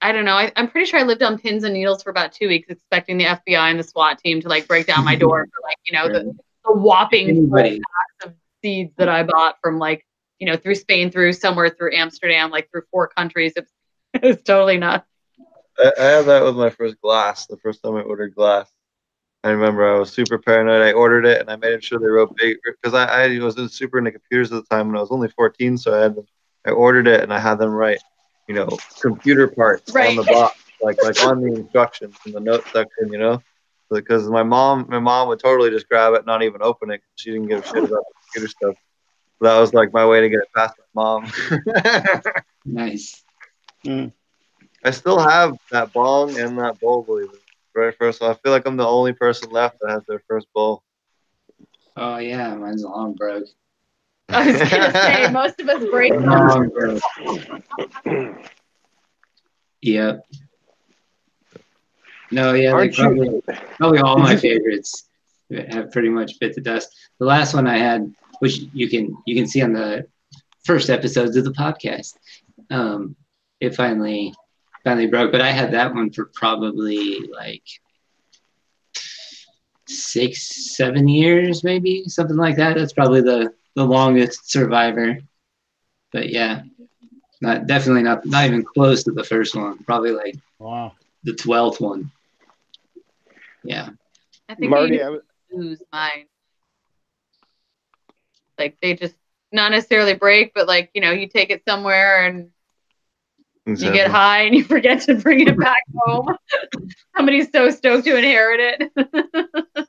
I 0.00 0.12
don't 0.12 0.26
know. 0.26 0.34
I, 0.34 0.52
I'm 0.56 0.68
pretty 0.68 0.84
sure 0.90 1.00
I 1.00 1.04
lived 1.04 1.22
on 1.22 1.38
pins 1.38 1.64
and 1.64 1.72
needles 1.72 2.02
for 2.02 2.10
about 2.10 2.32
two 2.32 2.48
weeks, 2.48 2.68
expecting 2.68 3.16
the 3.16 3.24
FBI 3.24 3.70
and 3.70 3.78
the 3.78 3.84
SWAT 3.84 4.18
team 4.18 4.40
to 4.42 4.48
like 4.48 4.68
break 4.68 4.86
down 4.86 5.02
my 5.04 5.16
door 5.16 5.46
for 5.46 5.62
like 5.66 5.78
you 5.86 5.96
know 5.96 6.08
the, 6.12 6.24
the 6.64 6.72
whopping 6.72 7.28
Anybody. 7.30 7.80
of 8.24 8.34
seeds 8.62 8.92
that 8.98 9.08
I 9.08 9.22
bought 9.22 9.56
from 9.62 9.78
like 9.78 10.04
you 10.38 10.46
know 10.46 10.56
through 10.58 10.74
Spain, 10.74 11.10
through 11.10 11.32
somewhere 11.32 11.70
through 11.70 11.94
Amsterdam, 11.96 12.50
like 12.50 12.70
through 12.70 12.82
four 12.90 13.08
countries. 13.08 13.54
It's 13.56 13.70
it's 14.14 14.42
totally 14.42 14.76
nuts. 14.76 15.08
I, 15.78 15.92
I 15.98 16.04
had 16.04 16.26
that 16.26 16.44
with 16.44 16.56
my 16.56 16.68
first 16.70 17.00
glass. 17.00 17.46
The 17.46 17.56
first 17.56 17.82
time 17.82 17.94
I 17.94 18.02
ordered 18.02 18.34
glass, 18.34 18.70
I 19.44 19.50
remember 19.50 19.86
I 19.86 19.98
was 19.98 20.10
super 20.10 20.38
paranoid. 20.38 20.80
I 20.80 20.92
ordered 20.92 21.26
it 21.26 21.38
and 21.40 21.50
I 21.50 21.56
made 21.56 21.84
sure 21.84 21.98
they 21.98 22.06
wrote 22.06 22.34
big 22.36 22.56
because 22.64 22.94
I, 22.94 23.24
I 23.24 23.38
was 23.40 23.58
in 23.58 23.68
super 23.68 23.98
into 23.98 24.10
computers 24.10 24.50
at 24.50 24.64
the 24.64 24.74
time 24.74 24.88
when 24.88 24.96
I 24.96 25.00
was 25.00 25.10
only 25.10 25.28
14. 25.28 25.76
So 25.76 25.94
I 25.94 26.02
had 26.02 26.16
them, 26.16 26.26
I 26.66 26.70
ordered 26.70 27.06
it 27.06 27.22
and 27.22 27.32
I 27.32 27.38
had 27.38 27.58
them 27.58 27.70
write, 27.70 28.00
you 28.48 28.54
know, 28.54 28.78
computer 29.02 29.48
parts 29.48 29.94
Right. 29.94 30.08
on 30.08 30.16
the 30.16 30.22
box, 30.24 30.58
like 30.80 30.96
like 31.02 31.22
on 31.22 31.42
the 31.42 31.54
instructions 31.56 32.16
in 32.24 32.32
the 32.32 32.40
note 32.40 32.64
section, 32.74 33.12
you 33.12 33.18
know, 33.18 33.42
because 33.90 34.30
my 34.30 34.42
mom 34.42 34.86
my 34.88 34.98
mom 34.98 35.28
would 35.28 35.40
totally 35.40 35.68
just 35.68 35.90
grab 35.90 36.14
it, 36.14 36.24
not 36.24 36.42
even 36.42 36.62
open 36.62 36.90
it. 36.90 37.02
She 37.16 37.30
didn't 37.30 37.48
give 37.48 37.60
a 37.60 37.66
shit 37.66 37.84
about 37.84 38.04
computer 38.32 38.48
stuff. 38.48 38.76
That 39.42 39.58
was 39.60 39.74
like 39.74 39.92
my 39.92 40.06
way 40.06 40.22
to 40.22 40.30
get 40.30 40.38
it 40.38 40.48
past 40.56 40.74
my 40.94 41.02
mom. 41.02 41.30
Nice. 42.64 43.22
Mm. 43.84 44.10
I 44.82 44.90
still 44.90 45.18
have 45.18 45.54
that 45.70 45.92
bong 45.92 46.38
and 46.38 46.58
that 46.58 46.80
bowl, 46.80 47.02
believe 47.02 47.28
it. 47.30 47.43
Right 47.74 47.94
first, 47.98 48.20
so 48.20 48.30
I 48.30 48.34
feel 48.34 48.52
like 48.52 48.66
I'm 48.66 48.76
the 48.76 48.86
only 48.86 49.12
person 49.12 49.50
left 49.50 49.78
that 49.80 49.90
has 49.90 50.02
their 50.06 50.22
first 50.28 50.46
bowl. 50.54 50.84
Oh 51.96 52.18
yeah, 52.18 52.54
mine's 52.54 52.84
long 52.84 53.14
broke. 53.14 53.46
I 54.28 54.46
was 54.46 54.70
gonna 54.70 54.92
say 54.92 55.30
most 55.32 55.60
of 55.60 55.68
us 55.68 55.84
break. 55.90 56.12
Long 56.12 56.68
broke. 56.68 57.02
Yep. 59.82 60.26
No, 62.30 62.52
yeah, 62.54 62.76
they 62.76 62.88
probably, 62.88 63.42
probably 63.76 63.98
all 63.98 64.18
my 64.18 64.36
favorites 64.36 65.08
have 65.52 65.92
pretty 65.92 66.08
much 66.08 66.38
bit 66.40 66.54
the 66.54 66.60
dust. 66.60 66.94
The 67.18 67.26
last 67.26 67.54
one 67.54 67.66
I 67.66 67.76
had, 67.76 68.12
which 68.38 68.60
you 68.72 68.88
can 68.88 69.16
you 69.26 69.34
can 69.34 69.46
see 69.46 69.62
on 69.62 69.72
the 69.72 70.06
first 70.64 70.90
episodes 70.90 71.36
of 71.36 71.44
the 71.44 71.52
podcast, 71.52 72.14
um, 72.70 73.14
it 73.60 73.74
finally 73.74 74.32
finally 74.84 75.06
broke. 75.06 75.32
But 75.32 75.40
I 75.40 75.50
had 75.50 75.72
that 75.72 75.94
one 75.94 76.10
for 76.10 76.26
probably 76.26 77.20
like 77.32 77.64
six, 79.88 80.76
seven 80.76 81.08
years, 81.08 81.64
maybe 81.64 82.04
something 82.08 82.36
like 82.36 82.56
that. 82.56 82.76
That's 82.76 82.92
probably 82.92 83.22
the 83.22 83.52
the 83.74 83.84
longest 83.84 84.50
survivor. 84.50 85.18
But 86.12 86.30
yeah, 86.30 86.62
not 87.40 87.66
definitely 87.66 88.02
not 88.02 88.24
not 88.26 88.46
even 88.46 88.64
close 88.64 89.02
to 89.04 89.12
the 89.12 89.24
first 89.24 89.56
one. 89.56 89.78
Probably 89.78 90.12
like 90.12 90.36
wow. 90.58 90.92
the 91.24 91.34
twelfth 91.34 91.80
one. 91.80 92.10
Yeah. 93.64 93.90
I 94.48 94.54
think 94.54 94.70
marty 94.70 95.02
I 95.02 95.06
I 95.06 95.10
was, 95.10 95.22
lose 95.50 95.82
mine. 95.92 96.26
Like 98.58 98.76
they 98.80 98.94
just 98.94 99.16
not 99.50 99.72
necessarily 99.72 100.14
break, 100.14 100.52
but 100.54 100.68
like 100.68 100.90
you 100.94 101.00
know 101.00 101.10
you 101.10 101.28
take 101.28 101.50
it 101.50 101.62
somewhere 101.66 102.26
and 102.26 102.50
you 103.66 103.92
get 103.92 104.10
high 104.10 104.42
and 104.42 104.54
you 104.54 104.64
forget 104.74 105.02
to 105.02 105.14
bring 105.14 105.46
it 105.46 105.58
back 105.58 105.82
home. 106.06 106.36
Somebody's 107.16 107.50
so 107.50 107.70
stoked 107.70 108.04
to 108.04 108.16
inherit 108.16 108.60
it. 108.60 109.86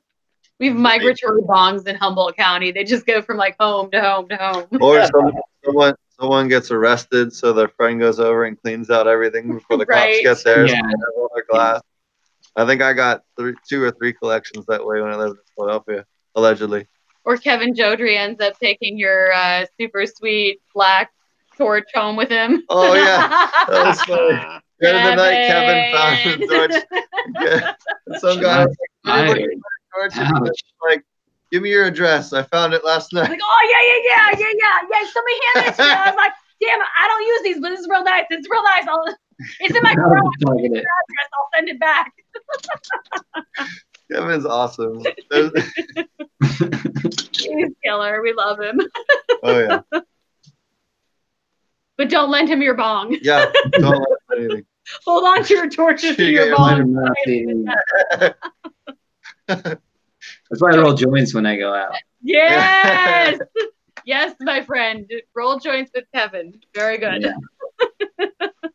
we 0.59 0.67
have 0.67 0.75
migratory 0.77 1.41
bongs 1.41 1.87
in 1.87 1.95
Humboldt 1.95 2.35
County. 2.37 2.71
They 2.71 2.83
just 2.83 3.05
go 3.05 3.21
from 3.21 3.37
like 3.37 3.55
home 3.59 3.91
to 3.91 4.01
home 4.01 4.29
to 4.29 4.37
home. 4.37 4.67
Or 4.79 5.05
someone 5.63 5.95
someone 6.19 6.47
gets 6.47 6.71
arrested, 6.71 7.33
so 7.33 7.51
their 7.51 7.67
friend 7.67 7.99
goes 7.99 8.19
over 8.19 8.45
and 8.45 8.59
cleans 8.61 8.89
out 8.89 9.07
everything 9.07 9.53
before 9.53 9.77
the 9.77 9.85
Right. 9.85 10.23
cops 10.23 10.43
get 10.43 10.43
there. 10.45 10.65
Yeah. 10.65 10.75
So 10.75 10.81
they 10.83 10.89
have 10.89 11.13
all 11.17 11.29
their 11.35 11.45
glass. 11.49 11.81
I 12.55 12.65
think 12.65 12.81
I 12.81 12.93
got 12.93 13.23
three, 13.37 13.53
two 13.67 13.83
or 13.83 13.91
three 13.91 14.13
collections 14.13 14.65
that 14.67 14.85
way 14.85 15.01
when 15.01 15.11
I 15.11 15.17
lived 15.17 15.37
in 15.37 15.43
Philadelphia, 15.57 16.05
allegedly. 16.35 16.87
Or 17.25 17.35
Kevin 17.35 17.73
Jodrey 17.73 18.15
ends 18.15 18.39
up 18.39 18.57
taking 18.59 18.97
your 18.97 19.33
uh, 19.33 19.65
super 19.77 20.05
sweet 20.05 20.61
black 20.73 21.11
torch 21.57 21.87
home 21.93 22.15
with 22.15 22.29
him. 22.29 22.63
Oh 22.69 22.93
yeah, 22.93 23.27
that 23.67 23.85
was 23.85 24.01
funny. 24.01 24.37
Ah, 24.41 24.61
The 24.79 25.15
night, 25.15 25.47
Kevin 25.47 25.91
found 25.93 26.41
the 26.41 26.47
torch. 26.47 26.83
Yeah. 27.41 27.73
And 28.07 28.19
some 28.21 28.41
guy 28.41 28.65
was 28.65 28.75
like, 29.05 29.39
torch?" 29.93 30.13
And 30.17 30.39
was 30.39 30.51
like, 30.89 31.03
"Give 31.51 31.61
me 31.63 31.69
your 31.69 31.85
address. 31.85 32.33
I 32.33 32.43
found 32.43 32.73
it 32.73 32.83
last 32.85 33.13
night." 33.13 33.29
like, 33.29 33.39
oh 33.41 33.67
yeah, 33.69 33.81
yeah, 33.89 33.99
yeah, 34.03 34.29
yeah, 34.39 34.53
yeah, 34.59 34.79
yeah. 34.91 35.07
Somebody 35.11 35.35
hand 35.55 35.67
this 35.67 35.77
to 35.77 35.83
me. 35.83 35.89
I 35.89 36.09
was 36.09 36.15
like, 36.17 36.33
damn 36.61 36.79
I 36.81 37.07
don't 37.07 37.25
use 37.27 37.41
these, 37.43 37.59
but 37.61 37.69
this 37.69 37.79
is 37.81 37.87
real 37.89 38.03
nice. 38.03 38.25
It's 38.29 38.47
real 38.49 38.63
nice. 38.63 38.87
I'll, 38.87 39.05
it's 39.59 39.75
in 39.75 39.81
my 39.83 39.93
Now 39.97 40.07
garage 40.09 40.23
it. 40.63 40.65
address. 40.71 41.29
I'll 41.33 41.49
send 41.55 41.69
it 41.69 41.79
back. 41.79 42.13
Kevin's 44.11 44.45
awesome. 44.45 45.01
He's 47.33 47.71
killer. 47.83 48.21
We 48.21 48.33
love 48.33 48.59
him. 48.59 48.79
oh 49.43 49.59
yeah, 49.59 49.81
But 51.97 52.09
don't 52.09 52.29
lend 52.29 52.49
him 52.49 52.61
your 52.61 52.75
bong. 52.75 53.17
yeah. 53.21 53.51
Don't 53.71 53.99
let 53.99 54.19
anything. 54.39 54.65
Hold 55.05 55.23
on 55.25 55.43
to 55.43 55.53
your 55.53 55.69
torches 55.69 56.15
to 56.17 56.25
your 56.25 56.47
your 56.47 56.57
bong. 56.57 56.81
I'm 56.81 56.93
not 56.93 58.35
That's 59.47 60.61
why 60.61 60.73
I 60.73 60.77
roll 60.77 60.93
joints 60.93 61.33
when 61.33 61.45
I 61.45 61.57
go 61.57 61.73
out. 61.73 61.95
Yes. 62.21 63.39
yes, 64.05 64.35
my 64.41 64.61
friend. 64.61 65.09
Roll 65.35 65.59
joints 65.59 65.91
with 65.93 66.05
Kevin. 66.13 66.59
Very 66.73 66.97
good. 66.97 67.23
Yeah. 67.23 67.35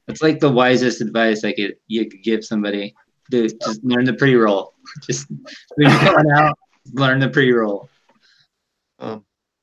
It's 0.09 0.23
like 0.23 0.41
the 0.41 0.51
wisest 0.51 1.01
advice 1.01 1.45
I 1.45 1.53
could 1.53 1.77
you 1.87 2.09
could 2.09 2.23
give 2.23 2.45
somebody. 2.45 2.95
Dude, 3.31 3.61
just 3.61 3.85
learn 3.85 4.05
the 4.05 4.15
pre-roll. 4.15 4.75
Just 5.07 5.29
when 5.77 5.89
you're 5.91 6.01
going 6.13 6.31
out, 6.33 6.59
learn 6.95 7.21
the 7.21 7.29
pre-roll. 7.29 7.89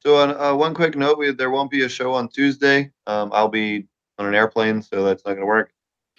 So 0.08 0.16
on 0.16 0.40
uh, 0.40 0.56
one 0.56 0.74
quick 0.74 0.96
note, 0.96 1.18
we, 1.18 1.34
there 1.34 1.50
won't 1.50 1.70
be 1.70 1.84
a 1.84 1.90
show 1.90 2.14
on 2.14 2.30
Tuesday. 2.30 2.90
Um, 3.08 3.30
I'll 3.34 3.50
be 3.50 3.90
on 4.18 4.26
an 4.26 4.36
airplane, 4.36 4.82
so 4.82 5.04
that's 5.04 5.26
not 5.26 5.32
going 5.32 5.42
to 5.42 5.46
work. 5.46 5.74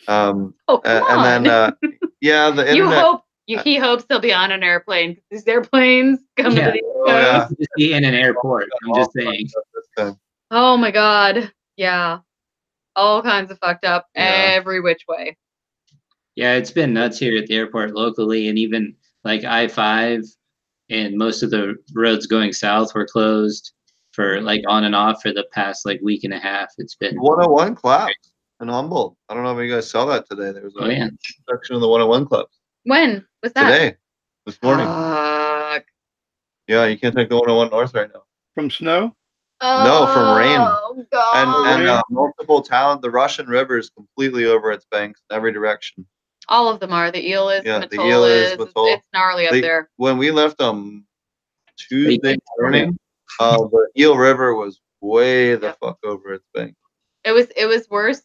Um, 0.07 0.53
Oh, 0.69 0.77
uh, 0.85 1.01
come 1.07 1.21
on. 1.21 1.27
and 1.27 1.47
then 1.47 1.51
uh, 1.55 1.71
yeah, 2.21 2.51
the 2.51 2.65
you 2.75 2.83
internet. 2.83 3.03
hope 3.03 3.23
you, 3.47 3.59
he 3.61 3.79
hopes 3.79 4.05
he'll 4.11 4.21
be 4.21 4.35
on 4.35 4.53
an 4.53 4.63
airplane. 4.63 5.17
These 5.31 5.47
airplanes 5.47 6.21
come 6.37 6.55
Yeah. 6.55 6.67
to 6.67 6.73
the 6.73 6.83
Oh, 6.85 7.05
yeah. 7.19 7.49
Just 7.59 7.71
be 7.79 7.95
in 7.95 8.05
an 8.05 8.13
airport. 8.13 8.69
I'm 8.85 8.95
just 8.95 9.11
saying. 9.15 9.49
Oh 10.51 10.77
my 10.77 10.91
god. 10.91 11.51
Yeah. 11.79 12.19
All 12.95 13.23
kinds 13.23 13.51
of 13.51 13.59
fucked 13.59 13.87
up 13.87 14.07
Yeah. 14.15 14.51
every 14.53 14.83
which 14.83 15.05
way. 15.09 15.39
Yeah, 16.35 16.57
it's 16.57 16.71
been 16.73 16.93
nuts 16.93 17.19
here 17.19 17.39
at 17.39 17.47
the 17.47 17.57
airport 17.57 17.95
locally, 17.95 18.49
and 18.49 18.59
even 18.59 18.95
like 19.25 19.45
I 19.45 19.67
five 19.67 20.25
and 20.91 21.17
most 21.17 21.43
of 21.43 21.49
the 21.51 21.77
roads 21.95 22.27
going 22.27 22.53
south 22.53 22.95
were 22.95 23.07
closed 23.07 23.73
for 24.19 24.41
like 24.41 24.63
on 24.67 24.83
and 24.83 24.97
off 24.97 25.23
for 25.23 25.33
the 25.33 25.47
past 25.53 25.87
like 25.87 26.01
week 26.03 26.25
and 26.25 26.35
a 26.35 26.39
half. 26.41 26.73
It's 26.79 26.97
been 26.97 27.15
101 27.21 27.77
clubs 27.77 28.13
in 28.61 28.67
Humboldt. 28.67 29.17
I 29.29 29.35
don't 29.35 29.45
know 29.45 29.57
if 29.57 29.65
you 29.65 29.73
guys 29.73 29.89
saw 29.89 30.07
that 30.07 30.29
today. 30.29 30.51
There 30.51 30.65
was 30.65 30.75
a 30.75 30.81
oh 30.83 30.89
yeah. 30.89 31.09
section 31.49 31.77
of 31.77 31.81
the 31.81 31.87
101 31.89 32.27
clubs 32.27 32.59
When 32.83 33.25
was 33.45 33.53
that? 33.53 33.71
today, 33.71 33.95
this 34.45 34.61
morning. 34.61 34.87
Fuck. 34.87 35.85
yeah, 36.67 36.87
you 36.87 36.99
can't 36.99 37.15
take 37.15 37.29
the 37.29 37.37
101 37.37 37.71
north 37.71 37.95
right 37.95 38.09
now. 38.13 38.23
From 38.57 38.71
snow? 38.71 39.15
No, 39.63 40.11
from 40.13 40.37
rain. 40.37 40.59
Oh 40.61 41.05
god. 41.13 41.69
And 41.69 41.81
and 41.81 41.89
uh, 41.89 42.03
multiple 42.11 42.61
towns. 42.61 43.01
The 43.03 43.11
Russian 43.13 43.47
River 43.47 43.79
is 43.79 43.89
completely 43.91 44.47
over 44.47 44.73
its 44.73 44.85
banks 44.91 45.23
in 45.31 45.37
every 45.37 45.53
direction. 45.53 46.05
all 46.49 46.69
of 46.69 46.81
them 46.81 46.93
are. 46.93 47.13
The 47.13 47.25
eel 47.25 47.49
is, 47.51 47.63
Yeah, 47.65 47.79
the 47.81 47.87
the 47.87 48.01
eel 48.05 48.25
is, 48.25 48.53
is. 48.53 48.59
Mattole. 48.59 48.95
It's 48.95 49.07
gnarly 49.15 49.47
up 49.47 49.53
They- 49.53 49.61
there. 49.61 49.89
When 49.97 50.19
we 50.19 50.33
left 50.33 50.61
on 50.61 51.05
Tuesday 51.77 52.37
morning, 52.59 52.99
uh, 53.39 53.59
the 53.59 53.89
Eel 53.99 54.17
River 54.17 54.55
was 54.55 54.81
way 55.01 55.55
the 55.55 55.69
Yeah. 55.69 55.73
fuck 55.81 55.99
over 56.05 56.35
its 56.35 56.45
bank. 56.55 56.75
It 57.25 57.33
was 57.33 57.47
it 57.57 57.67
was 57.67 57.89
worse 57.91 58.23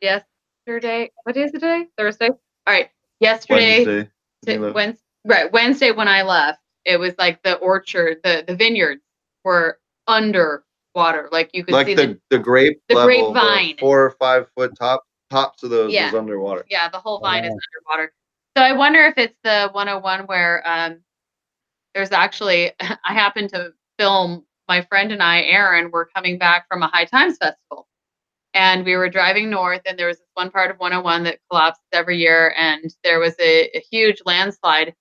yesterday. 0.00 1.10
What 1.24 1.34
day 1.34 1.42
is 1.42 1.50
it 1.50 1.60
today? 1.60 1.86
Thursday? 1.96 2.28
All 2.28 2.36
right. 2.66 2.90
Yesterday 3.20 3.84
Wednesday. 3.84 4.10
to 4.46 4.72
Wednesday, 4.72 5.02
right, 5.24 5.52
Wednesday 5.52 5.90
when 5.90 6.06
I 6.08 6.22
left, 6.22 6.60
it 6.84 6.98
was 6.98 7.14
like 7.18 7.42
the 7.42 7.54
orchard, 7.56 8.20
the 8.22 8.44
the 8.46 8.54
vineyards 8.54 9.02
were 9.44 9.78
under 10.06 10.64
water. 10.94 11.28
Like 11.32 11.50
you 11.52 11.64
could 11.64 11.74
like 11.74 11.86
see 11.86 11.94
the, 11.94 12.06
the, 12.06 12.20
the 12.30 12.38
grape 12.38 12.80
the 12.88 12.94
level, 12.94 13.32
grapevine. 13.32 13.76
the 13.76 13.80
four 13.80 14.04
or 14.04 14.10
five 14.12 14.48
foot 14.56 14.72
top 14.78 15.04
tops 15.30 15.62
of 15.62 15.70
those 15.70 15.92
Yeah. 15.92 16.06
was 16.06 16.14
underwater. 16.14 16.64
yeah, 16.70 16.88
the 16.88 16.98
whole 16.98 17.18
vine 17.20 17.44
is 17.44 17.52
underwater. 17.52 18.12
So 18.56 18.62
I 18.62 18.72
wonder 18.72 19.00
if 19.04 19.18
it's 19.18 19.36
the 19.42 19.68
101 19.72 20.26
where 20.26 20.62
um 20.66 21.00
there's 21.94 22.12
actually 22.12 22.72
I 22.80 23.12
happened 23.14 23.50
to 23.50 23.72
film 23.98 24.44
my 24.68 24.82
friend 24.82 25.10
and 25.10 25.22
I, 25.22 25.40
Aaron, 25.42 25.90
were 25.90 26.10
coming 26.14 26.38
back 26.38 26.66
from 26.68 26.82
a 26.82 26.88
High 26.88 27.06
Times 27.06 27.38
festival. 27.38 27.88
And 28.54 28.84
we 28.84 28.96
were 28.96 29.08
driving 29.08 29.50
north, 29.50 29.82
and 29.86 29.98
there 29.98 30.06
was 30.06 30.18
this 30.18 30.28
one 30.34 30.50
part 30.50 30.70
of 30.70 30.78
101 30.78 31.24
that 31.24 31.38
collapses 31.50 31.84
every 31.92 32.18
year, 32.18 32.54
and 32.56 32.92
there 33.04 33.18
was 33.18 33.34
a, 33.40 33.76
a 33.76 33.80
huge 33.90 34.22
landslide 34.24 34.94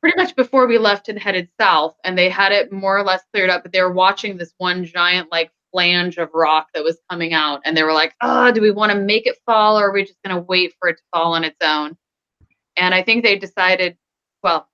pretty 0.00 0.16
much 0.16 0.36
before 0.36 0.66
we 0.66 0.78
left 0.78 1.08
and 1.08 1.18
headed 1.18 1.48
south. 1.58 1.94
And 2.04 2.16
they 2.16 2.28
had 2.28 2.52
it 2.52 2.72
more 2.72 2.98
or 2.98 3.02
less 3.02 3.22
cleared 3.32 3.50
up, 3.50 3.62
but 3.62 3.72
they 3.72 3.82
were 3.82 3.92
watching 3.92 4.36
this 4.36 4.52
one 4.58 4.84
giant, 4.84 5.30
like, 5.30 5.50
flange 5.72 6.16
of 6.18 6.28
rock 6.34 6.68
that 6.74 6.82
was 6.82 6.98
coming 7.08 7.32
out. 7.32 7.60
And 7.64 7.76
they 7.76 7.82
were 7.82 7.92
like, 7.92 8.14
oh, 8.22 8.50
do 8.50 8.60
we 8.60 8.70
want 8.70 8.92
to 8.92 8.98
make 8.98 9.26
it 9.26 9.36
fall, 9.46 9.78
or 9.78 9.88
are 9.88 9.92
we 9.92 10.04
just 10.04 10.22
going 10.24 10.36
to 10.36 10.42
wait 10.42 10.74
for 10.78 10.88
it 10.88 10.96
to 10.96 11.02
fall 11.14 11.34
on 11.34 11.44
its 11.44 11.58
own? 11.62 11.96
And 12.76 12.94
I 12.94 13.02
think 13.02 13.22
they 13.22 13.38
decided, 13.38 13.96
well, 14.42 14.69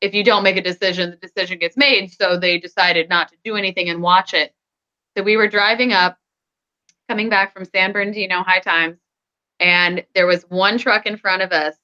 if 0.00 0.14
you 0.14 0.22
don't 0.22 0.42
make 0.42 0.56
a 0.56 0.62
decision, 0.62 1.10
the 1.10 1.16
decision 1.16 1.58
gets 1.58 1.76
made. 1.76 2.12
So 2.12 2.38
they 2.38 2.58
decided 2.58 3.08
not 3.08 3.28
to 3.28 3.36
do 3.44 3.56
anything 3.56 3.88
and 3.88 4.02
watch 4.02 4.34
it. 4.34 4.54
So 5.16 5.22
we 5.22 5.36
were 5.36 5.48
driving 5.48 5.92
up, 5.92 6.18
coming 7.08 7.28
back 7.28 7.52
from 7.52 7.64
San 7.64 7.92
Bernardino 7.92 8.42
High 8.42 8.60
Times, 8.60 8.98
and 9.58 10.04
there 10.14 10.26
was 10.26 10.44
one 10.44 10.78
truck 10.78 11.06
in 11.06 11.16
front 11.16 11.42
of 11.42 11.52
us, 11.52 11.74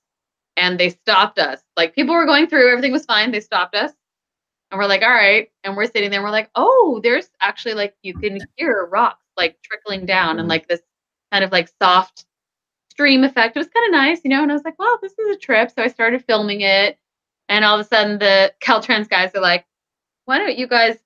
and 0.56 0.78
they 0.78 0.90
stopped 0.90 1.38
us. 1.38 1.60
Like 1.76 1.94
people 1.94 2.14
were 2.14 2.26
going 2.26 2.46
through, 2.46 2.70
everything 2.70 2.92
was 2.92 3.04
fine. 3.04 3.32
They 3.32 3.40
stopped 3.40 3.74
us, 3.74 3.92
and 4.70 4.78
we're 4.78 4.86
like, 4.86 5.02
all 5.02 5.08
right. 5.10 5.48
And 5.64 5.76
we're 5.76 5.86
sitting 5.86 6.10
there, 6.10 6.20
and 6.20 6.24
we're 6.24 6.30
like, 6.30 6.50
oh, 6.54 7.00
there's 7.02 7.30
actually 7.40 7.74
like 7.74 7.94
you 8.02 8.14
can 8.14 8.38
hear 8.56 8.88
rocks 8.90 9.24
like 9.36 9.56
trickling 9.62 10.06
down 10.06 10.38
and 10.38 10.48
like 10.48 10.68
this 10.68 10.80
kind 11.32 11.42
of 11.42 11.50
like 11.50 11.68
soft 11.82 12.26
stream 12.90 13.24
effect. 13.24 13.56
It 13.56 13.60
was 13.60 13.68
kind 13.68 13.86
of 13.86 13.92
nice, 13.92 14.20
you 14.22 14.30
know. 14.30 14.42
And 14.42 14.52
I 14.52 14.54
was 14.54 14.64
like, 14.64 14.78
wow, 14.78 14.98
this 15.02 15.18
is 15.18 15.36
a 15.36 15.38
trip. 15.38 15.72
So 15.72 15.82
I 15.82 15.88
started 15.88 16.24
filming 16.24 16.60
it. 16.60 16.98
And 17.48 17.64
all 17.64 17.78
of 17.78 17.84
a 17.84 17.88
sudden, 17.88 18.18
the 18.18 18.52
Caltrans 18.62 19.08
guys 19.08 19.32
are 19.34 19.40
like, 19.40 19.66
why 20.24 20.38
don't 20.38 20.58
you 20.58 20.66
guys 20.66 20.96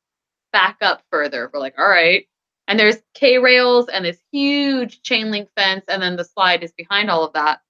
back 0.53 0.78
up 0.80 1.03
further? 1.11 1.51
We're 1.53 1.61
like, 1.61 1.78
all 1.78 1.89
right. 1.89 2.26
And 2.68 2.78
there's 2.78 2.99
K 3.14 3.39
rails 3.39 3.89
and 3.89 4.05
this 4.05 4.18
huge 4.30 5.03
chain 5.03 5.30
link 5.30 5.49
fence, 5.57 5.84
and 5.89 6.03
then 6.03 6.16
the 6.16 6.24
slide 6.24 6.62
is 6.62 6.72
behind 6.72 7.11
all 7.11 7.24
of 7.24 7.32
that. 7.32 7.61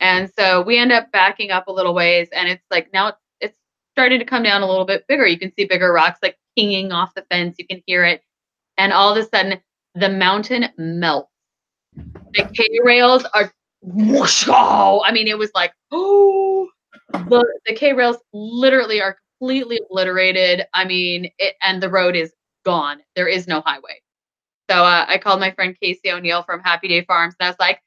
And 0.00 0.30
so 0.38 0.62
we 0.62 0.78
end 0.78 0.92
up 0.92 1.12
backing 1.12 1.50
up 1.50 1.66
a 1.66 1.72
little 1.72 1.94
ways, 1.94 2.28
and 2.32 2.48
it's 2.48 2.64
like 2.70 2.92
now 2.92 3.08
it's, 3.08 3.18
it's 3.40 3.58
starting 3.94 4.20
to 4.20 4.24
come 4.24 4.42
down 4.42 4.62
a 4.62 4.68
little 4.68 4.84
bit 4.86 5.04
bigger. 5.08 5.26
You 5.26 5.38
can 5.38 5.52
see 5.54 5.64
bigger 5.64 5.92
rocks 5.92 6.20
like 6.22 6.38
pinging 6.56 6.92
off 6.92 7.14
the 7.14 7.26
fence. 7.30 7.56
You 7.58 7.66
can 7.66 7.82
hear 7.86 8.04
it. 8.04 8.22
And 8.78 8.92
all 8.92 9.10
of 9.10 9.22
a 9.22 9.28
sudden, 9.28 9.60
the 9.94 10.08
mountain 10.08 10.68
melts. 10.78 11.30
The 11.96 12.50
K 12.54 12.80
rails 12.82 13.24
are 13.34 13.52
whoosh, 13.84 14.46
oh, 14.48 15.02
I 15.04 15.12
mean, 15.12 15.28
it 15.28 15.38
was 15.38 15.50
like, 15.54 15.72
oh, 15.92 16.68
the, 17.12 17.60
the 17.66 17.74
K 17.74 17.92
rails 17.92 18.16
literally 18.32 19.00
are 19.00 19.18
completely 19.38 19.80
obliterated. 19.88 20.66
I 20.72 20.84
mean, 20.84 21.30
it, 21.38 21.54
and 21.62 21.82
the 21.82 21.90
road 21.90 22.16
is 22.16 22.32
gone. 22.64 23.00
There 23.14 23.28
is 23.28 23.46
no 23.46 23.60
highway. 23.60 24.00
So 24.70 24.76
uh, 24.76 25.04
I 25.06 25.18
called 25.18 25.40
my 25.40 25.50
friend 25.52 25.76
Casey 25.80 26.10
O'Neill 26.10 26.42
from 26.42 26.60
Happy 26.60 26.88
Day 26.88 27.04
Farms, 27.04 27.34
and 27.38 27.46
I 27.46 27.50
was 27.50 27.58
like, 27.60 27.80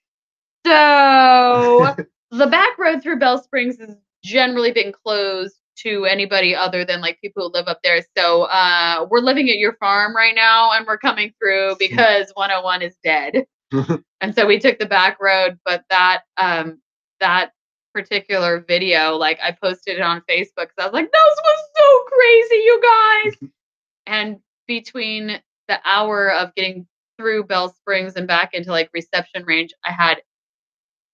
so 0.65 1.95
the 2.31 2.47
back 2.47 2.77
road 2.77 3.01
through 3.01 3.19
Bell 3.19 3.41
Springs 3.41 3.79
has 3.79 3.95
generally 4.23 4.71
been 4.71 4.91
closed 4.91 5.55
to 5.77 6.05
anybody 6.05 6.55
other 6.55 6.83
than 6.83 7.01
like 7.01 7.21
people 7.21 7.43
who 7.43 7.53
live 7.53 7.67
up 7.67 7.79
there. 7.83 8.03
So 8.17 8.43
uh, 8.43 9.07
we're 9.09 9.19
living 9.19 9.49
at 9.49 9.57
your 9.57 9.73
farm 9.73 10.15
right 10.15 10.35
now, 10.35 10.71
and 10.73 10.85
we're 10.85 10.97
coming 10.97 11.33
through 11.39 11.75
because 11.79 12.31
101 12.33 12.81
is 12.81 12.95
dead. 13.03 13.45
and 14.21 14.35
so 14.35 14.45
we 14.45 14.59
took 14.59 14.79
the 14.79 14.85
back 14.85 15.17
road, 15.19 15.59
but 15.65 15.83
that 15.89 16.23
um, 16.37 16.79
that 17.19 17.51
particular 17.97 18.63
video, 18.67 19.15
like 19.15 19.39
I 19.41 19.51
posted 19.51 19.97
it 19.97 20.01
on 20.01 20.21
Facebook 20.29 20.67
because 20.67 20.75
I 20.77 20.85
was 20.85 20.93
like, 20.93 21.11
this 21.11 21.35
was 21.43 21.59
so 21.77 22.03
crazy, 22.15 22.63
you 22.63 22.81
guys. 22.83 23.49
and 24.05 24.37
between 24.67 25.41
the 25.67 25.79
hour 25.83 26.31
of 26.31 26.53
getting 26.53 26.85
through 27.17 27.45
Bell 27.45 27.73
Springs 27.73 28.15
and 28.15 28.27
back 28.27 28.53
into 28.53 28.69
like 28.69 28.91
reception 28.93 29.43
range, 29.45 29.73
I 29.83 29.91
had 29.91 30.21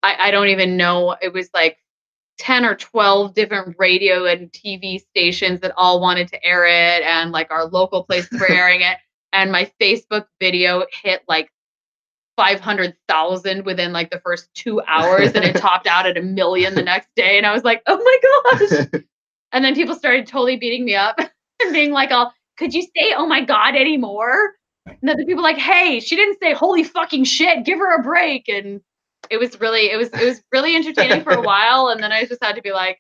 I, 0.04 0.28
I 0.28 0.32
don't 0.32 0.50
even 0.50 0.76
know. 0.76 1.16
It 1.22 1.32
was 1.32 1.50
like 1.54 1.78
10 2.40 2.66
or 2.66 2.76
12 2.76 3.34
different 3.34 3.78
radio 3.80 4.26
and 4.26 4.52
TV 4.52 5.00
stations 5.00 5.62
that 5.62 5.72
all 5.78 6.02
wanted 6.02 6.28
to 6.28 6.46
air 6.46 6.66
it, 6.66 7.02
and 7.04 7.32
like 7.32 7.50
our 7.50 7.66
local 7.66 8.04
places 8.04 8.38
were 8.42 8.52
airing 8.52 8.82
it. 8.82 8.98
And 9.32 9.54
my 9.54 9.72
Facebook 9.80 10.26
video 10.42 10.86
hit 11.02 11.22
like 11.30 11.50
500,000 12.38 13.66
within 13.66 13.94
like 13.94 14.10
the 14.10 14.20
first 14.20 14.50
two 14.54 14.82
hours, 14.88 15.34
and 15.34 15.44
it 15.44 15.56
topped 15.58 15.88
out 15.88 16.06
at 16.06 16.18
a 16.18 16.22
million 16.22 16.76
the 16.76 16.82
next 16.82 17.10
day. 17.16 17.38
And 17.38 17.46
I 17.46 17.54
was 17.54 17.64
like, 17.64 17.82
oh 17.88 17.98
my 17.98 18.60
gosh. 18.60 19.04
And 19.54 19.64
then 19.64 19.76
people 19.76 19.96
started 19.96 20.26
totally 20.26 20.58
beating 20.58 20.84
me 20.84 20.96
up 20.96 21.18
and 21.62 21.74
being 21.74 21.92
like, 21.92 22.10
"Oh, 22.12 22.32
could 22.58 22.74
you 22.74 22.82
say 22.82 23.14
oh 23.16 23.28
my 23.28 23.46
god 23.46 23.76
anymore?" 23.76 24.54
And 24.86 25.10
other 25.10 25.24
people 25.26 25.44
like, 25.44 25.58
"Hey, 25.58 26.00
she 26.00 26.16
didn't 26.16 26.40
say 26.42 26.54
holy 26.54 26.84
fucking 26.84 27.24
shit. 27.24 27.64
Give 27.64 27.78
her 27.80 27.96
a 27.96 28.04
break." 28.04 28.50
And 28.50 28.82
it 29.30 29.38
was 29.38 29.62
really, 29.62 29.90
it 29.90 29.96
was, 29.98 30.10
it 30.10 30.26
was 30.26 30.42
really 30.52 30.76
entertaining 30.76 31.24
for 31.24 31.32
a 31.32 31.42
while. 31.42 31.88
And 31.88 32.04
then 32.04 32.12
I 32.12 32.26
just 32.26 32.44
had 32.44 32.56
to 32.56 32.62
be 32.62 32.72
like, 32.72 33.00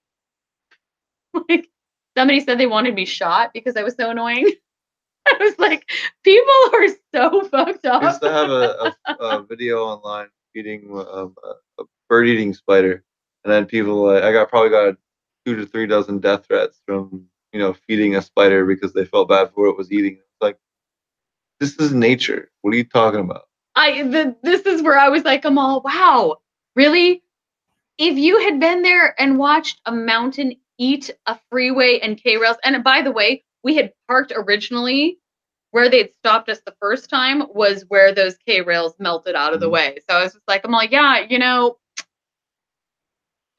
like 1.50 1.68
somebody 2.16 2.40
said 2.40 2.58
they 2.58 2.68
wanted 2.68 2.94
me 2.96 3.06
shot 3.06 3.52
because 3.54 3.76
I 3.76 3.84
was 3.84 3.96
so 3.96 4.12
annoying. 4.12 4.54
I 5.28 5.38
was 5.40 5.58
like, 5.60 5.90
people 6.24 6.54
are 6.74 6.88
so 7.14 7.48
fucked 7.50 7.86
up. 7.86 8.04
I 8.04 8.10
used 8.10 8.22
to 8.22 8.32
have 8.32 8.50
a, 8.50 8.94
a, 9.08 9.14
a 9.14 9.44
video 9.44 9.84
online 9.84 10.28
feeding 10.54 10.90
um, 11.12 11.36
a, 11.44 11.82
a 11.82 11.86
bird 12.10 12.28
eating 12.28 12.54
spider, 12.54 13.04
and 13.44 13.54
then 13.54 13.66
people 13.66 14.10
uh, 14.10 14.22
I 14.22 14.32
got 14.32 14.50
probably 14.50 14.70
got 14.70 14.96
two 15.46 15.56
to 15.56 15.66
three 15.66 15.88
dozen 15.88 16.20
death 16.20 16.46
threats 16.46 16.82
from 16.86 17.26
you 17.52 17.60
know 17.60 17.74
feeding 17.88 18.16
a 18.16 18.22
spider 18.22 18.66
because 18.66 18.94
they 18.94 19.06
felt 19.06 19.30
bad 19.30 19.52
for 19.54 19.66
what 19.66 19.72
it 19.72 19.78
was 19.78 19.92
eating. 19.92 20.14
It's 20.14 20.42
like 20.42 20.58
this 21.60 21.76
is 21.78 21.94
nature. 21.94 22.52
What 22.62 22.74
are 22.74 22.78
you 22.78 22.86
talking 22.86 23.22
about? 23.22 23.44
I 23.76 24.04
the, 24.04 24.36
this 24.44 24.62
is 24.62 24.82
where 24.82 25.00
I 25.00 25.10
was 25.10 25.24
like, 25.24 25.46
I'm 25.46 25.58
all 25.58 25.82
wow, 25.82 26.38
really? 26.76 27.24
If 27.98 28.18
you 28.18 28.40
had 28.42 28.60
been 28.60 28.82
there 28.82 29.20
and 29.20 29.38
watched 29.38 29.80
a 29.86 29.92
mountain 29.92 30.56
eat 30.78 31.12
a 31.28 31.40
freeway 31.50 32.00
and 32.00 32.22
K 32.22 32.38
rails. 32.38 32.58
And 32.64 32.84
by 32.84 33.02
the 33.02 33.12
way, 33.12 33.44
we 33.64 33.76
had 33.76 33.94
parked 34.08 34.34
originally 34.36 35.20
where 35.72 35.90
they'd 35.90 36.14
stopped 36.20 36.50
us 36.50 36.62
the 36.66 36.76
first 36.80 37.10
time 37.10 37.44
was 37.54 37.84
where 37.88 38.14
those 38.14 38.38
K 38.46 38.62
rails 38.62 38.96
melted 39.00 39.36
out 39.36 39.54
of 39.54 39.60
the 39.60 39.68
Mhm. 39.68 39.72
way. 39.72 39.98
So 40.10 40.16
I 40.18 40.24
was 40.24 40.34
just 40.34 40.48
like, 40.48 40.64
I'm 40.66 40.72
like, 40.72 40.92
yeah, 40.92 41.20
you 41.28 41.40
know, 41.40 41.78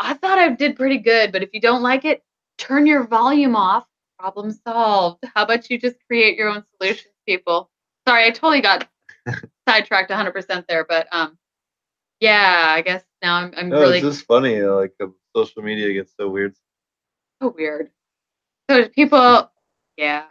I 0.00 0.14
thought 0.14 0.38
I 0.38 0.50
did 0.50 0.76
pretty 0.76 0.98
good, 0.98 1.32
but 1.32 1.42
if 1.42 1.50
you 1.52 1.60
don't 1.60 1.82
like 1.82 2.04
it, 2.04 2.22
turn 2.58 2.86
your 2.86 3.04
volume 3.06 3.56
off. 3.56 3.86
Problem 4.18 4.52
solved. 4.52 5.24
How 5.34 5.42
about 5.44 5.68
you 5.70 5.78
just 5.78 5.96
create 6.06 6.36
your 6.36 6.48
own 6.48 6.64
solutions, 6.76 7.14
people? 7.26 7.70
Sorry, 8.06 8.24
I 8.26 8.30
totally 8.30 8.60
got 8.60 8.88
sidetracked 9.68 10.10
100% 10.10 10.66
there, 10.68 10.84
but 10.88 11.08
um, 11.12 11.38
yeah, 12.20 12.66
I 12.70 12.82
guess 12.82 13.04
now 13.22 13.36
I'm, 13.36 13.54
I'm 13.56 13.70
No, 13.70 13.80
really 13.80 13.98
it's 13.98 14.06
just 14.06 14.26
funny. 14.26 14.60
Like 14.62 14.94
uh, 15.02 15.08
social 15.36 15.62
media 15.62 15.92
gets 15.92 16.12
so 16.18 16.28
weird. 16.28 16.54
so 17.42 17.48
weird. 17.56 17.90
So 18.70 18.88
people, 18.88 19.50
yeah, 19.96 20.24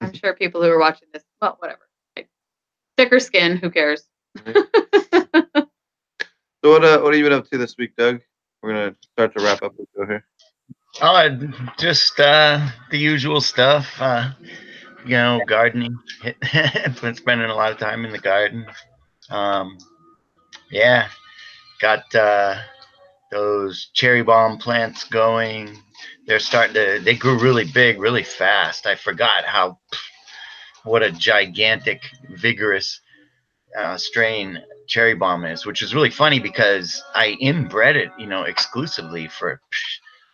I'm 0.00 0.12
sure 0.14 0.34
people 0.34 0.62
who 0.62 0.70
are 0.70 0.78
watching 0.78 1.08
this, 1.12 1.24
well, 1.40 1.56
whatever. 1.58 1.88
Like, 2.16 2.28
thicker 2.96 3.20
skin, 3.20 3.56
who 3.56 3.70
cares? 3.70 4.04
So 6.62 6.72
what? 6.72 6.84
Uh, 6.84 7.00
what 7.00 7.14
have 7.14 7.18
you 7.18 7.24
been 7.24 7.32
up 7.32 7.48
to 7.50 7.58
this 7.58 7.76
week, 7.78 7.96
Doug? 7.96 8.20
We're 8.62 8.74
gonna 8.74 8.96
start 9.12 9.34
to 9.34 9.42
wrap 9.42 9.62
up 9.62 9.74
the 9.76 9.86
show 9.96 10.06
here. 10.06 10.26
Oh, 11.00 11.72
just 11.78 12.20
uh, 12.20 12.68
the 12.90 12.98
usual 12.98 13.40
stuff. 13.40 13.86
Uh, 13.98 14.32
you 15.04 15.12
know, 15.12 15.40
gardening. 15.46 15.96
Been 17.00 17.14
spending 17.14 17.48
a 17.48 17.54
lot 17.54 17.72
of 17.72 17.78
time 17.78 18.04
in 18.04 18.12
the 18.12 18.18
garden. 18.18 18.66
Um, 19.30 19.78
yeah, 20.70 21.08
got 21.80 22.14
uh, 22.14 22.60
those 23.30 23.88
cherry 23.94 24.22
bomb 24.22 24.58
plants 24.58 25.04
going. 25.04 25.78
They're 26.26 26.38
starting 26.38 26.74
to. 26.74 27.00
They 27.02 27.14
grew 27.16 27.38
really 27.38 27.64
big, 27.64 28.00
really 28.00 28.24
fast. 28.24 28.86
I 28.86 28.94
forgot 28.94 29.44
how. 29.44 29.78
What 30.84 31.02
a 31.02 31.12
gigantic, 31.12 32.02
vigorous 32.30 33.00
uh, 33.78 33.96
strain 33.96 34.58
cherry 34.88 35.14
bomb 35.14 35.44
is, 35.44 35.66
which 35.66 35.82
is 35.82 35.94
really 35.94 36.10
funny 36.10 36.40
because 36.40 37.02
I 37.14 37.36
inbred 37.40 37.96
it, 37.96 38.10
you 38.18 38.26
know, 38.26 38.44
exclusively 38.44 39.28
for 39.28 39.60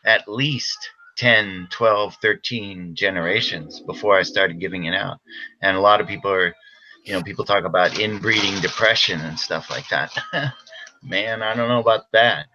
at 0.04 0.28
least 0.28 0.78
10, 1.16 1.68
12, 1.70 2.16
13 2.20 2.94
generations 2.94 3.80
before 3.80 4.16
I 4.16 4.22
started 4.22 4.60
giving 4.60 4.84
it 4.84 4.94
out. 4.94 5.18
And 5.62 5.76
a 5.76 5.80
lot 5.80 6.00
of 6.00 6.06
people 6.06 6.30
are, 6.30 6.54
you 7.04 7.12
know, 7.12 7.22
people 7.22 7.44
talk 7.44 7.64
about 7.64 7.98
inbreeding 7.98 8.60
depression 8.60 9.20
and 9.20 9.38
stuff 9.38 9.70
like 9.70 9.88
that. 9.88 10.12
Man, 11.02 11.42
I 11.42 11.54
don't 11.54 11.68
know 11.68 11.80
about 11.80 12.10
that. 12.12 12.46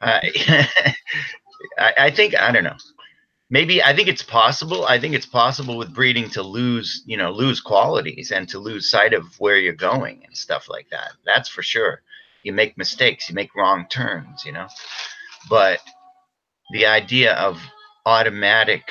Uh, 0.00 0.20
I, 1.78 1.92
I 1.98 2.10
think, 2.10 2.38
I 2.38 2.52
don't 2.52 2.64
know. 2.64 2.76
Maybe 3.52 3.82
I 3.82 3.94
think 3.94 4.06
it's 4.06 4.22
possible. 4.22 4.86
I 4.86 5.00
think 5.00 5.14
it's 5.14 5.26
possible 5.26 5.76
with 5.76 5.92
breeding 5.92 6.30
to 6.30 6.42
lose, 6.42 7.02
you 7.04 7.16
know, 7.16 7.32
lose 7.32 7.60
qualities 7.60 8.30
and 8.30 8.48
to 8.48 8.60
lose 8.60 8.88
sight 8.88 9.12
of 9.12 9.24
where 9.40 9.56
you're 9.56 9.72
going 9.72 10.22
and 10.24 10.36
stuff 10.36 10.68
like 10.68 10.88
that. 10.90 11.12
That's 11.26 11.48
for 11.48 11.62
sure. 11.62 12.02
You 12.44 12.52
make 12.52 12.78
mistakes, 12.78 13.28
you 13.28 13.34
make 13.34 13.54
wrong 13.56 13.86
turns, 13.90 14.44
you 14.44 14.52
know. 14.52 14.68
But 15.48 15.80
the 16.72 16.86
idea 16.86 17.34
of 17.34 17.60
automatic 18.06 18.82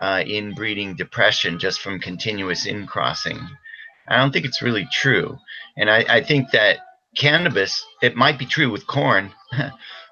uh, 0.00 0.22
inbreeding 0.26 0.96
depression 0.96 1.58
just 1.58 1.80
from 1.80 2.00
continuous 2.00 2.64
incrossing, 2.66 3.38
I 4.08 4.16
don't 4.16 4.32
think 4.32 4.46
it's 4.46 4.62
really 4.62 4.88
true. 4.90 5.36
And 5.76 5.90
I, 5.90 6.04
I 6.08 6.22
think 6.22 6.50
that 6.52 6.78
cannabis, 7.16 7.84
it 8.02 8.16
might 8.16 8.38
be 8.38 8.46
true 8.46 8.70
with 8.70 8.86
corn, 8.86 9.32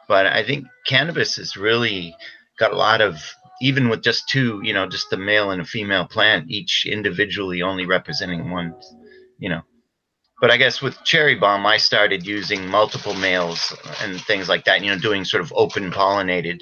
but 0.08 0.26
I 0.26 0.42
think 0.42 0.66
cannabis 0.86 1.36
has 1.36 1.56
really 1.56 2.14
got 2.58 2.72
a 2.72 2.76
lot 2.76 3.00
of, 3.00 3.22
even 3.60 3.88
with 3.88 4.02
just 4.02 4.28
two, 4.28 4.60
you 4.64 4.72
know, 4.72 4.88
just 4.88 5.10
the 5.10 5.16
male 5.16 5.50
and 5.50 5.60
a 5.60 5.64
female 5.64 6.06
plant, 6.06 6.50
each 6.50 6.86
individually 6.86 7.62
only 7.62 7.86
representing 7.86 8.50
one, 8.50 8.74
you 9.38 9.48
know. 9.48 9.62
But 10.40 10.50
I 10.50 10.56
guess 10.56 10.80
with 10.80 11.02
cherry 11.04 11.34
bomb, 11.34 11.66
I 11.66 11.76
started 11.76 12.24
using 12.24 12.66
multiple 12.68 13.14
males 13.14 13.74
and 14.00 14.20
things 14.20 14.48
like 14.48 14.64
that, 14.64 14.82
you 14.82 14.90
know, 14.90 14.98
doing 14.98 15.24
sort 15.24 15.42
of 15.42 15.52
open 15.54 15.90
pollinated 15.90 16.60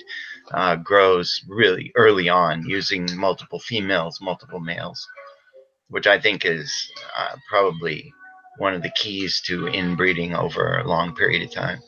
uh, 0.53 0.77
grows 0.77 1.43
really 1.49 1.93
early 1.95 2.29
on 2.29 2.67
using 2.69 3.07
multiple 3.17 3.59
females, 3.61 4.19
multiple 4.21 4.61
males, 4.61 5.07
which 5.89 6.07
I 6.07 6.19
think 6.19 6.45
is 6.47 6.73
uh, 7.17 7.37
probably 7.51 8.13
one 8.59 8.73
of 8.73 8.83
the 8.83 8.93
keys 8.97 9.43
to 9.47 9.67
inbreeding 9.69 10.35
over 10.35 10.79
a 10.79 10.89
long 10.89 11.15
period 11.15 11.43
of 11.43 11.53
time. 11.53 11.79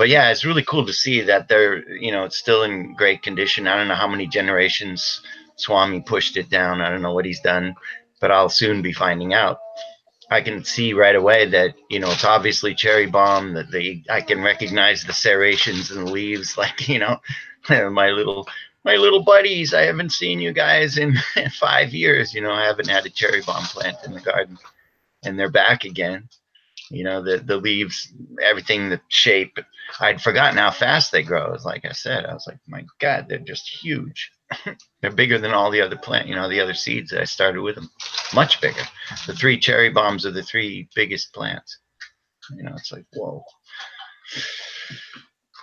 But 0.00 0.08
yeah, 0.08 0.30
it's 0.30 0.46
really 0.46 0.62
cool 0.62 0.86
to 0.86 0.94
see 0.94 1.20
that 1.20 1.48
they're, 1.48 1.86
you 1.92 2.10
know, 2.10 2.24
it's 2.24 2.38
still 2.38 2.62
in 2.62 2.94
great 2.94 3.20
condition. 3.20 3.68
I 3.68 3.76
don't 3.76 3.86
know 3.86 3.94
how 3.94 4.08
many 4.08 4.26
generations 4.26 5.20
Swami 5.56 6.00
pushed 6.00 6.38
it 6.38 6.48
down. 6.48 6.80
I 6.80 6.88
don't 6.88 7.02
know 7.02 7.12
what 7.12 7.26
he's 7.26 7.40
done, 7.40 7.74
but 8.18 8.30
I'll 8.30 8.48
soon 8.48 8.80
be 8.80 8.94
finding 8.94 9.34
out. 9.34 9.58
I 10.30 10.40
can 10.40 10.64
see 10.64 10.94
right 10.94 11.14
away 11.14 11.44
that 11.50 11.74
you 11.90 12.00
know 12.00 12.10
it's 12.10 12.24
obviously 12.24 12.74
cherry 12.74 13.08
bomb. 13.08 13.52
That 13.52 13.70
they 13.70 14.02
I 14.08 14.22
can 14.22 14.42
recognize 14.42 15.04
the 15.04 15.12
serrations 15.12 15.90
and 15.90 16.10
leaves, 16.10 16.56
like 16.62 16.88
you 16.88 16.98
know, 16.98 17.20
my 17.68 18.08
little 18.08 18.48
my 18.86 18.96
little 18.96 19.22
buddies. 19.22 19.74
I 19.74 19.82
haven't 19.82 20.12
seen 20.12 20.40
you 20.40 20.54
guys 20.54 20.96
in 20.96 21.14
five 21.60 21.92
years. 21.92 22.32
You 22.32 22.40
know, 22.40 22.52
I 22.52 22.64
haven't 22.64 22.88
had 22.88 23.04
a 23.04 23.10
cherry 23.10 23.42
bomb 23.42 23.64
plant 23.64 23.98
in 24.06 24.14
the 24.14 24.20
garden, 24.20 24.56
and 25.22 25.38
they're 25.38 25.50
back 25.50 25.84
again. 25.84 26.30
You 26.90 27.04
know, 27.04 27.22
the 27.22 27.38
the 27.38 27.56
leaves, 27.56 28.12
everything, 28.42 28.90
the 28.90 29.00
shape. 29.08 29.58
I'd 30.00 30.20
forgotten 30.20 30.58
how 30.58 30.72
fast 30.72 31.12
they 31.12 31.22
grow. 31.22 31.56
Like 31.64 31.84
I 31.84 31.92
said, 31.92 32.26
I 32.26 32.34
was 32.34 32.46
like, 32.48 32.58
my 32.66 32.84
God, 32.98 33.26
they're 33.28 33.38
just 33.38 33.68
huge. 33.68 34.32
they're 35.00 35.12
bigger 35.12 35.38
than 35.38 35.52
all 35.52 35.70
the 35.70 35.82
other 35.82 35.96
plant. 35.96 36.26
You 36.26 36.34
know, 36.34 36.48
the 36.48 36.60
other 36.60 36.74
seeds 36.74 37.10
that 37.10 37.20
I 37.20 37.24
started 37.24 37.62
with 37.62 37.76
them, 37.76 37.90
much 38.34 38.60
bigger. 38.60 38.82
The 39.28 39.34
three 39.34 39.58
cherry 39.58 39.90
bombs 39.90 40.26
are 40.26 40.32
the 40.32 40.42
three 40.42 40.88
biggest 40.96 41.32
plants. 41.32 41.78
You 42.56 42.64
know, 42.64 42.74
it's 42.76 42.90
like 42.90 43.04
whoa. 43.12 43.44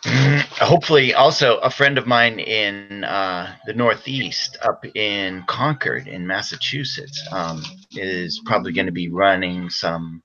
Hopefully, 0.61 1.13
also 1.13 1.57
a 1.57 1.69
friend 1.69 1.97
of 1.97 2.07
mine 2.07 2.39
in 2.39 3.03
uh, 3.03 3.53
the 3.65 3.73
Northeast, 3.73 4.57
up 4.61 4.85
in 4.95 5.43
Concord, 5.47 6.07
in 6.07 6.25
Massachusetts, 6.25 7.21
um, 7.31 7.61
is 7.91 8.41
probably 8.45 8.71
going 8.71 8.85
to 8.85 8.93
be 8.93 9.09
running 9.09 9.69
some 9.69 10.23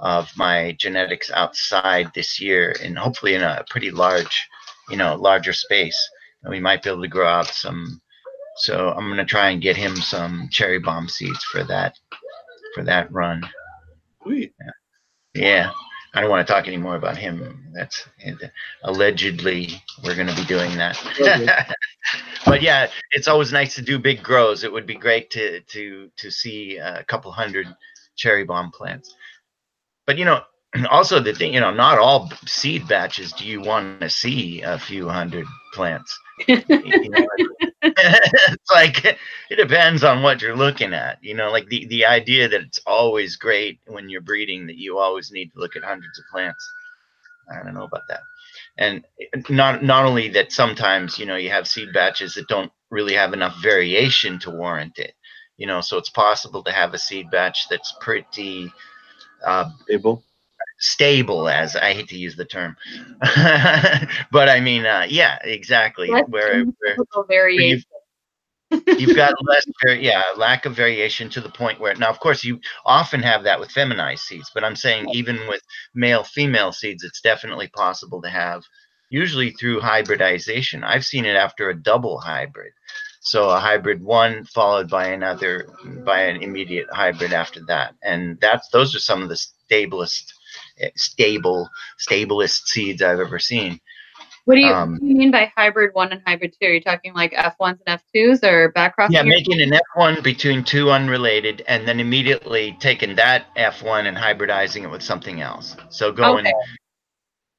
of 0.00 0.30
my 0.36 0.76
genetics 0.78 1.30
outside 1.30 2.10
this 2.14 2.40
year, 2.40 2.74
and 2.82 2.98
hopefully 2.98 3.34
in 3.34 3.42
a 3.42 3.64
pretty 3.68 3.90
large, 3.90 4.48
you 4.90 4.96
know, 4.96 5.14
larger 5.14 5.52
space. 5.52 5.98
And 6.42 6.50
we 6.50 6.60
might 6.60 6.82
be 6.82 6.90
able 6.90 7.02
to 7.02 7.08
grow 7.08 7.28
out 7.28 7.46
some. 7.46 8.00
So 8.56 8.90
I'm 8.90 9.06
going 9.06 9.16
to 9.16 9.24
try 9.24 9.50
and 9.50 9.62
get 9.62 9.76
him 9.76 9.96
some 9.96 10.48
cherry 10.50 10.78
bomb 10.78 11.08
seeds 11.08 11.42
for 11.44 11.64
that, 11.64 11.98
for 12.74 12.84
that 12.84 13.10
run. 13.10 13.42
Sweet. 14.22 14.54
Yeah. 15.34 15.72
I 16.14 16.20
don't 16.20 16.30
want 16.30 16.46
to 16.46 16.52
talk 16.52 16.68
anymore 16.68 16.94
about 16.94 17.16
him. 17.16 17.72
That's 17.74 18.06
allegedly 18.84 19.82
we're 20.04 20.14
going 20.14 20.28
to 20.28 20.36
be 20.36 20.44
doing 20.44 20.76
that. 20.76 20.96
but 22.46 22.62
yeah, 22.62 22.88
it's 23.10 23.26
always 23.26 23.52
nice 23.52 23.74
to 23.74 23.82
do 23.82 23.98
big 23.98 24.22
grows. 24.22 24.62
It 24.62 24.72
would 24.72 24.86
be 24.86 24.94
great 24.94 25.30
to 25.30 25.60
to 25.60 26.10
to 26.16 26.30
see 26.30 26.76
a 26.76 27.02
couple 27.04 27.32
hundred 27.32 27.66
cherry 28.14 28.44
bomb 28.44 28.70
plants. 28.70 29.12
But 30.06 30.18
you 30.18 30.24
know, 30.24 30.42
also 30.90 31.20
the 31.20 31.34
thing, 31.34 31.54
you 31.54 31.60
know, 31.60 31.72
not 31.72 31.98
all 31.98 32.30
seed 32.46 32.86
batches 32.88 33.32
do 33.32 33.46
you 33.46 33.60
want 33.60 34.00
to 34.00 34.10
see 34.10 34.62
a 34.62 34.78
few 34.78 35.08
hundred 35.08 35.46
plants. 35.72 36.18
It's 37.86 38.72
like 38.72 39.04
it 39.04 39.56
depends 39.56 40.04
on 40.04 40.22
what 40.22 40.40
you're 40.40 40.56
looking 40.56 40.94
at. 40.94 41.18
You 41.22 41.34
know, 41.34 41.50
like 41.50 41.68
the 41.68 41.86
the 41.86 42.06
idea 42.06 42.48
that 42.48 42.62
it's 42.62 42.80
always 42.86 43.36
great 43.36 43.80
when 43.86 44.08
you're 44.08 44.20
breeding 44.20 44.66
that 44.66 44.78
you 44.78 44.98
always 44.98 45.30
need 45.30 45.52
to 45.52 45.58
look 45.58 45.76
at 45.76 45.84
hundreds 45.84 46.18
of 46.18 46.24
plants. 46.32 46.66
I 47.50 47.62
don't 47.62 47.74
know 47.74 47.84
about 47.84 48.08
that. 48.08 48.20
And 48.78 49.04
eh, 49.20 49.40
not 49.50 49.84
not 49.84 50.06
only 50.06 50.28
that 50.30 50.52
sometimes, 50.52 51.18
you 51.18 51.26
know, 51.26 51.36
you 51.36 51.50
have 51.50 51.68
seed 51.68 51.92
batches 51.92 52.34
that 52.34 52.48
don't 52.48 52.72
really 52.90 53.14
have 53.14 53.32
enough 53.32 53.56
variation 53.62 54.38
to 54.40 54.50
warrant 54.50 54.98
it. 54.98 55.14
You 55.56 55.66
know, 55.66 55.80
so 55.80 55.98
it's 55.98 56.10
possible 56.10 56.64
to 56.64 56.72
have 56.72 56.94
a 56.94 56.98
seed 56.98 57.30
batch 57.30 57.68
that's 57.68 57.94
pretty 58.00 58.72
uh, 59.46 59.70
Abel. 59.90 60.22
stable 60.78 61.48
as 61.48 61.76
I 61.76 61.92
hate 61.94 62.08
to 62.08 62.18
use 62.18 62.36
the 62.36 62.44
term, 62.44 62.76
but 63.20 64.48
I 64.48 64.60
mean, 64.60 64.86
uh, 64.86 65.06
yeah, 65.08 65.38
exactly. 65.42 66.08
Less 66.08 66.24
Where, 66.28 66.64
where 66.64 66.94
typical 66.94 67.24
variation. 67.24 67.82
you've 68.98 69.16
got 69.16 69.34
less, 69.44 69.64
yeah, 70.00 70.22
lack 70.36 70.66
of 70.66 70.74
variation 70.74 71.28
to 71.30 71.40
the 71.40 71.50
point 71.50 71.80
where 71.80 71.94
now, 71.94 72.10
of 72.10 72.18
course, 72.18 72.42
you 72.42 72.58
often 72.84 73.22
have 73.22 73.44
that 73.44 73.60
with 73.60 73.70
feminized 73.70 74.24
seeds, 74.24 74.50
but 74.52 74.64
I'm 74.64 74.76
saying 74.76 75.06
even 75.12 75.38
with 75.48 75.62
male 75.94 76.24
female 76.24 76.72
seeds, 76.72 77.04
it's 77.04 77.20
definitely 77.20 77.68
possible 77.68 78.20
to 78.22 78.28
have. 78.30 78.62
Usually 79.10 79.50
through 79.50 79.80
hybridization, 79.80 80.82
I've 80.82 81.04
seen 81.04 81.24
it 81.24 81.36
after 81.36 81.68
a 81.68 81.80
double 81.80 82.18
hybrid. 82.18 82.72
So 83.24 83.48
a 83.48 83.58
hybrid 83.58 84.02
one 84.02 84.44
followed 84.44 84.90
by 84.90 85.08
another, 85.08 85.66
by 86.04 86.20
an 86.24 86.42
immediate 86.42 86.86
hybrid 86.92 87.32
after 87.32 87.60
that, 87.68 87.94
and 88.02 88.38
that's 88.38 88.68
those 88.68 88.94
are 88.94 88.98
some 88.98 89.22
of 89.22 89.30
the 89.30 89.34
stablest, 89.34 90.34
eh, 90.78 90.90
stable, 90.94 91.70
stablest 91.98 92.66
seeds 92.66 93.00
I've 93.00 93.20
ever 93.20 93.38
seen. 93.38 93.80
What 94.44 94.56
do 94.56 94.60
you, 94.60 94.74
Um, 94.74 94.92
what 94.92 95.00
do 95.00 95.06
you 95.06 95.16
mean 95.16 95.30
by 95.30 95.50
hybrid 95.56 95.94
one 95.94 96.12
and 96.12 96.20
hybrid 96.26 96.54
two? 96.60 96.68
Are 96.68 96.74
you 96.74 96.82
talking 96.82 97.14
like 97.14 97.32
F1s 97.32 97.78
and 97.86 97.98
F2s 98.14 98.44
or 98.44 98.68
back 98.72 98.94
crossing? 98.94 99.14
Yeah, 99.14 99.22
making 99.22 99.58
an 99.62 99.72
F1 99.96 100.22
between 100.22 100.62
two 100.62 100.90
unrelated, 100.90 101.64
and 101.66 101.88
then 101.88 102.00
immediately 102.00 102.76
taking 102.78 103.16
that 103.16 103.46
F1 103.56 104.06
and 104.06 104.18
hybridizing 104.18 104.82
it 104.82 104.90
with 104.90 105.02
something 105.02 105.40
else. 105.40 105.76
So 105.88 106.12
going 106.12 106.46
Okay. 106.46 106.52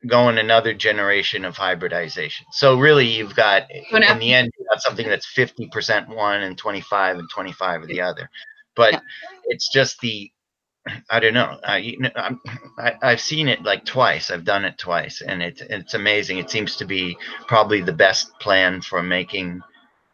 Going 0.08 0.38
another 0.38 0.74
generation 0.74 1.46
of 1.46 1.58
hybridization. 1.58 2.46
So 2.52 2.78
really, 2.80 3.08
you've 3.08 3.36
got 3.36 3.64
in 3.72 4.20
the 4.20 4.34
end, 4.34 4.52
you've 4.58 4.68
got 4.70 4.82
something 4.82 5.08
that's 5.08 5.26
fifty 5.26 5.68
percent 5.68 6.10
one 6.10 6.42
and 6.44 6.58
twenty 6.58 6.82
five 6.82 7.18
and 7.18 7.30
twenty 7.30 7.52
five 7.52 7.82
of 7.82 7.88
the 7.88 8.02
other. 8.02 8.30
But 8.76 8.94
Yeah. 8.94 9.00
it's 9.46 9.70
just 9.72 10.00
the 10.02 10.32
I 11.10 11.20
don't 11.20 11.34
know. 11.34 11.60
I, 11.64 11.78
you 11.78 12.00
know, 12.00 12.12
I'm, 12.16 12.40
I 12.78 12.94
I've 13.02 13.22
seen 13.22 13.48
it 13.48 13.64
like 13.64 13.86
twice. 13.86 14.30
I've 14.30 14.44
done 14.46 14.66
it 14.66 14.78
twice, 14.78 15.22
and 15.22 15.42
it's 15.42 15.62
it's 15.62 15.94
amazing. 15.96 16.38
It 16.38 16.50
seems 16.50 16.76
to 16.78 16.86
be 16.86 17.18
probably 17.48 17.82
the 17.82 17.94
best 17.94 18.32
plan 18.40 18.82
for 18.82 19.02
making 19.02 19.62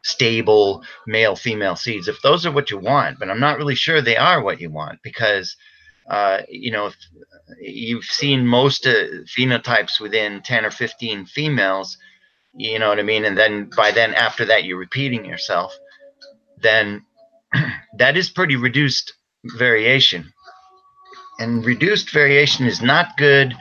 stable 0.03 0.83
male 1.05 1.35
female 1.35 1.75
seeds 1.75 2.07
if 2.07 2.19
those 2.23 2.43
are 2.45 2.51
what 2.51 2.71
you 2.71 2.77
want 2.79 3.19
but 3.19 3.29
i'm 3.29 3.39
not 3.39 3.57
really 3.57 3.75
sure 3.75 4.01
they 4.01 4.17
are 4.17 4.41
what 4.41 4.59
you 4.59 4.69
want 4.71 4.99
because 5.03 5.55
uh, 6.09 6.41
you 6.49 6.71
know 6.71 6.87
if 6.87 6.95
you've 7.59 8.05
seen 8.05 8.45
most 8.45 8.85
uh, 8.87 9.23
phenotypes 9.25 9.99
within 9.99 10.41
10 10.41 10.65
or 10.65 10.71
15 10.71 11.25
females 11.25 11.97
you 12.53 12.79
know 12.79 12.89
what 12.89 12.99
i 12.99 13.03
mean? 13.03 13.23
And 13.23 13.37
then 13.37 13.69
by 13.75 13.91
then 13.91 14.13
after 14.13 14.45
that 14.45 14.65
you're 14.65 14.77
repeating 14.77 15.25
yourself 15.25 15.77
then 16.61 17.05
that 17.97 18.17
is 18.17 18.29
pretty 18.29 18.55
reduced 18.55 19.13
variation. 19.43 20.31
And 21.39 21.65
reduced 21.65 22.11
variation 22.11 22.67
is 22.67 22.81
not 22.81 23.17
good 23.17 23.55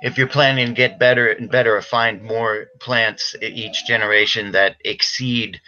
if 0.00 0.16
you're 0.16 0.28
planning 0.28 0.68
to 0.68 0.72
get 0.72 0.98
better 0.98 1.28
and 1.28 1.50
better 1.50 1.76
or 1.76 1.82
find 1.82 2.22
more 2.22 2.66
plants 2.80 3.34
each 3.42 3.86
generation 3.86 4.52
that 4.52 4.76
exceed 4.84 5.60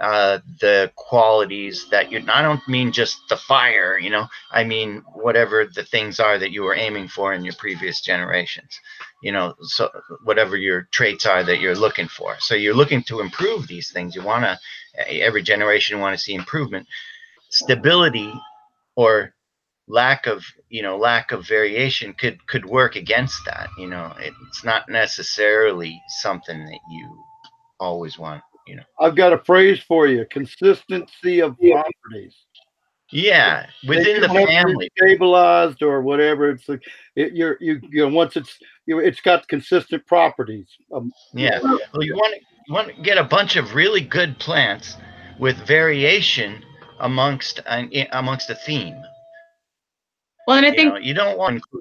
uh, 0.00 0.38
the 0.60 0.90
qualities 0.96 1.86
that 1.90 2.10
you 2.10 2.22
I 2.28 2.42
don't 2.42 2.66
mean 2.68 2.92
just 2.92 3.20
the 3.28 3.36
fire, 3.36 3.98
you 3.98 4.10
know, 4.10 4.26
I 4.50 4.64
mean 4.64 5.02
whatever 5.14 5.66
the 5.66 5.84
things 5.84 6.18
are 6.18 6.38
that 6.38 6.50
you 6.50 6.62
were 6.62 6.74
aiming 6.74 7.08
for 7.08 7.32
in 7.32 7.44
your 7.44 7.54
previous 7.54 8.00
generations, 8.00 8.80
you 9.22 9.30
know, 9.32 9.54
so 9.62 9.90
whatever 10.24 10.56
your 10.56 10.88
traits 10.90 11.26
are 11.26 11.44
that 11.44 11.60
you're 11.60 11.76
looking 11.76 12.08
for. 12.08 12.36
So 12.40 12.54
you're 12.54 12.74
looking 12.74 13.02
to 13.04 13.20
improve 13.20 13.68
these 13.68 13.92
things. 13.92 14.16
You 14.16 14.22
want 14.22 14.44
to 14.44 14.58
every 15.08 15.42
generation 15.42 16.00
want 16.00 16.16
to 16.16 16.22
see 16.22 16.34
improvement, 16.34 16.88
stability, 17.50 18.32
or 18.96 19.34
lack 19.86 20.26
of 20.26 20.44
you 20.70 20.82
know 20.82 20.96
lack 20.96 21.30
of 21.30 21.46
variation 21.46 22.14
could 22.14 22.44
could 22.46 22.64
work 22.64 22.96
against 22.96 23.38
that 23.44 23.68
you 23.78 23.86
know 23.86 24.14
it's 24.18 24.64
not 24.64 24.88
necessarily 24.88 26.00
something 26.08 26.64
that 26.64 26.80
you 26.90 27.22
always 27.78 28.18
want 28.18 28.42
you 28.66 28.76
know 28.76 28.82
I've 29.00 29.16
got 29.16 29.32
a 29.32 29.38
phrase 29.38 29.80
for 29.82 30.06
you: 30.06 30.24
consistency 30.30 31.40
of 31.40 31.56
properties. 31.60 32.34
yeah 33.10 33.66
within 33.86 34.20
the 34.20 34.28
don't 34.28 34.36
have 34.36 34.48
to 34.48 34.48
be 34.48 34.54
family 34.54 34.90
stabilized 34.96 35.82
or 35.82 36.02
whatever. 36.02 36.50
It's 36.50 36.68
like 36.68 36.82
it, 37.16 37.32
you're 37.34 37.56
you 37.60 37.80
you 37.90 38.02
know 38.02 38.14
once 38.14 38.36
it's 38.36 38.58
you 38.86 38.98
it's 38.98 39.20
got 39.20 39.46
consistent 39.48 40.06
properties. 40.06 40.68
Um, 40.92 41.12
yeah 41.32 41.60
well 41.62 42.02
you 42.02 42.14
want 42.14 42.34
to 42.34 42.40
you 42.66 42.74
want 42.74 42.88
to 42.88 43.02
get 43.02 43.18
a 43.18 43.24
bunch 43.24 43.56
of 43.56 43.74
really 43.74 44.00
good 44.00 44.38
plants 44.38 44.96
with 45.38 45.56
variation 45.66 46.64
amongst 47.00 47.60
an 47.66 47.90
amongst 48.12 48.50
a 48.50 48.54
theme 48.54 48.96
Well, 50.46 50.56
and 50.58 50.66
I 50.66 50.70
you, 50.70 50.74
think 50.76 50.94
know, 50.94 50.98
you 50.98 51.14
don't 51.14 51.38
want 51.38 51.62
to 51.72 51.80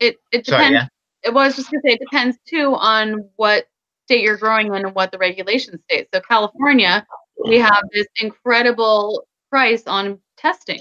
it, 0.00 0.16
it 0.32 0.46
sorry 0.46 0.64
depends. 0.64 0.74
yeah 0.74 0.86
It 1.24 1.34
was 1.34 1.56
just 1.56 1.70
gonna 1.70 1.82
say 1.84 1.92
it 1.94 2.00
depends 2.00 2.38
too 2.46 2.74
on 2.74 3.28
what 3.36 3.66
state 4.06 4.22
you're 4.22 4.36
growing 4.36 4.68
in 4.68 4.74
and 4.86 4.94
what 4.94 5.10
the 5.12 5.18
regulation 5.18 5.80
state. 5.84 6.08
So 6.12 6.20
California, 6.20 7.06
we 7.46 7.58
have 7.58 7.82
this 7.92 8.06
incredible 8.20 9.26
price 9.50 9.84
on 9.86 10.18
testing. 10.36 10.80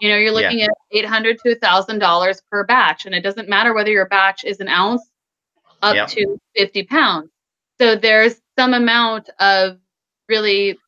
You 0.00 0.10
know, 0.10 0.16
you're 0.16 0.26
Yeah. 0.32 0.48
looking 0.48 0.62
at 0.62 0.70
eight 0.92 1.04
hundred 1.04 1.38
to 1.44 1.58
thousand 1.58 1.98
dollars 1.98 2.40
per 2.50 2.64
batch, 2.64 3.06
and 3.06 3.14
it 3.14 3.22
doesn't 3.22 3.48
matter 3.48 3.74
whether 3.74 3.90
your 3.90 4.06
batch 4.08 4.44
is 4.44 4.60
an 4.60 4.68
ounce 4.68 5.02
up 5.82 5.94
Yep. 5.96 6.08
to 6.08 6.38
fifty 6.54 6.82
pounds. 6.84 7.30
So 7.80 7.96
there's 7.96 8.40
some 8.58 8.74
amount 8.74 9.30
of 9.40 9.78
really 10.28 10.78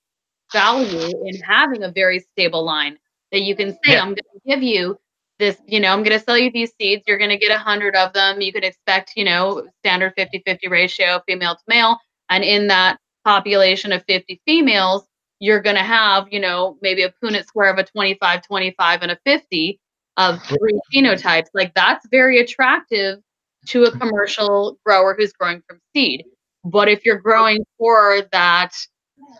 value 0.52 1.10
in 1.26 1.40
having 1.40 1.84
a 1.84 1.90
very 1.90 2.20
stable 2.20 2.64
line 2.64 2.98
that 3.32 3.42
you 3.42 3.54
can 3.54 3.72
say, 3.72 3.92
Yeah. 3.92 4.00
I'm 4.02 4.08
going 4.08 4.16
to 4.16 4.40
give 4.46 4.62
you 4.62 4.98
this, 5.40 5.56
you 5.66 5.80
know, 5.80 5.88
I'm 5.88 6.04
going 6.04 6.16
to 6.16 6.24
sell 6.24 6.38
you 6.38 6.52
these 6.52 6.72
seeds. 6.78 7.02
You're 7.08 7.18
going 7.18 7.30
to 7.30 7.38
get 7.38 7.50
a 7.50 7.58
hundred 7.58 7.96
of 7.96 8.12
them. 8.12 8.40
You 8.40 8.52
could 8.52 8.62
expect, 8.62 9.14
you 9.16 9.24
know, 9.24 9.66
standard 9.80 10.12
50 10.16 10.42
50 10.46 10.68
ratio, 10.68 11.20
female 11.26 11.56
to 11.56 11.62
male. 11.66 11.98
And 12.28 12.44
in 12.44 12.68
that 12.68 12.98
population 13.24 13.90
of 13.90 14.04
50 14.06 14.40
females, 14.46 15.04
you're 15.40 15.60
going 15.60 15.76
to 15.76 15.82
have, 15.82 16.28
you 16.30 16.38
know, 16.38 16.78
maybe 16.82 17.02
a 17.02 17.12
Punnett 17.22 17.46
square 17.46 17.72
of 17.72 17.78
a 17.78 17.84
25, 17.84 18.46
25, 18.46 19.02
and 19.02 19.10
a 19.10 19.18
50 19.24 19.80
of 20.16 20.42
three 20.44 20.78
phenotypes. 20.94 21.48
Like 21.54 21.74
that's 21.74 22.06
very 22.10 22.38
attractive 22.38 23.18
to 23.66 23.84
a 23.84 23.90
mm-hmm. 23.90 23.98
commercial 23.98 24.78
grower 24.84 25.16
who's 25.18 25.32
growing 25.32 25.62
from 25.66 25.80
seed. 25.94 26.24
But 26.64 26.88
if 26.88 27.04
you're 27.04 27.18
growing 27.18 27.64
for 27.78 28.22
that 28.32 28.74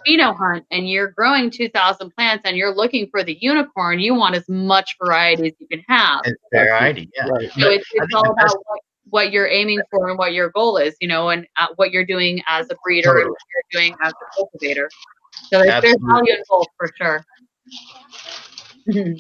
pheno 0.07 0.37
hunt 0.37 0.65
and 0.71 0.89
you're 0.89 1.09
growing 1.09 1.51
2,000 1.51 2.11
plants 2.17 2.43
and 2.45 2.57
you're 2.57 2.75
looking 2.75 3.09
for 3.11 3.23
the 3.23 3.37
unicorn, 3.41 3.99
you 4.01 4.15
want 4.15 4.35
as 4.35 4.49
much 4.49 4.97
variety 5.03 5.49
as 5.49 5.53
you 5.59 5.67
can 5.69 5.85
have. 5.89 6.21
it's 6.25 6.41
variety 6.53 7.11
yeah 7.17 7.27
right. 7.29 7.51
So 7.59 7.69
it's, 7.71 7.87
it's 7.93 8.15
all 8.15 8.31
about 8.31 8.57
what, 8.67 8.81
what 9.11 9.33
you're 9.33 9.49
aiming 9.49 9.81
for 9.91 10.09
and 10.09 10.19
what 10.19 10.33
your 10.33 10.51
goal 10.51 10.77
is, 10.77 10.95
you 11.01 11.09
know, 11.09 11.29
and 11.31 11.47
uh, 11.57 11.69
what 11.77 11.91
you're 11.91 12.07
doing 12.07 12.43
as 12.49 12.71
a 12.71 12.77
breeder 12.85 13.19
and 13.19 13.29
what 13.31 13.39
you're 13.73 13.81
doing 13.83 13.97
as 14.03 14.13
a 14.13 14.37
cultivator. 14.37 14.89
So 15.33 15.59
there's, 15.61 15.67
there's 15.67 15.95
Absolutely. 15.95 16.09
value 16.13 16.33
in 16.33 16.43
both 16.49 16.67
for 16.79 16.91
sure. 16.97 17.25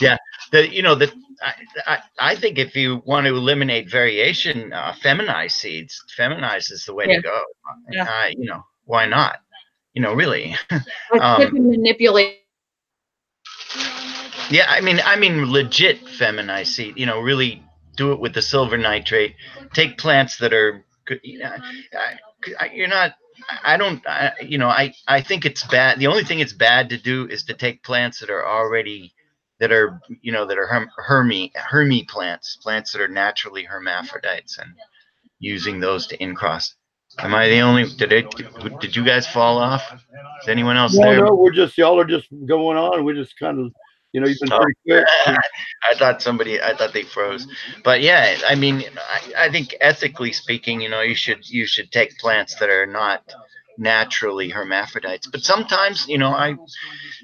Yeah 0.01 0.17
the 0.51 0.73
you 0.75 0.83
know 0.83 0.95
the 0.95 1.13
I, 1.43 1.55
I, 1.87 1.99
I 2.19 2.37
think 2.37 2.59
if 2.59 2.77
you 2.77 3.03
want 3.07 3.27
to 3.27 3.35
eliminate 3.35 3.91
variation 3.91 4.73
uh, 4.73 4.93
feminize 5.03 5.53
seeds 5.53 6.03
feminize 6.19 6.71
is 6.71 6.85
the 6.87 6.95
way 6.95 7.07
Yeah. 7.09 7.17
to 7.17 7.23
go 7.23 7.43
Yeah. 7.91 8.05
uh, 8.05 8.29
you 8.37 8.47
know 8.47 8.65
why 8.85 9.07
not 9.07 9.41
you 9.95 10.03
know 10.03 10.13
really 10.13 10.55
Um, 11.21 11.53
manipulate. 11.53 12.39
yeah 14.51 14.67
i 14.69 14.81
mean 14.81 15.01
i 15.05 15.17
mean 15.17 15.51
legit 15.51 16.05
feminize 16.05 16.67
seed 16.67 16.97
you 16.97 17.07
know 17.07 17.21
really 17.21 17.63
do 17.97 18.13
it 18.13 18.21
with 18.21 18.35
the 18.35 18.43
silver 18.43 18.79
nitrate 18.79 19.35
take 19.75 19.99
plants 19.99 20.39
that 20.39 20.53
are 20.53 20.85
you 21.23 21.41
know, 21.41 21.51
I, 21.93 22.19
I, 22.61 22.71
you're 22.73 22.89
not 22.89 23.15
I 23.65 23.77
don't, 23.77 24.07
I, 24.07 24.33
you 24.43 24.59
know, 24.59 24.69
I, 24.69 24.95
I 25.09 25.23
think 25.23 25.45
it's 25.45 25.65
bad. 25.65 25.99
The 25.99 26.07
only 26.07 26.25
thing 26.25 26.41
it's 26.41 26.53
bad 26.53 26.91
to 26.91 26.99
do 26.99 27.27
is 27.27 27.45
to 27.45 27.55
take 27.55 27.83
plants 27.83 28.21
that 28.21 28.31
are 28.31 28.47
already, 28.47 29.15
that 29.59 29.73
are, 29.73 30.01
you 30.21 30.33
know, 30.33 30.47
that 30.47 30.59
are 30.59 30.67
herm, 30.67 30.91
hermy, 30.97 31.53
hermy 31.55 32.05
plants, 32.05 32.57
plants 32.57 32.93
that 32.93 33.01
are 33.01 33.09
naturally 33.09 33.65
hermaphrodites, 33.65 34.59
and 34.59 34.75
using 35.39 35.81
those 35.81 36.07
to 36.09 36.23
incross. 36.23 36.75
Am 37.19 37.35
I 37.35 37.49
the 37.49 37.61
only? 37.61 37.85
Did 37.85 38.13
it? 38.13 38.27
Did 38.81 38.97
you 38.97 39.05
guys 39.05 39.27
fall 39.27 39.59
off? 39.59 39.93
Is 40.43 40.49
anyone 40.49 40.77
else 40.77 40.97
no, 40.97 41.05
there? 41.11 41.25
no, 41.25 41.35
we're 41.35 41.53
just 41.53 41.77
y'all 41.77 41.99
are 42.01 42.05
just 42.05 42.29
going 42.47 42.79
on. 42.79 43.05
We're 43.05 43.15
just 43.15 43.39
kind 43.39 43.59
of 43.59 43.73
you 44.13 44.21
know 44.21 44.27
you've 44.27 44.39
been 44.41 44.53
Oh. 44.53 44.61
pretty 44.61 44.79
quick. 44.87 45.07
I 45.83 45.95
thought 45.97 46.23
somebody, 46.23 46.61
I 46.63 46.75
thought 46.75 46.93
they 46.93 47.03
froze. 47.03 47.47
But 47.85 48.01
yeah, 48.01 48.37
I 48.49 48.55
mean, 48.55 48.85
I, 49.37 49.47
I 49.47 49.51
think 49.51 49.75
ethically 49.81 50.33
speaking, 50.33 50.81
you 50.81 50.89
know, 50.89 51.01
you 51.03 51.15
should 51.15 51.49
you 51.49 51.67
should 51.67 51.91
take 51.93 52.17
plants 52.19 52.55
that 52.57 52.71
are 52.71 52.87
not 52.87 53.23
naturally 53.81 54.51
hermaphrodites. 54.51 55.27
But 55.27 55.43
sometimes, 55.43 56.07
you 56.07 56.19
know, 56.19 56.31
I 56.31 56.57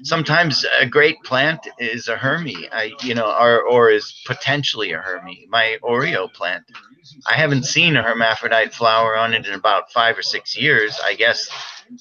sometimes 0.03 0.65
a 0.79 0.85
great 0.85 1.23
plant 1.23 1.67
is 1.79 2.07
a 2.07 2.17
hermy, 2.17 2.67
I 2.71 2.91
you 3.03 3.15
know, 3.15 3.31
or 3.31 3.61
or 3.61 3.89
is 3.91 4.21
potentially 4.25 4.91
a 4.91 4.97
hermy. 4.97 5.45
My 5.49 5.77
Oreo 5.83 6.31
plant, 6.33 6.65
I 7.27 7.33
haven't 7.33 7.63
seen 7.63 7.95
a 7.95 8.03
hermaphrodite 8.03 8.73
flower 8.73 9.15
on 9.15 9.33
it 9.33 9.45
in 9.45 9.53
about 9.53 9.91
five 9.91 10.17
or 10.17 10.23
six 10.23 10.57
years. 10.57 10.99
I 11.03 11.13
guess 11.13 11.49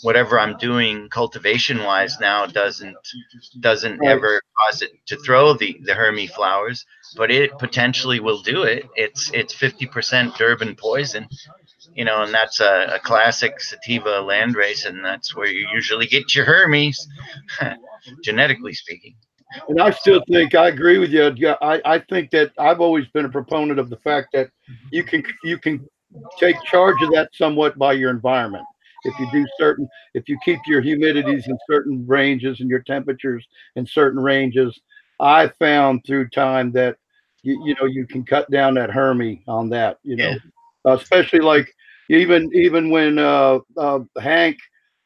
whatever 0.03 0.39
I'm 0.39 0.57
doing 0.57 1.09
cultivation 1.11 1.83
wise 1.85 2.19
now 2.21 2.47
doesn't 2.47 2.97
doesn't 3.61 4.05
ever 4.05 4.43
cause 4.59 4.83
it 4.83 4.91
to 5.07 5.17
throw 5.19 5.53
the 5.53 5.79
the 5.85 5.95
hermy 5.95 6.27
flowers, 6.27 6.85
but 7.17 7.31
it 7.31 7.59
potentially 7.59 8.21
will 8.21 8.41
do 8.41 8.63
it. 8.63 8.85
It's 8.95 9.31
it's 9.33 9.55
50% 9.55 10.37
Durban 10.37 10.77
poison, 10.77 11.29
you 11.95 12.05
know, 12.05 12.23
and 12.23 12.33
that's 12.33 12.61
a, 12.61 12.93
a 12.95 12.99
classic 12.99 13.61
sativa 13.61 14.21
landrace, 14.21 14.87
and 14.87 15.05
that's 15.05 15.35
where 15.35 15.47
you 15.47 15.69
usually 15.73 16.07
get 16.07 16.35
your 16.35 16.45
hermes, 16.45 17.07
genetically 18.25 18.73
speaking. 18.73 19.15
And 19.69 19.81
I 19.81 19.91
still 19.91 20.23
think 20.31 20.55
I 20.55 20.69
agree 20.69 20.99
with 20.99 21.11
you. 21.11 21.33
Yeah, 21.37 21.55
I, 21.63 21.81
I 21.85 21.99
think 21.99 22.31
that 22.33 22.53
I've 22.59 22.81
always 22.81 23.07
been 23.09 23.25
a 23.25 23.31
proponent 23.31 23.79
of 23.79 23.91
the 23.91 23.97
fact 23.99 24.29
that 24.33 24.51
you 24.91 25.05
can 25.05 25.25
you 25.45 25.59
can 25.59 25.87
take 26.39 26.57
charge 26.65 27.01
of 27.03 27.13
that 27.13 27.31
somewhat 27.35 27.79
by 27.79 27.93
your 27.93 28.11
environment. 28.11 28.65
If 29.05 29.19
you 29.21 29.31
do 29.31 29.47
certain, 29.59 29.89
if 30.15 30.29
you 30.29 30.39
keep 30.45 30.59
your 30.67 30.83
humidities 30.83 31.47
in 31.47 31.57
certain 31.71 32.05
ranges 32.07 32.61
and 32.61 32.69
your 32.69 32.81
temperatures 32.81 33.47
in 33.77 33.87
certain 33.87 34.21
ranges, 34.21 34.79
I 35.21 35.49
found 35.61 36.05
through 36.05 36.29
time 36.31 36.73
that 36.73 36.97
you, 37.43 37.63
you 37.65 37.75
know 37.81 37.87
you 37.87 38.07
can 38.07 38.25
cut 38.25 38.51
down 38.51 38.75
that 38.75 38.91
hermy 38.91 39.45
on 39.47 39.69
that. 39.71 39.99
You 40.03 40.17
know, 40.17 40.35
especially 40.87 41.41
like 41.41 41.73
even 42.09 42.51
even 42.55 42.91
when 42.91 43.19
uh, 43.19 43.59
uh, 43.77 44.01
Hank 44.21 44.59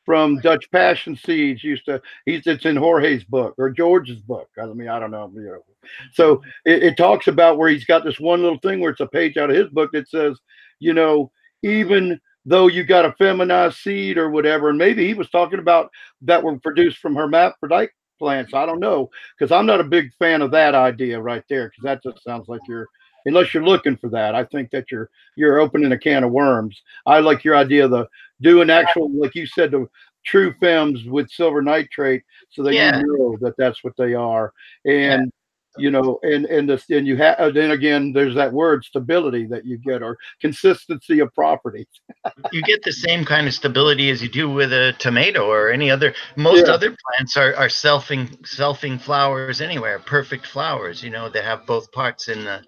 from 0.04 0.40
Dutch 0.40 0.70
Passion 0.72 1.16
Seeds 1.16 1.62
used 1.62 1.84
to, 1.86 2.00
he's 2.26 2.46
it's 2.46 2.64
in 2.64 2.76
Jorge's 2.76 3.24
book 3.24 3.54
or 3.58 3.70
George's 3.70 4.20
book. 4.20 4.48
I 4.60 4.66
mean, 4.66 4.88
I 4.88 4.98
don't 4.98 5.10
know. 5.10 5.30
You 5.34 5.42
know. 5.42 5.64
So 6.12 6.42
it, 6.64 6.82
it 6.82 6.96
talks 6.96 7.28
about 7.28 7.58
where 7.58 7.68
he's 7.68 7.84
got 7.84 8.04
this 8.04 8.20
one 8.20 8.42
little 8.42 8.58
thing 8.58 8.80
where 8.80 8.90
it's 8.90 9.00
a 9.00 9.06
page 9.06 9.36
out 9.36 9.50
of 9.50 9.56
his 9.56 9.68
book 9.68 9.90
that 9.92 10.08
says, 10.08 10.38
you 10.78 10.92
know, 10.92 11.30
even 11.62 12.20
though 12.44 12.68
you 12.68 12.84
got 12.84 13.04
a 13.04 13.12
feminized 13.18 13.76
seed 13.76 14.18
or 14.18 14.30
whatever, 14.30 14.70
and 14.70 14.78
maybe 14.78 15.06
he 15.06 15.14
was 15.14 15.30
talking 15.30 15.58
about 15.58 15.90
that 16.22 16.42
were 16.42 16.58
produced 16.58 16.98
from 16.98 17.14
hermaphrodite 17.14 17.90
plants. 18.18 18.54
I 18.54 18.66
don't 18.66 18.80
know 18.80 19.10
because 19.38 19.50
I'm 19.50 19.66
not 19.66 19.80
a 19.80 19.84
big 19.84 20.12
fan 20.18 20.42
of 20.42 20.50
that 20.52 20.74
idea 20.74 21.20
right 21.20 21.44
there 21.48 21.68
because 21.68 21.84
that 21.84 22.02
just 22.02 22.22
sounds 22.22 22.48
like 22.48 22.60
you're 22.68 22.88
unless 23.26 23.52
you're 23.54 23.64
looking 23.64 23.96
for 23.96 24.08
that. 24.10 24.34
I 24.34 24.44
think 24.44 24.70
that 24.70 24.90
you're 24.90 25.10
you're 25.36 25.58
opening 25.60 25.92
a 25.92 25.98
can 25.98 26.24
of 26.24 26.30
worms. 26.32 26.80
I 27.06 27.20
like 27.20 27.44
your 27.44 27.56
idea 27.56 27.84
of 27.84 27.90
the 27.90 28.08
doing 28.40 28.70
actual 28.70 29.10
like 29.18 29.34
you 29.34 29.46
said 29.46 29.70
the 29.70 29.86
true 30.24 30.54
femmes 30.60 31.04
with 31.04 31.30
silver 31.30 31.62
nitrate 31.62 32.22
so 32.50 32.62
that 32.62 32.74
Yeah. 32.74 32.98
you 33.00 33.06
know 33.18 33.36
that 33.40 33.56
that's 33.56 33.82
what 33.82 33.96
they 33.96 34.14
are 34.14 34.52
and 34.84 35.32
you 35.78 35.90
know 35.90 36.18
and 36.22 36.44
and 36.46 36.68
this 36.68 36.84
and 36.90 37.06
you 37.06 37.16
have 37.16 37.38
uh, 37.38 37.48
then 37.50 37.70
again 37.70 38.12
there's 38.12 38.34
that 38.34 38.52
word 38.52 38.84
stability 38.84 39.46
that 39.46 39.64
you 39.64 39.78
get 39.78 40.02
or 40.02 40.18
consistency 40.40 41.20
of 41.20 41.32
property 41.32 41.86
you 42.52 42.60
get 42.62 42.82
the 42.82 42.92
same 42.92 43.24
kind 43.24 43.46
of 43.46 43.54
stability 43.54 44.10
as 44.10 44.20
you 44.22 44.28
do 44.28 44.50
with 44.50 44.72
a 44.72 44.92
tomato 44.98 45.46
or 45.48 45.70
any 45.70 45.90
other 45.90 46.12
most 46.36 46.66
Yeah. 46.66 46.72
other 46.74 46.96
plants 47.16 47.36
are, 47.36 47.54
are 47.56 47.68
selfing 47.68 48.36
selfing 48.42 49.00
flowers 49.00 49.60
anywhere 49.60 49.98
perfect 50.00 50.44
flowers 50.46 51.02
you 51.04 51.10
know 51.10 51.28
they 51.28 51.42
have 51.42 51.64
both 51.66 51.90
parts 51.92 52.28
in 52.28 52.44
the 52.44 52.62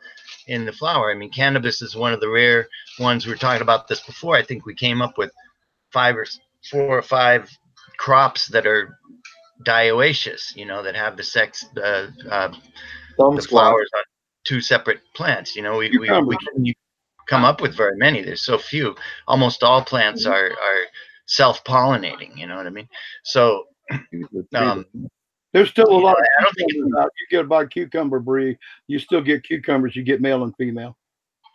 in 0.46 0.64
the 0.64 0.72
flower 0.72 1.10
i 1.10 1.14
mean 1.14 1.30
cannabis 1.30 1.82
is 1.82 1.96
one 1.96 2.12
of 2.12 2.20
the 2.20 2.28
rare 2.28 2.66
ones 2.98 3.26
We 3.26 3.32
are 3.32 3.36
talking 3.36 3.62
about 3.62 3.88
this 3.88 4.00
before 4.00 4.36
i 4.36 4.42
think 4.42 4.66
we 4.66 4.74
came 4.74 5.02
up 5.02 5.18
with 5.18 5.32
five 5.92 6.16
or 6.16 6.26
four 6.70 6.98
or 6.98 7.02
five 7.02 7.48
crops 7.98 8.46
that 8.48 8.66
are 8.66 8.96
dioecious 9.64 10.54
you 10.56 10.64
know 10.64 10.82
that 10.82 10.94
have 10.96 11.16
the 11.16 11.22
sex 11.22 11.64
uh, 11.76 12.06
uh, 12.30 12.52
the 13.34 13.42
flowers 13.42 13.90
on 13.96 14.02
two 14.44 14.60
separate 14.60 15.00
plants. 15.14 15.54
You 15.56 15.62
know, 15.62 15.78
we, 15.78 15.92
we, 15.98 16.20
we 16.26 16.36
couldn't 16.36 16.74
come 17.28 17.44
up 17.44 17.60
with 17.60 17.76
very 17.76 17.96
many. 17.96 18.22
There's 18.22 18.44
so 18.44 18.58
few. 18.58 18.94
Almost 19.28 19.62
all 19.62 19.82
plants 19.84 20.24
Mm-hmm. 20.24 20.32
are, 20.32 20.46
are 20.50 20.82
self-pollinating. 21.26 22.36
You 22.36 22.46
know 22.46 22.56
what 22.56 22.66
I 22.66 22.70
mean? 22.70 22.88
So, 23.24 23.64
um, 24.54 24.86
there's 25.52 25.68
still 25.70 25.90
a 25.90 25.98
lot 25.98 26.16
of 26.18 26.24
I 26.38 26.42
don't 26.42 26.54
think 26.54 26.72
out. 26.98 27.10
you 27.20 27.26
get 27.30 27.44
about 27.44 27.70
cucumber 27.70 28.18
brie 28.20 28.56
you 28.88 28.98
still 28.98 29.20
get 29.20 29.42
cucumbers 29.44 29.94
you 29.96 30.02
get 30.02 30.20
male 30.20 30.42
and 30.44 30.54
female 30.56 30.96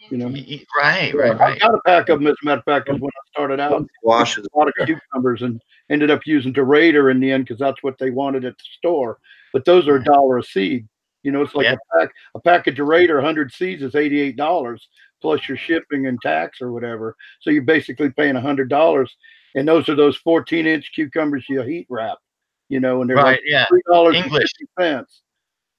you 0.10 0.18
know 0.18 0.28
y- 0.28 0.46
y- 0.48 0.64
right, 0.80 1.14
right, 1.16 1.32
I've 1.42 1.60
got 1.60 1.74
a 1.74 1.82
pack 1.86 2.10
of 2.10 2.20
them, 2.20 2.28
as 2.28 2.36
a 2.42 2.46
matter 2.46 2.60
of 2.60 2.66
fact, 2.66 2.88
'cause 2.88 3.00
when 3.00 3.10
I 3.10 3.22
started 3.32 3.60
out, 3.60 3.86
Squash 4.00 4.38
is 4.38 4.48
a 4.54 4.58
lot 4.58 4.68
of 4.68 4.74
cucumbers 4.86 5.42
and 5.42 5.62
ended 5.90 6.10
up 6.12 6.26
using 6.26 6.54
Derator 6.54 7.10
in 7.12 7.20
the 7.20 7.32
end 7.32 7.46
because 7.46 7.60
that's 7.60 7.82
what 7.84 7.98
they 7.98 8.10
wanted 8.12 8.46
at 8.46 8.58
the 8.58 8.64
store. 8.78 9.18
But 9.54 9.66
those 9.66 9.88
are 9.88 9.96
a 9.98 10.04
dollar 10.04 10.38
a 10.38 10.44
seed. 10.44 10.88
You 11.24 11.32
know, 11.32 11.42
it's 11.42 11.56
like 11.56 11.66
Yeah. 11.66 11.74
a 11.74 11.98
pack 12.00 12.12
a 12.36 12.40
pack 12.40 12.68
of 12.68 12.76
Derator, 12.76 13.16
100 13.18 13.52
seeds 13.52 13.82
is 13.84 13.96
$88 13.96 14.88
plus 15.20 15.48
your 15.50 15.58
shipping 15.58 16.06
and 16.08 16.22
tax 16.22 16.62
or 16.62 16.72
whatever. 16.72 17.16
So 17.42 17.50
you're 17.50 17.64
basically 17.64 18.12
paying 18.12 18.36
$100. 18.36 19.18
And 19.56 19.68
those 19.68 19.90
are 19.90 19.96
those 19.96 20.16
14 20.18 20.68
inch 20.68 20.92
cucumbers 20.94 21.46
you 21.50 21.64
heat 21.64 21.88
wrap, 21.90 22.20
you 22.70 22.80
know, 22.80 23.02
and 23.02 23.10
they're 23.10 23.18
Right, 23.18 23.40
like 23.40 23.42
yeah. 23.46 23.66
$3 23.90 24.16
English. 24.16 24.50
cents. 24.80 25.22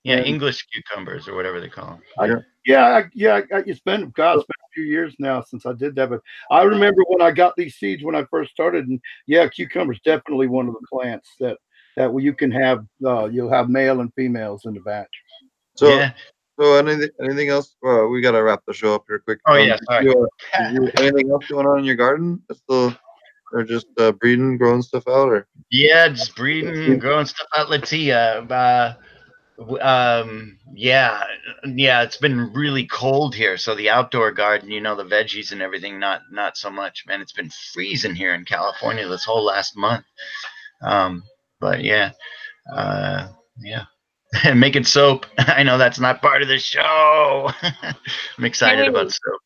Yeah, 0.05 0.17
and- 0.17 0.27
English 0.27 0.65
cucumbers 0.73 1.29
or 1.29 1.35
whatever 1.35 1.61
they 1.61 1.69
call 1.69 2.01
them. 2.19 2.45
Yeah, 2.65 2.85
I, 2.99 3.05
yeah, 3.15 3.41
I, 3.53 3.63
it's 3.67 3.81
been 3.81 4.11
God, 4.11 4.37
it's 4.37 4.47
been 4.47 4.55
a 4.63 4.73
few 4.75 4.85
years 4.85 5.15
now 5.19 5.43
since 5.43 5.65
I 5.65 5.73
did 5.73 5.95
that, 5.97 6.11
but 6.11 6.21
I 6.51 6.63
remember 6.63 7.03
when 7.09 7.23
I 7.23 7.31
got 7.31 7.57
these 7.57 7.77
seeds 7.77 8.03
when 8.05 8.15
I 8.15 8.25
first 8.31 8.51
started, 8.53 8.87
and 8.89 9.01
yeah, 9.27 9.49
cucumbers 9.49 9.99
definitely 10.05 10.49
one 10.49 10.69
of 10.69 10.75
the 10.75 10.87
plants 10.93 11.31
that 11.41 11.57
that 11.97 12.15
you 12.21 12.33
can 12.35 12.51
have. 12.51 12.85
Uh, 13.05 13.25
you'll 13.27 13.51
have 13.51 13.71
male 13.71 14.01
and 14.01 14.13
females 14.15 14.67
in 14.67 14.75
the 14.75 14.81
batch. 14.81 15.09
So, 15.77 15.89
yeah. 15.97 16.13
so 16.61 16.75
anything, 16.75 17.09
anything 17.23 17.49
else? 17.49 17.75
Well, 17.83 18.09
we 18.09 18.21
gotta 18.21 18.43
wrap 18.43 18.63
the 18.67 18.75
show 18.75 18.95
up 18.95 19.05
here 19.09 19.19
quick. 19.21 19.39
Oh, 19.47 19.55
Um, 19.55 19.67
yeah, 19.67 19.79
sorry. 19.85 20.05
you, 20.05 20.29
uh, 20.61 20.69
you- 20.71 20.91
anything 20.99 21.31
else 21.31 21.47
going 21.49 21.67
on 21.67 21.79
in 21.79 21.85
your 21.87 21.97
garden? 21.97 22.43
That's 22.49 22.61
Still, 22.61 22.95
or 23.53 23.65
just 23.65 23.87
uh, 23.99 24.13
breeding, 24.13 24.57
growing 24.59 24.83
stuff 24.83 25.05
out, 25.09 25.29
or 25.29 25.47
Yeah, 25.71 26.09
just 26.09 26.37
breeding, 26.37 26.99
growing 26.99 27.27
stuff 27.27 27.49
out. 27.57 27.71
Let's 27.71 27.89
see. 27.91 28.13
Uh, 28.13 28.43
uh, 28.45 28.95
um, 29.81 30.59
yeah, 30.75 31.23
yeah. 31.65 32.03
It's 32.03 32.17
been 32.19 32.53
really 32.53 32.87
cold 32.87 33.35
here, 33.35 33.57
so 33.57 33.75
the 33.75 33.91
outdoor 33.91 34.33
garden, 34.33 34.71
you 34.71 34.81
know, 34.81 34.97
the 34.97 35.05
veggies 35.05 35.53
and 35.53 35.63
everything, 35.63 35.99
not 35.99 36.23
not 36.31 36.57
so 36.57 36.71
much. 36.71 37.05
Man, 37.07 37.21
it's 37.21 37.33
been 37.33 37.51
freezing 37.73 38.15
here 38.15 38.35
in 38.35 38.45
California 38.45 39.09
this 39.09 39.25
whole 39.25 39.45
last 39.45 39.77
month. 39.77 40.05
Um, 40.83 41.25
but 41.61 41.83
yeah, 41.85 42.13
uh, 42.73 43.29
yeah. 43.61 43.85
Making 44.55 44.85
soap. 44.85 45.27
I 45.39 45.63
know 45.63 45.79
that's 45.79 46.01
not 46.01 46.23
part 46.23 46.43
of 46.43 46.49
the 46.49 46.59
show. 46.59 47.51
I'm 48.39 48.45
excited 48.45 48.87
Hey. 48.87 48.89
about 48.89 49.11
soap. 49.11 49.41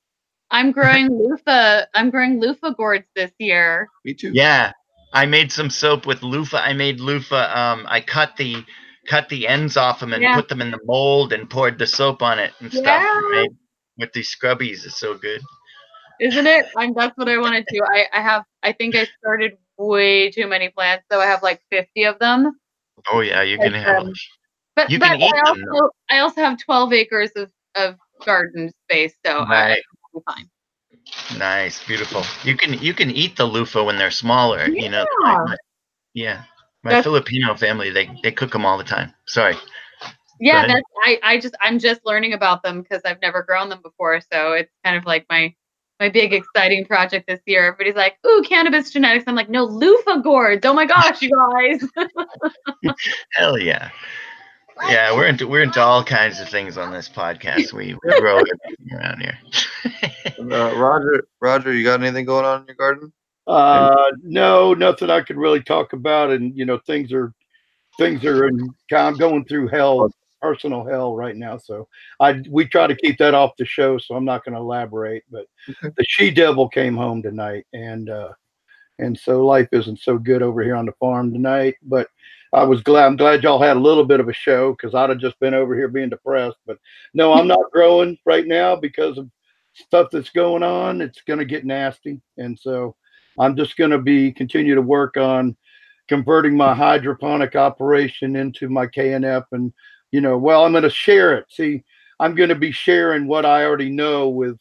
I'm 0.53 0.71
growing 0.71 1.09
loofah. 1.11 1.87
I'm 1.95 2.11
growing 2.11 2.39
loofah 2.41 2.75
gourds 2.75 3.07
this 3.17 3.33
year. 3.39 3.89
me 4.05 4.15
too. 4.15 4.33
Yeah, 4.35 4.73
I 5.13 5.27
made 5.27 5.51
some 5.51 5.71
soap 5.71 6.07
with 6.07 6.23
loofah. 6.23 6.59
I 6.59 6.75
made 6.75 7.01
loofah. 7.01 7.51
Um, 7.59 7.87
I 7.89 8.01
cut 8.01 8.37
the 8.37 8.65
cut 9.09 9.29
the 9.29 9.49
ends 9.49 9.77
off 9.77 10.01
them 10.01 10.13
and 10.13 10.23
Yeah. 10.23 10.37
put 10.37 10.49
them 10.49 10.61
in 10.61 10.71
the 10.71 10.79
mold 10.85 11.33
and 11.33 11.51
poured 11.51 11.79
the 11.79 11.87
soap 11.87 12.23
on 12.23 12.39
it 12.39 12.53
and 12.61 12.73
stuff. 12.73 13.03
Yeah. 13.03 13.21
Made 13.33 13.51
with 13.99 14.13
these 14.13 14.35
scrubbies. 14.35 14.85
It's 14.85 14.99
so 14.99 15.15
good. 15.17 15.41
Isn't 16.21 16.47
it? 16.47 16.67
I'm, 16.77 16.95
that's 16.95 17.17
what 17.17 17.29
I 17.29 17.39
want 17.39 17.55
to 17.57 17.65
do. 17.75 17.83
I, 17.85 18.07
I 18.13 18.21
have, 18.21 18.45
I 18.63 18.73
think 18.73 18.95
I 18.95 19.07
started 19.19 19.53
way 19.79 20.31
too 20.31 20.47
many 20.47 20.69
plants, 20.69 21.05
so 21.11 21.19
I 21.19 21.27
have 21.27 21.43
like 21.43 21.61
50 21.71 22.05
of 22.05 22.19
them. 22.21 22.53
Oh 23.11 23.21
yeah, 23.21 23.43
you 23.43 23.59
can 23.59 23.73
Like, 23.73 23.83
have. 23.83 24.03
um, 24.03 24.13
But, 24.77 24.91
You 24.91 24.99
but 25.01 25.09
can 25.09 25.21
eat 25.21 25.33
I 25.35 25.39
them, 25.53 25.65
also, 25.73 25.91
I 26.11 26.19
also 26.21 26.41
have 26.43 26.59
12 26.59 26.93
acres 26.93 27.31
of, 27.37 27.51
of 27.75 27.97
garden 28.25 28.71
space, 28.85 29.15
so 29.27 29.41
I, 29.41 29.77
I'm 30.15 30.23
fine. 30.23 30.51
Nice, 31.39 31.85
beautiful. 31.87 32.23
You 32.45 32.57
can 32.57 32.75
you 32.75 32.95
can 32.95 33.11
eat 33.11 33.37
the 33.37 33.45
loofah 33.45 33.85
when 33.85 33.97
they're 33.99 34.11
smaller. 34.11 34.67
You 34.67 34.89
know. 34.89 35.05
Yeah. 35.25 35.33
like 35.33 35.49
my- 35.49 35.57
yeah. 36.15 36.43
My 36.85 36.91
That's- 36.91 37.05
Filipino 37.05 37.55
family, 37.55 37.91
they 37.91 38.11
they 38.23 38.33
cook 38.33 38.51
them 38.53 38.67
all 38.67 38.77
the 38.79 38.85
time. 38.85 39.13
Sorry. 39.27 39.57
Yeah, 40.41 40.67
that's, 40.67 40.83
I, 41.05 41.21
I 41.23 41.39
just, 41.39 41.55
I'm 41.61 41.79
just 41.79 42.01
learning 42.05 42.33
about 42.33 42.65
them 42.65 42.83
because 42.83 43.01
I've 43.05 43.21
never 43.23 43.45
grown 43.45 43.69
them 43.69 43.81
before. 43.81 44.21
So 44.33 44.55
it's 44.55 44.73
kind 44.85 44.97
of 44.97 45.05
like 45.05 45.25
my, 45.31 45.55
my 46.01 46.09
big 46.09 46.33
exciting 46.33 46.85
project 46.85 47.29
this 47.29 47.39
year. 47.47 47.65
Everybody's 47.67 47.95
like, 47.95 48.17
ooh, 48.27 48.43
cannabis 48.45 48.91
genetics. 48.91 49.25
I'm 49.29 49.37
like, 49.37 49.49
no, 49.49 49.63
loofah 49.65 50.17
gourds. 50.17 50.67
Oh 50.67 50.73
my 50.73 50.85
gosh, 50.85 51.23
you 51.23 51.31
guys. 51.31 51.89
Hell 53.35 53.57
yeah. 53.57 53.91
Yeah, 54.89 55.15
we're 55.15 55.27
into 55.27 55.47
we're 55.47 55.63
into 55.63 55.81
all 55.81 56.05
kinds 56.05 56.41
of 56.41 56.49
things 56.49 56.77
on 56.77 56.93
this 56.93 57.09
podcast. 57.09 57.73
We, 57.73 57.95
we 58.05 58.21
grow 58.21 58.39
everything 58.39 58.77
around 58.93 59.21
here. 59.21 59.39
Uh, 60.39 60.75
Roger, 60.77 61.25
Roger, 61.41 61.73
you 61.73 61.85
got 61.85 62.01
anything 62.01 62.25
going 62.25 62.45
on 62.45 62.63
in 62.63 62.67
your 62.67 62.75
garden? 62.75 63.13
Uh, 63.47 64.11
no, 64.23 64.75
nothing 64.75 65.09
I 65.09 65.21
could 65.21 65.37
really 65.37 65.63
talk 65.63 65.93
about, 65.93 66.31
and 66.31 66.57
you 66.57 66.65
know, 66.65 66.79
things 66.87 67.13
are 67.13 67.33
things 67.97 68.25
are 68.25 68.49
in. 68.49 68.69
I'm 68.93 69.17
going 69.17 69.45
through 69.45 69.69
hell, 69.69 70.11
personal 70.41 70.85
hell 70.85 71.15
right 71.15 71.37
now. 71.37 71.59
So 71.59 71.89
I 72.21 72.43
we 72.49 72.67
try 72.67 72.87
to 72.87 72.97
keep 72.97 73.19
that 73.19 73.35
off 73.35 73.57
the 73.57 73.65
show, 73.65 73.99
so 73.99 74.15
I'm 74.15 74.25
not 74.25 74.45
going 74.45 74.55
to 74.55 74.61
elaborate. 74.61 75.25
But 75.31 75.47
the 75.67 76.05
she 76.09 76.31
devil 76.31 76.69
came 76.69 76.97
home 76.97 77.23
tonight, 77.23 77.67
and 77.73 78.11
uh, 78.11 78.33
and 78.99 79.19
so 79.19 79.45
life 79.45 79.69
isn't 79.73 80.01
so 80.01 80.19
good 80.19 80.43
over 80.43 80.63
here 80.63 80.77
on 80.77 80.87
the 80.87 80.93
farm 80.93 81.33
tonight. 81.33 81.77
But 81.83 82.09
I 82.53 82.65
was 82.65 82.83
glad. 82.83 83.07
I'm 83.07 83.17
glad 83.17 83.43
y'all 83.43 83.63
had 83.63 83.77
a 83.77 83.81
little 83.81 84.05
bit 84.05 84.21
of 84.21 84.29
a 84.29 84.33
show 84.33 84.73
because 84.73 84.95
I'd 84.95 85.11
have 85.11 85.19
just 85.19 85.39
been 85.41 85.55
over 85.55 85.75
here 85.75 85.89
being 85.89 86.11
depressed. 86.11 86.59
But 86.67 86.79
no, 87.15 87.33
I'm 87.33 87.47
not 87.47 87.71
growing 87.73 88.19
right 88.27 88.47
now 88.47 88.77
because 88.77 89.19
of 89.19 89.31
stuff 89.73 90.09
that's 90.13 90.31
going 90.31 90.63
on. 90.63 91.01
It's 91.01 91.23
going 91.23 91.39
to 91.39 91.45
get 91.45 91.65
nasty, 91.65 92.21
and 92.37 92.59
so. 92.59 92.97
I'm 93.39 93.57
just 93.57 93.77
going 93.77 93.91
to 93.91 93.99
be 93.99 94.33
continue 94.33 94.75
to 94.75 94.83
work 94.83 95.17
on 95.17 95.57
converting 96.09 96.57
my 96.57 96.75
hydroponic 96.75 97.57
operation 97.57 98.37
into 98.37 98.69
my 98.69 98.87
KNF 98.87 99.45
and 99.53 99.73
you 100.11 100.21
know 100.21 100.37
well 100.37 100.65
I'm 100.65 100.73
going 100.73 100.83
to 100.83 100.91
share 100.91 101.35
it 101.35 101.47
see 101.49 101.83
I'm 102.21 102.35
going 102.35 102.49
to 102.49 102.55
be 102.55 102.73
sharing 102.73 103.27
what 103.27 103.47
I 103.47 103.65
already 103.65 103.91
know 103.91 104.29
with 104.29 104.59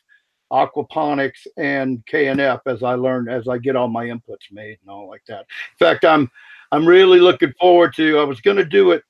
aquaponics 0.51 1.47
and 1.57 2.05
KNF 2.05 2.61
as 2.65 2.84
I 2.84 2.93
learn 2.93 3.30
as 3.30 3.47
I 3.47 3.57
get 3.57 3.76
all 3.76 3.88
my 3.88 4.05
inputs 4.05 4.51
made 4.51 4.77
and 4.81 4.89
all 4.89 5.09
like 5.09 5.23
that 5.27 5.39
in 5.41 5.77
fact 5.80 6.05
I'm 6.05 6.30
I'm 6.72 6.88
really 6.88 7.19
looking 7.19 7.53
forward 7.60 7.95
to 7.95 8.19
I 8.19 8.23
was 8.23 8.41
going 8.41 8.57
to 8.57 8.65
do 8.65 8.91
it 8.91 9.03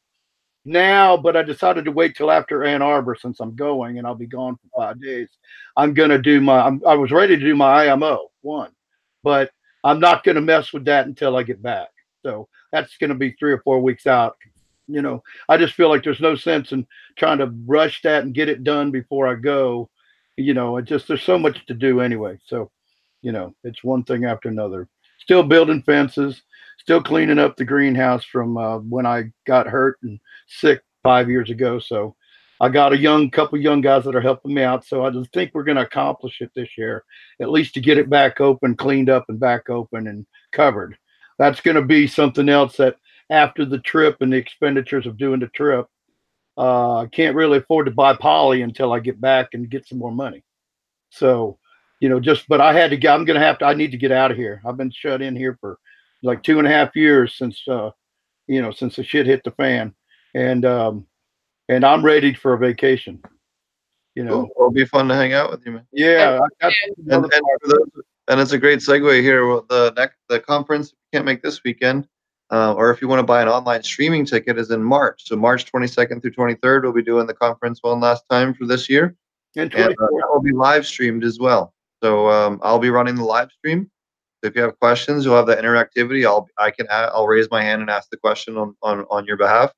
now 0.65 1.17
but 1.17 1.35
I 1.35 1.43
decided 1.43 1.85
to 1.85 1.91
wait 1.91 2.15
till 2.15 2.31
after 2.31 2.63
Ann 2.63 2.81
Arbor 2.81 3.15
since 3.15 3.39
I'm 3.39 3.55
going 3.55 3.97
and 3.97 4.05
I'll 4.05 4.15
be 4.15 4.27
gone 4.27 4.57
for 4.57 4.81
five 4.81 5.01
days 5.01 5.29
I'm 5.75 5.93
going 5.93 6.11
to 6.11 6.19
do 6.19 6.39
my 6.41 6.59
I'm, 6.61 6.81
I 6.87 6.95
was 6.95 7.11
ready 7.11 7.35
to 7.35 7.45
do 7.45 7.55
my 7.55 7.87
IMO 7.87 8.27
one 8.41 8.71
but 9.23 9.51
I'm 9.83 9.99
not 9.99 10.23
going 10.23 10.35
to 10.35 10.41
mess 10.41 10.73
with 10.73 10.85
that 10.85 11.07
until 11.07 11.35
I 11.35 11.43
get 11.43 11.61
back. 11.61 11.89
So 12.23 12.47
that's 12.71 12.97
going 12.97 13.09
to 13.09 13.15
be 13.15 13.31
three 13.31 13.51
or 13.51 13.61
four 13.61 13.79
weeks 13.79 14.05
out. 14.05 14.37
You 14.87 15.01
know, 15.01 15.23
I 15.49 15.57
just 15.57 15.73
feel 15.73 15.89
like 15.89 16.03
there's 16.03 16.19
no 16.19 16.35
sense 16.35 16.71
in 16.71 16.85
trying 17.17 17.37
to 17.39 17.53
rush 17.65 18.01
that 18.01 18.23
and 18.23 18.33
get 18.33 18.49
it 18.49 18.63
done 18.63 18.91
before 18.91 19.27
I 19.27 19.35
go. 19.35 19.89
You 20.37 20.53
know, 20.53 20.77
it 20.77 20.85
just 20.85 21.07
there's 21.07 21.23
so 21.23 21.39
much 21.39 21.65
to 21.67 21.73
do 21.73 22.01
anyway. 22.01 22.37
So 22.45 22.71
you 23.21 23.31
know, 23.31 23.53
it's 23.63 23.83
one 23.83 24.03
thing 24.03 24.25
after 24.25 24.49
another. 24.49 24.87
Still 25.19 25.43
building 25.43 25.83
fences, 25.83 26.41
still 26.81 27.01
cleaning 27.01 27.37
up 27.37 27.55
the 27.55 27.65
greenhouse 27.65 28.25
from 28.25 28.57
uh, 28.57 28.79
when 28.79 29.05
I 29.05 29.25
got 29.45 29.67
hurt 29.67 29.99
and 30.01 30.19
sick 30.47 30.81
five 31.03 31.29
years 31.29 31.51
ago. 31.51 31.77
So 31.79 32.15
I 32.59 32.69
got 32.69 32.93
a 32.93 32.97
young 32.97 33.29
couple 33.29 33.59
young 33.59 33.81
guys 33.81 34.03
that 34.05 34.15
are 34.15 34.21
helping 34.21 34.53
me 34.53 34.63
out. 34.63 34.85
So 34.85 35.05
I 35.05 35.11
just 35.11 35.31
think 35.31 35.51
we're 35.53 35.63
going 35.63 35.77
to 35.77 35.83
accomplish 35.83 36.41
it 36.41 36.51
this 36.55 36.69
year, 36.77 37.03
at 37.39 37.51
least 37.51 37.75
to 37.75 37.81
get 37.81 37.99
it 37.99 38.09
back 38.09 38.41
open, 38.41 38.75
cleaned 38.75 39.09
up, 39.09 39.25
and 39.29 39.39
back 39.39 39.69
open 39.69 40.07
and 40.07 40.25
covered. 40.51 40.97
That's 41.37 41.61
going 41.61 41.75
to 41.75 41.83
be 41.83 42.07
something 42.07 42.49
else 42.49 42.77
that 42.77 42.95
after 43.29 43.63
the 43.63 43.79
trip 43.79 44.17
and 44.21 44.33
the 44.33 44.37
expenditures 44.37 45.05
of 45.05 45.17
doing 45.17 45.39
the 45.39 45.47
trip, 45.47 45.85
uh, 46.57 46.97
I 46.97 47.07
can't 47.07 47.35
really 47.35 47.59
afford 47.59 47.85
to 47.85 47.91
buy 47.91 48.15
poly 48.15 48.63
until 48.63 48.91
I 48.91 48.99
get 48.99 49.21
back 49.21 49.49
and 49.53 49.69
get 49.69 49.87
some 49.87 49.99
more 49.99 50.11
money. 50.11 50.43
So, 51.09 51.57
you 51.99 52.09
know, 52.09 52.19
just 52.19 52.47
but 52.47 52.59
I 52.59 52.73
had 52.73 52.89
to 52.89 52.97
get. 52.97 53.13
I'm 53.13 53.25
going 53.25 53.39
to 53.39 53.45
have 53.45 53.59
to. 53.59 53.65
I 53.65 53.73
need 53.75 53.91
to 53.91 53.97
get 53.97 54.11
out 54.11 54.31
of 54.31 54.37
here. 54.37 54.61
I've 54.65 54.77
been 54.77 54.91
shut 54.91 55.21
in 55.21 55.35
here 55.35 55.57
for 55.61 55.77
like 56.23 56.43
two 56.43 56.59
and 56.59 56.67
a 56.67 56.71
half 56.71 56.95
years 56.95 57.35
since, 57.35 57.61
uh, 57.67 57.91
you 58.47 58.61
know, 58.61 58.71
since 58.71 58.95
the 58.95 59.03
shit 59.03 59.25
hit 59.25 59.43
the 59.43 59.51
fan, 59.51 59.93
and 60.35 60.65
um, 60.65 61.05
and 61.69 61.85
I'm 61.85 62.03
ready 62.03 62.33
for 62.33 62.53
a 62.53 62.57
vacation. 62.57 63.21
You 64.15 64.25
know, 64.25 64.31
Cool. 64.41 64.49
It'll 64.57 64.71
be 64.71 64.85
fun 64.85 65.07
to 65.07 65.15
hang 65.15 65.31
out 65.33 65.51
with 65.51 65.65
you, 65.65 65.71
man. 65.73 65.87
yeah, 65.93 66.39
I- 66.43 66.47
that's 66.59 66.75
And, 67.07 67.23
and, 67.23 67.31
part. 67.31 67.61
those, 67.65 68.03
and 68.27 68.39
it's 68.41 68.51
a 68.51 68.57
great 68.57 68.79
segue 68.79 69.21
here. 69.21 69.47
Well, 69.47 69.65
The 69.69 69.93
next 69.95 70.17
the 70.27 70.39
conference 70.39 70.91
you 70.91 71.17
can't 71.17 71.25
make 71.25 71.41
this 71.41 71.63
weekend, 71.63 72.07
uh, 72.51 72.73
or 72.73 72.91
if 72.91 73.01
you 73.01 73.07
want 73.07 73.19
to 73.19 73.23
buy 73.25 73.41
an 73.41 73.47
online 73.47 73.83
streaming 73.83 74.25
ticket, 74.25 74.57
is 74.57 74.69
in 74.69 74.83
March. 74.83 75.21
So 75.25 75.37
March 75.37 75.71
22nd 75.71 76.21
through 76.21 76.31
23rd, 76.31 76.83
we'll 76.83 76.91
be 76.93 77.01
doing 77.03 77.25
the 77.25 77.33
conference 77.33 77.79
one 77.81 78.01
last 78.01 78.25
time 78.29 78.53
for 78.53 78.65
this 78.65 78.89
year, 78.89 79.15
and 79.55 79.73
and 79.73 79.93
uh, 79.93 79.95
that 79.97 80.27
will 80.29 80.41
be 80.41 80.51
live 80.51 80.85
streamed 80.85 81.23
as 81.23 81.39
well. 81.39 81.73
So 82.03 82.29
um, 82.29 82.59
I'll 82.63 82.79
be 82.79 82.89
running 82.89 83.15
the 83.15 83.23
live 83.23 83.49
stream. 83.51 83.89
If 84.43 84.55
you 84.55 84.61
have 84.63 84.79
questions, 84.79 85.25
you'll 85.25 85.35
have 85.35 85.47
that 85.47 85.59
interactivity. 85.59 86.25
I'll 86.25 86.47
I 86.57 86.71
can 86.71 86.87
I'll 86.89 87.27
raise 87.27 87.49
my 87.51 87.61
hand 87.61 87.81
and 87.81 87.89
ask 87.89 88.09
the 88.09 88.17
question 88.17 88.57
on 88.57 88.75
on 88.81 89.05
on 89.09 89.25
your 89.25 89.37
behalf. 89.37 89.71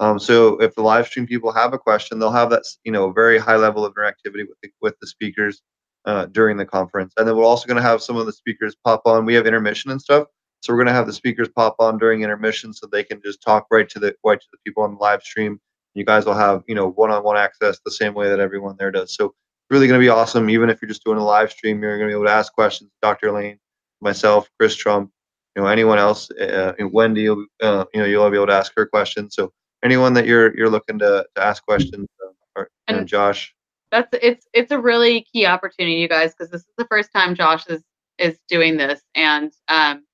Um, 0.00 0.18
so 0.18 0.58
if 0.58 0.74
the 0.74 0.82
live 0.82 1.06
stream 1.06 1.26
people 1.26 1.52
have 1.52 1.72
a 1.72 1.78
question, 1.78 2.18
they'll 2.18 2.30
have 2.30 2.50
that 2.50 2.62
you 2.84 2.92
know 2.92 3.10
very 3.12 3.38
high 3.38 3.56
level 3.56 3.84
of 3.84 3.94
interactivity 3.94 4.46
with 4.48 4.58
the, 4.62 4.70
with 4.80 4.94
the 5.00 5.06
speakers 5.06 5.62
uh, 6.04 6.26
during 6.26 6.56
the 6.56 6.66
conference. 6.66 7.12
And 7.16 7.26
then 7.26 7.36
we're 7.36 7.44
also 7.44 7.66
going 7.66 7.76
to 7.76 7.82
have 7.82 8.02
some 8.02 8.16
of 8.16 8.26
the 8.26 8.32
speakers 8.32 8.76
pop 8.84 9.02
on. 9.04 9.24
We 9.24 9.34
have 9.34 9.46
intermission 9.46 9.90
and 9.90 10.00
stuff, 10.00 10.26
so 10.60 10.72
we're 10.72 10.78
going 10.78 10.86
to 10.86 10.92
have 10.92 11.06
the 11.06 11.12
speakers 11.12 11.48
pop 11.48 11.76
on 11.78 11.98
during 11.98 12.22
intermission 12.22 12.72
so 12.72 12.86
they 12.86 13.04
can 13.04 13.20
just 13.24 13.42
talk 13.42 13.66
right 13.70 13.88
to 13.88 13.98
the 13.98 14.14
right 14.24 14.40
to 14.40 14.46
the 14.52 14.58
people 14.64 14.82
on 14.82 14.94
the 14.94 15.00
live 15.00 15.22
stream. 15.22 15.60
You 15.94 16.04
guys 16.04 16.26
will 16.26 16.34
have 16.34 16.62
you 16.68 16.74
know 16.74 16.90
one-on-one 16.90 17.36
access 17.36 17.80
the 17.84 17.90
same 17.90 18.14
way 18.14 18.28
that 18.28 18.40
everyone 18.40 18.76
there 18.78 18.90
does. 18.90 19.14
So 19.14 19.26
it's 19.26 19.34
really 19.70 19.88
going 19.88 20.00
to 20.00 20.04
be 20.04 20.08
awesome. 20.08 20.48
Even 20.48 20.70
if 20.70 20.80
you're 20.80 20.88
just 20.88 21.04
doing 21.04 21.18
a 21.18 21.24
live 21.24 21.50
stream, 21.50 21.82
you're 21.82 21.98
going 21.98 22.08
to 22.08 22.14
be 22.14 22.16
able 22.16 22.26
to 22.26 22.32
ask 22.32 22.52
questions. 22.52 22.90
Dr. 23.02 23.28
Elaine, 23.28 23.58
myself, 24.00 24.48
Chris 24.58 24.74
Trump, 24.76 25.10
you 25.56 25.62
know 25.62 25.68
anyone 25.68 25.98
else, 25.98 26.30
uh, 26.32 26.72
and 26.78 26.92
Wendy, 26.92 27.22
you'll, 27.22 27.46
uh, 27.62 27.84
you 27.94 28.00
know 28.00 28.06
you'll 28.06 28.30
be 28.30 28.36
able 28.36 28.46
to 28.46 28.52
ask 28.52 28.72
her 28.76 28.86
questions. 28.86 29.34
So 29.34 29.52
anyone 29.82 30.12
that 30.14 30.26
you're 30.26 30.56
you're 30.56 30.70
looking 30.70 30.98
to, 31.00 31.26
to 31.34 31.42
ask 31.44 31.64
questions, 31.64 32.06
uh, 32.24 32.30
or 32.56 32.70
you 32.88 32.94
know, 32.94 33.00
And- 33.00 33.08
Josh. 33.08 33.54
that's 33.90 34.08
it's 34.22 34.46
it's 34.52 34.70
a 34.72 34.78
really 34.78 35.26
key 35.32 35.46
opportunity 35.46 35.96
you 35.96 36.08
guys 36.08 36.32
because 36.34 36.50
this 36.50 36.60
is 36.62 36.74
the 36.76 36.86
first 36.90 37.10
time 37.12 37.34
josh 37.34 37.66
is 37.68 37.82
is 38.18 38.38
doing 38.48 38.76
this 38.76 39.00
and 39.14 39.50
um 39.68 40.04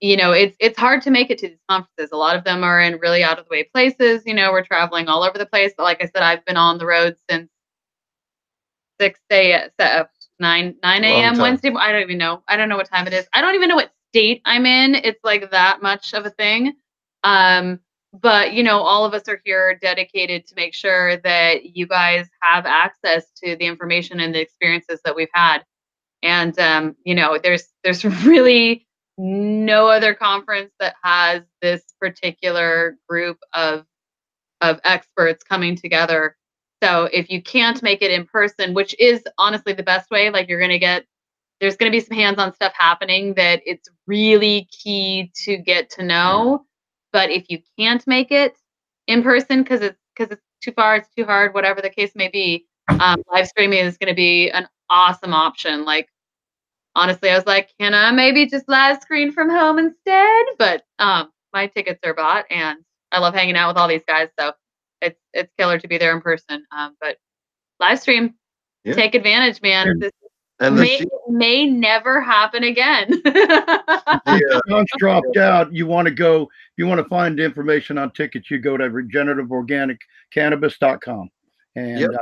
you 0.00 0.16
know 0.16 0.32
it's 0.32 0.56
it's 0.58 0.78
hard 0.78 1.02
to 1.02 1.10
make 1.10 1.30
it 1.30 1.36
to 1.38 1.48
these 1.48 1.58
conferences 1.68 2.08
a 2.12 2.16
lot 2.16 2.34
of 2.36 2.44
them 2.44 2.64
are 2.64 2.80
in 2.80 2.98
really 3.00 3.22
out 3.22 3.38
of 3.38 3.44
the 3.44 3.50
way 3.50 3.62
places 3.74 4.22
you 4.24 4.32
know 4.32 4.50
we're 4.52 4.64
traveling 4.64 5.06
all 5.08 5.22
over 5.22 5.36
the 5.36 5.44
place 5.44 5.72
but 5.76 5.82
like 5.82 6.00
i 6.02 6.06
said 6.06 6.22
i've 6.22 6.42
been 6.46 6.56
on 6.56 6.78
the 6.78 6.86
road 6.86 7.14
since 7.28 7.50
6 9.00 9.20
a 9.32 9.52
uh, 9.78 10.04
9 10.38 10.76
9 10.82 11.04
a.m 11.04 11.38
wednesday 11.38 11.72
i 11.78 11.92
don't 11.92 12.02
even 12.02 12.18
know. 12.18 12.42
I 12.48 12.56
don't 12.56 12.68
know 12.68 12.76
what 12.76 12.88
time 12.88 13.06
it 13.06 13.12
is. 13.12 13.26
I 13.32 13.40
don't 13.40 13.54
even 13.54 13.68
know 13.68 13.76
what 13.76 13.92
state 14.10 14.42
i'm 14.44 14.66
in. 14.66 14.94
It's 14.94 15.22
like 15.24 15.50
that 15.50 15.82
much 15.82 16.14
of 16.14 16.26
a 16.26 16.30
thing. 16.30 16.74
Um 17.24 17.80
but 18.12 18.54
you 18.54 18.62
know 18.62 18.80
all 18.80 19.04
of 19.04 19.14
us 19.14 19.28
are 19.28 19.40
here 19.44 19.78
dedicated 19.80 20.46
to 20.46 20.54
make 20.54 20.74
sure 20.74 21.16
that 21.18 21.76
you 21.76 21.86
guys 21.86 22.26
have 22.40 22.64
access 22.66 23.30
to 23.42 23.56
the 23.56 23.66
information 23.66 24.20
and 24.20 24.34
the 24.34 24.40
experiences 24.40 25.00
that 25.04 25.14
we've 25.14 25.28
had. 25.34 25.64
And 26.22 26.58
um, 26.58 26.96
you 27.04 27.14
know 27.14 27.38
there's 27.42 27.64
there's 27.84 28.04
really 28.24 28.86
no 29.18 29.88
other 29.88 30.14
conference 30.14 30.72
that 30.80 30.94
has 31.02 31.42
this 31.60 31.82
particular 32.00 32.96
group 33.08 33.38
of 33.52 33.84
of 34.60 34.80
experts 34.84 35.44
coming 35.44 35.76
together 35.76 36.36
so 36.82 37.08
if 37.12 37.30
you 37.30 37.42
can't 37.42 37.82
make 37.82 38.02
it 38.02 38.10
in 38.10 38.26
person 38.26 38.74
which 38.74 38.94
is 38.98 39.22
honestly 39.38 39.72
the 39.72 39.82
best 39.82 40.10
way 40.10 40.30
like 40.30 40.48
you're 40.48 40.60
going 40.60 40.70
to 40.70 40.78
get 40.78 41.04
there's 41.60 41.76
going 41.76 41.90
to 41.90 41.96
be 41.96 42.04
some 42.04 42.16
hands-on 42.16 42.54
stuff 42.54 42.72
happening 42.76 43.34
that 43.34 43.60
it's 43.66 43.88
really 44.06 44.68
key 44.70 45.32
to 45.44 45.56
get 45.56 45.90
to 45.90 46.04
know. 46.04 46.64
But 47.12 47.30
if 47.30 47.46
you 47.48 47.58
can't 47.78 48.06
make 48.06 48.30
it 48.30 48.56
in 49.06 49.22
person 49.22 49.62
because 49.62 49.80
it's 49.80 49.98
because 50.14 50.32
it's 50.32 50.42
too 50.62 50.72
far 50.72 50.96
it's 50.96 51.08
too 51.16 51.24
hard 51.24 51.54
whatever 51.54 51.80
the 51.80 51.88
case 51.88 52.12
may 52.14 52.28
be 52.28 52.66
um, 52.88 53.22
live 53.32 53.46
streaming 53.46 53.78
is 53.78 53.96
going 53.96 54.08
to 54.08 54.16
be 54.16 54.50
an 54.50 54.68
awesome 54.90 55.32
option. 55.32 55.84
Like 55.84 56.08
honestly 56.94 57.30
i 57.30 57.34
was 57.36 57.46
like 57.46 57.70
can 57.78 57.94
i 57.94 58.10
maybe 58.10 58.46
just 58.46 58.68
live 58.68 59.00
screen 59.00 59.32
from 59.32 59.48
home 59.50 59.78
instead? 59.78 60.46
But 60.58 60.82
um, 60.98 61.30
my 61.52 61.66
tickets 61.68 62.00
are 62.04 62.14
bought 62.14 62.44
and 62.50 62.78
i 63.12 63.18
love 63.18 63.34
hanging 63.34 63.56
out 63.56 63.68
with 63.68 63.76
all 63.78 63.88
these 63.88 64.02
guys 64.06 64.28
so 64.38 64.52
it's 65.02 65.18
it's 65.32 65.52
killer 65.58 65.78
to 65.78 65.88
be 65.88 65.98
there 65.98 66.14
in 66.14 66.20
person 66.20 66.64
um, 66.76 66.94
but 67.00 67.16
live 67.80 67.98
stream 68.00 68.34
Yeah. 68.84 68.94
take 68.94 69.14
advantage 69.14 69.60
man 69.62 69.98
this 69.98 70.12
And 70.60 70.76
may, 70.76 70.98
se- 70.98 71.06
may 71.28 71.66
never 71.66 72.20
happen 72.20 72.64
again 72.64 73.06
the, 73.24 74.62
uh, 74.72 74.84
dropped 74.98 75.36
out. 75.36 75.72
You 75.72 75.86
want 75.86 76.06
to 76.08 76.14
go, 76.14 76.48
you 76.76 76.88
want 76.88 76.98
to 77.00 77.08
find 77.08 77.38
information 77.38 77.96
on 77.98 78.10
tickets, 78.10 78.50
you 78.50 78.58
go 78.58 78.76
to 78.76 78.90
regenerativeorganiccannabis.com. 78.90 81.30
And 81.76 82.00
Yep. 82.00 82.10
uh, 82.14 82.18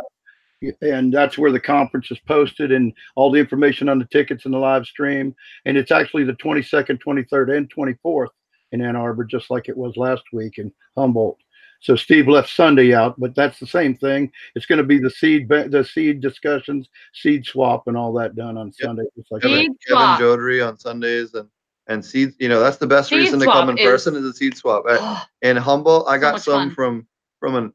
and 0.83 1.13
that's 1.13 1.37
where 1.39 1.53
the 1.53 1.61
conference 1.61 2.11
is 2.11 2.19
posted 2.21 2.73
and 2.73 2.93
all 3.15 3.31
the 3.31 3.39
information 3.39 3.89
on 3.91 3.99
the 3.99 4.07
tickets 4.07 4.45
and 4.47 4.55
the 4.55 4.59
live 4.59 4.87
stream. 4.87 5.35
And 5.67 5.77
it's 5.77 5.93
actually 5.93 6.25
the 6.25 6.33
22nd, 6.35 6.99
23rd, 7.03 7.57
and 7.57 7.71
24th 7.73 8.29
in 8.73 8.81
Ann 8.81 8.97
Arbor, 8.97 9.25
just 9.25 9.51
like 9.51 9.69
it 9.69 9.77
was 9.77 9.97
last 9.97 10.23
week 10.33 10.59
in 10.59 10.73
Humboldt. 10.97 11.39
So 11.81 11.95
Steve 11.97 12.27
left 12.29 12.49
Sunday 12.49 12.95
out, 12.95 13.19
but 13.19 13.35
that's 13.35 13.59
the 13.59 13.67
same 13.67 13.95
thing. 13.97 14.31
It's 14.55 14.67
going 14.67 14.79
to 14.79 14.85
be 14.85 14.99
the 14.99 15.11
seed, 15.11 15.49
the 15.49 15.85
seed 15.91 16.21
discussions, 16.21 16.89
seed 17.15 17.45
swap, 17.45 17.87
and 17.87 17.97
all 17.97 18.13
that 18.15 18.35
done 18.35 18.57
on 18.57 18.67
Yep. 18.69 18.75
Sunday. 18.81 19.03
Just 19.17 19.31
like 19.31 19.43
Kevin, 19.43 19.59
Seed 19.59 19.71
Kevin 19.87 20.03
swap. 20.03 20.21
Jodrey 20.21 20.67
on 20.67 20.79
Sundays 20.79 21.35
and 21.35 21.49
and 21.89 22.05
seeds. 22.05 22.35
You 22.41 22.49
know 22.49 22.59
that's 22.61 22.79
the 22.79 22.87
best 22.87 23.11
Seed 23.11 23.19
reason 23.19 23.39
to 23.41 23.47
come 23.47 23.69
in 23.71 23.79
is- 23.79 23.85
person 23.85 24.17
is 24.17 24.25
a 24.25 24.33
seed 24.33 24.57
swap. 24.57 24.85
At- 24.89 25.27
in 25.43 25.57
Humboldt, 25.57 26.09
I 26.09 26.19
got 26.19 26.35
much 26.35 26.43
some 26.43 26.69
fun. 26.69 26.75
from 26.75 27.07
from 27.41 27.55
an 27.55 27.73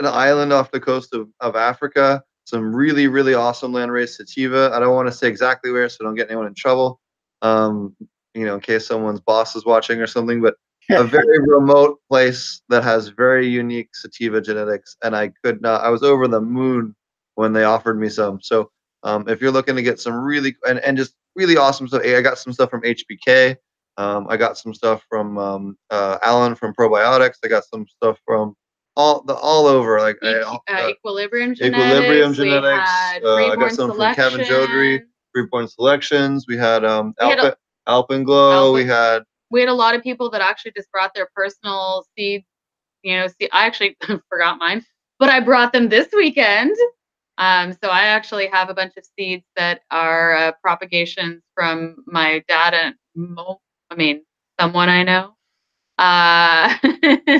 an 0.00 0.06
island 0.06 0.52
off 0.52 0.72
the 0.72 0.80
coast 0.80 1.14
of, 1.14 1.28
of 1.40 1.54
Africa. 1.54 2.22
Some 2.46 2.74
really 2.74 3.06
really 3.06 3.34
awesome 3.34 3.72
landrace 3.72 4.16
sativa. 4.16 4.70
I 4.74 4.80
don't 4.80 4.94
want 4.94 5.06
to 5.08 5.12
say 5.12 5.28
exactly 5.28 5.70
where, 5.70 5.88
so 5.88 6.02
don't 6.04 6.14
get 6.16 6.28
anyone 6.30 6.46
in 6.48 6.54
trouble. 6.54 7.00
Um, 7.42 7.94
you 8.34 8.44
know, 8.46 8.54
in 8.56 8.60
case 8.60 8.86
someone's 8.86 9.20
boss 9.20 9.54
is 9.54 9.64
watching 9.64 10.00
or 10.00 10.06
something, 10.08 10.42
but 10.42 10.56
a 10.90 11.04
very 11.04 11.38
remote 11.40 12.00
place 12.10 12.62
that 12.68 12.82
has 12.82 13.08
very 13.08 13.48
unique 13.48 13.94
sativa 13.94 14.40
genetics, 14.40 14.96
and 15.02 15.16
I 15.16 15.32
could 15.42 15.60
not. 15.62 15.82
I 15.82 15.88
was 15.90 16.02
over 16.02 16.28
the 16.28 16.40
moon 16.40 16.94
when 17.34 17.52
they 17.52 17.64
offered 17.64 17.98
me 17.98 18.08
some. 18.08 18.40
So 18.42 18.70
um, 19.02 19.28
if 19.28 19.40
you're 19.40 19.50
looking 19.52 19.76
to 19.76 19.82
get 19.82 20.00
some 20.00 20.14
really 20.14 20.56
and, 20.66 20.78
and 20.80 20.96
just 20.96 21.14
really 21.36 21.56
awesome 21.56 21.88
stuff, 21.88 22.02
I 22.04 22.20
got 22.22 22.38
some 22.38 22.52
stuff 22.52 22.70
from 22.70 22.82
HBK. 22.82 23.56
Um, 23.96 24.26
I 24.28 24.36
got 24.36 24.58
some 24.58 24.74
stuff 24.74 25.04
from 25.08 25.38
um, 25.38 25.78
uh, 25.90 26.18
Alan 26.22 26.54
from 26.54 26.74
Probiotics. 26.74 27.36
I 27.44 27.48
got 27.48 27.64
some 27.64 27.86
stuff 27.86 28.18
from 28.26 28.54
all 28.96 29.22
the 29.22 29.34
all 29.34 29.66
over 29.66 30.00
like 30.00 30.18
E- 30.22 30.28
uh, 30.28 30.52
uh, 30.54 30.58
uh, 30.68 30.88
equilibrium 30.88 31.54
genetics. 31.54 31.84
Equilibrium 31.84 32.30
we 32.30 32.36
Genetics, 32.36 32.90
had 32.90 33.24
uh, 33.24 33.34
I 33.34 33.40
got 33.40 33.50
Freeborn 33.50 33.74
some 33.74 33.94
from 33.96 34.14
Kevin 34.14 34.40
Jodrey. 34.40 35.00
Point 35.50 35.68
selections. 35.68 36.44
We 36.46 36.56
had 36.56 36.84
um 36.84 37.12
We 37.20 37.26
had 37.26 37.38
a- 37.40 37.56
Alpen, 37.88 38.24
Alpenglow. 38.24 38.72
We 38.72 38.84
had 38.84 39.24
We 39.54 39.60
had 39.60 39.68
a 39.68 39.74
lot 39.74 39.94
of 39.94 40.02
people 40.02 40.28
that 40.30 40.40
actually 40.40 40.72
just 40.76 40.90
brought 40.90 41.12
their 41.14 41.28
personal 41.32 42.04
seeds. 42.18 42.44
You 43.04 43.18
know, 43.18 43.28
see, 43.28 43.48
I 43.52 43.66
actually 43.66 43.96
forgot 44.28 44.58
mine, 44.58 44.84
but 45.20 45.28
I 45.28 45.38
brought 45.38 45.72
them 45.72 45.88
this 45.88 46.08
weekend. 46.12 46.74
Um, 47.38 47.72
so 47.72 47.88
I 47.88 48.02
actually 48.06 48.48
have 48.48 48.68
a 48.68 48.74
bunch 48.74 48.94
of 48.96 49.04
seeds 49.16 49.44
that 49.54 49.82
are 49.92 50.34
uh, 50.34 50.52
propagations 50.60 51.40
from 51.54 52.02
my 52.06 52.42
dad 52.48 52.74
and 52.74 52.94
mo- 53.14 53.60
I 53.92 53.94
mean 53.94 54.24
someone 54.58 54.88
I 54.88 55.04
know. 55.04 55.36
Uh, 55.98 56.74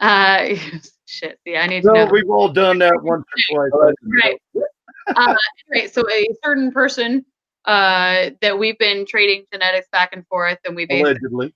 uh, 0.00 0.48
shit. 1.06 1.38
See, 1.46 1.56
I 1.58 1.66
need 1.66 1.82
to 1.82 1.88
No, 1.88 1.92
know. 1.92 2.10
we've 2.10 2.30
all 2.30 2.48
done 2.50 2.78
that 2.78 2.98
once 3.02 3.24
or 3.50 3.68
twice. 3.70 3.94
Right. 4.24 4.40
uh, 5.14 5.34
anyway, 5.74 5.88
so 5.88 6.08
a 6.10 6.26
certain 6.42 6.72
person 6.72 7.26
uh, 7.64 8.30
that 8.40 8.58
we've 8.58 8.78
been 8.78 9.06
trading 9.06 9.44
genetics 9.52 9.88
back 9.92 10.10
and 10.12 10.26
forth, 10.26 10.58
and 10.64 10.74
we 10.74 10.86
basically 10.86 11.12
Allegedly. 11.12 11.54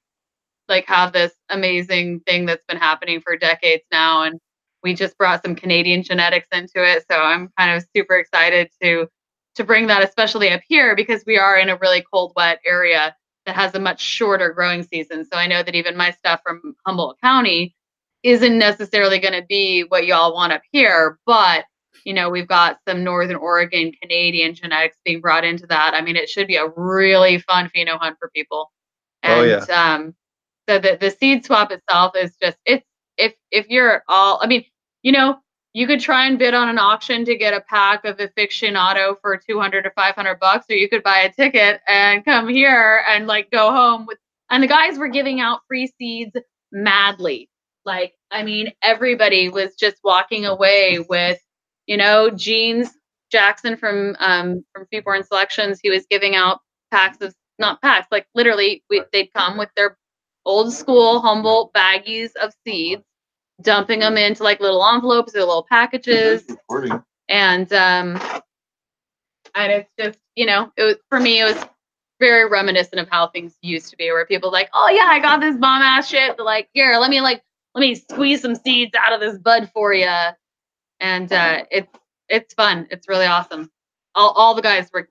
like 0.68 0.86
have 0.86 1.12
this 1.12 1.32
amazing 1.50 2.20
thing 2.20 2.46
that's 2.46 2.64
been 2.68 2.76
happening 2.76 3.20
for 3.20 3.36
decades 3.36 3.84
now, 3.90 4.22
and 4.22 4.38
we 4.82 4.94
just 4.94 5.18
brought 5.18 5.44
some 5.44 5.56
Canadian 5.56 6.02
genetics 6.02 6.48
into 6.52 6.84
it. 6.84 7.04
So 7.10 7.18
I'm 7.18 7.50
kind 7.58 7.76
of 7.76 7.84
super 7.94 8.16
excited 8.16 8.70
to 8.82 9.08
to 9.56 9.64
bring 9.64 9.86
that, 9.86 10.04
especially 10.04 10.50
up 10.50 10.60
here, 10.68 10.94
because 10.94 11.24
we 11.26 11.38
are 11.38 11.58
in 11.58 11.70
a 11.70 11.76
really 11.76 12.04
cold, 12.12 12.32
wet 12.36 12.60
area 12.64 13.16
that 13.46 13.54
has 13.54 13.74
a 13.74 13.80
much 13.80 14.00
shorter 14.00 14.52
growing 14.52 14.82
season. 14.82 15.24
So 15.24 15.38
I 15.38 15.46
know 15.46 15.62
that 15.62 15.74
even 15.74 15.96
my 15.96 16.10
stuff 16.10 16.40
from 16.44 16.76
Humboldt 16.84 17.18
County 17.22 17.74
isn't 18.22 18.58
necessarily 18.58 19.18
going 19.18 19.40
to 19.40 19.46
be 19.46 19.82
what 19.82 20.06
y'all 20.06 20.34
want 20.34 20.52
up 20.52 20.62
here, 20.72 21.18
but 21.26 21.64
you 22.06 22.14
know, 22.14 22.30
we've 22.30 22.48
got 22.48 22.80
some 22.88 23.04
Northern 23.04 23.36
Oregon 23.36 23.92
Canadian 24.02 24.54
genetics 24.54 24.98
being 25.04 25.20
brought 25.20 25.44
into 25.44 25.66
that. 25.68 25.94
I 25.94 26.02
mean, 26.02 26.16
it 26.16 26.30
should 26.30 26.48
be 26.48 26.56
a 26.56 26.68
really 26.76 27.38
fun 27.40 27.70
pheno 27.76 27.98
hunt 27.98 28.16
for 28.20 28.30
people. 28.34 28.72
Oh, 29.26 29.42
And 29.42 29.42
yeah. 29.42 29.66
um, 29.70 30.14
so 30.68 30.78
the 30.78 30.98
the 31.00 31.10
seed 31.10 31.44
swap 31.46 31.72
itself 31.72 32.16
is 32.16 32.36
just 32.42 32.58
it's 32.66 32.86
if 33.18 33.34
if 33.52 33.68
you're 33.68 34.04
all 34.08 34.40
I 34.42 34.48
mean, 34.48 34.64
you 35.02 35.12
know, 35.12 35.38
you 35.74 35.86
could 35.86 36.00
try 36.00 36.26
and 36.26 36.38
bid 36.38 36.54
on 36.54 36.68
an 36.68 36.78
auction 36.78 37.24
to 37.26 37.36
get 37.36 37.54
a 37.54 37.60
pack 37.62 38.04
of 38.04 38.20
a 38.20 38.28
aficionado 38.28 39.16
for 39.22 39.36
200 39.38 39.82
to 39.82 39.90
500 39.90 40.40
bucks, 40.40 40.66
or 40.70 40.76
you 40.76 40.88
could 40.88 41.02
buy 41.02 41.20
a 41.20 41.32
ticket 41.32 41.80
and 41.88 42.24
come 42.24 42.48
here 42.48 43.04
and 43.08 43.26
like 43.26 43.50
go 43.50 43.72
home 43.72 44.06
with. 44.06 44.18
And 44.50 44.62
the 44.62 44.68
guys 44.68 44.98
were 44.98 45.08
giving 45.08 45.40
out 45.40 45.60
free 45.68 45.92
seeds 45.98 46.36
madly. 46.72 47.50
Like, 47.84 48.14
I 48.30 48.42
mean, 48.42 48.72
everybody 48.82 49.48
was 49.48 49.74
just 49.76 49.98
walking 50.04 50.46
away 50.46 50.98
with, 51.08 51.40
you 51.86 51.96
know, 51.96 52.30
jeans. 52.30 52.90
Jackson 53.32 53.76
from 53.76 54.16
um 54.20 54.64
from 54.72 54.86
Freeborn 54.86 55.24
Selections, 55.24 55.80
he 55.82 55.90
was 55.90 56.06
giving 56.08 56.36
out 56.36 56.60
packs 56.92 57.20
of 57.20 57.34
not 57.58 57.80
packs, 57.82 58.06
like 58.10 58.26
literally, 58.34 58.84
we, 58.90 59.02
they'd 59.12 59.32
come 59.34 59.56
with 59.58 59.70
their 59.76 59.96
old 60.44 60.72
school 60.72 61.20
Humboldt 61.20 61.72
baggies 61.72 62.30
of 62.36 62.52
seeds, 62.64 63.02
dumping 63.62 64.00
them 64.00 64.16
into 64.16 64.42
like 64.42 64.60
little 64.60 64.84
envelopes 64.86 65.34
or 65.34 65.40
little 65.40 65.66
packages. 65.68 66.44
And 67.28 67.72
um 67.72 68.20
and 69.54 69.72
it's 69.72 69.90
just 69.98 70.18
you 70.36 70.46
know 70.46 70.70
it 70.76 70.82
was 70.84 70.96
for 71.08 71.18
me 71.18 71.40
it 71.40 71.44
was 71.44 71.64
very 72.20 72.48
reminiscent 72.48 73.00
of 73.00 73.08
how 73.10 73.28
things 73.28 73.56
used 73.62 73.90
to 73.90 73.96
be 73.96 74.10
where 74.10 74.24
people 74.26 74.50
like 74.50 74.70
oh 74.74 74.88
yeah 74.88 75.06
i 75.06 75.18
got 75.18 75.40
this 75.40 75.56
bomb 75.56 75.82
ass 75.82 76.08
shit 76.08 76.36
but 76.36 76.46
like 76.46 76.68
here 76.72 76.96
let 76.98 77.10
me 77.10 77.20
like 77.20 77.42
let 77.74 77.80
me 77.80 77.94
squeeze 77.94 78.40
some 78.40 78.54
seeds 78.54 78.92
out 78.98 79.12
of 79.12 79.20
this 79.20 79.38
bud 79.38 79.70
for 79.74 79.92
you 79.92 80.08
and 81.00 81.32
uh 81.32 81.64
it's 81.70 81.92
it's 82.28 82.54
fun 82.54 82.86
it's 82.90 83.08
really 83.08 83.26
awesome 83.26 83.70
all, 84.14 84.30
all 84.32 84.54
the 84.54 84.62
guys 84.62 84.88
were 84.92 85.08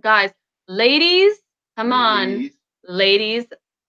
guys 0.00 0.30
ladies 0.68 1.36
come 1.76 1.92
on 1.92 2.50
ladies 2.88 3.46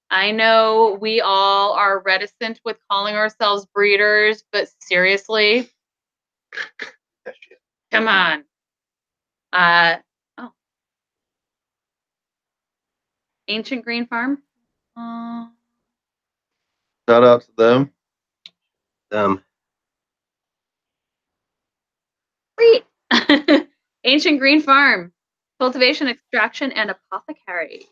i 0.09 0.31
know 0.31 0.97
we 0.99 1.21
all 1.21 1.73
are 1.73 2.01
reticent 2.01 2.59
with 2.65 2.77
calling 2.89 3.15
ourselves 3.15 3.65
breeders 3.73 4.43
but 4.51 4.67
seriously 4.79 5.69
Come 7.91 8.07
on. 8.07 8.43
Uh 9.53 9.97
oh. 10.37 10.51
Ancient 13.47 13.83
Green 13.83 14.07
Farm. 14.07 14.41
Uh, 14.95 15.47
Shout 17.07 17.23
out 17.23 17.41
to 17.41 17.51
them. 17.57 17.91
Um, 19.11 19.43
great. 22.57 22.83
Ancient 24.03 24.39
Green 24.39 24.61
Farm. 24.61 25.11
Cultivation, 25.59 26.07
extraction, 26.07 26.71
and 26.71 26.91
apothecary. 26.91 27.83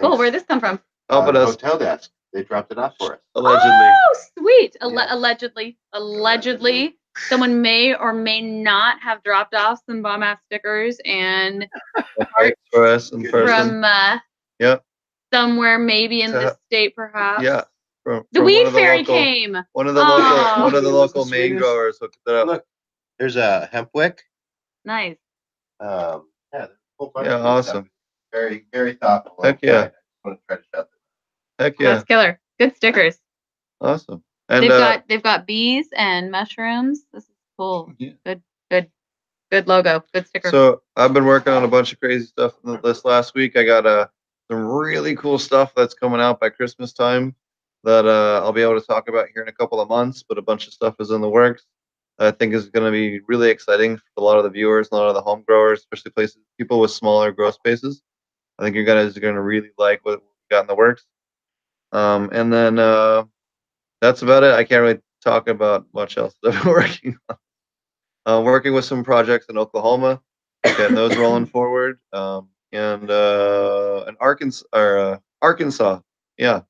Cool. 0.00 0.18
Where'd 0.18 0.34
this 0.34 0.42
come 0.44 0.60
from? 0.60 0.80
Helping 1.08 1.36
Uh, 1.36 1.40
us 1.40 1.50
Hotel 1.50 1.78
desk. 1.78 2.10
They 2.32 2.42
dropped 2.42 2.72
it 2.72 2.78
off 2.78 2.94
for 2.98 3.14
us. 3.14 3.20
allegedly. 3.34 3.70
Oh, 3.72 4.16
sweet. 4.38 4.76
Alle- 4.80 4.92
Yeah. 4.94 5.06
Allegedly. 5.14 5.78
Allegedly. 5.92 6.98
Someone 7.16 7.62
may 7.62 7.94
or 7.94 8.12
may 8.12 8.40
not 8.40 9.00
have 9.00 9.22
dropped 9.22 9.54
off 9.54 9.78
some 9.88 10.02
bomb 10.02 10.22
ass 10.24 10.40
stickers 10.44 10.98
and 11.04 11.66
Thanks 12.36 12.60
for 12.72 12.86
us 12.86 13.12
in 13.12 13.22
Good. 13.22 13.30
person. 13.32 13.68
from 13.68 13.84
uh 13.84 14.18
Yep. 14.58 14.82
somewhere 15.32 15.78
maybe 15.78 16.22
in 16.22 16.32
So- 16.32 16.40
the 16.40 16.56
state 16.66 16.96
perhaps. 16.96 17.42
Yeah. 17.44 17.62
From, 18.02 18.24
The 18.32 18.42
weed 18.42 18.64
one 18.64 18.72
fairy 18.74 18.98
local, 18.98 19.14
came. 19.14 19.56
One 19.72 19.86
of 19.86 19.94
the 19.94 20.02
Aw. 20.02 20.06
local 20.08 20.64
one 20.64 20.74
of 20.74 20.82
the 20.82 20.90
It 20.90 20.92
was 20.92 21.12
the 21.12 21.18
local 21.20 21.24
main 21.30 21.56
growers 21.56 21.98
hooked 22.00 22.18
it 22.26 22.34
up. 22.34 22.46
look, 22.48 22.64
there's 23.18 23.36
a 23.36 23.68
hemp 23.72 23.90
wick. 23.94 24.22
Nice. 24.84 25.16
Um, 25.80 26.28
Yeah, 26.52 26.66
there's 26.66 26.70
a 26.70 26.74
whole 26.98 27.12
bunch 27.14 27.26
Yeah, 27.26 27.36
of 27.36 27.46
awesome. 27.46 27.84
stuff. 27.84 27.86
Very, 28.32 28.66
very 28.72 28.94
thoughtful. 28.94 29.42
Heck 29.42 29.60
yeah. 29.62 29.80
I 29.80 29.84
just 29.84 29.94
want 30.24 30.38
to 30.40 30.46
try 30.48 30.56
to 30.56 30.62
shout 30.74 30.88
Heck 31.58 31.78
yeah. 31.78 31.94
That's 31.94 32.04
killer. 32.04 32.40
Good 32.58 32.76
stickers. 32.76 33.18
Awesome. 33.80 34.22
And 34.48 34.62
they've 34.62 34.70
uh, 34.70 34.78
got 34.78 35.08
they've 35.08 35.22
got 35.22 35.46
bees 35.46 35.86
and 35.96 36.30
mushrooms. 36.30 37.04
This 37.12 37.24
is 37.24 37.30
cool. 37.58 37.92
Yeah. 37.98 38.12
Good, 38.26 38.42
good, 38.70 38.90
good 39.50 39.68
logo. 39.68 40.04
Good 40.12 40.26
sticker. 40.26 40.50
So 40.50 40.82
I've 40.96 41.12
been 41.14 41.24
working 41.24 41.52
on 41.52 41.64
a 41.64 41.68
bunch 41.68 41.92
of 41.92 42.00
crazy 42.00 42.26
stuff 42.26 42.54
this 42.82 43.04
last 43.04 43.34
week. 43.34 43.56
I 43.56 43.64
got 43.64 43.86
uh, 43.86 44.08
some 44.50 44.66
really 44.66 45.14
cool 45.16 45.38
stuff 45.38 45.72
that's 45.74 45.94
coming 45.94 46.20
out 46.20 46.40
by 46.40 46.50
Christmas 46.50 46.92
time 46.92 47.34
that 47.84 48.06
uh, 48.06 48.40
I'll 48.44 48.52
be 48.52 48.62
able 48.62 48.80
to 48.80 48.86
talk 48.86 49.08
about 49.08 49.28
here 49.32 49.42
in 49.42 49.48
a 49.48 49.52
couple 49.52 49.80
of 49.80 49.88
months. 49.88 50.24
But 50.28 50.38
a 50.38 50.42
bunch 50.42 50.66
of 50.66 50.72
stuff 50.72 50.96
is 51.00 51.10
in 51.10 51.20
the 51.20 51.28
works. 51.28 51.64
I 52.18 52.30
think 52.30 52.54
is 52.54 52.68
going 52.68 52.86
to 52.86 52.92
be 52.92 53.20
really 53.26 53.50
exciting 53.50 53.96
for 53.96 54.04
a 54.18 54.22
lot 54.22 54.38
of 54.38 54.44
the 54.44 54.50
viewers, 54.50 54.88
a 54.90 54.94
lot 54.94 55.08
of 55.08 55.14
the 55.14 55.22
home 55.22 55.44
growers, 55.46 55.80
especially 55.80 56.12
places 56.12 56.38
people 56.58 56.80
with 56.80 56.90
smaller 56.90 57.32
grow 57.32 57.50
spaces. 57.50 58.02
I 58.58 58.62
think 58.62 58.76
you 58.76 58.84
guys 58.84 59.16
are 59.16 59.20
going 59.20 59.34
to 59.34 59.42
really 59.42 59.70
like 59.78 60.04
what 60.04 60.20
we 60.20 60.26
got 60.50 60.60
in 60.60 60.66
the 60.66 60.74
works. 60.76 61.04
Um, 61.92 62.30
and 62.32 62.52
then 62.52 62.78
uh, 62.78 63.24
that's 64.00 64.22
about 64.22 64.44
it. 64.44 64.54
I 64.54 64.64
can't 64.64 64.82
really 64.82 65.00
talk 65.22 65.48
about 65.48 65.86
much 65.92 66.16
else 66.16 66.34
that 66.42 66.54
I've 66.54 66.62
been 66.62 66.72
working 66.72 67.18
on. 67.28 67.36
Uh, 68.26 68.40
working 68.42 68.72
with 68.72 68.84
some 68.84 69.04
projects 69.04 69.46
in 69.48 69.58
Oklahoma, 69.58 70.20
getting 70.62 70.94
those 70.94 71.16
rolling 71.18 71.46
forward. 71.46 71.98
Um, 72.12 72.48
and 72.72 73.10
uh, 73.10 74.10
Arkansas, 74.20 74.64
or 74.72 74.98
uh, 74.98 75.18
Arkansas, 75.42 76.00
yeah, 76.38 76.62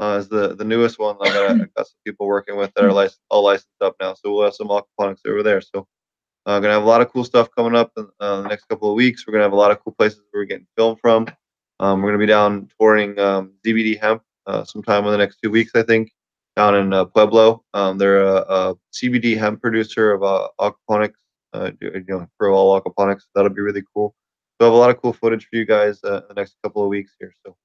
uh, 0.00 0.16
is 0.18 0.28
the 0.28 0.54
the 0.54 0.64
newest 0.64 0.98
one. 0.98 1.16
Got, 1.18 1.50
I 1.50 1.54
got 1.76 1.86
some 1.86 1.98
people 2.04 2.26
working 2.26 2.56
with 2.56 2.72
that 2.74 2.84
are 2.84 3.08
all 3.30 3.42
licensed 3.44 3.70
up 3.80 3.96
now. 4.00 4.14
So 4.14 4.32
we'll 4.32 4.44
have 4.44 4.54
some 4.54 4.68
aquaponics 4.68 5.26
over 5.26 5.42
there. 5.42 5.60
So 5.60 5.86
uh, 6.46 6.60
gonna 6.60 6.74
have 6.74 6.82
a 6.82 6.86
lot 6.86 7.00
of 7.00 7.12
cool 7.12 7.24
stuff 7.24 7.48
coming 7.56 7.74
up 7.74 7.90
in 7.96 8.06
uh, 8.20 8.42
the 8.42 8.48
next 8.48 8.68
couple 8.68 8.90
of 8.90 8.96
weeks. 8.96 9.26
We're 9.26 9.32
gonna 9.32 9.44
have 9.44 9.52
a 9.52 9.56
lot 9.56 9.70
of 9.70 9.80
cool 9.82 9.94
places 9.98 10.20
we're 10.32 10.44
getting 10.44 10.66
film 10.76 10.96
from. 10.96 11.26
Um, 11.80 12.02
we're 12.02 12.10
gonna 12.10 12.18
be 12.18 12.26
down 12.26 12.68
touring 12.78 13.18
um, 13.18 13.52
Hemp 14.00 14.22
uh, 14.46 14.64
sometime 14.64 15.04
in 15.04 15.10
the 15.10 15.18
next 15.18 15.38
two 15.42 15.50
weeks, 15.50 15.72
I 15.74 15.82
think, 15.82 16.10
down 16.56 16.74
in 16.74 16.92
uh, 16.92 17.04
Pueblo. 17.06 17.64
Um, 17.74 17.98
they're 17.98 18.22
a, 18.22 18.36
a 18.36 18.74
CBD 18.92 19.36
hemp 19.36 19.60
producer 19.60 20.12
of 20.12 20.22
uh, 20.22 20.48
aquaponics, 20.60 21.14
uh, 21.52 21.70
you 21.80 22.04
know, 22.08 22.26
for 22.38 22.50
all 22.50 22.80
aquaponics. 22.80 23.22
That'll 23.34 23.50
be 23.50 23.60
really 23.60 23.82
cool. 23.94 24.14
So 24.60 24.66
I 24.66 24.70
have 24.70 24.74
a 24.74 24.78
lot 24.78 24.90
of 24.90 25.00
cool 25.02 25.12
footage 25.12 25.46
for 25.50 25.56
you 25.56 25.66
guys 25.66 26.02
uh, 26.04 26.18
in 26.18 26.22
the 26.28 26.34
next 26.34 26.56
couple 26.62 26.82
of 26.82 26.88
weeks 26.88 27.12
here. 27.20 27.34
So, 27.44 27.56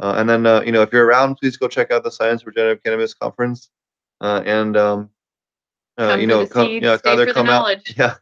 uh, 0.00 0.14
and 0.16 0.28
then 0.28 0.46
uh, 0.46 0.60
you 0.62 0.72
know, 0.72 0.82
if 0.82 0.92
you're 0.92 1.06
around, 1.06 1.36
please 1.36 1.56
go 1.56 1.68
check 1.68 1.90
out 1.90 2.02
the 2.02 2.10
Science 2.10 2.44
Regenerative 2.46 2.82
Cannabis 2.82 3.14
Conference, 3.14 3.70
uh, 4.20 4.42
and 4.44 4.76
um, 4.76 5.10
uh, 5.98 6.16
you 6.18 6.26
know, 6.26 6.44
come, 6.46 6.66
seeds, 6.66 6.86
either 7.04 7.32
come 7.32 7.48
out, 7.48 7.78
yeah, 7.96 8.14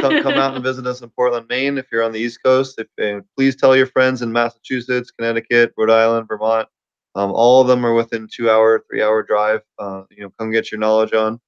come, 0.00 0.22
come 0.22 0.34
out 0.34 0.54
and 0.54 0.64
visit 0.64 0.86
us 0.86 1.02
in 1.02 1.10
Portland, 1.10 1.46
Maine. 1.48 1.76
If 1.76 1.86
you're 1.92 2.02
on 2.02 2.12
the 2.12 2.18
East 2.18 2.42
Coast, 2.42 2.80
if 2.80 2.88
uh, 3.02 3.22
please 3.36 3.54
tell 3.54 3.76
your 3.76 3.86
friends 3.86 4.22
in 4.22 4.32
Massachusetts, 4.32 5.10
Connecticut, 5.10 5.74
Rhode 5.76 5.90
Island, 5.90 6.28
Vermont. 6.28 6.68
Um, 7.14 7.32
all 7.32 7.60
of 7.60 7.66
them 7.66 7.84
are 7.84 7.94
within 7.94 8.28
two 8.32 8.48
hour, 8.48 8.84
three 8.88 9.02
hour 9.02 9.22
drive. 9.22 9.60
Uh, 9.78 10.04
you 10.10 10.22
know, 10.22 10.32
come 10.38 10.50
get 10.50 10.72
your 10.72 10.78
knowledge 10.78 11.12
on, 11.12 11.38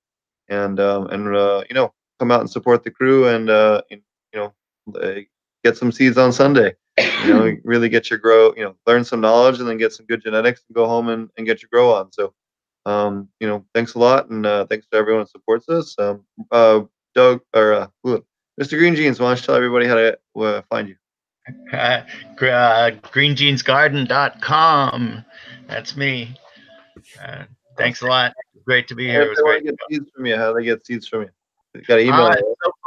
and 0.49 0.79
um, 0.79 1.07
and 1.07 1.35
uh, 1.35 1.65
you 1.71 1.75
know, 1.75 1.95
come 2.19 2.31
out 2.31 2.41
and 2.41 2.51
support 2.51 2.85
the 2.85 2.91
crew, 2.91 3.29
and 3.29 3.49
uh, 3.49 3.81
you 3.89 4.03
know, 4.35 4.53
get 5.65 5.79
some 5.79 5.93
seeds 5.93 6.19
on 6.19 6.33
Sunday. 6.33 6.75
You 6.99 7.35
know, 7.35 7.57
really 7.65 7.89
get 7.89 8.11
your 8.11 8.19
grow. 8.19 8.55
You 8.57 8.65
know, 8.65 8.77
learn 8.87 9.05
some 9.05 9.21
knowledge, 9.21 9.61
and 9.61 9.69
then 9.69 9.79
get 9.79 9.93
some 9.93 10.07
good 10.07 10.23
genetics, 10.23 10.63
and 10.69 10.75
go 10.75 10.87
home 10.87 11.09
and, 11.09 11.31
and 11.37 11.47
get 11.47 11.63
your 11.63 11.69
grow 11.73 11.95
on. 11.95 12.13
So, 12.13 12.35
um, 12.87 13.29
you 13.41 13.49
know, 13.49 13.65
thanks 13.75 13.95
a 13.95 13.99
lot, 13.99 14.31
and 14.31 14.45
uh, 14.45 14.67
thanks 14.67 14.87
to 14.89 14.97
everyone 14.97 15.23
who 15.23 15.29
supports 15.29 15.69
us. 15.69 15.95
Um, 15.99 16.25
uh, 16.51 16.83
Doug 17.15 17.41
or 17.55 17.73
uh, 17.73 17.87
Mr. 18.61 18.79
Green 18.79 18.95
Jeans, 18.95 19.19
why 19.21 19.29
don't 19.29 19.41
you 19.41 19.47
tell 19.47 19.55
everybody 19.55 19.87
how 19.87 19.95
to 19.95 20.19
uh, 20.37 20.61
find 20.69 20.89
you? 20.89 20.97
Uh, 21.73 22.03
uh, 22.43 22.91
greenjeansgarden.com. 22.91 25.25
That's 25.67 25.97
me. 25.97 26.37
Uh, 27.21 27.43
thanks 27.77 28.03
a 28.03 28.07
lot. 28.07 28.33
Great 28.65 28.87
to 28.89 28.95
be 28.95 29.07
here. 29.07 29.23
It 29.23 29.31
was 29.31 29.41
great. 29.41 29.65
get 29.65 29.75
seeds 29.89 30.09
from 30.15 30.27
you, 30.27 30.37
how 30.37 30.53
do 30.53 30.59
they 30.59 30.65
get 30.65 30.87
seeds 30.87 31.09
from 31.09 31.23
you? 31.23 31.31
You 31.75 31.81
got 31.83 31.97
to 31.97 32.03
email. 32.03 32.33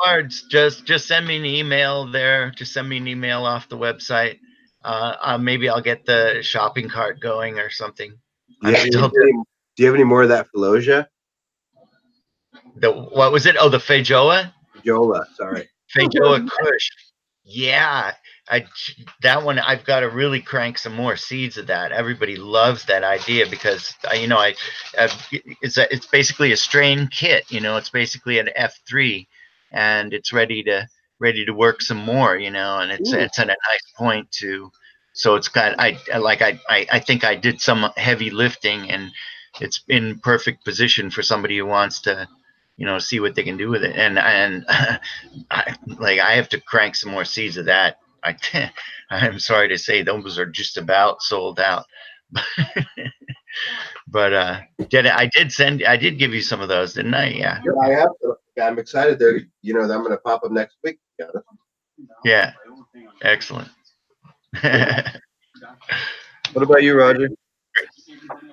Me. 0.03 0.09
so 0.09 0.09
far, 0.09 0.19
it's 0.19 0.43
just 0.43 0.85
just 0.85 1.07
send 1.07 1.27
me 1.27 1.37
an 1.37 1.45
email 1.45 2.05
there. 2.11 2.51
Just 2.51 2.73
send 2.73 2.89
me 2.89 2.97
an 2.97 3.07
email 3.07 3.45
off 3.45 3.69
the 3.69 3.77
website. 3.77 4.39
Uh, 4.83 5.15
uh, 5.21 5.37
maybe 5.37 5.69
I'll 5.69 5.81
get 5.81 6.05
the 6.05 6.39
shopping 6.41 6.89
cart 6.89 7.19
going 7.21 7.59
or 7.59 7.69
something. 7.69 8.13
Do 8.61 8.69
you, 8.69 8.75
any, 8.77 8.89
do 8.91 9.11
you 9.77 9.85
have 9.85 9.95
any 9.95 10.03
more 10.03 10.23
of 10.23 10.29
that 10.29 10.47
Felosia? 10.55 11.07
the 12.75 12.91
what 12.91 13.31
was 13.31 13.45
it? 13.45 13.55
Oh, 13.59 13.69
the 13.69 13.77
Feijoa. 13.77 14.51
Jola, 14.85 15.25
sorry. 15.35 15.69
Feijoa 15.95 16.47
Kush. 16.49 16.89
Yeah, 17.45 18.13
I 18.49 18.65
that 19.21 19.43
one 19.43 19.59
I've 19.59 19.83
got 19.83 20.01
to 20.01 20.09
really 20.09 20.41
crank 20.41 20.77
some 20.77 20.95
more 20.95 21.17
seeds 21.17 21.57
of 21.57 21.67
that. 21.67 21.91
Everybody 21.91 22.37
loves 22.37 22.85
that 22.85 23.03
idea 23.03 23.47
because 23.49 23.93
uh, 24.09 24.15
you 24.15 24.27
know 24.27 24.37
I, 24.37 24.55
uh, 24.97 25.09
it's 25.61 25.77
a, 25.77 25.93
it's 25.93 26.05
basically 26.05 26.51
a 26.51 26.57
strain 26.57 27.07
kit. 27.07 27.51
You 27.51 27.59
know, 27.59 27.77
it's 27.77 27.89
basically 27.89 28.39
an 28.39 28.49
F 28.55 28.79
three, 28.87 29.27
and 29.73 30.13
it's 30.13 30.31
ready 30.33 30.63
to 30.63 30.87
ready 31.19 31.45
to 31.45 31.53
work 31.53 31.81
some 31.81 31.97
more, 31.97 32.37
you 32.37 32.51
know, 32.51 32.79
and 32.79 32.91
it's 32.91 33.13
Ooh. 33.13 33.17
it's 33.17 33.39
at 33.39 33.47
a 33.47 33.57
nice 33.69 33.93
point 33.97 34.31
to. 34.33 34.71
So 35.13 35.35
it's 35.35 35.47
got 35.47 35.79
I 35.79 35.97
like 36.17 36.41
I, 36.41 36.59
I 36.69 36.87
I 36.93 36.99
think 36.99 37.23
I 37.23 37.35
did 37.35 37.61
some 37.61 37.89
heavy 37.97 38.29
lifting 38.29 38.89
and 38.89 39.11
it's 39.61 39.83
in 39.87 40.19
perfect 40.19 40.65
position 40.65 41.09
for 41.11 41.21
somebody 41.21 41.57
who 41.57 41.65
wants 41.65 42.01
to, 42.01 42.27
you 42.77 42.85
know, 42.85 42.97
see 42.97 43.19
what 43.19 43.35
they 43.35 43.43
can 43.43 43.57
do 43.57 43.69
with 43.69 43.83
it. 43.83 43.95
And 43.95 44.17
and 44.17 44.65
I, 45.51 45.75
like 45.99 46.19
I 46.19 46.33
have 46.33 46.49
to 46.49 46.61
crank 46.61 46.95
some 46.95 47.11
more 47.11 47.25
seeds 47.25 47.57
of 47.57 47.65
that. 47.65 47.97
I 48.23 48.35
I'm 49.09 49.39
sorry 49.39 49.69
to 49.69 49.77
say 49.77 50.01
those 50.01 50.39
are 50.39 50.45
just 50.45 50.77
about 50.77 51.21
sold 51.21 51.59
out. 51.59 51.85
but 54.07 54.33
uh 54.33 54.59
did 54.89 55.05
I 55.05 55.21
I 55.21 55.25
did 55.27 55.51
send 55.51 55.83
I 55.83 55.97
did 55.97 56.17
give 56.17 56.33
you 56.33 56.41
some 56.41 56.59
of 56.61 56.69
those, 56.69 56.93
didn't 56.93 57.13
I? 57.13 57.29
Yeah. 57.29 57.61
Yeah, 57.63 57.71
I 57.83 57.89
have. 57.99 58.09
to- 58.23 58.37
I'm 58.61 58.79
excited. 58.79 59.19
They're, 59.19 59.41
you 59.61 59.73
know, 59.73 59.87
that 59.87 59.93
I'm 59.93 60.01
going 60.03 60.11
to 60.11 60.17
pop 60.17 60.43
up 60.43 60.51
next 60.51 60.77
week. 60.83 60.99
to. 61.19 61.41
Yeah. 62.23 62.53
Excellent. 63.21 63.69
What 66.53 66.61
about 66.61 66.83
you, 66.83 66.95
Roger? 66.95 67.29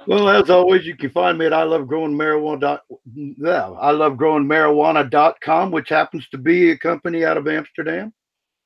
Well, 0.07 0.31
as 0.31 0.49
always, 0.49 0.87
you 0.87 0.97
can 0.97 1.11
find 1.11 1.37
me 1.37 1.45
at 1.47 1.53
I 1.53 1.65
love 1.65 1.87
growing 1.87 2.15
marijuana. 2.15 2.61
Dot, 2.61 2.83
yeah, 3.15 3.71
I 3.71 3.91
love 3.91 4.17
growing 4.17 4.45
marijuana.com, 4.45 5.71
which 5.71 5.91
happens 5.91 6.27
to 6.31 6.39
be 6.39 6.71
a 6.71 6.79
company 6.79 7.27
out 7.27 7.37
of 7.37 7.47
Amsterdam. 7.47 8.13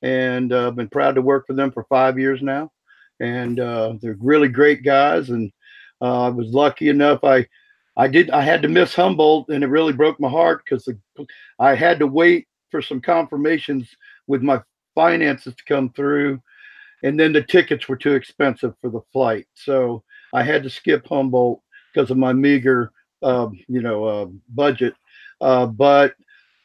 And 0.01 0.53
uh, 0.53 0.67
I've 0.67 0.75
been 0.75 0.87
proud 0.87 1.15
to 1.15 1.21
work 1.21 1.47
for 1.47 1.53
them 1.53 1.71
for 1.71 1.85
five 1.89 2.17
years 2.17 2.41
now. 2.41 2.71
And 3.19 3.59
uh, 3.59 3.95
they're 4.01 4.17
really 4.19 4.47
great 4.47 4.83
guys. 4.83 5.29
And 5.29 5.51
uh, 6.01 6.27
I 6.27 6.29
was 6.29 6.53
lucky 6.53 6.87
enough. 6.87 7.23
I, 7.23 7.45
I 7.97 8.07
did, 8.07 8.29
I 8.31 8.41
had 8.41 8.61
to 8.61 8.67
miss 8.67 8.93
Humboldt 8.93 9.49
and 9.49 9.63
it 9.63 9.67
really 9.67 9.93
broke 9.93 10.19
my 10.19 10.29
heart 10.29 10.63
because 10.65 10.89
I 11.59 11.75
had 11.75 11.99
to 11.99 12.07
wait 12.07 12.47
for 12.71 12.81
some 12.81 13.01
confirmations 13.01 13.89
with 14.27 14.41
my 14.41 14.61
finances 14.95 15.55
to 15.55 15.63
come 15.65 15.89
through. 15.91 16.41
And 17.03 17.19
then 17.19 17.33
the 17.33 17.43
tickets 17.43 17.87
were 17.87 17.95
too 17.95 18.13
expensive 18.13 18.73
for 18.81 18.89
the 18.89 19.01
flight. 19.13 19.47
So, 19.53 20.03
I 20.35 20.43
had 20.43 20.63
to 20.63 20.69
skip 20.69 21.07
Humboldt 21.07 21.61
because 21.93 22.11
of 22.11 22.17
my 22.17 22.33
meager, 22.33 22.91
um, 23.23 23.57
you 23.69 23.81
know, 23.81 24.03
uh, 24.03 24.25
budget. 24.49 24.93
Uh, 25.39 25.65
but 25.65 26.15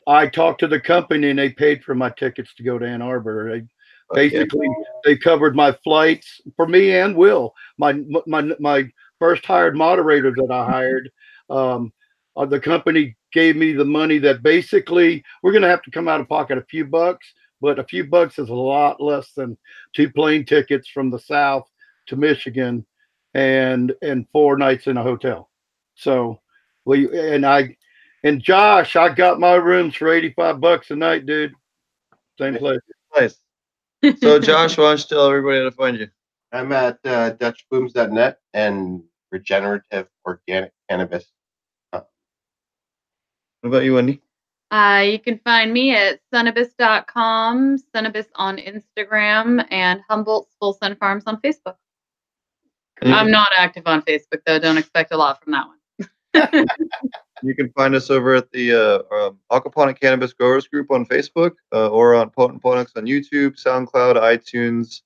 I 0.09 0.27
talked 0.27 0.61
to 0.61 0.67
the 0.67 0.81
company 0.81 1.31
and 1.31 1.39
they 1.39 1.51
paid 1.51 1.85
for 1.85 1.95
my 1.95 2.11
tickets 2.11 2.53
to 2.55 2.65
go 2.65 2.79
to 2.79 2.87
Ann 2.87 3.01
Arbor. 3.01 3.49
They, 3.49 3.67
basically, 4.13 4.69
they 5.05 5.17
covered 5.17 5.55
my 5.55 5.71
flights 5.85 6.41
for 6.57 6.67
me 6.67 6.97
and 6.97 7.15
Will. 7.15 7.55
My 7.79 7.93
my 8.27 8.43
my 8.59 8.91
first 9.21 9.47
hired 9.47 9.77
moderator 9.77 10.33
that 10.33 10.51
I 10.51 10.65
hired. 10.65 11.11
Um, 11.51 11.93
uh, 12.37 12.47
the 12.47 12.61
company 12.61 13.17
gave 13.33 13.57
me 13.57 13.73
the 13.73 13.85
money 13.85 14.19
that 14.19 14.43
basically 14.43 15.23
we're 15.43 15.53
going 15.53 15.63
to 15.63 15.69
have 15.69 15.83
to 15.83 15.91
come 15.91 16.09
out 16.09 16.21
of 16.21 16.29
pocket 16.29 16.59
a 16.59 16.63
few 16.63 16.85
bucks, 16.85 17.33
but 17.61 17.79
a 17.79 17.85
few 17.85 18.05
bucks 18.05 18.39
is 18.39 18.49
a 18.49 18.55
lot 18.55 19.01
less 19.01 19.33
than 19.33 19.59
two 19.95 20.11
plane 20.11 20.45
tickets 20.45 20.89
from 20.89 21.11
the 21.11 21.19
south 21.19 21.69
to 22.07 22.17
Michigan 22.17 22.87
and 23.35 23.93
and 24.03 24.27
four 24.33 24.57
nights 24.57 24.87
in 24.87 24.97
a 24.97 25.03
hotel. 25.03 25.51
So 25.95 26.41
we 26.85 27.09
and 27.35 27.45
I 27.45 27.77
and 28.25 28.43
Josh, 28.43 28.97
I 28.97 29.09
got 29.09 29.41
my 29.41 29.55
rooms 29.55 29.97
for 29.97 30.13
85 30.13 30.61
bucks 30.61 30.91
a 30.91 30.97
night, 30.97 31.27
dude. 31.27 31.55
Same 32.39 32.57
place. 32.57 32.81
Nice. 33.17 33.37
So, 34.21 34.39
Josh, 34.41 34.77
why 34.77 34.85
don't 34.85 34.99
you 34.99 35.05
tell 35.09 35.27
everybody 35.27 35.59
how 35.59 35.65
to 35.65 35.71
find 35.71 35.99
you? 35.99 36.09
I'm 36.53 36.73
at 36.73 36.99
uh, 37.05 37.33
DutchBooms.net 37.35 38.39
and 38.55 39.03
regenerative 39.31 40.09
organic 40.27 40.73
cannabis. 40.89 41.31
What 43.61 43.69
about 43.69 43.85
you, 43.85 43.95
Wendy? 43.95 44.21
Uh, 44.71 45.03
you 45.05 45.19
can 45.19 45.39
find 45.45 45.73
me 45.73 45.95
at 45.95 46.21
sunabis.com, 46.33 47.79
sunabis 47.95 48.27
on 48.37 48.57
Instagram, 48.59 49.67
and 49.71 50.01
Humboldt's 50.09 50.55
Full 50.61 50.75
Sun 50.75 50.97
Farms 50.97 51.25
on 51.27 51.41
Facebook. 51.41 51.75
And 53.03 53.15
I'm 53.15 53.31
not 53.31 53.49
active 53.57 53.85
on 53.87 54.03
Facebook, 54.03 54.43
though. 54.47 54.59
Don't 54.59 54.79
expect 54.79 55.13
a 55.13 55.17
lot 55.17 55.43
from 55.43 55.53
that 55.53 55.67
one. 55.67 56.67
You 57.43 57.55
can 57.55 57.73
find 57.73 57.95
us 57.95 58.11
over 58.11 58.35
at 58.35 58.51
the 58.53 58.75
uh, 58.75 59.15
um, 59.15 59.39
Aquaponic 59.51 59.99
Cannabis 59.99 60.35
Growers 60.35 60.69
Group 60.69 60.91
on 60.91 61.07
Facebook 61.07 61.53
uh, 61.73 61.89
or 61.89 62.15
on 62.15 62.29
Potent 62.29 62.63
Ponics 62.63 62.93
on 62.97 63.07
YouTube, 63.07 63.57
SoundCloud, 63.59 64.17
iTunes, 64.17 65.01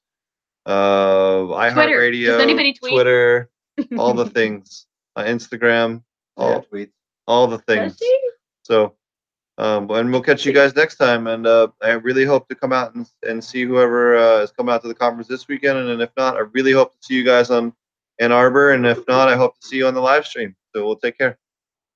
uh, 0.67 1.47
Twitter. 1.73 2.01
iHeartRadio, 2.01 2.27
Does 2.27 2.41
anybody 2.43 2.73
tweet? 2.73 2.93
Twitter, 2.93 3.51
all 3.97 4.15
the 4.15 4.27
things, 4.31 4.87
uh, 5.15 5.23
Instagram, 5.23 6.03
all, 6.37 6.51
Yeah, 6.51 6.61
tweets. 6.87 6.93
all 7.29 7.47
the 7.47 7.59
things. 7.59 8.01
So, 8.65 8.95
um, 9.59 9.89
and 9.91 10.11
we'll 10.11 10.23
catch 10.23 10.45
you 10.45 10.53
guys 10.53 10.75
next 10.75 10.97
time. 10.97 11.27
And 11.29 11.47
uh, 11.47 11.69
I 11.81 11.91
really 11.93 12.25
hope 12.25 12.49
to 12.49 12.55
come 12.55 12.73
out 12.73 12.95
and, 12.95 13.07
and 13.23 13.43
see 13.43 13.63
whoever 13.63 14.17
uh, 14.17 14.43
is 14.43 14.51
coming 14.51 14.75
out 14.75 14.83
to 14.83 14.89
the 14.89 14.95
conference 14.95 15.29
this 15.29 15.47
weekend. 15.47 15.79
And, 15.79 16.03
if 16.03 16.11
not, 16.17 16.37
I 16.37 16.41
really 16.41 16.73
hope 16.73 16.93
to 16.93 16.99
see 17.01 17.15
you 17.15 17.25
guys 17.25 17.51
on 17.51 17.73
Ann 18.19 18.33
Arbor. 18.33 18.73
And 18.73 18.85
if 18.85 19.07
not, 19.07 19.29
I 19.29 19.37
hope 19.37 19.59
to 19.61 19.67
see 19.67 19.77
you 19.77 19.87
on 19.87 19.95
the 19.95 20.01
live 20.01 20.27
stream. 20.27 20.57
So 20.75 20.85
we'll 20.85 20.97
take 20.97 21.19
care. 21.19 21.39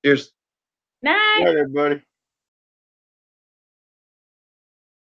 Cheers. 0.05 0.31
Nice. 1.01 1.39
All 1.39 1.45
right, 1.45 1.57
everybody. 1.57 2.01